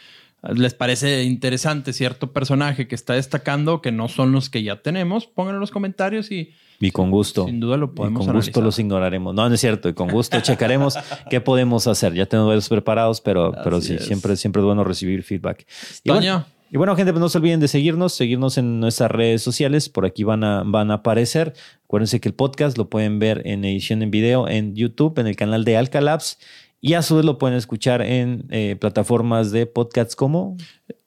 les 0.53 0.73
parece 0.73 1.23
interesante 1.23 1.91
cierto 1.93 2.31
personaje 2.31 2.87
que 2.87 2.95
está 2.95 3.13
destacando 3.13 3.81
que 3.81 3.91
no 3.91 4.07
son 4.07 4.31
los 4.31 4.49
que 4.49 4.63
ya 4.63 4.77
tenemos. 4.77 5.27
Pónganlo 5.27 5.57
en 5.57 5.61
los 5.61 5.71
comentarios 5.71 6.31
y 6.31 6.51
y 6.79 6.91
con 6.91 7.09
gusto. 7.09 7.45
Sin 7.45 7.59
duda 7.59 7.77
lo 7.77 7.93
podemos 7.93 8.23
Y 8.23 8.25
con 8.25 8.35
gusto 8.35 8.61
los 8.61 8.77
ignoraremos. 8.79 9.33
No, 9.33 9.47
no 9.49 9.55
es 9.55 9.61
cierto. 9.61 9.89
Y 9.89 9.93
con 9.93 10.09
gusto 10.09 10.39
checaremos 10.41 10.95
qué 11.29 11.41
podemos 11.41 11.87
hacer. 11.87 12.13
Ya 12.13 12.25
tenemos 12.25 12.49
varios 12.49 12.69
preparados, 12.69 13.21
pero, 13.21 13.51
pero 13.63 13.81
sí, 13.81 13.95
es. 13.95 14.05
siempre, 14.05 14.35
siempre 14.35 14.61
es 14.61 14.65
bueno 14.65 14.83
recibir 14.83 15.23
feedback. 15.23 15.65
Toño. 16.03 16.45
Y 16.69 16.77
bueno, 16.77 16.95
gente, 16.95 17.13
pues 17.13 17.21
no 17.21 17.29
se 17.29 17.37
olviden 17.37 17.59
de 17.59 17.67
seguirnos, 17.67 18.13
seguirnos 18.13 18.57
en 18.57 18.79
nuestras 18.79 19.09
redes 19.09 19.41
sociales. 19.41 19.89
Por 19.89 20.05
aquí 20.05 20.23
van 20.23 20.43
a, 20.43 20.63
van 20.65 20.91
a 20.91 20.95
aparecer. 20.95 21.53
Acuérdense 21.85 22.19
que 22.19 22.29
el 22.29 22.35
podcast 22.35 22.77
lo 22.77 22.89
pueden 22.89 23.19
ver 23.19 23.41
en 23.45 23.63
edición 23.63 24.01
en 24.01 24.11
video 24.11 24.47
en 24.47 24.75
YouTube, 24.75 25.17
en 25.19 25.27
el 25.27 25.35
canal 25.35 25.63
de 25.63 25.77
Alcalabs. 25.77 26.39
Y 26.79 26.93
a 26.93 27.01
su 27.01 27.15
vez 27.15 27.25
lo 27.25 27.37
pueden 27.37 27.57
escuchar 27.57 28.01
en 28.01 28.45
eh, 28.51 28.75
plataformas 28.79 29.51
de 29.51 29.65
podcasts 29.65 30.15
como 30.15 30.57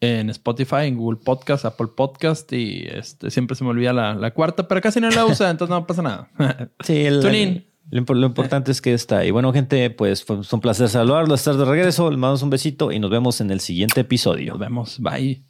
en 0.01 0.29
Spotify, 0.31 0.87
en 0.87 0.97
Google 0.97 1.21
Podcast, 1.23 1.65
Apple 1.65 1.89
Podcast 1.95 2.53
y 2.53 2.87
este, 2.91 3.31
siempre 3.31 3.55
se 3.55 3.63
me 3.63 3.71
olvida 3.71 3.93
la, 3.93 4.15
la 4.15 4.33
cuarta, 4.33 4.67
pero 4.67 4.81
casi 4.81 5.01
no 5.01 5.11
la 5.11 5.27
usa, 5.27 5.49
entonces 5.51 5.71
no 5.71 5.87
pasa 5.87 6.03
nada. 6.03 6.29
Sí, 6.85 7.05
el, 7.05 7.21
TuneIn. 7.21 7.67
Lo, 7.91 8.03
lo, 8.15 8.27
importante 8.27 8.71
es 8.73 8.81
que 8.81 8.95
está. 8.95 9.25
Y 9.25 9.31
bueno, 9.31 9.53
gente, 9.53 9.91
pues 9.91 10.25
fue 10.25 10.41
un 10.51 10.61
placer 10.61 10.89
saludarlos, 10.89 11.41
estar 11.41 11.57
de 11.57 11.65
regreso. 11.65 12.11
Les 12.11 12.19
mandamos 12.19 12.43
un 12.43 12.51
besito 12.51 12.93
y 12.93 12.99
nos 12.99 13.11
vemos 13.11 13.41
en 13.41 13.51
el 13.51 13.61
siguiente 13.61 14.01
episodio. 14.01 14.53
Nos 14.53 14.61
vemos. 14.61 14.99
Bye. 15.01 15.50